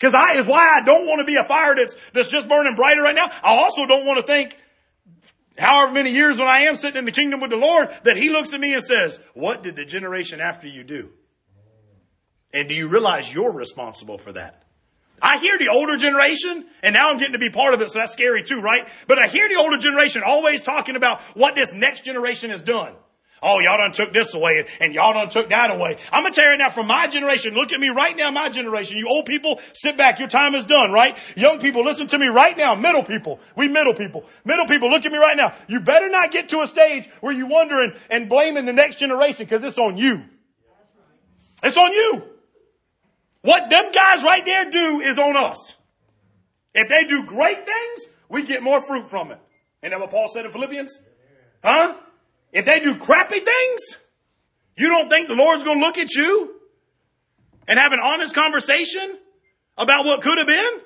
Cause 0.00 0.14
I, 0.14 0.32
is 0.32 0.46
why 0.46 0.78
I 0.80 0.84
don't 0.84 1.06
want 1.06 1.20
to 1.20 1.26
be 1.26 1.36
a 1.36 1.44
fire 1.44 1.74
that's, 1.76 1.94
that's 2.14 2.28
just 2.28 2.48
burning 2.48 2.74
brighter 2.74 3.02
right 3.02 3.14
now. 3.14 3.26
I 3.42 3.58
also 3.58 3.86
don't 3.86 4.06
want 4.06 4.18
to 4.18 4.26
think 4.26 4.56
however 5.58 5.92
many 5.92 6.10
years 6.10 6.38
when 6.38 6.48
I 6.48 6.60
am 6.60 6.76
sitting 6.76 6.96
in 6.96 7.04
the 7.04 7.12
kingdom 7.12 7.40
with 7.40 7.50
the 7.50 7.58
Lord 7.58 7.90
that 8.04 8.16
he 8.16 8.30
looks 8.30 8.54
at 8.54 8.60
me 8.60 8.72
and 8.72 8.82
says, 8.82 9.20
what 9.34 9.62
did 9.62 9.76
the 9.76 9.84
generation 9.84 10.40
after 10.40 10.66
you 10.66 10.84
do? 10.84 11.10
And 12.54 12.66
do 12.66 12.74
you 12.74 12.88
realize 12.88 13.32
you're 13.32 13.52
responsible 13.52 14.16
for 14.16 14.32
that? 14.32 14.64
I 15.22 15.36
hear 15.36 15.58
the 15.58 15.68
older 15.68 15.98
generation, 15.98 16.64
and 16.82 16.94
now 16.94 17.10
I'm 17.10 17.18
getting 17.18 17.34
to 17.34 17.38
be 17.38 17.50
part 17.50 17.74
of 17.74 17.82
it, 17.82 17.90
so 17.90 17.98
that's 17.98 18.12
scary 18.12 18.42
too, 18.42 18.60
right? 18.62 18.88
But 19.06 19.18
I 19.18 19.28
hear 19.28 19.48
the 19.48 19.56
older 19.56 19.76
generation 19.76 20.22
always 20.24 20.62
talking 20.62 20.96
about 20.96 21.20
what 21.36 21.54
this 21.54 21.74
next 21.74 22.04
generation 22.04 22.50
has 22.50 22.62
done. 22.62 22.94
Oh, 23.42 23.58
y'all 23.58 23.78
done 23.78 23.92
took 23.92 24.12
this 24.12 24.34
away 24.34 24.58
and, 24.58 24.68
and 24.80 24.94
y'all 24.94 25.14
done 25.14 25.30
took 25.30 25.48
that 25.48 25.70
away. 25.70 25.96
I'm 26.12 26.22
gonna 26.22 26.34
tell 26.34 26.50
you 26.50 26.58
now 26.58 26.70
from 26.70 26.86
my 26.86 27.06
generation, 27.06 27.54
look 27.54 27.72
at 27.72 27.80
me 27.80 27.88
right 27.88 28.16
now, 28.16 28.30
my 28.30 28.48
generation. 28.50 28.98
You 28.98 29.08
old 29.08 29.26
people, 29.26 29.60
sit 29.72 29.96
back. 29.96 30.18
Your 30.18 30.28
time 30.28 30.54
is 30.54 30.64
done, 30.66 30.92
right? 30.92 31.16
Young 31.36 31.58
people, 31.58 31.82
listen 31.82 32.06
to 32.08 32.18
me 32.18 32.26
right 32.26 32.56
now. 32.56 32.74
Middle 32.74 33.02
people, 33.02 33.40
we 33.56 33.68
middle 33.68 33.94
people. 33.94 34.24
Middle 34.44 34.66
people, 34.66 34.90
look 34.90 35.06
at 35.06 35.12
me 35.12 35.18
right 35.18 35.36
now. 35.36 35.54
You 35.68 35.80
better 35.80 36.08
not 36.08 36.30
get 36.30 36.50
to 36.50 36.60
a 36.60 36.66
stage 36.66 37.08
where 37.20 37.32
you're 37.32 37.48
wondering 37.48 37.92
and 38.10 38.28
blaming 38.28 38.66
the 38.66 38.72
next 38.72 38.98
generation 38.98 39.46
because 39.46 39.64
it's 39.64 39.78
on 39.78 39.96
you. 39.96 40.22
It's 41.62 41.76
on 41.76 41.92
you. 41.92 42.24
What 43.42 43.70
them 43.70 43.90
guys 43.92 44.22
right 44.22 44.44
there 44.44 44.70
do 44.70 45.00
is 45.00 45.18
on 45.18 45.36
us. 45.36 45.76
If 46.74 46.88
they 46.88 47.04
do 47.04 47.24
great 47.24 47.64
things, 47.64 48.06
we 48.28 48.44
get 48.44 48.62
more 48.62 48.80
fruit 48.80 49.08
from 49.08 49.30
it. 49.30 49.38
Ain't 49.82 49.92
that 49.92 50.00
what 50.00 50.10
Paul 50.10 50.28
said 50.32 50.44
in 50.44 50.52
Philippians? 50.52 50.98
Huh? 51.64 51.96
If 52.52 52.64
they 52.64 52.80
do 52.80 52.96
crappy 52.96 53.40
things, 53.40 53.96
you 54.76 54.88
don't 54.88 55.08
think 55.08 55.28
the 55.28 55.34
Lord's 55.34 55.64
going 55.64 55.78
to 55.78 55.86
look 55.86 55.98
at 55.98 56.14
you 56.14 56.54
and 57.68 57.78
have 57.78 57.92
an 57.92 58.00
honest 58.02 58.34
conversation 58.34 59.18
about 59.76 60.04
what 60.04 60.22
could 60.22 60.38
have 60.38 60.46
been? 60.46 60.80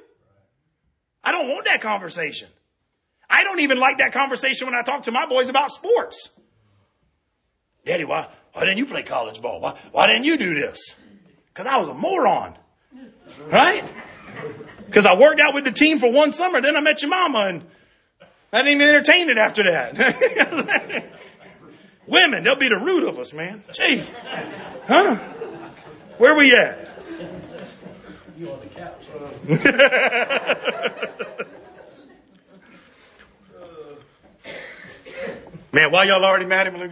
I 1.22 1.32
don't 1.32 1.48
want 1.48 1.64
that 1.66 1.80
conversation. 1.80 2.48
I 3.28 3.42
don't 3.44 3.60
even 3.60 3.80
like 3.80 3.98
that 3.98 4.12
conversation 4.12 4.66
when 4.66 4.74
I 4.74 4.82
talk 4.82 5.04
to 5.04 5.12
my 5.12 5.26
boys 5.26 5.48
about 5.48 5.70
sports. 5.70 6.30
Daddy, 7.86 8.04
why, 8.04 8.28
why 8.52 8.64
didn't 8.64 8.78
you 8.78 8.86
play 8.86 9.02
college 9.02 9.40
ball? 9.40 9.60
Why, 9.60 9.78
why 9.92 10.06
didn't 10.06 10.24
you 10.24 10.36
do 10.36 10.54
this? 10.54 10.94
Because 11.48 11.66
I 11.66 11.78
was 11.78 11.88
a 11.88 11.94
moron. 11.94 12.56
Right? 13.48 13.84
Because 14.86 15.06
I 15.06 15.18
worked 15.18 15.40
out 15.40 15.54
with 15.54 15.64
the 15.64 15.72
team 15.72 15.98
for 15.98 16.10
one 16.12 16.32
summer, 16.32 16.60
then 16.60 16.76
I 16.76 16.80
met 16.80 17.02
your 17.02 17.10
mama 17.10 17.46
and 17.46 17.64
I 18.52 18.62
didn't 18.62 18.80
even 18.80 18.88
entertain 18.88 19.28
it 19.30 19.38
after 19.38 19.64
that. 19.64 21.10
Women, 22.06 22.44
they'll 22.44 22.56
be 22.56 22.68
the 22.68 22.76
root 22.76 23.08
of 23.08 23.18
us, 23.18 23.32
man. 23.32 23.64
Gee. 23.72 24.04
Huh? 24.86 25.14
Where 26.18 26.36
we 26.36 26.54
at? 26.54 26.86
You 28.36 28.50
on 28.50 28.60
the 28.60 28.66
couch. 28.66 29.00
Man, 35.72 35.90
why 35.90 36.04
y'all 36.04 36.22
already 36.24 36.46
mad 36.46 36.68
at 36.68 36.72
me? 36.72 36.80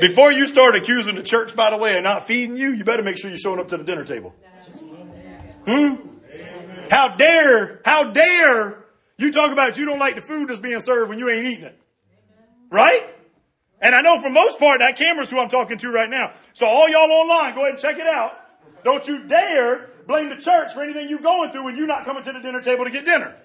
Before 0.00 0.30
you 0.30 0.46
start 0.46 0.76
accusing 0.76 1.14
the 1.14 1.22
church, 1.22 1.56
by 1.56 1.70
the 1.70 1.78
way, 1.78 1.96
of 1.96 2.02
not 2.02 2.26
feeding 2.26 2.58
you, 2.58 2.72
you 2.72 2.84
better 2.84 3.02
make 3.02 3.16
sure 3.16 3.30
you're 3.30 3.38
showing 3.38 3.58
up 3.58 3.68
to 3.68 3.78
the 3.78 3.84
dinner 3.84 4.04
table. 4.04 4.34
Hmm? 5.66 5.94
How 6.90 7.08
dare, 7.08 7.80
how 7.86 8.10
dare 8.10 8.84
you 9.16 9.32
talk 9.32 9.50
about 9.50 9.78
you 9.78 9.86
don't 9.86 9.98
like 9.98 10.16
the 10.16 10.20
food 10.20 10.48
that's 10.48 10.60
being 10.60 10.80
served 10.80 11.08
when 11.08 11.18
you 11.18 11.30
ain't 11.30 11.46
eating 11.46 11.64
it? 11.64 11.80
Right? 12.74 13.08
And 13.80 13.94
I 13.94 14.02
know 14.02 14.20
for 14.20 14.28
most 14.28 14.58
part 14.58 14.80
that 14.80 14.96
camera's 14.98 15.30
who 15.30 15.38
I'm 15.38 15.48
talking 15.48 15.78
to 15.78 15.92
right 15.92 16.10
now. 16.10 16.32
So 16.54 16.66
all 16.66 16.88
y'all 16.88 17.08
online, 17.08 17.54
go 17.54 17.60
ahead 17.60 17.74
and 17.74 17.78
check 17.78 17.98
it 17.98 18.06
out. 18.06 18.36
Don't 18.82 19.06
you 19.06 19.28
dare 19.28 19.90
blame 20.08 20.28
the 20.28 20.36
church 20.36 20.72
for 20.72 20.82
anything 20.82 21.08
you're 21.08 21.20
going 21.20 21.52
through 21.52 21.62
when 21.62 21.76
you're 21.76 21.86
not 21.86 22.04
coming 22.04 22.24
to 22.24 22.32
the 22.32 22.40
dinner 22.40 22.60
table 22.60 22.84
to 22.84 22.90
get 22.90 23.04
dinner. 23.04 23.36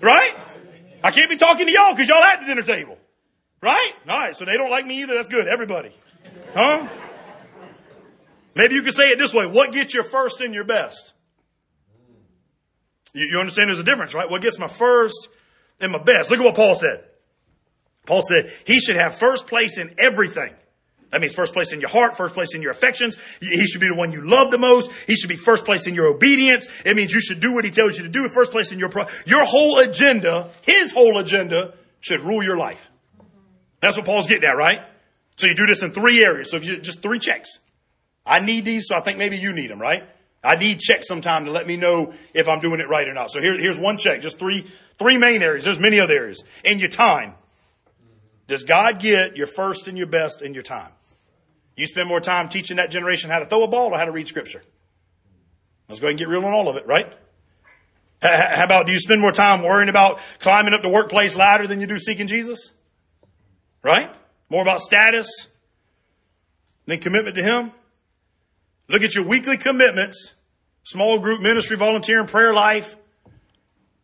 Right? 0.00 0.34
I 1.04 1.10
can't 1.10 1.28
be 1.28 1.36
talking 1.36 1.66
to 1.66 1.72
y'all 1.72 1.92
because 1.92 2.08
y'all 2.08 2.22
at 2.22 2.40
the 2.40 2.46
dinner 2.46 2.62
table. 2.62 2.96
Right? 3.60 3.92
All 4.08 4.18
right. 4.18 4.34
So 4.34 4.46
they 4.46 4.56
don't 4.56 4.70
like 4.70 4.86
me 4.86 5.02
either. 5.02 5.14
That's 5.14 5.28
good. 5.28 5.46
Everybody. 5.46 5.94
Huh? 6.54 6.88
Maybe 8.54 8.74
you 8.74 8.82
could 8.82 8.94
say 8.94 9.10
it 9.10 9.18
this 9.18 9.34
way. 9.34 9.46
What 9.46 9.72
gets 9.72 9.92
your 9.92 10.04
first 10.04 10.40
and 10.40 10.54
your 10.54 10.64
best? 10.64 11.12
You, 13.12 13.26
you 13.26 13.38
understand 13.38 13.68
there's 13.68 13.80
a 13.80 13.84
difference, 13.84 14.14
right? 14.14 14.30
What 14.30 14.40
gets 14.40 14.58
my 14.58 14.68
first 14.68 15.28
and 15.78 15.92
my 15.92 16.02
best? 16.02 16.30
Look 16.30 16.40
at 16.40 16.44
what 16.44 16.54
Paul 16.54 16.74
said. 16.74 17.04
Paul 18.06 18.22
said 18.22 18.52
he 18.64 18.80
should 18.80 18.96
have 18.96 19.18
first 19.18 19.46
place 19.46 19.76
in 19.78 19.94
everything. 19.98 20.54
That 21.12 21.20
means 21.20 21.34
first 21.34 21.52
place 21.52 21.72
in 21.72 21.80
your 21.80 21.88
heart, 21.90 22.16
first 22.16 22.34
place 22.34 22.54
in 22.54 22.62
your 22.62 22.72
affections. 22.72 23.16
He 23.40 23.66
should 23.66 23.80
be 23.80 23.88
the 23.88 23.94
one 23.94 24.12
you 24.12 24.28
love 24.28 24.50
the 24.50 24.58
most. 24.58 24.90
He 25.06 25.14
should 25.14 25.28
be 25.28 25.36
first 25.36 25.64
place 25.64 25.86
in 25.86 25.94
your 25.94 26.08
obedience. 26.08 26.66
It 26.84 26.96
means 26.96 27.12
you 27.12 27.20
should 27.20 27.40
do 27.40 27.54
what 27.54 27.64
he 27.64 27.70
tells 27.70 27.96
you 27.96 28.02
to 28.02 28.08
do. 28.08 28.28
First 28.28 28.52
place 28.52 28.72
in 28.72 28.78
your 28.78 28.88
pro- 28.88 29.06
your 29.24 29.44
whole 29.44 29.78
agenda, 29.78 30.50
his 30.62 30.92
whole 30.92 31.18
agenda 31.18 31.74
should 32.00 32.20
rule 32.20 32.42
your 32.42 32.56
life. 32.56 32.90
That's 33.80 33.96
what 33.96 34.04
Paul's 34.04 34.26
getting 34.26 34.48
at, 34.48 34.56
right? 34.56 34.80
So 35.36 35.46
you 35.46 35.54
do 35.54 35.66
this 35.66 35.82
in 35.82 35.92
three 35.92 36.24
areas. 36.24 36.50
So 36.50 36.56
if 36.56 36.64
you 36.64 36.78
just 36.78 37.02
three 37.02 37.18
checks. 37.18 37.58
I 38.24 38.40
need 38.40 38.64
these, 38.64 38.88
so 38.88 38.96
I 38.96 39.00
think 39.00 39.18
maybe 39.18 39.38
you 39.38 39.52
need 39.52 39.70
them, 39.70 39.80
right? 39.80 40.02
I 40.42 40.56
need 40.56 40.80
checks 40.80 41.08
sometime 41.08 41.44
to 41.44 41.50
let 41.50 41.66
me 41.66 41.76
know 41.76 42.12
if 42.34 42.48
I'm 42.48 42.60
doing 42.60 42.80
it 42.80 42.88
right 42.88 43.06
or 43.06 43.14
not. 43.14 43.30
So 43.30 43.40
here, 43.40 43.58
here's 43.58 43.78
one 43.78 43.96
check, 43.96 44.20
just 44.20 44.38
three, 44.38 44.66
three 44.98 45.18
main 45.18 45.42
areas. 45.42 45.64
There's 45.64 45.78
many 45.78 46.00
other 46.00 46.14
areas. 46.14 46.42
In 46.64 46.78
your 46.78 46.88
time. 46.88 47.34
Does 48.46 48.64
God 48.64 49.00
get 49.00 49.36
your 49.36 49.46
first 49.46 49.88
and 49.88 49.98
your 49.98 50.06
best 50.06 50.42
and 50.42 50.54
your 50.54 50.62
time? 50.62 50.92
You 51.76 51.86
spend 51.86 52.08
more 52.08 52.20
time 52.20 52.48
teaching 52.48 52.78
that 52.78 52.90
generation 52.90 53.30
how 53.30 53.38
to 53.38 53.46
throw 53.46 53.64
a 53.64 53.68
ball 53.68 53.92
or 53.92 53.98
how 53.98 54.04
to 54.04 54.12
read 54.12 54.28
scripture. 54.28 54.62
Let's 55.88 56.00
go 56.00 56.06
ahead 56.06 56.12
and 56.12 56.18
get 56.18 56.28
real 56.28 56.44
on 56.44 56.52
all 56.52 56.68
of 56.68 56.76
it, 56.76 56.86
right? 56.86 57.12
How 58.22 58.64
about 58.64 58.86
do 58.86 58.92
you 58.92 58.98
spend 58.98 59.20
more 59.20 59.32
time 59.32 59.62
worrying 59.62 59.88
about 59.88 60.18
climbing 60.40 60.72
up 60.72 60.82
the 60.82 60.88
workplace 60.88 61.36
ladder 61.36 61.66
than 61.66 61.80
you 61.80 61.86
do 61.86 61.98
seeking 61.98 62.28
Jesus? 62.28 62.70
Right? 63.82 64.10
More 64.48 64.62
about 64.62 64.80
status 64.80 65.28
than 66.86 66.98
commitment 66.98 67.36
to 67.36 67.42
Him? 67.42 67.72
Look 68.88 69.02
at 69.02 69.14
your 69.14 69.26
weekly 69.26 69.56
commitments, 69.58 70.32
small 70.84 71.18
group 71.18 71.40
ministry, 71.40 71.76
volunteering, 71.76 72.26
prayer 72.26 72.54
life, 72.54 72.96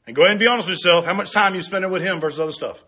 and 0.07 0.15
go 0.15 0.23
ahead 0.23 0.33
and 0.33 0.41
be 0.41 0.47
honest 0.47 0.69
with 0.69 0.79
yourself 0.79 1.05
how 1.05 1.15
much 1.15 1.33
time 1.33 1.55
you 1.55 1.63
spending 1.63 1.91
with 1.91 2.03
Him 2.03 2.21
versus 2.21 2.39
other 2.39 2.53
stuff. 2.53 2.85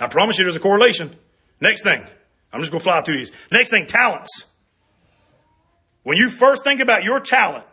I 0.00 0.08
promise 0.08 0.38
you 0.38 0.44
there's 0.44 0.56
a 0.56 0.60
correlation. 0.60 1.16
Next 1.60 1.82
thing. 1.82 2.04
I'm 2.52 2.60
just 2.60 2.70
going 2.70 2.80
to 2.80 2.84
fly 2.84 3.02
through 3.02 3.18
these. 3.18 3.32
Next 3.50 3.70
thing, 3.70 3.86
talents. 3.86 4.44
When 6.02 6.16
you 6.16 6.30
first 6.30 6.62
think 6.62 6.80
about 6.80 7.02
your 7.02 7.20
talent, 7.20 7.64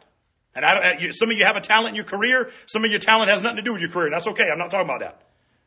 and 0.55 0.65
I, 0.65 0.91
uh, 0.95 0.99
you, 0.99 1.13
some 1.13 1.29
of 1.29 1.37
you 1.37 1.45
have 1.45 1.55
a 1.55 1.61
talent 1.61 1.89
in 1.89 1.95
your 1.95 2.05
career, 2.05 2.51
some 2.65 2.83
of 2.83 2.91
your 2.91 2.99
talent 2.99 3.29
has 3.29 3.41
nothing 3.41 3.57
to 3.57 3.61
do 3.61 3.73
with 3.73 3.81
your 3.81 3.91
career. 3.91 4.09
That's 4.09 4.27
okay. 4.27 4.49
I'm 4.51 4.57
not 4.57 4.71
talking 4.71 4.87
about 4.87 5.01
that. 5.01 5.21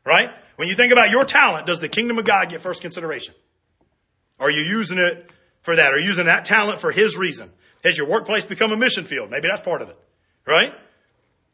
Right? 0.04 0.30
When 0.56 0.68
you 0.68 0.74
think 0.74 0.92
about 0.92 1.10
your 1.10 1.24
talent, 1.24 1.66
does 1.66 1.80
the 1.80 1.88
kingdom 1.88 2.18
of 2.18 2.24
God 2.24 2.50
get 2.50 2.60
first 2.60 2.82
consideration? 2.82 3.34
Are 4.38 4.50
you 4.50 4.62
using 4.62 4.98
it 4.98 5.30
for 5.62 5.76
that? 5.76 5.92
Are 5.92 5.98
you 5.98 6.08
using 6.08 6.26
that 6.26 6.44
talent 6.44 6.80
for 6.80 6.92
His 6.92 7.16
reason? 7.16 7.50
Has 7.82 7.96
your 7.96 8.08
workplace 8.08 8.44
become 8.44 8.72
a 8.72 8.76
mission 8.76 9.04
field? 9.04 9.30
Maybe 9.30 9.48
that's 9.48 9.62
part 9.62 9.82
of 9.82 9.88
it. 9.88 9.98
Right? 10.46 10.72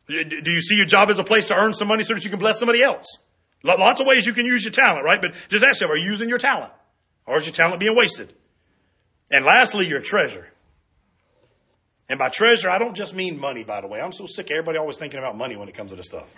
Do 0.08 0.50
you 0.50 0.60
see 0.60 0.76
your 0.76 0.86
job 0.86 1.10
as 1.10 1.18
a 1.18 1.24
place 1.24 1.46
to 1.48 1.54
earn 1.54 1.74
some 1.74 1.86
money 1.86 2.02
so 2.02 2.14
that 2.14 2.24
you 2.24 2.30
can 2.30 2.40
bless 2.40 2.58
somebody 2.58 2.82
else? 2.82 3.06
Lots 3.62 4.00
of 4.00 4.06
ways 4.06 4.26
you 4.26 4.32
can 4.32 4.46
use 4.46 4.64
your 4.64 4.72
talent, 4.72 5.04
right? 5.04 5.20
But 5.20 5.32
just 5.48 5.64
ask 5.64 5.80
yourself, 5.80 5.90
are 5.90 5.96
you 5.96 6.10
using 6.10 6.28
your 6.28 6.38
talent? 6.38 6.72
Or 7.26 7.38
is 7.38 7.46
your 7.46 7.52
talent 7.52 7.80
being 7.80 7.94
wasted? 7.94 8.32
And 9.30 9.44
lastly, 9.44 9.86
your 9.86 10.00
treasure. 10.00 10.48
And 12.08 12.18
by 12.18 12.28
treasure, 12.28 12.68
I 12.68 12.78
don't 12.78 12.94
just 12.96 13.14
mean 13.14 13.38
money, 13.38 13.62
by 13.62 13.80
the 13.80 13.86
way. 13.86 14.00
I'm 14.00 14.12
so 14.12 14.26
sick 14.26 14.50
everybody 14.50 14.78
always 14.78 14.96
thinking 14.96 15.18
about 15.18 15.36
money 15.36 15.56
when 15.56 15.68
it 15.68 15.74
comes 15.74 15.90
to 15.90 15.96
this 15.96 16.06
stuff. 16.06 16.32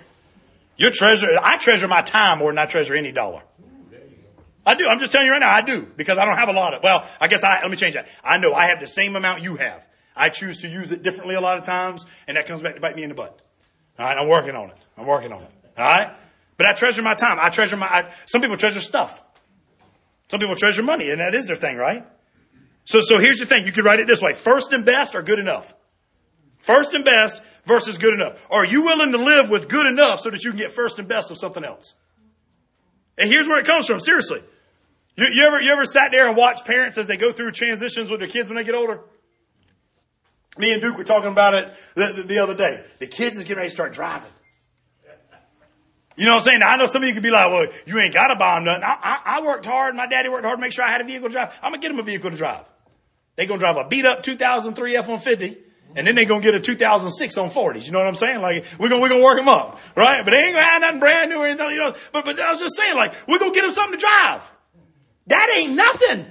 Your 0.77 0.91
treasure, 0.91 1.29
I 1.41 1.57
treasure 1.57 1.89
my 1.89 2.03
time 2.03 2.39
more 2.41 2.51
than 2.51 2.59
I 2.59 2.67
treasure 2.67 2.95
any 2.95 3.13
dollar. 3.13 3.43
I 4.67 4.75
do. 4.75 4.87
I'm 4.87 5.01
just 5.01 5.13
telling 5.13 5.27
you 5.27 5.33
right 5.33 5.41
now, 5.41 5.51
I 5.51 5.63
do. 5.63 5.87
Because 5.97 6.19
I 6.19 6.25
don't 6.25 6.37
have 6.37 6.49
a 6.49 6.53
lot 6.53 6.75
of, 6.75 6.83
well, 6.83 7.09
I 7.21 7.29
guess 7.29 7.43
I, 7.43 7.63
let 7.63 7.71
me 7.71 7.77
change 7.77 7.95
that. 7.95 8.09
I 8.23 8.39
know 8.39 8.53
I 8.53 8.67
have 8.67 8.81
the 8.81 8.87
same 8.87 9.17
amount 9.17 9.43
you 9.43 9.57
have. 9.57 9.85
I 10.15 10.29
choose 10.29 10.59
to 10.59 10.69
use 10.69 10.93
it 10.93 11.03
differently 11.03 11.35
a 11.35 11.41
lot 11.41 11.57
of 11.57 11.65
times, 11.65 12.05
and 12.27 12.37
that 12.37 12.47
comes 12.47 12.61
back 12.61 12.75
to 12.75 12.81
bite 12.81 12.95
me 12.95 13.03
in 13.03 13.09
the 13.09 13.15
butt. 13.15 13.41
All 13.99 14.07
right, 14.07 14.17
I'm 14.19 14.29
working 14.29 14.55
on 14.55 14.71
it. 14.71 14.77
I'm 14.97 15.07
working 15.07 15.33
on 15.33 15.43
it. 15.43 15.51
All 15.79 15.85
right? 15.85 16.15
But 16.63 16.69
I 16.69 16.75
treasure 16.75 17.03
my 17.03 17.17
time. 17.17 17.39
I 17.41 17.49
treasure 17.49 17.77
my, 17.77 17.89
I, 17.89 18.15
some 18.27 18.41
people 18.41 18.57
treasure 18.57 18.81
stuff. 18.81 19.21
Some 20.29 20.39
people 20.39 20.55
treasure 20.55 20.85
money, 20.85 21.11
and 21.11 21.21
that 21.21 21.35
is 21.35 21.47
their 21.47 21.57
thing, 21.57 21.77
right? 21.77 22.07
So, 22.85 23.01
so 23.01 23.19
here's 23.19 23.41
the 23.41 23.47
thing. 23.47 23.67
You 23.67 23.73
could 23.73 23.85
write 23.85 23.99
it 23.99 24.07
this 24.07 24.23
way. 24.23 24.33
First 24.35 24.73
and 24.73 24.85
best 24.85 25.17
are 25.17 25.25
good 25.25 25.41
enough. 25.41 25.75
First 26.61 26.95
and 26.95 27.05
best 27.05 27.43
versus 27.65 27.99
good 27.99 28.15
enough. 28.15 28.39
Are 28.49 28.65
you 28.65 28.85
willing 28.85 29.11
to 29.11 29.19
live 29.19 29.51
with 29.51 29.69
good 29.69 29.87
enough 29.87 30.21
so 30.21 30.31
that 30.31 30.45
you 30.45 30.53
can 30.53 30.59
get 30.59 30.71
first 30.71 31.01
and 31.01 31.09
best 31.09 31.33
of 31.33 31.37
something 31.39 31.65
else? 31.65 31.95
And 33.19 33.29
here's 33.29 33.49
where 33.49 33.59
it 33.59 33.67
comes 33.67 33.89
from. 33.89 33.99
Seriously. 33.99 34.45
You, 35.17 35.27
you 35.33 35.45
ever, 35.45 35.61
you 35.61 35.73
ever 35.73 35.85
sat 35.85 36.13
there 36.13 36.29
and 36.29 36.37
watched 36.37 36.65
parents 36.65 36.97
as 36.97 37.09
they 37.09 37.17
go 37.17 37.33
through 37.33 37.51
transitions 37.51 38.09
with 38.09 38.21
their 38.21 38.29
kids 38.29 38.49
when 38.49 38.55
they 38.55 38.63
get 38.63 38.77
older? 38.77 39.01
Me 40.59 40.73
and 40.73 40.81
Duke 40.81 40.97
were 40.97 41.03
talking 41.03 41.33
about 41.33 41.55
it 41.55 41.75
the, 41.97 42.13
the, 42.13 42.23
the 42.23 42.39
other 42.39 42.55
day. 42.55 42.85
The 43.01 43.09
kids 43.09 43.37
is 43.37 43.43
getting 43.43 43.57
ready 43.57 43.69
to 43.69 43.75
start 43.75 43.93
driving. 43.95 44.31
You 46.17 46.27
know 46.27 46.33
what 46.33 46.39
I'm 46.39 46.45
saying? 46.45 46.61
Now, 46.61 46.71
I 46.71 46.77
know 46.77 46.87
some 46.87 47.03
of 47.03 47.09
you 47.09 47.15
could 47.15 47.23
be 47.23 47.31
like, 47.31 47.51
well, 47.51 47.67
you 47.87 47.99
ain't 47.99 48.13
got 48.13 48.29
to 48.29 48.37
buy 48.37 48.57
them 48.57 48.65
nothing. 48.65 48.85
I, 48.85 48.97
I, 49.03 49.39
I, 49.39 49.43
worked 49.43 49.65
hard. 49.65 49.95
My 49.95 50.07
daddy 50.07 50.29
worked 50.29 50.45
hard 50.45 50.59
to 50.59 50.61
make 50.61 50.73
sure 50.73 50.85
I 50.85 50.91
had 50.91 51.01
a 51.01 51.05
vehicle 51.05 51.29
to 51.29 51.33
drive. 51.33 51.55
I'm 51.63 51.71
going 51.71 51.81
to 51.81 51.87
get 51.87 51.95
them 51.95 52.01
a 52.01 52.03
vehicle 52.03 52.31
to 52.31 52.37
drive. 52.37 52.65
They're 53.37 53.47
going 53.47 53.61
to 53.61 53.65
drive 53.65 53.77
a 53.77 53.89
beat 53.89 54.05
up 54.05 54.23
2003 54.23 54.97
F-150 54.97 55.57
and 55.95 56.07
then 56.07 56.15
they're 56.15 56.25
going 56.25 56.41
to 56.41 56.45
get 56.45 56.55
a 56.55 56.61
2006 56.61 57.39
on 57.39 57.51
40s. 57.51 57.87
You 57.87 57.93
know 57.93 57.99
what 57.99 58.09
I'm 58.09 58.15
saying? 58.15 58.41
Like, 58.41 58.65
we're 58.79 58.89
going, 58.89 59.03
we're 59.03 59.09
going 59.09 59.21
to 59.21 59.25
work 59.25 59.39
them 59.39 59.49
up. 59.49 59.79
Right? 59.95 60.25
But 60.25 60.31
they 60.31 60.39
ain't 60.39 60.55
going 60.55 60.65
to 60.65 60.71
have 60.71 60.81
nothing 60.81 61.01
brand 61.01 61.31
new 61.31 61.39
or 61.39 61.47
anything, 61.47 61.71
you 61.71 61.79
know. 61.79 61.95
But, 62.13 62.25
but 62.25 62.41
I 62.41 62.51
was 62.51 62.61
just 62.61 62.77
saying, 62.77 62.97
like, 62.97 63.15
we're 63.29 63.39
going 63.39 63.53
to 63.53 63.55
get 63.55 63.63
them 63.63 63.73
something 63.73 63.99
to 63.99 64.01
drive. 64.01 64.51
That 65.27 65.55
ain't 65.59 65.75
nothing. 65.75 66.27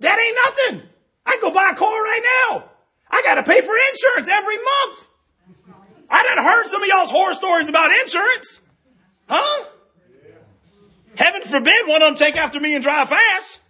That 0.00 0.18
ain't 0.18 0.38
nothing. 0.44 0.88
I 1.26 1.38
go 1.40 1.50
buy 1.50 1.70
a 1.72 1.76
car 1.76 2.02
right 2.02 2.22
now. 2.50 2.64
I 3.10 3.22
got 3.22 3.34
to 3.34 3.42
pay 3.42 3.60
for 3.60 3.74
insurance 3.90 4.28
every 4.28 4.56
month. 4.56 5.08
I 6.12 6.22
done 6.22 6.44
heard 6.44 6.66
some 6.66 6.82
of 6.82 6.88
y'all's 6.88 7.10
horror 7.10 7.34
stories 7.34 7.68
about 7.70 7.90
insurance. 8.02 8.60
Huh? 9.28 9.68
Heaven 11.16 11.42
forbid 11.42 11.86
one 11.86 12.02
of 12.02 12.08
them 12.08 12.14
take 12.16 12.36
after 12.36 12.60
me 12.60 12.74
and 12.74 12.84
drive 12.84 13.08
fast. 13.08 13.60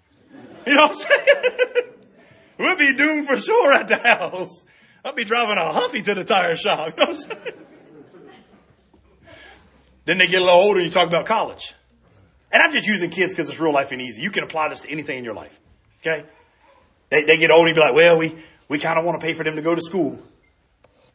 You 0.66 0.74
know 0.74 0.88
what 0.88 0.90
I'm 0.90 0.96
saying? 0.96 1.84
we'll 2.58 2.76
be 2.76 2.94
doomed 2.94 3.28
for 3.28 3.36
sure 3.36 3.72
at 3.72 3.86
the 3.86 3.96
house. 3.96 4.64
I'll 5.04 5.14
be 5.14 5.24
driving 5.24 5.56
a 5.56 5.72
Huffy 5.72 6.02
to 6.02 6.14
the 6.14 6.24
tire 6.24 6.56
shop. 6.56 6.94
You 6.98 7.04
know 7.04 7.12
what 7.12 7.16
I'm 7.16 7.16
saying? 7.16 7.54
Then 10.04 10.18
they 10.18 10.26
get 10.26 10.42
a 10.42 10.44
little 10.44 10.58
older 10.58 10.80
and 10.80 10.86
you 10.86 10.92
talk 10.92 11.06
about 11.06 11.26
college. 11.26 11.74
And 12.50 12.60
I'm 12.60 12.72
just 12.72 12.88
using 12.88 13.10
kids 13.10 13.32
because 13.32 13.48
it's 13.48 13.60
real 13.60 13.72
life 13.72 13.92
and 13.92 14.02
easy. 14.02 14.20
You 14.20 14.32
can 14.32 14.42
apply 14.42 14.68
this 14.68 14.80
to 14.80 14.90
anything 14.90 15.18
in 15.18 15.24
your 15.24 15.34
life. 15.34 15.56
Okay? 16.00 16.26
They, 17.10 17.22
they 17.22 17.36
get 17.38 17.52
older 17.52 17.68
and 17.68 17.74
be 17.76 17.80
like, 17.80 17.94
well, 17.94 18.18
we, 18.18 18.36
we 18.68 18.78
kind 18.78 18.98
of 18.98 19.04
want 19.04 19.20
to 19.20 19.24
pay 19.24 19.32
for 19.32 19.44
them 19.44 19.54
to 19.54 19.62
go 19.62 19.76
to 19.76 19.80
school. 19.80 20.18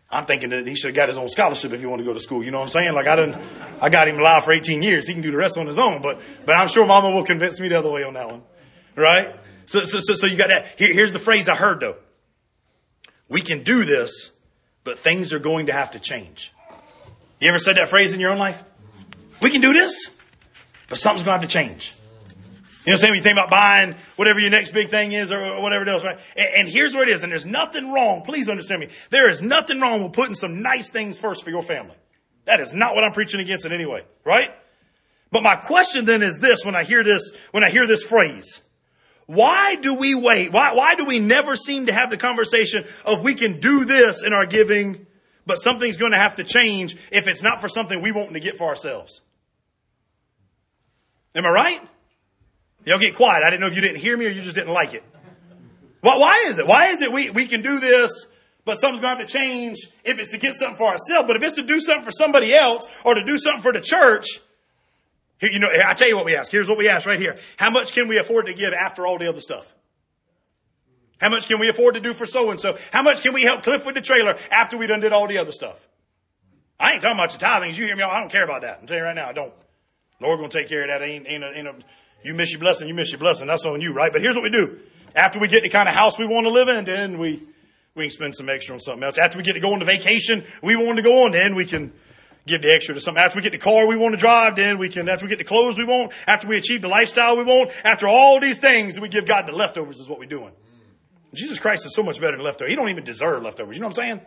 I'm 0.09 0.25
thinking 0.25 0.49
that 0.51 0.65
he 0.65 0.75
should 0.75 0.89
have 0.89 0.95
got 0.95 1.09
his 1.09 1.17
own 1.17 1.29
scholarship 1.29 1.73
if 1.73 1.81
he 1.81 1.85
wanted 1.85 2.03
to 2.03 2.07
go 2.07 2.13
to 2.13 2.19
school. 2.19 2.43
You 2.43 2.51
know 2.51 2.59
what 2.59 2.65
I'm 2.65 2.69
saying? 2.69 2.93
Like 2.93 3.07
I 3.07 3.15
didn't, 3.17 3.41
I 3.81 3.89
got 3.89 4.07
him 4.07 4.17
alive 4.17 4.45
for 4.45 4.53
18 4.53 4.81
years. 4.81 5.07
He 5.07 5.13
can 5.13 5.21
do 5.21 5.31
the 5.31 5.37
rest 5.37 5.57
on 5.57 5.67
his 5.67 5.77
own, 5.77 6.01
but, 6.01 6.19
but 6.45 6.55
I'm 6.55 6.69
sure 6.69 6.85
mama 6.85 7.11
will 7.11 7.25
convince 7.25 7.59
me 7.59 7.67
the 7.67 7.77
other 7.77 7.91
way 7.91 8.03
on 8.03 8.13
that 8.13 8.29
one. 8.29 8.43
Right? 8.95 9.35
So, 9.65 9.83
so, 9.83 9.99
so, 9.99 10.15
so 10.15 10.27
you 10.27 10.37
got 10.37 10.47
that. 10.47 10.75
Here, 10.77 10.93
here's 10.93 11.11
the 11.11 11.19
phrase 11.19 11.49
I 11.49 11.55
heard 11.55 11.81
though. 11.81 11.97
We 13.27 13.41
can 13.41 13.63
do 13.63 13.83
this, 13.83 14.31
but 14.85 14.99
things 14.99 15.33
are 15.33 15.39
going 15.39 15.65
to 15.65 15.73
have 15.73 15.91
to 15.91 15.99
change. 15.99 16.53
You 17.41 17.49
ever 17.49 17.59
said 17.59 17.75
that 17.75 17.89
phrase 17.89 18.13
in 18.13 18.21
your 18.21 18.31
own 18.31 18.39
life? 18.39 18.63
We 19.41 19.49
can 19.49 19.61
do 19.61 19.73
this, 19.73 20.09
but 20.87 20.97
something's 20.97 21.25
going 21.25 21.39
to 21.39 21.41
have 21.41 21.49
to 21.49 21.53
change. 21.53 21.93
You 22.87 22.93
know 22.93 22.95
what 22.95 22.99
I'm 22.99 23.01
saying? 23.01 23.15
You 23.15 23.21
think 23.21 23.33
about 23.33 23.49
buying 23.49 23.95
whatever 24.15 24.39
your 24.39 24.49
next 24.49 24.71
big 24.71 24.89
thing 24.89 25.11
is 25.11 25.29
or 25.29 25.61
whatever 25.61 25.89
else, 25.89 26.05
right? 26.05 26.17
And, 26.37 26.47
and 26.55 26.69
here's 26.69 26.93
what 26.93 27.09
it 27.09 27.11
is. 27.11 27.21
And 27.21 27.29
there's 27.29 27.45
nothing 27.45 27.91
wrong. 27.91 28.21
Please 28.21 28.47
understand 28.47 28.79
me. 28.79 28.87
There 29.09 29.29
is 29.29 29.41
nothing 29.41 29.81
wrong 29.81 30.03
with 30.03 30.13
putting 30.13 30.35
some 30.35 30.61
nice 30.61 30.89
things 30.89 31.19
first 31.19 31.43
for 31.43 31.49
your 31.49 31.63
family. 31.63 31.97
That 32.45 32.61
is 32.61 32.73
not 32.73 32.95
what 32.95 33.03
I'm 33.03 33.11
preaching 33.11 33.41
against 33.41 33.65
in 33.65 33.73
any 33.73 33.85
way, 33.85 34.05
right? 34.23 34.51
But 35.31 35.43
my 35.43 35.57
question 35.57 36.05
then 36.05 36.23
is 36.23 36.39
this 36.39 36.63
when 36.63 36.77
I 36.77 36.85
hear 36.85 37.03
this, 37.03 37.33
when 37.51 37.61
I 37.61 37.69
hear 37.69 37.87
this 37.87 38.03
phrase. 38.03 38.61
Why 39.25 39.75
do 39.75 39.95
we 39.95 40.15
wait? 40.15 40.53
Why, 40.53 40.73
why 40.73 40.95
do 40.95 41.03
we 41.03 41.19
never 41.19 41.57
seem 41.57 41.87
to 41.87 41.93
have 41.93 42.09
the 42.09 42.15
conversation 42.15 42.85
of 43.03 43.21
we 43.21 43.35
can 43.35 43.59
do 43.59 43.83
this 43.83 44.23
in 44.25 44.31
our 44.31 44.45
giving, 44.45 45.07
but 45.45 45.57
something's 45.57 45.97
going 45.97 46.13
to 46.13 46.17
have 46.17 46.37
to 46.37 46.45
change 46.45 46.95
if 47.11 47.27
it's 47.27 47.43
not 47.43 47.59
for 47.59 47.67
something 47.67 48.01
we 48.01 48.13
want 48.13 48.31
to 48.31 48.39
get 48.39 48.55
for 48.55 48.69
ourselves? 48.69 49.19
Am 51.35 51.45
I 51.45 51.49
right? 51.49 51.81
Y'all 52.87 52.99
get 52.99 53.15
quiet. 53.15 53.43
I 53.43 53.49
didn't 53.49 53.59
know 53.59 53.67
if 53.67 53.75
you 53.75 53.81
didn't 53.81 53.99
hear 53.99 54.15
me 54.15 54.27
or 54.27 54.29
you 54.29 54.41
just 54.41 54.55
didn't 54.55 54.73
like 54.73 54.93
it. 54.93 55.03
Why, 55.99 56.17
why 56.17 56.45
is 56.47 56.57
it? 56.57 56.67
Why 56.67 56.87
is 56.87 57.01
it 57.01 57.11
we, 57.11 57.29
we 57.29 57.45
can 57.45 57.61
do 57.61 57.81
this, 57.81 58.25
but 58.63 58.75
something's 58.77 59.01
going 59.01 59.17
to 59.17 59.23
have 59.23 59.27
to 59.27 59.33
change 59.33 59.89
if 60.05 60.19
it's 60.19 60.31
to 60.31 60.37
get 60.37 60.53
something 60.53 60.77
for 60.77 60.87
ourselves? 60.87 61.27
But 61.27 61.35
if 61.35 61.43
it's 61.43 61.55
to 61.55 61.63
do 61.63 61.81
something 61.81 62.05
for 62.05 62.13
somebody 62.13 62.55
else 62.55 62.87
or 63.03 63.15
to 63.15 63.25
do 63.25 63.37
something 63.37 63.61
for 63.61 63.73
the 63.73 63.81
church, 63.81 64.39
here, 65.37 65.49
you 65.51 65.59
know, 65.59 65.67
I 65.67 65.95
tell 65.95 66.07
you 66.07 66.15
what 66.15 66.23
we 66.23 66.37
ask. 66.37 66.49
Here's 66.49 66.69
what 66.69 66.77
we 66.77 66.87
ask 66.87 67.05
right 67.05 67.19
here. 67.19 67.37
How 67.57 67.69
much 67.69 67.91
can 67.91 68.07
we 68.07 68.17
afford 68.19 68.45
to 68.45 68.53
give 68.53 68.71
after 68.71 69.05
all 69.05 69.17
the 69.17 69.27
other 69.27 69.41
stuff? 69.41 69.75
How 71.19 71.29
much 71.29 71.49
can 71.49 71.59
we 71.59 71.67
afford 71.67 71.95
to 71.95 71.99
do 71.99 72.13
for 72.13 72.25
so 72.25 72.51
and 72.51 72.59
so? 72.59 72.77
How 72.93 73.03
much 73.03 73.21
can 73.21 73.33
we 73.33 73.43
help 73.43 73.63
Cliff 73.63 73.85
with 73.85 73.95
the 73.95 74.01
trailer 74.01 74.37
after 74.49 74.77
we 74.77 74.87
done 74.87 75.01
did 75.01 75.11
all 75.11 75.27
the 75.27 75.39
other 75.39 75.51
stuff? 75.51 75.85
I 76.79 76.93
ain't 76.93 77.01
talking 77.01 77.19
about 77.19 77.33
your 77.33 77.49
tithings. 77.49 77.77
You 77.77 77.85
hear 77.85 77.97
me? 77.97 78.03
I 78.03 78.19
don't 78.19 78.31
care 78.31 78.45
about 78.45 78.61
that. 78.61 78.79
I'm 78.79 78.87
telling 78.87 79.01
you 79.01 79.07
right 79.07 79.15
now, 79.15 79.27
I 79.27 79.33
don't. 79.33 79.53
Lord 80.21 80.39
gonna 80.39 80.49
take 80.49 80.69
care 80.69 80.83
of 80.83 80.87
that. 80.87 81.01
Ain't, 81.01 81.27
ain't, 81.27 81.43
a, 81.43 81.57
ain't 81.57 81.67
a, 81.67 81.75
you 82.23 82.33
miss 82.33 82.51
your 82.51 82.59
blessing, 82.59 82.87
you 82.87 82.93
miss 82.93 83.11
your 83.11 83.19
blessing. 83.19 83.47
That's 83.47 83.65
on 83.65 83.81
you, 83.81 83.93
right? 83.93 84.11
But 84.11 84.21
here's 84.21 84.35
what 84.35 84.43
we 84.43 84.49
do. 84.49 84.79
After 85.15 85.39
we 85.39 85.47
get 85.47 85.63
the 85.63 85.69
kind 85.69 85.87
of 85.87 85.95
house 85.95 86.17
we 86.19 86.25
want 86.25 86.45
to 86.45 86.51
live 86.51 86.67
in, 86.67 86.85
then 86.85 87.17
we, 87.19 87.41
we 87.95 88.05
can 88.05 88.11
spend 88.11 88.35
some 88.35 88.49
extra 88.49 88.73
on 88.73 88.79
something 88.79 89.03
else. 89.03 89.17
After 89.17 89.37
we 89.37 89.43
get 89.43 89.53
to 89.53 89.59
go 89.59 89.73
on 89.73 89.79
the 89.79 89.85
vacation 89.85 90.43
we 90.61 90.75
want 90.75 90.97
to 90.97 91.03
go 91.03 91.25
on, 91.25 91.31
then 91.31 91.55
we 91.55 91.65
can 91.65 91.93
give 92.45 92.61
the 92.61 92.73
extra 92.73 92.95
to 92.95 93.01
something. 93.01 93.21
After 93.21 93.37
we 93.37 93.43
get 93.43 93.51
the 93.51 93.57
car 93.57 93.87
we 93.87 93.97
want 93.97 94.13
to 94.13 94.19
drive, 94.19 94.55
then 94.55 94.77
we 94.77 94.89
can, 94.89 95.07
after 95.09 95.25
we 95.25 95.29
get 95.29 95.37
the 95.37 95.45
clothes 95.45 95.77
we 95.77 95.85
want, 95.85 96.13
after 96.25 96.47
we 96.47 96.57
achieve 96.57 96.81
the 96.81 96.87
lifestyle 96.87 97.37
we 97.37 97.43
want, 97.43 97.71
after 97.83 98.07
all 98.07 98.39
these 98.39 98.59
things, 98.59 98.99
we 98.99 99.09
give 99.09 99.27
God 99.27 99.47
the 99.47 99.51
leftovers 99.51 99.99
is 99.99 100.07
what 100.07 100.19
we're 100.19 100.25
doing. 100.25 100.53
Jesus 101.33 101.59
Christ 101.59 101.85
is 101.85 101.93
so 101.93 102.03
much 102.03 102.19
better 102.19 102.37
than 102.37 102.45
leftovers. 102.45 102.71
He 102.71 102.75
don't 102.75 102.89
even 102.89 103.03
deserve 103.03 103.43
leftovers. 103.43 103.75
You 103.75 103.81
know 103.81 103.87
what 103.87 103.99
I'm 103.99 104.17
saying? 104.17 104.21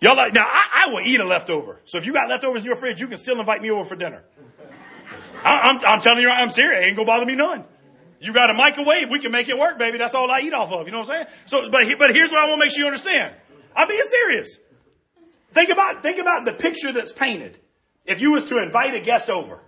Y'all 0.00 0.16
like, 0.16 0.34
now 0.34 0.46
I, 0.46 0.86
I 0.86 0.92
will 0.92 1.00
eat 1.00 1.20
a 1.20 1.24
leftover. 1.24 1.80
So 1.84 1.98
if 1.98 2.06
you 2.06 2.12
got 2.12 2.28
leftovers 2.28 2.62
in 2.62 2.66
your 2.66 2.76
fridge, 2.76 3.00
you 3.00 3.06
can 3.06 3.18
still 3.18 3.38
invite 3.38 3.62
me 3.62 3.70
over 3.70 3.84
for 3.84 3.94
dinner. 3.94 4.24
I, 5.44 5.70
am 5.70 5.78
I'm, 5.78 5.84
I'm 5.84 6.00
telling 6.00 6.22
you, 6.22 6.30
I'm 6.30 6.50
serious. 6.50 6.82
It 6.82 6.88
ain't 6.88 6.96
gonna 6.96 7.06
bother 7.06 7.26
me 7.26 7.34
none. 7.34 7.64
You 8.20 8.32
got 8.32 8.50
a 8.50 8.54
microwave, 8.54 9.10
we 9.10 9.18
can 9.18 9.32
make 9.32 9.48
it 9.48 9.58
work, 9.58 9.78
baby. 9.78 9.98
That's 9.98 10.14
all 10.14 10.30
I 10.30 10.40
eat 10.40 10.52
off 10.52 10.70
of. 10.70 10.86
You 10.86 10.92
know 10.92 11.00
what 11.00 11.10
I'm 11.10 11.14
saying? 11.14 11.26
So, 11.46 11.70
but, 11.70 11.82
but 11.98 12.14
here's 12.14 12.30
what 12.30 12.38
I 12.38 12.48
want 12.48 12.60
to 12.60 12.64
make 12.64 12.70
sure 12.70 12.80
you 12.80 12.86
understand. 12.86 13.34
I'm 13.74 13.88
being 13.88 14.02
serious. 14.04 14.58
Think 15.52 15.70
about, 15.70 16.02
think 16.02 16.18
about 16.18 16.44
the 16.44 16.52
picture 16.52 16.92
that's 16.92 17.12
painted. 17.12 17.58
If 18.06 18.20
you 18.20 18.30
was 18.30 18.44
to 18.44 18.58
invite 18.58 18.94
a 18.94 19.00
guest 19.00 19.28
over, 19.28 19.60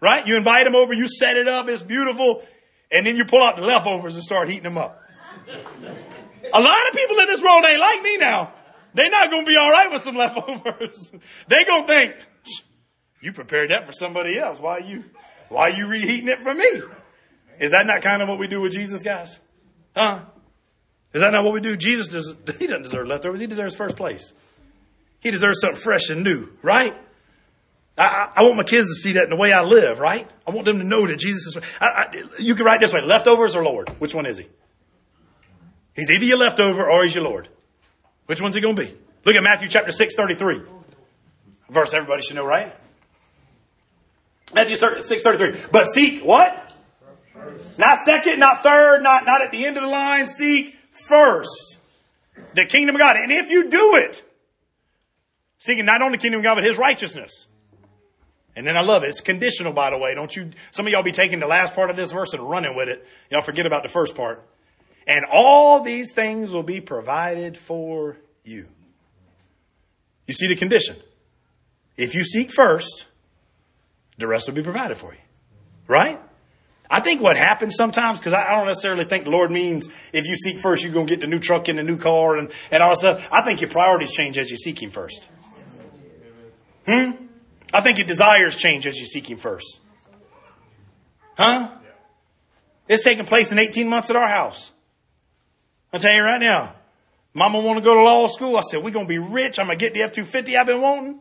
right? 0.00 0.26
You 0.26 0.36
invite 0.36 0.64
them 0.64 0.74
over, 0.74 0.92
you 0.92 1.08
set 1.08 1.36
it 1.36 1.48
up, 1.48 1.68
it's 1.68 1.82
beautiful, 1.82 2.42
and 2.90 3.06
then 3.06 3.16
you 3.16 3.24
pull 3.24 3.42
out 3.42 3.56
the 3.56 3.62
leftovers 3.62 4.14
and 4.14 4.22
start 4.22 4.48
heating 4.48 4.64
them 4.64 4.76
up. 4.76 5.00
A 6.52 6.60
lot 6.60 6.88
of 6.88 6.94
people 6.94 7.18
in 7.18 7.26
this 7.26 7.40
world 7.40 7.64
ain't 7.64 7.80
like 7.80 8.02
me 8.02 8.18
now. 8.18 8.52
They're 8.94 9.10
not 9.10 9.30
to 9.30 9.44
be 9.46 9.56
all 9.56 9.70
right 9.70 9.90
with 9.90 10.02
some 10.02 10.16
leftovers. 10.16 11.12
they 11.48 11.64
to 11.64 11.84
think, 11.86 12.14
you 13.22 13.32
prepared 13.32 13.70
that 13.70 13.86
for 13.86 13.92
somebody 13.92 14.38
else. 14.38 14.60
Why 14.60 14.78
are 14.78 14.80
you, 14.80 15.04
why 15.48 15.70
are 15.70 15.76
you 15.76 15.86
reheating 15.86 16.28
it 16.28 16.40
for 16.40 16.52
me? 16.52 16.82
Is 17.60 17.70
that 17.70 17.86
not 17.86 18.02
kind 18.02 18.20
of 18.20 18.28
what 18.28 18.38
we 18.38 18.48
do 18.48 18.60
with 18.60 18.72
Jesus, 18.72 19.02
guys? 19.02 19.38
Huh? 19.96 20.20
Is 21.14 21.20
that 21.20 21.30
not 21.30 21.44
what 21.44 21.52
we 21.52 21.60
do? 21.60 21.76
Jesus 21.76 22.08
does, 22.08 22.34
he 22.58 22.66
doesn't 22.66 22.82
deserve 22.82 23.06
leftovers. 23.06 23.40
He 23.40 23.46
deserves 23.46 23.74
first 23.76 23.96
place. 23.96 24.32
He 25.20 25.30
deserves 25.30 25.60
something 25.60 25.80
fresh 25.80 26.10
and 26.10 26.24
new, 26.24 26.48
right? 26.62 26.96
I, 27.96 28.32
I, 28.36 28.42
want 28.42 28.56
my 28.56 28.64
kids 28.64 28.88
to 28.88 28.94
see 28.94 29.12
that 29.12 29.24
in 29.24 29.30
the 29.30 29.36
way 29.36 29.52
I 29.52 29.62
live, 29.62 29.98
right? 29.98 30.28
I 30.46 30.50
want 30.50 30.66
them 30.66 30.78
to 30.78 30.84
know 30.84 31.06
that 31.06 31.18
Jesus 31.18 31.56
is. 31.56 31.62
I, 31.80 31.86
I, 31.86 32.22
you 32.38 32.54
can 32.54 32.64
write 32.64 32.80
this 32.80 32.92
way: 32.92 33.02
leftovers 33.02 33.54
or 33.54 33.62
Lord. 33.62 33.90
Which 34.00 34.14
one 34.14 34.24
is 34.24 34.38
he? 34.38 34.46
He's 35.94 36.10
either 36.10 36.24
your 36.24 36.38
leftover 36.38 36.90
or 36.90 37.04
he's 37.04 37.14
your 37.14 37.24
Lord. 37.24 37.48
Which 38.26 38.40
one's 38.40 38.54
he 38.54 38.62
going 38.62 38.76
to 38.76 38.82
be? 38.86 38.94
Look 39.26 39.36
at 39.36 39.42
Matthew 39.42 39.68
chapter 39.68 39.92
six 39.92 40.14
thirty 40.16 40.34
three. 40.34 40.62
Verse 41.68 41.92
everybody 41.92 42.22
should 42.22 42.36
know, 42.36 42.46
right? 42.46 42.74
Matthew 44.54 44.76
six 44.76 45.22
thirty 45.22 45.38
three. 45.38 45.60
But 45.70 45.86
seek 45.86 46.24
what? 46.24 46.58
Not 47.78 47.98
second, 48.04 48.38
not 48.38 48.62
third, 48.62 49.02
not 49.02 49.24
not 49.24 49.42
at 49.42 49.50
the 49.50 49.64
end 49.64 49.76
of 49.76 49.82
the 49.82 49.88
line. 49.88 50.26
Seek 50.26 50.76
first 50.90 51.78
the 52.54 52.66
kingdom 52.66 52.96
of 52.96 53.00
God, 53.00 53.16
and 53.16 53.32
if 53.32 53.50
you 53.50 53.70
do 53.70 53.96
it 53.96 54.22
seeking 55.62 55.84
not 55.84 56.02
only 56.02 56.18
the 56.18 56.22
kingdom 56.22 56.40
of 56.40 56.44
God, 56.44 56.56
but 56.56 56.64
his 56.64 56.76
righteousness. 56.76 57.46
And 58.56 58.66
then 58.66 58.76
I 58.76 58.80
love 58.80 59.04
it. 59.04 59.10
It's 59.10 59.20
conditional, 59.20 59.72
by 59.72 59.90
the 59.90 59.96
way. 59.96 60.12
Don't 60.12 60.34
you, 60.34 60.50
some 60.72 60.86
of 60.86 60.92
y'all 60.92 61.04
be 61.04 61.12
taking 61.12 61.38
the 61.38 61.46
last 61.46 61.72
part 61.74 61.88
of 61.88 61.96
this 61.96 62.10
verse 62.10 62.34
and 62.34 62.42
running 62.42 62.76
with 62.76 62.88
it. 62.88 63.06
Y'all 63.30 63.42
forget 63.42 63.64
about 63.64 63.84
the 63.84 63.88
first 63.88 64.16
part. 64.16 64.44
And 65.06 65.24
all 65.32 65.80
these 65.80 66.12
things 66.14 66.50
will 66.50 66.64
be 66.64 66.80
provided 66.80 67.56
for 67.56 68.16
you. 68.44 68.66
You 70.26 70.34
see 70.34 70.48
the 70.48 70.56
condition. 70.56 70.96
If 71.96 72.14
you 72.14 72.24
seek 72.24 72.52
first, 72.52 73.06
the 74.22 74.26
rest 74.26 74.46
will 74.46 74.54
be 74.54 74.62
provided 74.62 74.96
for 74.96 75.12
you. 75.12 75.20
Right? 75.86 76.18
I 76.88 77.00
think 77.00 77.20
what 77.20 77.36
happens 77.36 77.74
sometimes, 77.74 78.18
because 78.18 78.34
I 78.34 78.50
don't 78.50 78.66
necessarily 78.66 79.04
think 79.04 79.24
the 79.24 79.30
Lord 79.30 79.50
means 79.50 79.88
if 80.12 80.28
you 80.28 80.36
seek 80.36 80.58
first, 80.58 80.84
you're 80.84 80.92
going 80.92 81.06
to 81.06 81.16
get 81.16 81.20
the 81.20 81.26
new 81.26 81.38
truck 81.38 81.68
and 81.68 81.78
the 81.78 81.82
new 81.82 81.96
car 81.96 82.36
and, 82.36 82.50
and 82.70 82.82
all 82.82 82.90
that 82.90 82.98
stuff. 82.98 83.28
I 83.32 83.40
think 83.40 83.60
your 83.60 83.70
priorities 83.70 84.12
change 84.12 84.36
as 84.36 84.50
you 84.50 84.56
seek 84.56 84.82
Him 84.82 84.90
first. 84.90 85.28
Hmm? 86.86 87.12
I 87.72 87.80
think 87.80 87.98
your 87.98 88.06
desires 88.06 88.56
change 88.56 88.86
as 88.86 88.98
you 88.98 89.06
seek 89.06 89.30
Him 89.30 89.38
first. 89.38 89.80
Huh? 91.36 91.70
It's 92.88 93.02
taking 93.02 93.24
place 93.24 93.52
in 93.52 93.58
18 93.58 93.88
months 93.88 94.10
at 94.10 94.16
our 94.16 94.28
house. 94.28 94.70
I'll 95.92 96.00
tell 96.00 96.12
you 96.12 96.22
right 96.22 96.40
now. 96.40 96.74
Mama 97.32 97.60
want 97.60 97.78
to 97.78 97.84
go 97.84 97.94
to 97.94 98.02
law 98.02 98.28
school. 98.28 98.56
I 98.58 98.60
said, 98.60 98.82
we're 98.82 98.90
going 98.90 99.06
to 99.06 99.08
be 99.08 99.18
rich. 99.18 99.58
I'm 99.58 99.66
going 99.66 99.78
to 99.78 99.82
get 99.82 99.94
the 99.94 100.02
F-250 100.02 100.58
I've 100.58 100.66
been 100.66 100.82
wanting. 100.82 101.20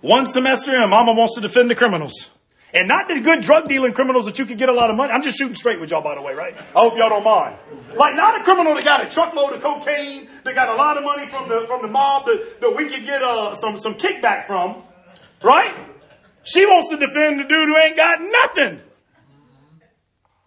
One 0.00 0.26
semester 0.26 0.74
in, 0.74 0.90
Mama 0.90 1.12
wants 1.12 1.34
to 1.34 1.40
defend 1.40 1.70
the 1.70 1.74
criminals. 1.74 2.30
And 2.74 2.86
not 2.86 3.08
the 3.08 3.20
good 3.20 3.40
drug 3.42 3.66
dealing 3.66 3.94
criminals 3.94 4.26
that 4.26 4.38
you 4.38 4.44
could 4.44 4.58
get 4.58 4.68
a 4.68 4.72
lot 4.72 4.90
of 4.90 4.96
money. 4.96 5.12
I'm 5.12 5.22
just 5.22 5.38
shooting 5.38 5.54
straight 5.54 5.80
with 5.80 5.90
y'all, 5.90 6.02
by 6.02 6.14
the 6.14 6.22
way, 6.22 6.34
right? 6.34 6.54
I 6.76 6.80
hope 6.80 6.98
y'all 6.98 7.08
don't 7.08 7.24
mind. 7.24 7.56
Like 7.96 8.14
not 8.14 8.38
a 8.38 8.44
criminal 8.44 8.74
that 8.74 8.84
got 8.84 9.04
a 9.04 9.08
truckload 9.08 9.54
of 9.54 9.62
cocaine, 9.62 10.28
that 10.44 10.54
got 10.54 10.68
a 10.68 10.74
lot 10.74 10.98
of 10.98 11.02
money 11.02 11.26
from 11.26 11.48
the 11.48 11.64
from 11.66 11.80
the 11.80 11.88
mob 11.88 12.26
that, 12.26 12.60
that 12.60 12.76
we 12.76 12.88
could 12.88 13.04
get 13.04 13.22
uh, 13.22 13.54
some 13.54 13.78
some 13.78 13.94
kickback 13.94 14.44
from, 14.44 14.82
right? 15.42 15.74
She 16.44 16.66
wants 16.66 16.90
to 16.90 16.98
defend 16.98 17.40
the 17.40 17.44
dude 17.44 17.68
who 17.68 17.76
ain't 17.76 17.96
got 17.96 18.20
nothing, 18.20 18.80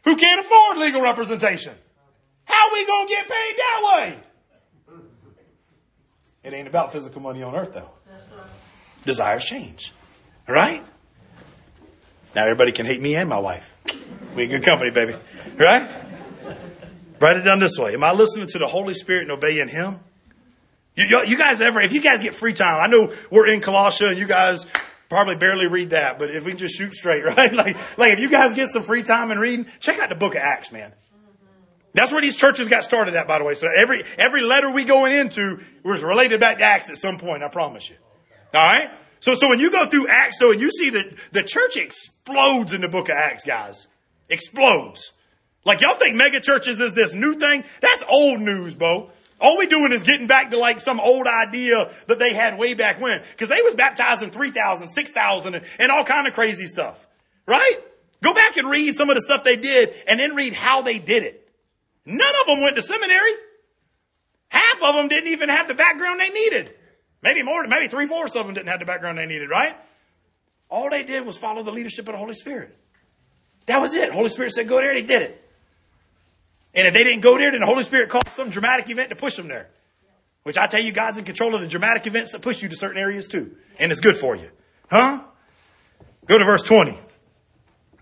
who 0.05 0.15
can't 0.15 0.45
afford 0.45 0.77
legal 0.77 1.01
representation. 1.01 1.73
How 2.45 2.71
we 2.71 2.85
gonna 2.85 3.07
get 3.07 3.27
paid 3.27 3.53
that 3.57 3.95
way? 3.95 4.19
It 6.43 6.53
ain't 6.53 6.67
about 6.67 6.91
physical 6.91 7.21
money 7.21 7.41
on 7.41 7.55
earth, 7.55 7.73
though. 7.73 7.89
Desires 9.05 9.43
change, 9.43 9.91
right? 10.47 10.83
Now 12.35 12.43
everybody 12.43 12.71
can 12.71 12.85
hate 12.85 13.01
me 13.01 13.15
and 13.15 13.27
my 13.27 13.39
wife. 13.39 13.73
We 14.35 14.43
in 14.43 14.49
good 14.49 14.63
company, 14.63 14.91
baby. 14.91 15.15
Right? 15.57 15.89
Write 17.19 17.37
it 17.37 17.41
down 17.41 17.59
this 17.59 17.77
way. 17.77 17.93
Am 17.93 18.03
I 18.03 18.13
listening 18.13 18.47
to 18.47 18.59
the 18.59 18.67
Holy 18.67 18.93
Spirit 18.93 19.23
and 19.23 19.31
obeying 19.31 19.67
Him? 19.67 19.99
You, 20.95 21.05
you, 21.05 21.23
you 21.27 21.37
guys 21.37 21.61
ever, 21.61 21.81
if 21.81 21.93
you 21.93 22.01
guys 22.01 22.21
get 22.21 22.35
free 22.35 22.53
time, 22.53 22.81
I 22.81 22.87
know 22.87 23.13
we're 23.29 23.47
in 23.47 23.61
Colossia 23.61 24.09
and 24.09 24.17
you 24.17 24.27
guys 24.27 24.65
probably 25.09 25.35
barely 25.35 25.67
read 25.67 25.91
that, 25.91 26.19
but 26.19 26.33
if 26.33 26.45
we 26.45 26.51
can 26.51 26.57
just 26.57 26.75
shoot 26.75 26.93
straight, 26.93 27.23
right? 27.37 27.53
Like, 27.53 27.97
like 27.97 28.13
if 28.13 28.19
you 28.19 28.29
guys 28.29 28.53
get 28.53 28.69
some 28.69 28.83
free 28.83 29.03
time 29.03 29.29
and 29.31 29.39
reading, 29.39 29.67
check 29.79 29.99
out 29.99 30.09
the 30.09 30.15
book 30.15 30.35
of 30.35 30.41
Acts, 30.41 30.71
man. 30.71 30.93
That's 31.93 32.11
where 32.11 32.21
these 32.21 32.37
churches 32.37 32.69
got 32.69 32.85
started 32.85 33.15
at, 33.15 33.27
by 33.27 33.39
the 33.39 33.43
way. 33.43 33.53
So 33.55 33.67
every, 33.67 34.03
every 34.17 34.41
letter 34.41 34.71
we 34.71 34.85
going 34.85 35.11
into 35.11 35.59
was 35.83 36.03
related 36.03 36.39
back 36.39 36.59
to 36.59 36.63
Acts 36.63 36.89
at 36.89 36.97
some 36.97 37.17
point, 37.17 37.43
I 37.43 37.49
promise 37.49 37.89
you. 37.89 37.97
All 38.53 38.61
right? 38.61 38.89
So, 39.19 39.35
so 39.35 39.47
when 39.47 39.59
you 39.59 39.71
go 39.71 39.87
through 39.87 40.07
Acts, 40.07 40.39
so 40.39 40.51
and 40.51 40.59
you 40.59 40.71
see 40.71 40.89
that 40.91 41.13
the 41.31 41.43
church 41.43 41.77
explodes 41.77 42.73
in 42.73 42.81
the 42.81 42.89
book 42.89 43.07
of 43.09 43.15
Acts, 43.15 43.43
guys. 43.43 43.87
Explodes. 44.29 45.11
Like 45.63 45.81
y'all 45.81 45.95
think 45.95 46.15
mega 46.15 46.39
churches 46.39 46.79
is 46.79 46.95
this 46.95 47.13
new 47.13 47.35
thing? 47.35 47.63
That's 47.81 48.03
old 48.09 48.39
news, 48.39 48.73
Bo. 48.73 49.11
All 49.39 49.57
we 49.57 49.67
doing 49.67 49.91
is 49.91 50.03
getting 50.03 50.27
back 50.27 50.51
to 50.51 50.57
like 50.57 50.79
some 50.79 50.99
old 50.99 51.27
idea 51.27 51.91
that 52.07 52.19
they 52.19 52.33
had 52.33 52.57
way 52.57 52.73
back 52.73 52.99
when. 52.99 53.21
Cause 53.37 53.49
they 53.49 53.61
was 53.61 53.75
baptizing 53.75 54.31
3,000, 54.31 54.89
6,000 54.89 55.55
and, 55.55 55.65
and 55.79 55.91
all 55.91 56.03
kind 56.03 56.27
of 56.27 56.33
crazy 56.33 56.65
stuff. 56.65 57.05
Right? 57.47 57.79
Go 58.23 58.33
back 58.33 58.57
and 58.57 58.69
read 58.69 58.95
some 58.95 59.09
of 59.09 59.15
the 59.15 59.21
stuff 59.21 59.43
they 59.43 59.55
did 59.55 59.93
and 60.07 60.19
then 60.19 60.35
read 60.35 60.53
how 60.53 60.81
they 60.81 60.99
did 60.99 61.23
it. 61.23 61.49
None 62.05 62.33
of 62.41 62.47
them 62.47 62.61
went 62.61 62.75
to 62.75 62.81
seminary. 62.81 63.33
Half 64.49 64.81
of 64.83 64.95
them 64.95 65.07
didn't 65.07 65.29
even 65.29 65.49
have 65.49 65.67
the 65.67 65.73
background 65.75 66.19
they 66.19 66.29
needed. 66.29 66.73
Maybe 67.21 67.43
more, 67.43 67.65
maybe 67.67 67.87
three 67.87 68.07
fourths 68.07 68.35
of 68.35 68.45
them 68.45 68.55
didn't 68.55 68.69
have 68.69 68.79
the 68.79 68.85
background 68.85 69.17
they 69.17 69.25
needed, 69.25 69.49
right? 69.49 69.75
All 70.69 70.89
they 70.89 71.03
did 71.03 71.25
was 71.25 71.37
follow 71.37 71.63
the 71.63 71.71
leadership 71.71 72.07
of 72.07 72.13
the 72.13 72.17
Holy 72.17 72.33
Spirit. 72.33 72.75
That 73.67 73.79
was 73.79 73.93
it. 73.93 74.11
Holy 74.11 74.29
Spirit 74.29 74.53
said, 74.53 74.67
go 74.67 74.77
there, 74.77 74.93
they 74.93 75.03
did 75.03 75.21
it. 75.21 75.49
And 76.73 76.87
if 76.87 76.93
they 76.93 77.03
didn't 77.03 77.21
go 77.21 77.37
there, 77.37 77.51
then 77.51 77.59
the 77.59 77.65
Holy 77.65 77.83
Spirit 77.83 78.09
caused 78.09 78.29
some 78.29 78.49
dramatic 78.49 78.89
event 78.89 79.09
to 79.09 79.15
push 79.15 79.35
them 79.35 79.47
there. 79.47 79.69
Which 80.43 80.57
I 80.57 80.67
tell 80.67 80.81
you, 80.81 80.91
God's 80.91 81.17
in 81.17 81.25
control 81.25 81.53
of 81.53 81.61
the 81.61 81.67
dramatic 81.67 82.07
events 82.07 82.31
that 82.31 82.41
push 82.41 82.63
you 82.63 82.69
to 82.69 82.75
certain 82.75 82.97
areas 82.97 83.27
too. 83.27 83.55
And 83.79 83.91
it's 83.91 83.99
good 83.99 84.15
for 84.17 84.35
you. 84.35 84.49
Huh? 84.89 85.21
Go 86.25 86.37
to 86.37 86.45
verse 86.45 86.63
20. 86.63 86.97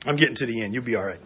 I'm 0.06 0.16
getting 0.16 0.36
to 0.36 0.46
the 0.46 0.62
end. 0.62 0.74
You'll 0.74 0.84
be 0.84 0.96
all 0.96 1.04
right. 1.04 1.20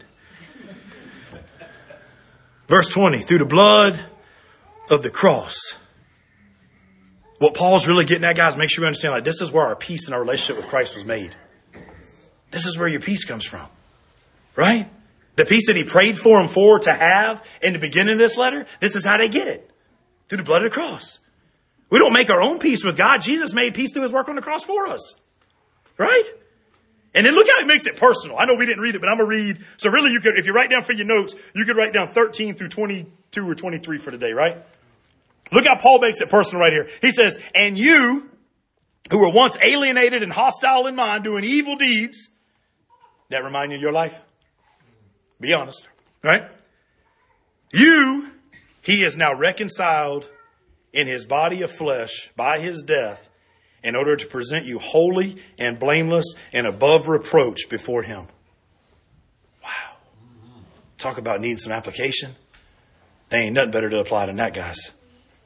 Verse 2.68 2.90
20. 2.90 3.20
Through 3.20 3.40
the 3.40 3.46
blood 3.46 4.00
of 4.90 5.04
the 5.04 5.10
cross. 5.10 5.76
What 7.44 7.56
Paul's 7.56 7.90
really 7.90 8.06
getting 8.06 8.24
at, 8.24 8.38
guys, 8.38 8.56
make 8.56 8.70
sure 8.70 8.86
you 8.86 8.88
understand 8.88 9.16
like 9.16 9.26
this 9.26 9.42
is 9.42 9.52
where 9.52 9.66
our 9.66 9.76
peace 9.76 10.06
and 10.06 10.16
our 10.16 10.22
relationship 10.22 10.56
with 10.56 10.70
Christ 10.70 10.96
was 10.96 11.04
made. 11.04 11.36
This 12.52 12.66
is 12.66 12.78
where 12.78 12.88
your 12.88 13.02
peace 13.02 13.26
comes 13.26 13.44
from. 13.44 13.68
Right? 14.56 14.90
The 15.36 15.44
peace 15.44 15.68
that 15.68 15.76
he 15.76 15.84
prayed 15.84 16.18
for 16.18 16.40
them 16.40 16.48
for 16.48 16.80
to 16.80 16.94
have 16.94 17.46
in 17.62 17.74
the 17.74 17.80
beginning 17.80 18.14
of 18.14 18.20
this 18.20 18.38
letter, 18.38 18.66
this 18.80 18.96
is 18.96 19.06
how 19.06 19.18
they 19.18 19.28
get 19.28 19.50
it. 19.50 19.70
Through 20.30 20.38
the 20.38 20.46
blood 20.46 20.64
of 20.64 20.72
the 20.72 20.74
cross. 20.74 21.20
We 21.90 22.00
don't 22.00 22.14
make 22.14 22.30
our 22.30 22.42
own 22.42 22.60
peace 22.60 22.82
with 22.82 22.96
God. 22.96 23.22
Jesus 23.22 23.52
made 23.52 23.74
peace 23.74 23.92
through 23.92 24.04
his 24.04 24.14
work 24.14 24.30
on 24.30 24.36
the 24.36 24.42
cross 24.42 24.64
for 24.64 24.88
us. 24.88 25.16
Right? 25.98 26.24
And 27.14 27.26
then 27.26 27.36
look 27.36 27.48
how 27.54 27.60
he 27.60 27.68
makes 27.68 27.86
it 27.86 27.98
personal. 27.98 28.38
I 28.38 28.46
know 28.46 28.56
we 28.56 28.66
didn't 28.66 28.84
read 28.84 28.96
it, 28.96 29.02
but 29.02 29.10
I'm 29.10 29.18
to 29.18 29.26
read. 29.26 29.60
So 29.76 29.90
really 29.90 30.12
you 30.12 30.22
could, 30.22 30.38
if 30.38 30.46
you 30.46 30.54
write 30.54 30.70
down 30.70 30.84
for 30.84 30.94
your 30.94 31.08
notes, 31.08 31.36
you 31.54 31.66
could 31.66 31.76
write 31.76 31.92
down 31.92 32.08
13 32.08 32.56
through 32.56 32.70
22 32.70 33.50
or 33.50 33.54
23 33.54 33.98
for 33.98 34.12
today, 34.12 34.32
right? 34.32 34.56
Look 35.54 35.66
how 35.66 35.78
Paul 35.78 36.00
makes 36.00 36.20
it 36.22 36.30
personal 36.30 36.62
right 36.62 36.74
here. 36.74 36.90
He 37.02 37.12
says, 37.12 37.38
and 37.54 37.78
you 37.78 38.30
who 39.12 39.20
were 39.20 39.32
once 39.32 39.58
alienated 39.62 40.24
and 40.24 40.34
hostile 40.34 40.88
in 40.88 40.96
mind, 40.96 41.24
doing 41.24 41.44
evil 41.44 41.76
deeds, 41.76 42.30
that 43.30 43.44
remind 43.44 43.72
you 43.72 43.78
of 43.78 43.82
your 43.82 43.92
life? 43.92 44.20
Be 45.40 45.54
honest, 45.54 45.86
right? 46.24 46.44
You, 47.72 48.32
he 48.82 49.04
is 49.04 49.18
now 49.18 49.34
reconciled 49.34 50.30
in 50.92 51.08
his 51.08 51.26
body 51.26 51.62
of 51.62 51.72
flesh 51.72 52.32
by 52.36 52.60
his 52.60 52.84
death 52.84 53.30
in 53.84 53.96
order 53.96 54.16
to 54.16 54.26
present 54.28 54.66
you 54.66 54.80
holy 54.80 55.38
and 55.58 55.80
blameless 55.80 56.34
and 56.54 56.66
above 56.66 57.08
reproach 57.08 57.70
before 57.70 58.04
him. 58.04 58.28
Wow. 59.64 59.98
Talk 60.98 61.18
about 61.18 61.42
needing 61.42 61.58
some 61.58 61.74
application. 61.74 62.36
There 63.30 63.42
ain't 63.42 63.54
nothing 63.54 63.72
better 63.72 63.90
to 63.90 64.00
apply 64.00 64.28
than 64.28 64.38
that, 64.38 64.54
guys. 64.54 64.92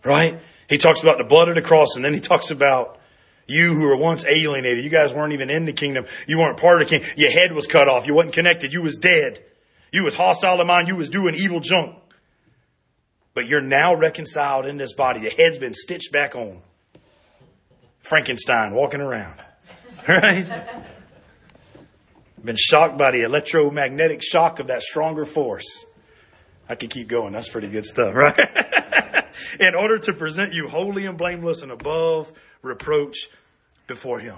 Right? 0.04 0.40
He 0.70 0.78
talks 0.78 1.02
about 1.02 1.18
the 1.18 1.24
blood 1.24 1.50
of 1.50 1.56
the 1.56 1.62
cross 1.62 1.96
and 1.96 2.04
then 2.04 2.14
he 2.14 2.20
talks 2.20 2.52
about 2.52 3.00
you 3.48 3.74
who 3.74 3.82
were 3.82 3.98
once 3.98 4.26
alienated. 4.26 4.84
You 4.84 4.90
guys 4.90 5.14
weren't 5.14 5.34
even 5.34 5.50
in 5.50 5.66
the 5.66 5.74
kingdom. 5.74 6.06
You 6.28 6.38
weren't 6.38 6.60
part 6.60 6.82
of 6.82 6.88
the 6.88 6.98
kingdom. 6.98 7.10
Your 7.18 7.32
head 7.32 7.54
was 7.54 7.66
cut 7.66 7.88
off. 7.88 8.06
You 8.06 8.14
wasn't 8.14 8.34
connected. 8.34 8.74
You 8.74 8.82
was 8.82 8.98
dead. 8.98 9.44
You 9.92 10.04
was 10.04 10.16
hostile 10.16 10.58
to 10.58 10.66
mind. 10.66 10.88
You 10.88 10.98
was 10.98 11.10
doing 11.10 11.36
evil 11.36 11.60
junk. 11.62 11.96
But 13.34 13.48
you're 13.48 13.62
now 13.62 13.96
reconciled 13.96 14.66
in 14.66 14.78
this 14.78 14.94
body. 14.94 15.22
The 15.22 15.30
head's 15.30 15.58
been 15.58 15.74
stitched 15.74 16.12
back 16.12 16.36
on. 16.36 16.62
Frankenstein 18.00 18.74
walking 18.74 19.02
around. 19.02 19.42
Right? 20.08 20.48
Been 22.42 22.56
shocked 22.56 22.98
by 22.98 23.12
the 23.12 23.24
electromagnetic 23.24 24.24
shock 24.24 24.60
of 24.60 24.68
that 24.68 24.82
stronger 24.82 25.26
force. 25.26 25.86
I 26.70 26.76
could 26.76 26.90
keep 26.90 27.08
going. 27.08 27.34
That's 27.34 27.50
pretty 27.50 27.70
good 27.70 27.86
stuff, 27.86 28.14
right? 28.16 28.38
in 29.60 29.76
order 29.76 29.98
to 30.00 30.14
present 30.14 30.54
you 30.54 30.68
holy 30.68 31.06
and 31.06 31.18
blameless 31.18 31.62
and 31.62 31.72
above 31.72 32.34
reproach 32.62 33.28
before 33.88 34.20
him. 34.20 34.36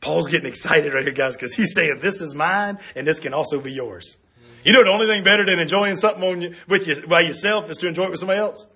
Paul's 0.00 0.28
getting 0.28 0.48
excited 0.48 0.94
right 0.94 1.04
here, 1.04 1.12
guys, 1.12 1.36
because 1.36 1.54
he's 1.54 1.74
saying 1.74 1.98
this 2.00 2.20
is 2.20 2.34
mine 2.34 2.78
and 2.96 3.06
this 3.06 3.18
can 3.18 3.34
also 3.34 3.60
be 3.60 3.72
yours. 3.72 4.16
You 4.64 4.72
know, 4.72 4.84
the 4.84 4.90
only 4.90 5.06
thing 5.06 5.24
better 5.24 5.44
than 5.44 5.58
enjoying 5.58 5.96
something 5.96 6.22
on 6.22 6.42
you, 6.42 6.54
with 6.68 6.86
you, 6.86 7.06
by 7.06 7.20
yourself 7.20 7.70
is 7.70 7.76
to 7.78 7.88
enjoy 7.88 8.04
it 8.04 8.10
with 8.10 8.20
somebody 8.20 8.40
else. 8.40 8.66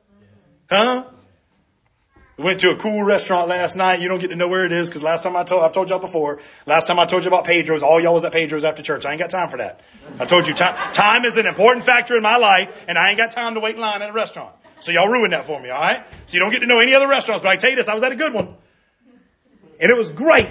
Huh? 0.71 1.05
We 2.37 2.43
went 2.43 2.61
to 2.61 2.71
a 2.71 2.77
cool 2.77 3.05
restaurant 3.05 3.49
last 3.49 3.77
night. 3.77 4.01
You 4.01 4.09
don't 4.09 4.19
get 4.19 4.29
to 4.29 4.37
know 4.37 4.49
where 4.49 4.65
it 4.67 4.73
is 4.73 4.89
because 4.89 5.05
last 5.05 5.23
time 5.23 5.37
I 5.37 5.45
told, 5.45 5.63
I've 5.63 5.73
told 5.73 5.91
y'all 5.91 6.01
before, 6.01 6.41
last 6.67 6.89
time 6.89 6.99
I 6.99 7.07
told 7.07 7.23
you 7.23 7.29
about 7.29 7.45
Pedro's, 7.45 7.83
all 7.83 8.01
y'all 8.01 8.13
was 8.13 8.25
at 8.25 8.33
Pedro's 8.33 8.65
after 8.65 8.83
church. 8.83 9.07
I 9.07 9.13
ain't 9.13 9.21
got 9.21 9.31
time 9.31 9.49
for 9.49 9.59
that. 9.59 9.81
I 10.19 10.25
told 10.25 10.49
you 10.49 10.55
time, 10.55 10.75
time 10.93 11.25
is 11.25 11.37
an 11.37 11.47
important 11.47 11.85
factor 11.85 12.17
in 12.17 12.23
my 12.23 12.37
life 12.37 12.85
and 12.89 12.99
I 12.99 13.11
ain't 13.11 13.19
got 13.19 13.31
time 13.31 13.55
to 13.55 13.61
wait 13.61 13.77
in 13.77 13.81
line 13.81 14.03
at 14.03 14.11
a 14.11 14.13
restaurant. 14.13 14.53
So 14.81 14.91
y'all 14.91 15.09
ruined 15.09 15.33
that 15.33 15.47
for 15.47 15.61
me, 15.61 15.71
alright? 15.71 16.05
So 16.27 16.35
you 16.35 16.41
don't 16.41 16.51
get 16.51 16.59
to 16.61 16.67
know 16.67 16.81
any 16.81 16.95
other 16.95 17.09
restaurants, 17.09 17.43
but 17.43 17.51
I 17.51 17.57
tell 17.57 17.71
you 17.71 17.77
this, 17.77 17.89
I 17.89 17.95
was 17.95 18.03
at 18.03 18.11
a 18.11 18.17
good 18.17 18.35
one. 18.35 18.55
And 19.81 19.91
it 19.91 19.97
was 19.97 20.11
great. 20.11 20.51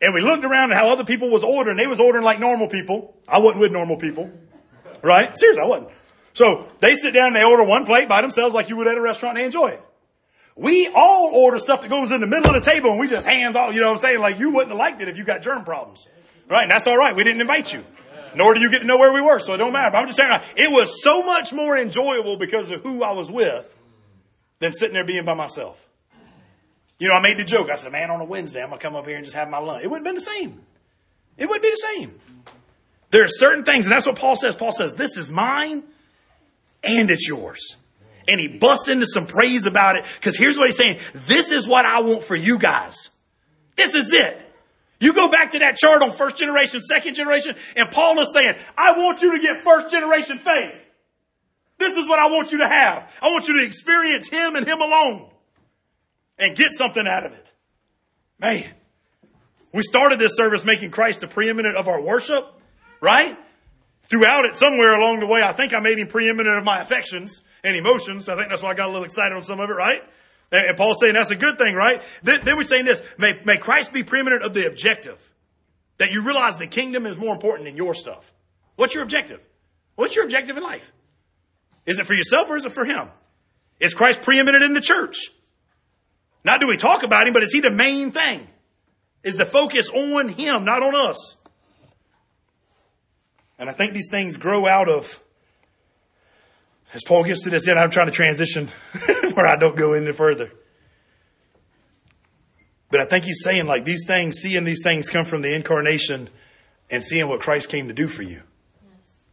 And 0.00 0.14
we 0.14 0.22
looked 0.22 0.44
around 0.44 0.72
at 0.72 0.78
how 0.78 0.88
other 0.88 1.04
people 1.04 1.28
was 1.28 1.44
ordering. 1.44 1.76
They 1.76 1.86
was 1.86 2.00
ordering 2.00 2.24
like 2.24 2.40
normal 2.40 2.68
people. 2.68 3.14
I 3.28 3.40
wasn't 3.40 3.60
with 3.60 3.72
normal 3.72 3.96
people. 3.96 4.30
Right? 5.02 5.36
Seriously, 5.36 5.62
I 5.62 5.66
wasn't. 5.66 5.90
So 6.32 6.68
they 6.80 6.94
sit 6.94 7.14
down 7.14 7.28
and 7.28 7.36
they 7.36 7.44
order 7.44 7.64
one 7.64 7.84
plate 7.86 8.08
by 8.08 8.22
themselves 8.22 8.54
like 8.54 8.68
you 8.70 8.76
would 8.76 8.88
at 8.88 8.96
a 8.96 9.00
restaurant 9.00 9.36
and 9.36 9.42
they 9.42 9.46
enjoy 9.46 9.68
it. 9.68 9.82
We 10.56 10.88
all 10.88 11.30
order 11.32 11.58
stuff 11.58 11.82
that 11.82 11.90
goes 11.90 12.12
in 12.12 12.20
the 12.20 12.26
middle 12.26 12.54
of 12.54 12.64
the 12.64 12.70
table 12.70 12.90
and 12.90 12.98
we 12.98 13.08
just 13.08 13.26
hands 13.26 13.56
off, 13.56 13.74
you 13.74 13.80
know 13.80 13.88
what 13.88 13.94
I'm 13.94 13.98
saying? 13.98 14.20
Like 14.20 14.38
you 14.38 14.50
wouldn't 14.50 14.70
have 14.70 14.78
liked 14.78 15.00
it 15.02 15.08
if 15.08 15.18
you 15.18 15.24
got 15.24 15.42
germ 15.42 15.64
problems. 15.64 16.06
Right? 16.48 16.62
And 16.62 16.70
that's 16.70 16.86
all 16.86 16.96
right. 16.96 17.14
We 17.14 17.24
didn't 17.24 17.42
invite 17.42 17.72
you. 17.72 17.84
Nor 18.34 18.54
do 18.54 18.60
you 18.60 18.70
get 18.70 18.80
to 18.80 18.86
know 18.86 18.98
where 18.98 19.12
we 19.12 19.20
were, 19.20 19.40
so 19.40 19.54
it 19.54 19.58
don't 19.58 19.72
matter. 19.72 19.90
But 19.90 19.98
I'm 19.98 20.06
just 20.06 20.18
saying, 20.18 20.30
uh, 20.30 20.42
it 20.56 20.70
was 20.70 21.02
so 21.02 21.22
much 21.22 21.52
more 21.52 21.76
enjoyable 21.76 22.36
because 22.36 22.70
of 22.70 22.82
who 22.82 23.02
I 23.02 23.12
was 23.12 23.30
with 23.30 23.72
than 24.58 24.72
sitting 24.72 24.94
there 24.94 25.06
being 25.06 25.24
by 25.24 25.34
myself. 25.34 25.86
You 26.98 27.08
know, 27.08 27.14
I 27.14 27.22
made 27.22 27.38
the 27.38 27.44
joke. 27.44 27.70
I 27.70 27.76
said, 27.76 27.92
man, 27.92 28.10
on 28.10 28.20
a 28.20 28.24
Wednesday, 28.24 28.62
I'm 28.62 28.68
going 28.68 28.78
to 28.78 28.86
come 28.86 28.94
up 28.94 29.06
here 29.06 29.16
and 29.16 29.24
just 29.24 29.36
have 29.36 29.48
my 29.48 29.58
lunch. 29.58 29.84
It 29.84 29.88
wouldn't 29.88 30.06
have 30.06 30.14
been 30.14 30.22
the 30.22 30.30
same. 30.30 30.60
It 31.36 31.46
wouldn't 31.46 31.62
be 31.62 31.70
the 31.70 31.76
same. 31.76 32.20
There 33.10 33.24
are 33.24 33.28
certain 33.28 33.64
things, 33.64 33.86
and 33.86 33.92
that's 33.92 34.06
what 34.06 34.16
Paul 34.16 34.36
says. 34.36 34.56
Paul 34.56 34.72
says, 34.72 34.94
this 34.94 35.16
is 35.16 35.30
mine 35.30 35.82
and 36.82 37.10
it's 37.10 37.28
yours. 37.28 37.76
And 38.28 38.40
he 38.40 38.48
busts 38.48 38.88
into 38.88 39.06
some 39.06 39.26
praise 39.26 39.66
about 39.66 39.96
it 39.96 40.04
because 40.16 40.36
here's 40.36 40.56
what 40.56 40.66
he's 40.66 40.76
saying. 40.76 40.98
This 41.14 41.52
is 41.52 41.66
what 41.68 41.86
I 41.86 42.00
want 42.00 42.24
for 42.24 42.34
you 42.34 42.58
guys. 42.58 43.10
This 43.76 43.94
is 43.94 44.12
it. 44.12 44.42
You 44.98 45.12
go 45.12 45.28
back 45.28 45.52
to 45.52 45.58
that 45.58 45.76
chart 45.76 46.02
on 46.02 46.12
first 46.12 46.38
generation, 46.38 46.80
second 46.80 47.14
generation, 47.14 47.54
and 47.76 47.90
Paul 47.90 48.18
is 48.20 48.32
saying, 48.32 48.54
I 48.76 48.92
want 48.98 49.20
you 49.20 49.32
to 49.36 49.38
get 49.38 49.60
first 49.60 49.90
generation 49.90 50.38
faith. 50.38 50.74
This 51.78 51.96
is 51.96 52.08
what 52.08 52.18
I 52.18 52.28
want 52.28 52.52
you 52.52 52.58
to 52.58 52.68
have. 52.68 53.12
I 53.20 53.26
want 53.26 53.46
you 53.46 53.60
to 53.60 53.66
experience 53.66 54.28
him 54.28 54.56
and 54.56 54.66
him 54.66 54.80
alone 54.80 55.28
and 56.38 56.56
get 56.56 56.72
something 56.72 57.06
out 57.06 57.26
of 57.26 57.32
it. 57.32 57.52
Man, 58.38 58.64
we 59.72 59.82
started 59.82 60.18
this 60.18 60.36
service 60.36 60.64
making 60.64 60.90
Christ 60.90 61.20
the 61.20 61.28
preeminent 61.28 61.76
of 61.76 61.88
our 61.88 62.00
worship, 62.00 62.46
right? 63.02 63.36
Throughout 64.08 64.46
it, 64.46 64.54
somewhere 64.54 64.94
along 64.94 65.20
the 65.20 65.26
way, 65.26 65.42
I 65.42 65.52
think 65.52 65.74
I 65.74 65.80
made 65.80 65.98
him 65.98 66.06
preeminent 66.06 66.56
of 66.56 66.64
my 66.64 66.80
affections 66.80 67.42
and 67.66 67.76
emotions. 67.76 68.28
I 68.28 68.36
think 68.36 68.48
that's 68.48 68.62
why 68.62 68.70
I 68.70 68.74
got 68.74 68.86
a 68.86 68.92
little 68.92 69.04
excited 69.04 69.34
on 69.34 69.42
some 69.42 69.58
of 69.58 69.68
it, 69.68 69.72
right? 69.72 70.00
And 70.52 70.76
Paul's 70.76 71.00
saying 71.00 71.14
that's 71.14 71.32
a 71.32 71.36
good 71.36 71.58
thing, 71.58 71.74
right? 71.74 72.00
Then, 72.22 72.40
then 72.44 72.56
we're 72.56 72.62
saying 72.62 72.84
this, 72.84 73.02
may, 73.18 73.40
may 73.44 73.56
Christ 73.56 73.92
be 73.92 74.04
preeminent 74.04 74.44
of 74.44 74.54
the 74.54 74.66
objective. 74.66 75.28
That 75.98 76.12
you 76.12 76.24
realize 76.24 76.58
the 76.58 76.68
kingdom 76.68 77.06
is 77.06 77.16
more 77.16 77.34
important 77.34 77.66
than 77.66 77.76
your 77.76 77.94
stuff. 77.94 78.32
What's 78.76 78.94
your 78.94 79.02
objective? 79.02 79.40
What's 79.96 80.14
your 80.14 80.24
objective 80.24 80.56
in 80.56 80.62
life? 80.62 80.92
Is 81.86 81.98
it 81.98 82.06
for 82.06 82.14
yourself 82.14 82.48
or 82.48 82.56
is 82.56 82.64
it 82.64 82.72
for 82.72 82.84
him? 82.84 83.08
Is 83.80 83.94
Christ 83.94 84.22
preeminent 84.22 84.62
in 84.62 84.74
the 84.74 84.80
church? 84.80 85.32
Not 86.44 86.60
do 86.60 86.68
we 86.68 86.76
talk 86.76 87.02
about 87.02 87.26
him, 87.26 87.32
but 87.32 87.42
is 87.42 87.52
he 87.52 87.60
the 87.60 87.70
main 87.70 88.12
thing? 88.12 88.46
Is 89.24 89.36
the 89.36 89.46
focus 89.46 89.90
on 89.90 90.28
him, 90.28 90.64
not 90.64 90.82
on 90.82 90.94
us? 90.94 91.36
And 93.58 93.68
I 93.68 93.72
think 93.72 93.94
these 93.94 94.10
things 94.10 94.36
grow 94.36 94.66
out 94.66 94.88
of 94.88 95.20
As 96.94 97.02
Paul 97.04 97.24
gets 97.24 97.42
to 97.44 97.50
this 97.50 97.68
end, 97.68 97.78
I'm 97.78 97.90
trying 97.90 98.06
to 98.06 98.12
transition 98.12 98.68
where 99.34 99.46
I 99.46 99.56
don't 99.56 99.76
go 99.76 99.92
any 99.92 100.12
further. 100.12 100.50
But 102.90 103.00
I 103.00 103.06
think 103.06 103.24
he's 103.24 103.42
saying 103.42 103.66
like 103.66 103.84
these 103.84 104.04
things, 104.06 104.36
seeing 104.36 104.64
these 104.64 104.82
things 104.82 105.08
come 105.08 105.24
from 105.24 105.42
the 105.42 105.54
incarnation 105.54 106.28
and 106.90 107.02
seeing 107.02 107.28
what 107.28 107.40
Christ 107.40 107.68
came 107.68 107.88
to 107.88 107.94
do 107.94 108.06
for 108.06 108.22
you, 108.22 108.42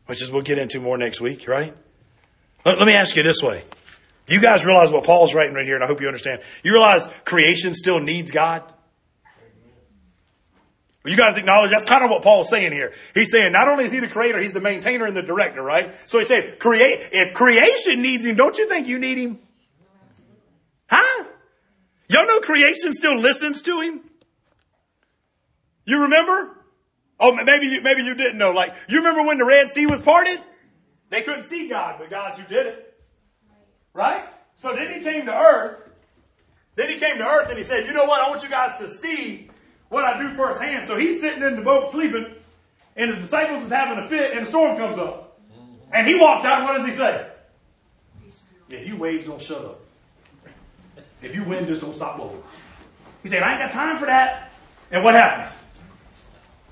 which 0.08 0.22
is 0.22 0.32
we'll 0.32 0.42
get 0.42 0.58
into 0.58 0.80
more 0.80 0.98
next 0.98 1.22
week, 1.22 1.48
right? 1.48 1.76
Let, 2.66 2.80
let 2.80 2.88
me 2.88 2.94
ask 2.94 3.16
you 3.16 3.24
this 3.24 3.42
way. 3.42 3.64
You 4.28 4.42
guys 4.42 4.66
realize 4.66 4.92
what 4.92 5.04
Paul's 5.04 5.34
writing 5.34 5.54
right 5.54 5.66
here, 5.66 5.76
and 5.76 5.84
I 5.84 5.88
hope 5.88 6.02
you 6.02 6.08
understand. 6.08 6.42
You 6.64 6.72
realize 6.72 7.08
creation 7.26 7.74
still 7.74 8.00
needs 8.00 8.32
God? 8.32 8.64
You 11.06 11.18
guys 11.18 11.38
acknowledge 11.38 11.72
that's 11.72 11.84
kind 11.84 12.04
of 12.04 12.10
what 12.10 12.22
Paul's 12.22 12.50
saying 12.50 12.72
here. 12.72 12.94
He's 13.14 13.30
saying 13.30 13.52
not 13.52 13.68
only 13.68 13.84
is 13.84 13.92
he 13.92 14.00
the 14.00 14.08
creator, 14.08 14.40
he's 14.40 14.54
the 14.54 14.62
maintainer 14.62 15.06
and 15.06 15.16
the 15.16 15.22
director, 15.22 15.62
right? 15.62 15.94
So 16.08 16.18
he 16.18 16.26
said, 16.26 16.60
create, 16.60 17.10
if 17.12 17.34
creation 17.34 18.02
needs 18.02 18.24
him, 18.24 18.38
don't 18.38 18.58
you 18.58 18.70
think 18.70 18.88
you 18.88 19.00
need 19.00 19.18
him? 19.18 19.40
Huh? 20.88 21.26
Y'all 22.08 22.26
know 22.26 22.40
creation 22.40 22.94
still 22.94 23.20
listens 23.20 23.62
to 23.64 23.82
him? 23.82 24.02
You 25.86 26.04
remember? 26.04 26.58
Oh, 27.20 27.34
maybe 27.44 27.68
you, 27.68 27.82
maybe 27.82 28.04
you 28.04 28.16
didn't 28.16 28.38
know. 28.38 28.52
Like, 28.52 28.74
you 28.88 28.98
remember 29.00 29.24
when 29.24 29.38
the 29.38 29.46
Red 29.46 29.70
Sea 29.70 29.86
was 29.86 30.00
parted? 30.00 30.40
They 31.10 31.22
couldn't 31.22 31.44
see 31.44 31.68
God, 31.68 31.98
but 32.00 32.10
God's 32.10 32.40
who 32.40 32.48
did 32.48 32.68
it. 32.68 32.98
Right? 33.94 34.26
So 34.56 34.74
then 34.74 34.94
he 34.94 35.04
came 35.04 35.26
to 35.26 35.36
earth. 35.36 35.82
Then 36.76 36.90
he 36.90 36.98
came 36.98 37.18
to 37.18 37.26
earth 37.26 37.50
and 37.50 37.58
he 37.58 37.64
said, 37.64 37.86
you 37.86 37.94
know 37.94 38.06
what? 38.06 38.22
I 38.22 38.30
want 38.30 38.42
you 38.42 38.50
guys 38.50 38.80
to 38.80 38.88
see 38.88 39.50
what 39.94 40.04
I 40.04 40.22
do 40.22 40.34
firsthand. 40.34 40.86
So 40.88 40.98
he's 40.98 41.22
sitting 41.22 41.44
in 41.44 41.56
the 41.56 41.62
boat 41.62 41.92
sleeping 41.92 42.34
and 42.96 43.12
his 43.12 43.20
disciples 43.20 43.64
is 43.64 43.70
having 43.70 44.04
a 44.04 44.08
fit 44.08 44.36
and 44.36 44.46
a 44.46 44.50
storm 44.50 44.78
comes 44.78 44.98
up. 44.98 45.40
Mm-hmm. 45.52 45.94
And 45.94 46.08
he 46.08 46.16
walks 46.16 46.44
out 46.46 46.60
and 46.60 46.66
what 46.66 46.78
does 46.78 46.88
he 46.88 46.94
say? 46.94 47.30
If 48.70 48.88
you 48.88 48.98
waves 48.98 49.26
don't 49.26 49.42
shut 49.42 49.64
up. 49.64 49.80
If 51.22 51.34
you 51.34 51.44
wind, 51.46 51.68
just 51.68 51.82
don't 51.82 51.96
stop 51.96 52.18
blowing. 52.18 52.42
He 53.22 53.30
said, 53.30 53.44
I 53.44 53.52
ain't 53.52 53.62
got 53.62 53.72
time 53.72 53.98
for 53.98 54.06
that. 54.08 54.52
And 54.92 55.04
what 55.04 55.14
happens? 55.14 55.56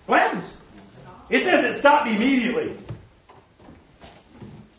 What 0.07 0.19
happens? 0.19 0.53
It 1.30 1.43
says 1.43 1.64
it 1.64 1.80
stopped 1.80 2.10
immediately. 2.10 2.76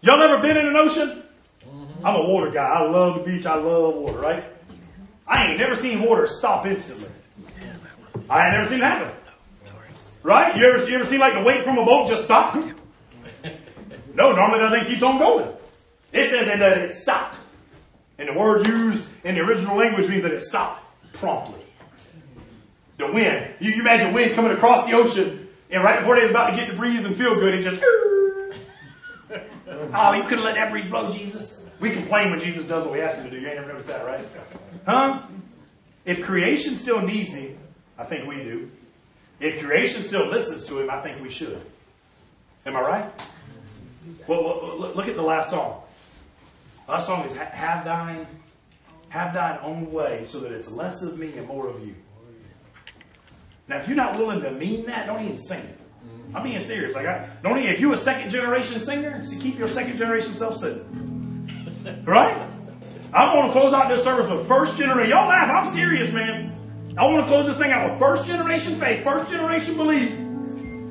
Y'all 0.03 0.21
ever 0.21 0.43
been 0.43 0.57
in 0.59 0.67
an 0.67 0.77
ocean? 0.77 1.23
Mm-hmm. 1.65 2.07
I'm 2.07 2.17
a 2.17 2.29
water 2.29 2.51
guy. 2.51 2.69
I 2.69 2.83
love 2.83 3.15
the 3.15 3.23
beach. 3.23 3.47
I 3.47 3.55
love 3.55 3.95
water, 3.95 4.19
right? 4.19 4.45
I 5.27 5.47
ain't 5.47 5.59
never 5.59 5.77
seen 5.77 6.03
water 6.03 6.27
stop 6.27 6.67
instantly. 6.67 7.09
I 8.33 8.47
ain't 8.47 8.55
never 8.57 8.69
seen 8.69 8.81
that 8.81 8.99
happen. 8.99 9.17
Right? 10.23 10.57
You 10.57 10.65
ever, 10.67 10.89
you 10.89 10.95
ever 10.95 11.05
seen 11.05 11.21
like 11.21 11.35
the 11.35 11.43
weight 11.43 11.65
from 11.65 11.77
a 11.77 11.85
boat 11.85 12.09
just 12.09 12.25
stop? 12.25 12.57
No, 14.15 14.33
normally 14.33 14.59
that 14.59 14.71
thing 14.73 14.85
keeps 14.91 15.03
on 15.03 15.19
going. 15.19 15.49
It 16.13 16.29
says 16.29 16.47
that 16.47 16.79
it 16.79 16.97
stopped. 16.97 17.35
And 18.19 18.29
the 18.29 18.35
word 18.35 18.67
used 18.67 19.09
in 19.25 19.37
the 19.37 19.41
original 19.41 19.75
language 19.75 20.07
means 20.07 20.23
that 20.25 20.33
it 20.33 20.43
stopped 20.43 20.85
promptly. 21.15 21.65
The 22.99 23.07
wind. 23.07 23.55
You, 23.59 23.71
you 23.71 23.81
imagine 23.81 24.13
wind 24.13 24.35
coming 24.35 24.53
across 24.53 24.87
the 24.87 24.93
ocean 24.99 25.49
and 25.71 25.83
right 25.83 26.01
before 26.01 26.17
they 26.17 26.23
was 26.23 26.31
about 26.31 26.51
to 26.51 26.57
get 26.57 26.69
the 26.69 26.77
breeze 26.77 27.07
and 27.07 27.17
feel 27.17 27.37
good, 27.37 27.55
it 27.55 27.63
just 27.63 27.83
Oh, 29.95 30.13
you 30.13 30.23
could 30.25 30.33
have 30.39 30.45
let 30.45 30.57
that 30.57 30.71
breeze 30.71 30.91
blow, 30.91 31.11
Jesus. 31.11 31.63
We 31.81 31.91
complain 31.93 32.31
when 32.31 32.41
Jesus 32.41 32.67
does 32.67 32.85
what 32.85 32.93
we 32.93 33.01
ask 33.01 33.17
him 33.17 33.25
to 33.25 33.31
do. 33.31 33.39
You 33.41 33.47
ain't 33.47 33.57
never 33.57 33.69
noticed 33.69 33.89
that, 33.89 34.05
right? 34.05 34.25
Huh? 34.85 35.23
If 36.05 36.23
creation 36.23 36.77
still 36.77 37.01
needs 37.01 37.31
him, 37.31 37.59
I 38.03 38.05
think 38.05 38.27
we 38.27 38.35
do. 38.37 38.69
If 39.39 39.63
creation 39.63 40.03
still 40.03 40.27
listens 40.27 40.67
to 40.67 40.81
him, 40.81 40.91
I 40.91 41.01
think 41.03 41.23
we 41.23 41.31
should. 41.31 41.61
Am 42.67 42.77
I 42.77 42.81
right? 42.81 43.29
Well, 44.27 44.77
look 44.77 45.07
at 45.07 45.15
the 45.15 45.23
last 45.23 45.51
song. 45.51 45.83
The 46.87 46.93
last 46.93 47.07
song 47.07 47.25
is 47.27 47.37
"Have 47.37 47.85
Thine, 47.85 48.27
Have 49.09 49.35
Thine 49.35 49.61
Own 49.63 49.93
Way," 49.93 50.25
so 50.27 50.41
that 50.41 50.51
it's 50.51 50.69
less 50.69 51.03
of 51.03 51.17
me 51.17 51.33
and 51.37 51.47
more 51.47 51.69
of 51.69 51.87
you. 51.87 51.95
Now, 53.69 53.79
if 53.79 53.87
you're 53.87 53.97
not 53.97 54.19
willing 54.19 54.43
to 54.43 54.51
mean 54.51 54.87
that, 54.87 55.07
don't 55.07 55.23
even 55.23 55.39
sing 55.39 55.61
it. 55.61 55.79
I'm 56.35 56.43
being 56.43 56.65
serious. 56.65 56.97
Like, 56.97 57.07
I, 57.07 57.29
don't 57.45 57.59
even, 57.59 57.73
if 57.73 57.79
you 57.79 57.93
a 57.93 57.99
second 57.99 58.31
generation 58.31 58.81
singer, 58.81 59.25
so 59.25 59.39
keep 59.39 59.59
your 59.59 59.69
second 59.69 59.97
generation 59.97 60.35
self 60.35 60.57
sitting. 60.57 62.03
Right? 62.05 62.49
I 63.13 63.37
want 63.37 63.53
to 63.53 63.53
close 63.53 63.73
out 63.73 63.89
this 63.89 64.03
service 64.03 64.29
with 64.29 64.49
first 64.49 64.77
generation. 64.77 65.11
Y'all 65.11 65.29
laugh. 65.29 65.51
I'm 65.51 65.73
serious, 65.73 66.13
man. 66.13 66.62
I 66.97 67.05
want 67.07 67.21
to 67.21 67.27
close 67.27 67.47
this 67.47 67.57
thing 67.57 67.71
out 67.71 67.91
with 67.91 67.99
first 67.99 68.27
generation 68.27 68.75
faith, 68.75 69.03
first 69.03 69.31
generation 69.31 69.77
belief. 69.77 70.13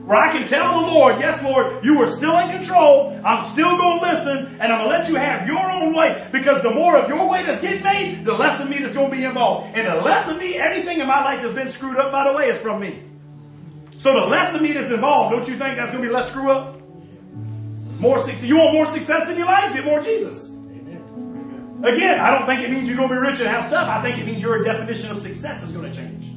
Where 0.06 0.18
I 0.18 0.32
can 0.32 0.48
tell 0.48 0.82
the 0.82 0.88
Lord, 0.88 1.20
yes, 1.20 1.44
Lord, 1.44 1.86
you 1.86 2.02
are 2.02 2.10
still 2.10 2.38
in 2.40 2.50
control. 2.50 3.22
I'm 3.24 3.52
still 3.52 3.78
going 3.78 4.00
to 4.00 4.06
listen, 4.06 4.58
and 4.60 4.74
I'm 4.74 4.88
going 4.88 4.90
to 4.90 4.98
let 4.98 5.10
you 5.10 5.16
have 5.16 5.48
your 5.48 5.72
own 5.72 5.94
way. 5.96 6.28
Because 6.32 6.64
the 6.64 6.72
more 6.72 6.98
of 6.98 7.08
your 7.08 7.30
way 7.30 7.46
that's 7.46 7.62
getting 7.62 7.84
made, 7.84 8.26
the 8.26 8.34
less 8.34 8.60
of 8.60 8.68
me 8.68 8.80
that's 8.80 8.96
going 8.96 9.12
to 9.12 9.16
be 9.16 9.24
involved. 9.24 9.78
And 9.78 9.88
the 9.88 10.02
less 10.02 10.28
of 10.28 10.38
me, 10.38 10.56
everything 10.56 11.00
in 11.00 11.08
my 11.08 11.24
life 11.24 11.44
that's 11.44 11.54
been 11.54 11.72
screwed 11.72 11.98
up, 11.98 12.12
by 12.12 12.30
the 12.30 12.36
way, 12.36 12.50
is 12.50 12.60
from 12.60 12.82
me. 12.82 13.04
So 14.00 14.20
the 14.20 14.26
less 14.26 14.56
of 14.56 14.62
me 14.64 14.72
that's 14.72 14.92
involved, 14.92 15.36
don't 15.36 15.48
you 15.48 15.56
think 15.56 15.78
that's 15.78 15.92
going 15.92 16.04
to 16.04 16.10
be 16.10 16.14
less 16.14 16.30
screw 16.30 16.50
up? 16.50 16.82
More 18.00 18.20
success. 18.24 18.44
You 18.44 18.58
want 18.58 18.74
more 18.74 18.88
success 18.88 19.30
in 19.30 19.38
your 19.38 19.46
life? 19.46 19.74
Get 19.76 19.86
more 19.86 20.02
Jesus. 20.02 20.51
Again, 21.84 22.20
I 22.20 22.38
don't 22.38 22.46
think 22.46 22.62
it 22.62 22.70
means 22.70 22.88
you're 22.88 22.98
going 22.98 23.10
to 23.10 23.16
be 23.16 23.20
rich 23.20 23.40
and 23.40 23.50
have 23.50 23.66
stuff. 23.66 23.90
I 23.90 24.04
think 24.04 24.20
it 24.20 24.26
means 24.26 24.40
your 24.40 24.64
definition 24.64 25.10
of 25.10 25.20
success 25.20 25.64
is 25.64 25.72
going 25.72 25.92
to 25.92 25.98
change. 25.98 26.28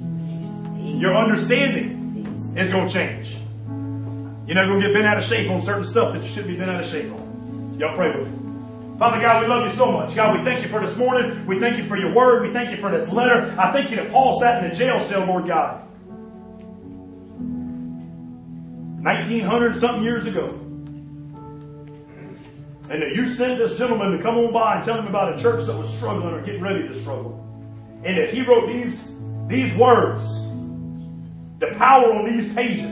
Your 1.00 1.14
understanding 1.14 2.54
is 2.56 2.70
going 2.70 2.88
to 2.88 2.94
change. 2.94 3.36
You're 4.46 4.54
not 4.54 4.66
going 4.66 4.80
to 4.80 4.86
get 4.86 4.94
bent 4.94 5.06
out 5.06 5.18
of 5.18 5.24
shape 5.24 5.50
on 5.50 5.60
certain 5.60 5.84
stuff 5.84 6.14
that 6.14 6.22
you 6.22 6.28
shouldn't 6.28 6.48
be 6.48 6.56
bent 6.56 6.70
out 6.70 6.82
of 6.82 6.88
shape 6.88 7.12
on. 7.12 7.76
Y'all 7.78 7.94
pray 7.94 8.16
with 8.16 8.26
me. 8.26 8.98
Father 8.98 9.20
God, 9.20 9.42
we 9.42 9.48
love 9.48 9.66
you 9.70 9.76
so 9.76 9.90
much. 9.92 10.14
God, 10.14 10.38
we 10.38 10.44
thank 10.44 10.62
you 10.62 10.70
for 10.70 10.80
this 10.80 10.96
morning. 10.96 11.46
We 11.46 11.58
thank 11.58 11.76
you 11.76 11.86
for 11.88 11.96
your 11.96 12.12
word. 12.12 12.46
We 12.46 12.52
thank 12.52 12.70
you 12.70 12.76
for 12.78 12.90
this 12.90 13.12
letter. 13.12 13.54
I 13.58 13.72
thank 13.72 13.90
you 13.90 13.96
that 13.96 14.10
Paul 14.12 14.40
sat 14.40 14.64
in 14.64 14.70
a 14.70 14.74
jail 14.74 15.02
cell, 15.04 15.26
Lord 15.26 15.46
God. 15.46 15.82
1900 19.02 19.80
something 19.80 20.02
years 20.02 20.26
ago. 20.26 20.64
And 22.90 23.01
that 23.01 23.15
you 23.15 23.32
sent 23.32 23.59
this 23.59 23.78
gentleman 23.78 24.12
to 24.12 24.23
come 24.23 24.36
on 24.36 24.52
by 24.52 24.77
and 24.77 24.85
tell 24.85 24.98
him 24.98 25.06
about 25.06 25.39
a 25.39 25.43
church 25.43 25.65
that 25.66 25.77
was 25.77 25.89
struggling 25.97 26.35
or 26.35 26.43
getting 26.43 26.61
ready 26.61 26.86
to 26.86 26.94
struggle. 26.94 27.40
And 28.05 28.19
that 28.19 28.35
he 28.35 28.43
wrote 28.43 28.66
these, 28.66 29.11
these 29.48 29.74
words, 29.78 30.23
the 31.61 31.74
power 31.78 32.12
on 32.12 32.27
these 32.27 32.52
pages. 32.52 32.85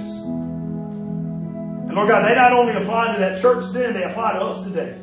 And 1.92 1.92
Lord 1.94 2.08
God, 2.08 2.26
they 2.26 2.34
not 2.34 2.54
only 2.54 2.72
apply 2.72 3.12
to 3.12 3.20
that 3.20 3.42
church 3.42 3.66
then, 3.74 3.92
they 3.92 4.04
apply 4.04 4.32
to 4.32 4.40
us 4.40 4.64
today. 4.64 4.98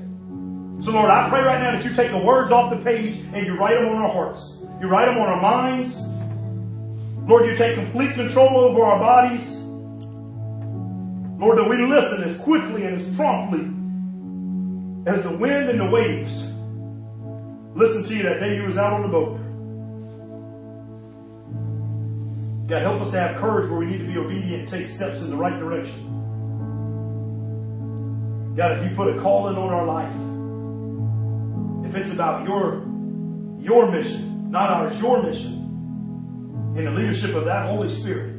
So 0.84 0.90
Lord, 0.92 1.12
I 1.12 1.30
pray 1.30 1.42
right 1.42 1.62
now 1.62 1.74
that 1.74 1.84
you 1.86 1.94
take 1.94 2.10
the 2.10 2.18
words 2.18 2.52
off 2.52 2.72
the 2.72 2.84
page 2.84 3.24
and 3.32 3.46
you 3.46 3.58
write 3.58 3.76
them 3.76 3.90
on 3.90 3.98
our 3.98 4.10
hearts. 4.10 4.58
You 4.82 4.88
write 4.88 5.06
them 5.06 5.20
on 5.20 5.28
our 5.28 5.42
minds. 5.42 6.00
Lord, 7.30 7.46
you 7.46 7.56
take 7.56 7.76
complete 7.76 8.16
control 8.16 8.58
over 8.58 8.82
our 8.82 8.98
bodies. 8.98 9.56
Lord, 11.40 11.60
that 11.60 11.70
we 11.70 11.86
listen 11.86 12.24
as 12.24 12.40
quickly 12.40 12.86
and 12.86 13.00
as 13.00 13.16
promptly 13.16 13.70
as 15.06 15.24
the 15.24 15.32
wind 15.32 15.70
and 15.70 15.80
the 15.80 15.90
waves. 15.90 16.54
Listen 17.76 18.04
to 18.06 18.16
you 18.16 18.24
that 18.24 18.40
day 18.40 18.56
you 18.56 18.64
was 18.66 18.78
out 18.78 18.94
on 18.94 19.04
the 19.04 19.08
boat. 19.08 19.38
God, 22.68 22.82
help 22.82 23.02
us 23.02 23.14
have 23.14 23.38
courage 23.38 23.70
where 23.70 23.80
we 23.80 23.86
need 23.86 24.00
to 24.00 24.08
be 24.08 24.18
obedient 24.18 24.62
and 24.62 24.70
take 24.70 24.88
steps 24.88 25.22
in 25.22 25.30
the 25.30 25.38
right 25.38 25.58
direction. 25.58 26.16
God, 28.56 28.80
if 28.80 28.90
you 28.90 28.96
put 28.96 29.16
a 29.16 29.22
calling 29.22 29.56
on 29.56 29.70
our 29.70 29.86
life, 29.86 30.14
if 31.90 31.96
it's 31.96 32.14
about 32.14 32.46
your, 32.46 32.86
your 33.60 33.90
mission, 33.92 34.52
not 34.52 34.70
ours, 34.70 35.00
your 35.00 35.24
mission, 35.24 35.56
in 36.78 36.86
the 36.86 36.92
leadership 36.92 37.34
of 37.36 37.46
that 37.46 37.66
Holy 37.68 37.90
Spirit, 37.90 38.36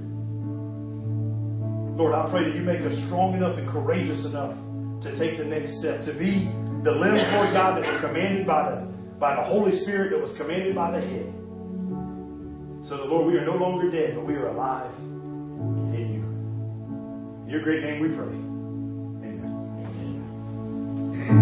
Lord, 1.96 2.14
I 2.14 2.28
pray 2.30 2.44
that 2.44 2.54
you 2.54 2.62
make 2.62 2.82
us 2.82 2.96
strong 2.98 3.34
enough 3.34 3.58
and 3.58 3.68
courageous 3.68 4.24
enough 4.26 4.54
to 5.02 5.16
take 5.16 5.38
the 5.38 5.44
next 5.44 5.78
step, 5.78 6.04
to 6.04 6.12
be 6.12 6.50
the 6.82 6.92
limbs, 6.92 7.22
Lord 7.32 7.52
God, 7.52 7.82
that 7.82 7.92
were 7.92 8.08
commanded 8.08 8.46
by 8.46 8.70
the, 8.70 8.86
by 9.18 9.34
the 9.36 9.42
Holy 9.42 9.72
Spirit 9.76 10.10
that 10.10 10.20
was 10.20 10.36
commanded 10.36 10.74
by 10.74 10.90
the 10.92 11.00
head. 11.00 11.32
So 12.86 12.96
the 12.96 13.04
Lord, 13.04 13.26
we 13.26 13.36
are 13.38 13.44
no 13.44 13.56
longer 13.56 13.90
dead, 13.90 14.14
but 14.14 14.24
we 14.24 14.34
are 14.34 14.48
alive 14.48 14.90
in 14.98 16.14
you. 16.14 16.22
In 17.44 17.48
your 17.48 17.60
great 17.62 17.82
name 17.82 18.00
we 18.00 18.08
pray. 18.08 18.26
Amen. 21.16 21.40